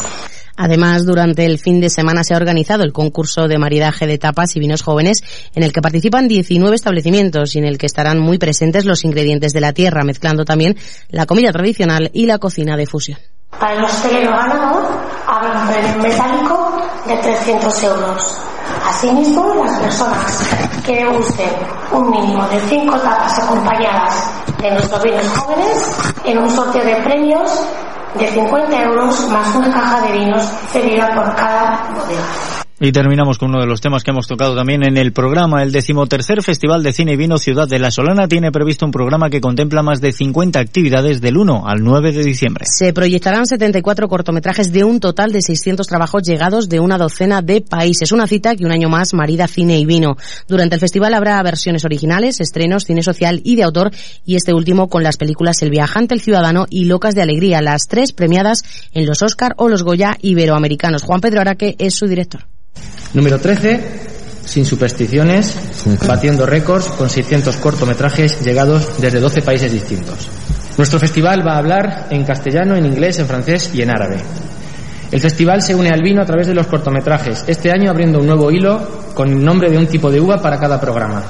Además, 0.63 1.05
durante 1.05 1.45
el 1.45 1.57
fin 1.57 1.79
de 1.81 1.89
semana 1.89 2.23
se 2.23 2.35
ha 2.35 2.37
organizado 2.37 2.83
el 2.83 2.93
concurso 2.93 3.47
de 3.47 3.57
maridaje 3.57 4.05
de 4.05 4.19
tapas 4.19 4.55
y 4.55 4.59
vinos 4.59 4.83
jóvenes 4.83 5.23
en 5.55 5.63
el 5.63 5.73
que 5.73 5.81
participan 5.81 6.27
19 6.27 6.75
establecimientos 6.75 7.55
y 7.55 7.59
en 7.59 7.65
el 7.65 7.79
que 7.79 7.87
estarán 7.87 8.19
muy 8.19 8.37
presentes 8.37 8.85
los 8.85 9.03
ingredientes 9.03 9.53
de 9.53 9.61
la 9.61 9.73
tierra, 9.73 10.03
mezclando 10.03 10.45
también 10.45 10.77
la 11.09 11.25
comida 11.25 11.51
tradicional 11.51 12.11
y 12.13 12.27
la 12.27 12.37
cocina 12.37 12.77
de 12.77 12.85
fusión. 12.85 13.17
Para 13.59 13.73
el 13.73 13.83
hostelero 13.83 14.31
ganador 14.31 14.83
habrá 15.27 15.61
un 15.61 15.67
premio 15.67 15.97
metálico 16.01 16.81
de 17.05 17.15
300 17.17 17.83
euros. 17.83 18.37
Asimismo, 18.87 19.53
las 19.63 19.79
personas 19.79 20.49
que 20.85 21.05
gusten 21.05 21.49
un 21.91 22.09
mínimo 22.09 22.43
de 22.47 22.59
5 22.61 22.97
tapas 22.99 23.39
acompañadas 23.39 24.31
de 24.59 24.71
nuestros 24.71 25.03
vinos 25.03 25.27
jóvenes 25.37 25.95
en 26.23 26.37
un 26.39 26.49
sorteo 26.49 26.83
de 26.83 26.95
premios 26.97 27.51
de 28.15 28.27
50 28.27 28.83
euros 28.83 29.27
más 29.29 29.55
una 29.55 29.71
caja 29.71 30.01
de 30.01 30.11
vinos 30.11 30.43
cedida 30.71 31.13
por 31.15 31.35
cada 31.35 31.87
bodega. 31.93 32.60
Y 32.83 32.91
terminamos 32.91 33.37
con 33.37 33.49
uno 33.49 33.59
de 33.59 33.67
los 33.67 33.79
temas 33.79 34.03
que 34.03 34.09
hemos 34.09 34.25
tocado 34.25 34.55
también 34.55 34.81
en 34.81 34.97
el 34.97 35.13
programa. 35.13 35.61
El 35.61 35.71
decimotercer 35.71 36.41
Festival 36.41 36.81
de 36.81 36.93
Cine 36.93 37.13
y 37.13 37.15
Vino 37.15 37.37
Ciudad 37.37 37.67
de 37.67 37.77
la 37.77 37.91
Solana 37.91 38.27
tiene 38.27 38.51
previsto 38.51 38.87
un 38.87 38.91
programa 38.91 39.29
que 39.29 39.39
contempla 39.39 39.83
más 39.83 40.01
de 40.01 40.11
50 40.11 40.57
actividades 40.57 41.21
del 41.21 41.37
1 41.37 41.67
al 41.67 41.83
9 41.83 42.11
de 42.11 42.23
diciembre. 42.23 42.65
Se 42.65 42.91
proyectarán 42.91 43.45
74 43.45 44.07
cortometrajes 44.07 44.71
de 44.71 44.83
un 44.83 44.99
total 44.99 45.31
de 45.31 45.43
600 45.43 45.85
trabajos 45.85 46.23
llegados 46.23 46.69
de 46.69 46.79
una 46.79 46.97
docena 46.97 47.43
de 47.43 47.61
países. 47.61 48.11
Una 48.13 48.25
cita 48.25 48.55
que 48.55 48.65
un 48.65 48.71
año 48.71 48.89
más 48.89 49.13
marida 49.13 49.47
cine 49.47 49.77
y 49.77 49.85
vino. 49.85 50.17
Durante 50.47 50.73
el 50.73 50.81
festival 50.81 51.13
habrá 51.13 51.43
versiones 51.43 51.85
originales, 51.85 52.39
estrenos, 52.39 52.85
cine 52.85 53.03
social 53.03 53.41
y 53.43 53.57
de 53.57 53.63
autor 53.63 53.91
y 54.25 54.37
este 54.37 54.55
último 54.55 54.89
con 54.89 55.03
las 55.03 55.17
películas 55.17 55.61
El 55.61 55.69
viajante, 55.69 56.15
El 56.15 56.21
ciudadano 56.21 56.65
y 56.67 56.85
Locas 56.85 57.13
de 57.13 57.21
Alegría, 57.21 57.61
las 57.61 57.83
tres 57.87 58.11
premiadas 58.11 58.63
en 58.91 59.05
los 59.05 59.21
Oscar 59.21 59.53
o 59.57 59.69
los 59.69 59.83
Goya 59.83 60.17
iberoamericanos. 60.19 61.03
Juan 61.03 61.21
Pedro 61.21 61.41
Araque 61.41 61.75
es 61.77 61.93
su 61.93 62.07
director. 62.07 62.47
Número 63.13 63.39
13, 63.39 63.83
sin 64.45 64.65
supersticiones, 64.65 65.55
batiendo 66.07 66.45
récords 66.45 66.87
con 66.87 67.09
600 67.09 67.55
cortometrajes 67.57 68.41
llegados 68.41 69.01
desde 69.01 69.19
12 69.19 69.41
países 69.41 69.71
distintos. 69.71 70.27
Nuestro 70.77 70.99
festival 70.99 71.45
va 71.45 71.55
a 71.55 71.57
hablar 71.57 72.07
en 72.09 72.23
castellano, 72.23 72.75
en 72.75 72.85
inglés, 72.85 73.19
en 73.19 73.27
francés 73.27 73.71
y 73.73 73.81
en 73.81 73.89
árabe. 73.89 74.17
El 75.11 75.19
festival 75.19 75.61
se 75.61 75.75
une 75.75 75.89
al 75.89 76.01
vino 76.01 76.21
a 76.21 76.25
través 76.25 76.47
de 76.47 76.53
los 76.53 76.67
cortometrajes, 76.67 77.43
este 77.47 77.69
año 77.69 77.91
abriendo 77.91 78.19
un 78.19 78.27
nuevo 78.27 78.49
hilo 78.49 79.11
con 79.13 79.29
el 79.29 79.43
nombre 79.43 79.69
de 79.69 79.77
un 79.77 79.87
tipo 79.87 80.09
de 80.09 80.21
uva 80.21 80.41
para 80.41 80.57
cada 80.57 80.79
programa. 80.79 81.23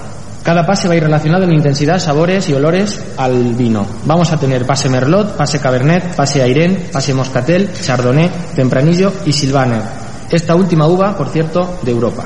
Cada 0.43 0.65
pase 0.65 0.87
va 0.87 0.93
a 0.93 0.97
ir 0.97 1.03
relacionado 1.03 1.43
en 1.43 1.53
intensidad, 1.53 1.99
sabores 1.99 2.49
y 2.49 2.53
olores 2.53 3.03
al 3.17 3.53
vino. 3.55 3.85
Vamos 4.05 4.31
a 4.31 4.37
tener 4.37 4.65
pase 4.65 4.89
Merlot, 4.89 5.35
pase 5.35 5.59
Cabernet, 5.59 6.15
pase 6.15 6.41
Airén, 6.41 6.89
pase 6.91 7.13
Moscatel, 7.13 7.69
Chardonnay, 7.73 8.29
Tempranillo 8.55 9.13
y 9.25 9.33
Silvaner. 9.33 10.00
Esta 10.31 10.55
última 10.55 10.87
uva, 10.87 11.17
por 11.17 11.27
cierto, 11.27 11.79
de 11.81 11.91
Europa. 11.91 12.23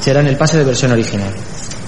Será 0.00 0.20
en 0.20 0.28
el 0.28 0.36
pase 0.36 0.58
de 0.58 0.64
versión 0.64 0.92
original. 0.92 1.34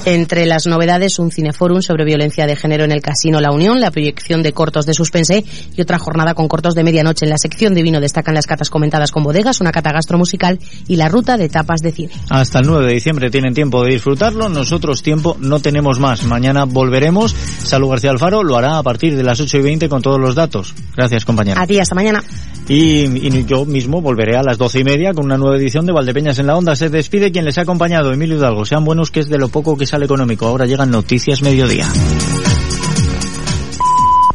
Entre 0.06 0.46
las 0.46 0.66
novedades, 0.66 1.18
un 1.18 1.30
cineforum 1.30 1.82
sobre 1.82 2.06
violencia 2.06 2.46
de 2.46 2.56
género 2.56 2.84
en 2.84 2.92
el 2.92 3.02
Casino 3.02 3.38
La 3.38 3.52
Unión, 3.52 3.80
la 3.80 3.90
proyección 3.90 4.42
de 4.42 4.52
cortos 4.52 4.86
de 4.86 4.94
suspense 4.94 5.44
y 5.76 5.80
otra 5.82 5.98
jornada 5.98 6.32
con 6.32 6.48
cortos 6.48 6.74
de 6.74 6.82
medianoche. 6.82 7.26
En 7.26 7.30
la 7.30 7.36
sección 7.36 7.74
de 7.74 7.82
vino 7.82 8.00
destacan 8.00 8.34
las 8.34 8.46
catas 8.46 8.70
comentadas 8.70 9.10
con 9.10 9.22
bodegas, 9.22 9.60
una 9.60 9.72
cata 9.72 9.92
gastromusical 9.92 10.58
y 10.88 10.96
la 10.96 11.08
ruta 11.08 11.36
de 11.36 11.50
tapas 11.50 11.80
de 11.80 11.92
cine. 11.92 12.12
Hasta 12.30 12.60
el 12.60 12.66
9 12.66 12.86
de 12.86 12.94
diciembre 12.94 13.30
tienen 13.30 13.52
tiempo 13.52 13.84
de 13.84 13.92
disfrutarlo. 13.92 14.48
Nosotros 14.48 15.02
tiempo 15.02 15.36
no 15.38 15.60
tenemos 15.60 16.00
más. 16.00 16.24
Mañana 16.24 16.64
volveremos. 16.64 17.34
Salud 17.34 17.90
García 17.90 18.10
Alfaro 18.10 18.42
lo 18.42 18.56
hará 18.56 18.78
a 18.78 18.82
partir 18.82 19.16
de 19.16 19.22
las 19.22 19.38
8 19.38 19.58
y 19.58 19.62
20 19.62 19.88
con 19.90 20.00
todos 20.00 20.18
los 20.18 20.34
datos. 20.34 20.74
Gracias, 20.96 21.26
compañero. 21.26 21.60
A 21.60 21.66
ti, 21.66 21.78
hasta 21.78 21.94
mañana. 21.94 22.22
Y, 22.68 23.04
y, 23.04 23.44
yo 23.44 23.66
mismo 23.66 24.00
volveré 24.00 24.36
a 24.36 24.42
las 24.42 24.56
doce 24.56 24.80
y 24.80 24.84
media 24.84 25.12
con 25.12 25.24
una 25.24 25.36
nueva 25.36 25.56
edición 25.56 25.86
de 25.86 25.92
Valdepeñas 25.92 26.38
en 26.38 26.46
la 26.46 26.56
Onda. 26.56 26.76
Se 26.76 26.88
despide 26.88 27.32
quien 27.32 27.44
les 27.44 27.58
ha 27.58 27.62
acompañado, 27.62 28.12
Emilio 28.12 28.36
Hidalgo. 28.36 28.64
Sean 28.64 28.84
buenos 28.84 29.10
que 29.10 29.20
es 29.20 29.28
de 29.28 29.38
lo 29.38 29.48
poco 29.48 29.76
que 29.76 29.86
económico. 29.98 30.46
Ahora 30.46 30.66
llegan 30.66 30.90
Noticias 30.90 31.42
Mediodía. 31.42 31.88